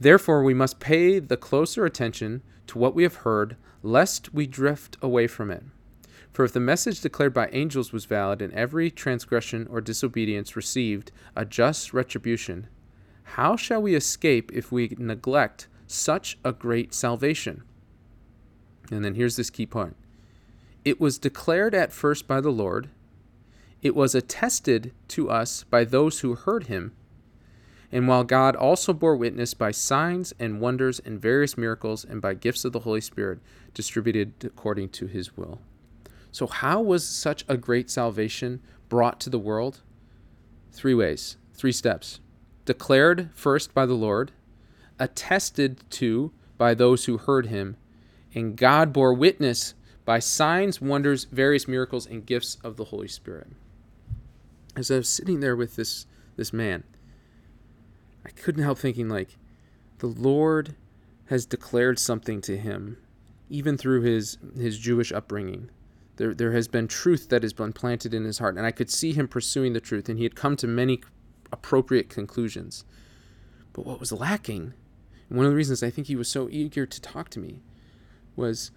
Therefore, 0.00 0.42
we 0.42 0.54
must 0.54 0.80
pay 0.80 1.18
the 1.18 1.36
closer 1.36 1.84
attention 1.84 2.42
to 2.68 2.78
what 2.78 2.94
we 2.94 3.02
have 3.02 3.16
heard, 3.16 3.56
lest 3.82 4.32
we 4.32 4.46
drift 4.46 4.96
away 5.02 5.26
from 5.26 5.50
it. 5.50 5.62
For 6.32 6.44
if 6.44 6.52
the 6.52 6.60
message 6.60 7.00
declared 7.00 7.34
by 7.34 7.48
angels 7.48 7.92
was 7.92 8.04
valid, 8.04 8.40
and 8.40 8.52
every 8.52 8.90
transgression 8.90 9.66
or 9.70 9.80
disobedience 9.80 10.54
received 10.56 11.10
a 11.34 11.44
just 11.44 11.92
retribution, 11.92 12.68
how 13.34 13.56
shall 13.56 13.82
we 13.82 13.94
escape 13.94 14.50
if 14.52 14.70
we 14.70 14.94
neglect 14.98 15.68
such 15.86 16.38
a 16.44 16.52
great 16.52 16.94
salvation? 16.94 17.62
And 18.90 19.04
then 19.04 19.14
here's 19.14 19.36
this 19.36 19.50
key 19.50 19.66
point 19.66 19.96
it 20.84 21.00
was 21.00 21.18
declared 21.18 21.74
at 21.74 21.92
first 21.92 22.26
by 22.26 22.40
the 22.40 22.50
Lord, 22.50 22.88
it 23.82 23.94
was 23.94 24.14
attested 24.14 24.92
to 25.08 25.30
us 25.30 25.64
by 25.64 25.84
those 25.84 26.20
who 26.20 26.34
heard 26.34 26.66
him. 26.66 26.92
And 27.92 28.06
while 28.06 28.24
God 28.24 28.54
also 28.54 28.92
bore 28.92 29.16
witness 29.16 29.52
by 29.52 29.72
signs 29.72 30.32
and 30.38 30.60
wonders 30.60 31.00
and 31.00 31.20
various 31.20 31.58
miracles 31.58 32.04
and 32.04 32.22
by 32.22 32.34
gifts 32.34 32.64
of 32.64 32.72
the 32.72 32.80
Holy 32.80 33.00
Spirit 33.00 33.40
distributed 33.74 34.32
according 34.44 34.90
to 34.90 35.06
his 35.06 35.36
will. 35.36 35.60
So, 36.32 36.46
how 36.46 36.80
was 36.80 37.06
such 37.06 37.44
a 37.48 37.56
great 37.56 37.90
salvation 37.90 38.60
brought 38.88 39.20
to 39.20 39.30
the 39.30 39.38
world? 39.38 39.82
Three 40.72 40.94
ways, 40.94 41.36
three 41.54 41.72
steps 41.72 42.20
declared 42.64 43.30
first 43.34 43.74
by 43.74 43.84
the 43.84 43.94
Lord, 43.94 44.30
attested 44.98 45.82
to 45.90 46.30
by 46.56 46.72
those 46.72 47.06
who 47.06 47.18
heard 47.18 47.46
him, 47.46 47.76
and 48.32 48.56
God 48.56 48.92
bore 48.92 49.12
witness 49.12 49.74
by 50.04 50.20
signs, 50.20 50.80
wonders, 50.80 51.24
various 51.24 51.66
miracles, 51.66 52.06
and 52.06 52.24
gifts 52.24 52.58
of 52.62 52.76
the 52.76 52.84
Holy 52.84 53.08
Spirit. 53.08 53.48
As 54.76 54.90
I 54.90 54.98
was 54.98 55.08
sitting 55.08 55.40
there 55.40 55.56
with 55.56 55.76
this 55.76 56.06
this 56.36 56.52
man, 56.52 56.84
I 58.24 58.28
couldn't 58.30 58.62
help 58.62 58.78
thinking 58.78 59.08
like 59.08 59.36
the 59.98 60.06
Lord 60.06 60.76
has 61.26 61.46
declared 61.46 61.98
something 61.98 62.40
to 62.42 62.56
him, 62.56 62.98
even 63.48 63.76
through 63.76 64.02
his 64.02 64.38
his 64.56 64.78
Jewish 64.78 65.10
upbringing. 65.10 65.70
There, 66.20 66.34
there 66.34 66.52
has 66.52 66.68
been 66.68 66.86
truth 66.86 67.30
that 67.30 67.42
has 67.42 67.54
been 67.54 67.72
planted 67.72 68.12
in 68.12 68.24
his 68.24 68.40
heart, 68.40 68.58
and 68.58 68.66
I 68.66 68.72
could 68.72 68.90
see 68.90 69.14
him 69.14 69.26
pursuing 69.26 69.72
the 69.72 69.80
truth, 69.80 70.06
and 70.06 70.18
he 70.18 70.24
had 70.24 70.36
come 70.36 70.54
to 70.56 70.66
many 70.66 71.00
appropriate 71.50 72.10
conclusions. 72.10 72.84
But 73.72 73.86
what 73.86 74.00
was 74.00 74.12
lacking, 74.12 74.74
and 75.30 75.38
one 75.38 75.46
of 75.46 75.52
the 75.52 75.56
reasons 75.56 75.82
I 75.82 75.88
think 75.88 76.08
he 76.08 76.16
was 76.16 76.28
so 76.28 76.46
eager 76.50 76.84
to 76.84 77.00
talk 77.00 77.30
to 77.30 77.40
me, 77.40 77.62
was 78.36 78.70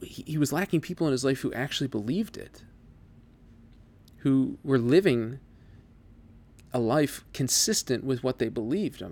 he 0.00 0.38
was 0.38 0.50
lacking 0.50 0.80
people 0.80 1.06
in 1.06 1.12
his 1.12 1.26
life 1.26 1.40
who 1.40 1.52
actually 1.52 1.88
believed 1.88 2.38
it, 2.38 2.64
who 4.20 4.56
were 4.64 4.78
living 4.78 5.40
a 6.72 6.78
life 6.78 7.22
consistent 7.34 8.02
with 8.02 8.24
what 8.24 8.38
they 8.38 8.48
believed. 8.48 9.02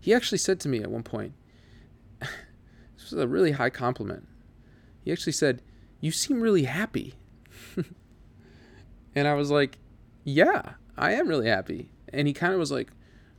He 0.00 0.14
actually 0.14 0.38
said 0.38 0.60
to 0.60 0.68
me 0.68 0.82
at 0.82 0.90
one 0.92 1.02
point, 1.02 1.32
this 2.20 3.10
was 3.10 3.14
a 3.14 3.26
really 3.26 3.50
high 3.50 3.70
compliment. 3.70 4.28
He 5.02 5.10
actually 5.10 5.32
said, 5.32 5.62
You 6.06 6.12
seem 6.12 6.40
really 6.40 6.62
happy. 6.62 7.14
and 9.16 9.26
I 9.26 9.34
was 9.34 9.50
like, 9.50 9.78
Yeah, 10.22 10.74
I 10.96 11.14
am 11.14 11.26
really 11.26 11.48
happy. 11.48 11.90
And 12.12 12.28
he 12.28 12.32
kind 12.32 12.52
of 12.52 12.60
was 12.60 12.70
like, 12.70 12.92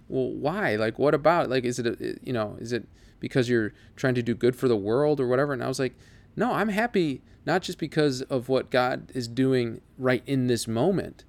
well, 0.09 0.31
why? 0.31 0.75
Like, 0.75 0.99
what 0.99 1.13
about? 1.13 1.49
Like, 1.49 1.63
is 1.63 1.79
it, 1.79 1.87
a, 1.87 2.17
you 2.21 2.33
know, 2.33 2.57
is 2.59 2.73
it 2.73 2.85
because 3.21 3.47
you're 3.47 3.71
trying 3.95 4.15
to 4.15 4.21
do 4.21 4.35
good 4.35 4.53
for 4.53 4.67
the 4.67 4.75
world 4.75 5.21
or 5.21 5.27
whatever? 5.29 5.53
And 5.53 5.63
I 5.63 5.69
was 5.69 5.79
like, 5.79 5.95
no, 6.35 6.51
I'm 6.51 6.67
happy 6.67 7.21
not 7.45 7.61
just 7.61 7.77
because 7.77 8.21
of 8.23 8.49
what 8.49 8.69
God 8.69 9.13
is 9.15 9.29
doing 9.29 9.79
right 9.97 10.23
in 10.25 10.47
this 10.47 10.67
moment, 10.67 11.23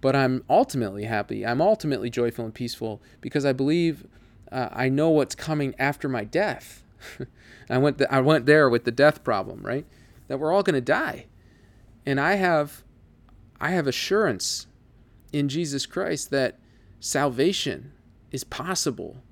but 0.00 0.16
I'm 0.16 0.42
ultimately 0.48 1.04
happy. 1.04 1.44
I'm 1.44 1.60
ultimately 1.60 2.08
joyful 2.08 2.46
and 2.46 2.54
peaceful 2.54 3.02
because 3.20 3.44
I 3.44 3.52
believe 3.52 4.06
uh, 4.50 4.70
I 4.72 4.88
know 4.88 5.10
what's 5.10 5.34
coming 5.34 5.74
after 5.78 6.08
my 6.08 6.24
death. 6.24 6.82
I 7.70 7.76
went 7.76 7.98
th- 7.98 8.08
I 8.10 8.20
went 8.20 8.46
there 8.46 8.70
with 8.70 8.84
the 8.84 8.90
death 8.90 9.22
problem, 9.22 9.60
right? 9.62 9.86
That 10.28 10.38
we're 10.38 10.52
all 10.52 10.62
going 10.62 10.74
to 10.74 10.80
die. 10.80 11.26
And 12.06 12.20
I 12.20 12.34
have 12.34 12.84
I 13.60 13.70
have 13.70 13.86
assurance 13.86 14.66
in 15.32 15.48
Jesus 15.48 15.84
Christ 15.84 16.30
that 16.30 16.58
salvation 17.00 17.92
is 18.30 18.44
possible 18.44 19.22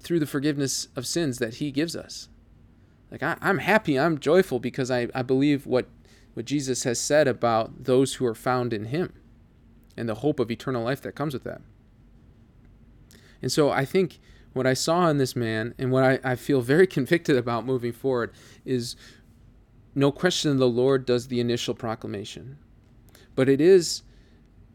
through 0.00 0.20
the 0.20 0.26
forgiveness 0.26 0.88
of 0.96 1.06
sins 1.06 1.38
that 1.38 1.54
he 1.54 1.70
gives 1.70 1.96
us. 1.96 2.28
Like 3.10 3.22
I, 3.22 3.36
am 3.42 3.58
happy, 3.58 3.98
I'm 3.98 4.18
joyful 4.18 4.58
because 4.58 4.90
I, 4.90 5.08
I 5.14 5.22
believe 5.22 5.66
what, 5.66 5.86
what 6.34 6.46
Jesus 6.46 6.84
has 6.84 6.98
said 6.98 7.28
about 7.28 7.84
those 7.84 8.14
who 8.14 8.26
are 8.26 8.34
found 8.34 8.72
in 8.72 8.86
him 8.86 9.12
and 9.96 10.08
the 10.08 10.16
hope 10.16 10.40
of 10.40 10.50
eternal 10.50 10.84
life 10.84 11.02
that 11.02 11.14
comes 11.14 11.34
with 11.34 11.44
that. 11.44 11.60
And 13.42 13.52
so 13.52 13.70
I 13.70 13.84
think 13.84 14.18
what 14.52 14.66
I 14.66 14.74
saw 14.74 15.08
in 15.08 15.18
this 15.18 15.36
man 15.36 15.74
and 15.78 15.90
what 15.90 16.04
I, 16.04 16.18
I 16.24 16.36
feel 16.36 16.60
very 16.62 16.86
convicted 16.98 17.36
about 17.36 17.66
moving 17.66 17.92
forward 17.92 18.32
is 18.64 18.96
no 19.94 20.10
question 20.10 20.56
the 20.56 20.68
Lord 20.68 21.04
does 21.04 21.28
the 21.28 21.40
initial 21.40 21.74
proclamation. 21.74 22.58
But 23.34 23.48
it 23.48 23.60
is 23.60 24.02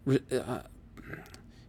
uh, 0.07 0.61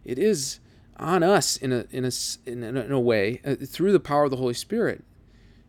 it 0.05 0.17
is 0.17 0.59
on 0.97 1.23
us 1.23 1.57
in 1.57 1.71
a 1.71 1.85
in 1.91 2.05
a 2.05 2.11
in 2.45 2.63
a, 2.63 2.81
in 2.81 2.91
a 2.91 2.99
way 2.99 3.41
uh, 3.45 3.55
through 3.55 3.91
the 3.91 3.99
power 3.99 4.25
of 4.25 4.31
the 4.31 4.37
Holy 4.37 4.53
Spirit 4.53 5.03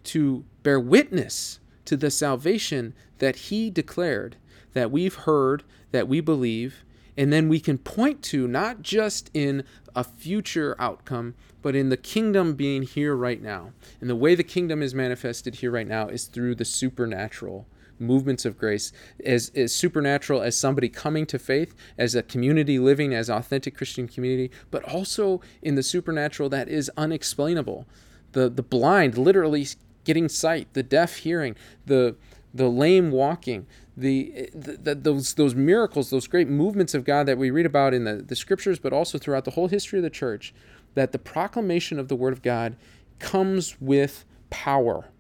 to 0.05 0.45
bear 0.63 0.81
witness 0.81 1.61
to 1.85 1.97
the 1.97 2.11
salvation 2.11 2.95
that 3.19 3.37
He 3.37 3.71
declared 3.71 4.37
that 4.73 4.91
we've 4.91 5.15
heard 5.15 5.65
that 5.91 6.09
we 6.09 6.21
believe 6.21 6.85
and 7.17 7.33
then 7.33 7.49
we 7.49 7.61
can 7.61 7.77
point 7.77 8.23
to 8.23 8.49
not 8.49 8.83
just 8.83 9.31
in 9.35 9.65
a 9.95 10.05
future 10.05 10.77
outcome 10.79 11.35
but 11.63 11.77
in 11.77 11.89
the 11.89 11.97
kingdom 11.97 12.55
being 12.55 12.83
here 12.83 13.15
right 13.15 13.43
now 13.43 13.73
and 14.01 14.09
the 14.09 14.17
way 14.17 14.35
the 14.35 14.43
kingdom 14.43 14.83
is 14.83 14.95
manifested 14.95 15.57
here 15.57 15.71
right 15.71 15.87
now 15.87 16.09
is 16.09 16.25
through 16.25 16.55
the 16.55 16.65
supernatural 16.65 17.67
movements 18.01 18.45
of 18.45 18.59
grace, 18.59 18.93
as, 19.25 19.53
as 19.55 19.75
supernatural 19.75 20.41
as 20.41 20.57
somebody 20.57 20.89
coming 20.89 21.27
to 21.27 21.39
faith, 21.39 21.75
as 21.99 22.15
a 22.15 22.23
community 22.23 22.79
living 22.79 23.15
as 23.15 23.29
authentic 23.29 23.77
Christian 23.77 24.09
community, 24.09 24.51
but 24.71 24.83
also 24.85 25.41
in 25.63 25.75
the 25.75 25.83
supernatural 25.83 26.49
that 26.49 26.69
is 26.69 26.91
unexplainable. 26.97 27.87
The, 28.33 28.49
the 28.49 28.63
blind 28.63 29.19
literally 29.19 29.67
getting 30.05 30.29
sight, 30.29 30.73
the 30.73 30.83
deaf 30.83 31.17
hearing, 31.17 31.57
the, 31.85 32.17
the 32.55 32.69
lame 32.69 33.11
walking, 33.11 33.67
the, 33.97 34.49
the, 34.55 34.79
the, 34.79 34.95
those 34.95 35.35
those 35.35 35.55
miracles, 35.55 36.09
those 36.09 36.27
great 36.27 36.49
movements 36.49 36.95
of 36.95 37.05
God 37.05 37.27
that 37.27 37.37
we 37.37 37.51
read 37.51 37.67
about 37.67 37.93
in 37.93 38.05
the, 38.05 38.15
the 38.17 38.37
scriptures, 38.37 38.79
but 38.79 38.93
also 38.93 39.19
throughout 39.19 39.45
the 39.45 39.51
whole 39.51 39.69
history 39.69 39.99
of 39.99 40.03
the 40.03 40.11
church, 40.11 40.55
that 40.95 41.13
the 41.13 41.19
proclamation 41.19 41.99
of 41.99 42.09
the 42.09 42.17
word 42.17 42.33
of 42.33 42.43
God 42.43 42.77
comes 43.19 43.81
with 43.81 44.25
power. 44.51 45.11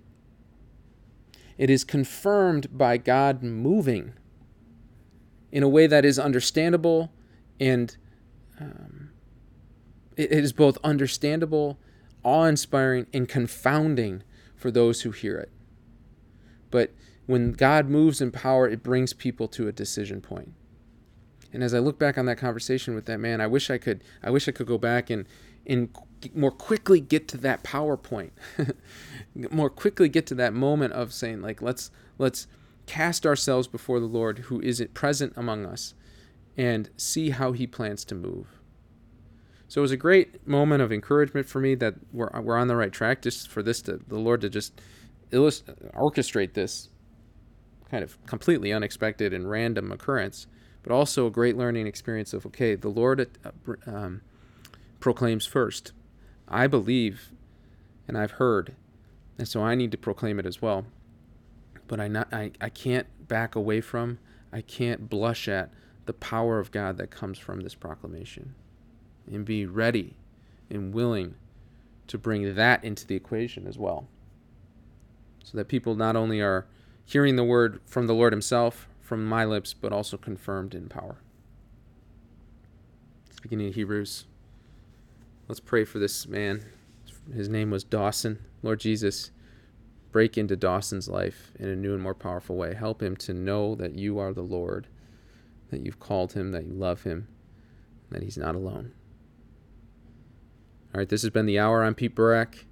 It 1.59 1.70
is 1.70 1.84
confirmed 1.84 2.76
by 2.76 2.97
God 2.97 3.42
moving 3.42 4.14
in 5.52 5.62
a 5.62 5.68
way 5.68 5.86
that 5.86 6.05
is 6.05 6.18
understandable 6.18 7.12
and 7.59 7.97
um, 8.59 9.10
it 10.16 10.32
is 10.32 10.52
both 10.52 10.78
understandable, 10.84 11.78
awe 12.22 12.44
inspiring, 12.44 13.06
and 13.12 13.28
confounding 13.28 14.22
for 14.55 14.70
those 14.70 15.02
who 15.02 15.10
hear 15.10 15.38
it. 15.38 15.51
But 16.70 16.92
when 17.26 17.52
God 17.52 17.88
moves 17.88 18.20
in 18.20 18.30
power, 18.30 18.68
it 18.68 18.82
brings 18.82 19.12
people 19.12 19.48
to 19.48 19.68
a 19.68 19.72
decision 19.72 20.20
point. 20.20 20.52
And 21.52 21.64
as 21.64 21.74
I 21.74 21.78
look 21.78 21.98
back 21.98 22.16
on 22.16 22.26
that 22.26 22.38
conversation 22.38 22.94
with 22.94 23.06
that 23.06 23.18
man, 23.18 23.40
I 23.40 23.47
wish 23.47 23.70
I 23.70 23.78
could 23.78 24.05
I 24.22 24.30
wish 24.30 24.48
I 24.48 24.52
could 24.52 24.66
go 24.66 24.78
back 24.78 25.10
and 25.10 25.26
and 25.70 25.88
more 26.34 26.51
quickly 26.51 27.01
get 27.01 27.28
to 27.28 27.36
that 27.38 27.62
PowerPoint. 27.62 28.30
more 29.51 29.70
quickly 29.70 30.09
get 30.09 30.26
to 30.26 30.34
that 30.34 30.52
moment 30.52 30.92
of 30.92 31.12
saying 31.12 31.40
like 31.40 31.62
let's 31.62 31.90
let's 32.18 32.47
cast 32.86 33.24
ourselves 33.24 33.68
before 33.68 34.01
the 34.01 34.06
Lord 34.06 34.40
who 34.40 34.60
is 34.60 34.84
present 34.92 35.32
among 35.36 35.64
us 35.64 35.94
and 36.56 36.90
see 36.97 37.30
how 37.30 37.52
he 37.52 37.66
plans 37.66 38.05
to 38.06 38.14
move. 38.14 38.60
So 39.68 39.80
it 39.80 39.82
was 39.82 39.92
a 39.92 39.97
great 39.97 40.47
moment 40.48 40.82
of 40.82 40.90
encouragement 40.90 41.47
for 41.47 41.60
me 41.60 41.76
that 41.76 41.94
we're, 42.12 42.28
we're 42.40 42.56
on 42.56 42.66
the 42.66 42.74
right 42.74 42.92
track 42.92 43.22
just 43.22 43.48
for 43.48 43.62
this 43.62 43.80
to 43.82 44.01
the 44.09 44.18
Lord 44.18 44.40
to 44.40 44.51
just 44.51 44.80
orchestrate 45.32 46.55
this 46.55 46.88
kind 47.88 48.02
of 48.02 48.18
completely 48.26 48.72
unexpected 48.72 49.32
and 49.32 49.48
random 49.48 49.92
occurrence, 49.92 50.48
but 50.82 50.92
also 50.92 51.28
a 51.28 51.30
great 51.30 51.56
learning 51.56 51.86
experience 51.86 52.32
of 52.32 52.44
okay, 52.47 52.74
the 52.74 52.88
Lord 52.88 53.20
uh, 53.44 53.51
um, 53.86 54.22
proclaims 55.01 55.47
first. 55.47 55.93
I 56.48 56.66
believe 56.66 57.32
and 58.06 58.18
I've 58.18 58.32
heard, 58.32 58.74
and 59.39 59.47
so 59.47 59.62
I 59.62 59.74
need 59.74 59.93
to 59.93 59.98
proclaim 59.98 60.39
it 60.39 60.47
as 60.47 60.60
well. 60.60 60.85
But 61.86 62.01
I 62.01 62.09
not 62.09 62.32
I, 62.32 62.52
I 62.60 62.68
can't 62.68 63.06
back 63.28 63.55
away 63.55 63.81
from, 63.81 64.18
I 64.52 64.60
can't 64.60 65.09
blush 65.09 65.48
at 65.48 65.70
the 66.06 66.12
power 66.12 66.59
of 66.59 66.72
God 66.72 66.97
that 66.98 67.10
comes 67.10 67.39
from 67.39 67.60
this 67.60 67.74
proclamation. 67.74 68.55
And 69.31 69.44
be 69.44 69.64
ready 69.64 70.16
and 70.68 70.93
willing 70.93 71.36
to 72.09 72.18
bring 72.18 72.56
that 72.56 72.82
into 72.82 73.06
the 73.06 73.14
equation 73.14 73.68
as 73.68 73.78
well. 73.78 74.09
So 75.44 75.56
that 75.56 75.68
people 75.68 75.94
not 75.94 76.16
only 76.16 76.40
are 76.40 76.66
hearing 77.05 77.36
the 77.36 77.44
word 77.44 77.81
from 77.86 78.09
the 78.09 78.14
Lord 78.14 78.32
Himself, 78.32 78.89
from 79.01 79.24
my 79.24 79.44
lips, 79.44 79.72
but 79.72 79.93
also 79.93 80.16
confirmed 80.16 80.74
in 80.74 80.89
power. 80.89 81.16
Beginning 83.43 83.68
of 83.68 83.74
Hebrews. 83.74 84.24
Let's 85.51 85.59
pray 85.59 85.85
for 85.85 85.98
this 85.98 86.28
man. 86.28 86.64
His 87.35 87.48
name 87.48 87.72
was 87.72 87.82
Dawson. 87.82 88.39
Lord 88.62 88.78
Jesus, 88.78 89.32
break 90.12 90.39
into 90.39 90.55
Dawson's 90.55 91.09
life 91.09 91.51
in 91.59 91.68
a 91.68 91.74
new 91.74 91.93
and 91.93 92.01
more 92.01 92.14
powerful 92.14 92.55
way. 92.55 92.72
Help 92.72 93.02
him 93.02 93.16
to 93.16 93.35
know 93.35 93.74
that 93.74 93.97
you 93.97 94.20
are 94.20 94.32
the 94.32 94.44
Lord, 94.44 94.86
that 95.72 95.85
you've 95.85 95.98
called 95.98 96.35
him, 96.35 96.52
that 96.52 96.66
you 96.66 96.72
love 96.72 97.02
him, 97.02 97.27
that 98.12 98.22
he's 98.22 98.39
not 98.39 98.55
alone. 98.55 98.93
All 100.94 101.01
right, 101.01 101.09
this 101.09 101.22
has 101.22 101.31
been 101.31 101.47
the 101.47 101.59
hour. 101.59 101.82
I'm 101.82 101.97
Pete 101.97 102.14
Burak. 102.14 102.66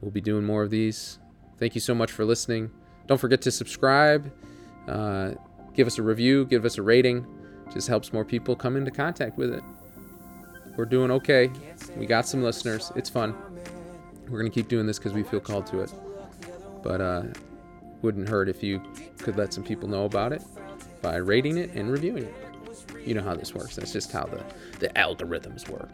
We'll 0.00 0.10
be 0.10 0.20
doing 0.20 0.42
more 0.42 0.64
of 0.64 0.70
these. 0.70 1.20
Thank 1.58 1.76
you 1.76 1.80
so 1.80 1.94
much 1.94 2.10
for 2.10 2.24
listening. 2.24 2.72
Don't 3.06 3.18
forget 3.18 3.40
to 3.42 3.52
subscribe, 3.52 4.32
uh, 4.88 5.34
give 5.74 5.86
us 5.86 5.98
a 5.98 6.02
review, 6.02 6.44
give 6.44 6.64
us 6.64 6.76
a 6.76 6.82
rating. 6.82 7.24
Just 7.72 7.86
helps 7.86 8.12
more 8.12 8.24
people 8.24 8.56
come 8.56 8.76
into 8.76 8.90
contact 8.90 9.38
with 9.38 9.54
it. 9.54 9.62
We're 10.78 10.84
doing 10.84 11.10
okay. 11.10 11.50
We 11.96 12.06
got 12.06 12.26
some 12.26 12.42
listeners. 12.42 12.92
It's 12.96 13.10
fun. 13.10 13.34
We're 14.28 14.38
going 14.38 14.50
to 14.50 14.54
keep 14.54 14.68
doing 14.68 14.86
this 14.86 14.98
because 14.98 15.12
we 15.12 15.22
feel 15.22 15.40
called 15.40 15.66
to 15.68 15.80
it. 15.80 15.92
But 16.82 17.00
uh, 17.00 17.22
wouldn't 18.02 18.28
hurt 18.28 18.48
if 18.48 18.62
you 18.62 18.82
could 19.18 19.36
let 19.36 19.52
some 19.52 19.64
people 19.64 19.88
know 19.88 20.04
about 20.04 20.32
it 20.32 20.42
by 21.02 21.16
rating 21.16 21.58
it 21.58 21.70
and 21.72 21.90
reviewing 21.90 22.24
it. 22.24 22.34
You 23.04 23.14
know 23.14 23.22
how 23.22 23.34
this 23.34 23.54
works. 23.54 23.76
That's 23.76 23.92
just 23.92 24.12
how 24.12 24.24
the, 24.24 24.42
the 24.80 24.88
algorithms 24.90 25.68
work. 25.68 25.90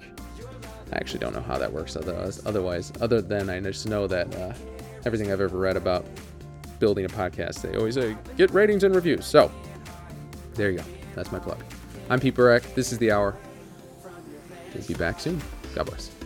I 0.93 0.97
actually 0.97 1.20
don't 1.20 1.35
know 1.35 1.43
how 1.43 1.59
that 1.59 1.73
works 1.73 1.97
otherwise, 1.97 2.44
otherwise 2.44 2.93
other 3.01 3.20
than 3.20 3.48
I 3.48 3.61
just 3.61 3.86
know 3.86 4.06
that 4.06 4.35
uh, 4.36 4.52
everything 5.05 5.32
I've 5.32 5.40
ever 5.40 5.59
read 5.59 5.77
about 5.77 6.05
building 6.78 7.05
a 7.05 7.09
podcast, 7.09 7.62
they 7.62 7.77
always 7.77 7.94
say 7.94 8.16
get 8.36 8.51
ratings 8.51 8.85
and 8.85 8.94
reviews. 8.94 9.27
So 9.27 9.51
there 10.55 10.70
you 10.70 10.78
go. 10.78 10.85
That's 11.15 11.32
my 11.32 11.39
plug. 11.39 11.62
I'm 12.11 12.20
Pete 12.20 12.35
Burak. 12.35 12.74
This 12.74 12.93
is 12.93 12.98
The 12.98 13.12
Hour. 13.12 13.36
We'll 14.74 14.86
be 14.86 14.94
back 14.94 15.20
soon. 15.20 15.40
God 15.74 15.86
bless. 15.86 16.23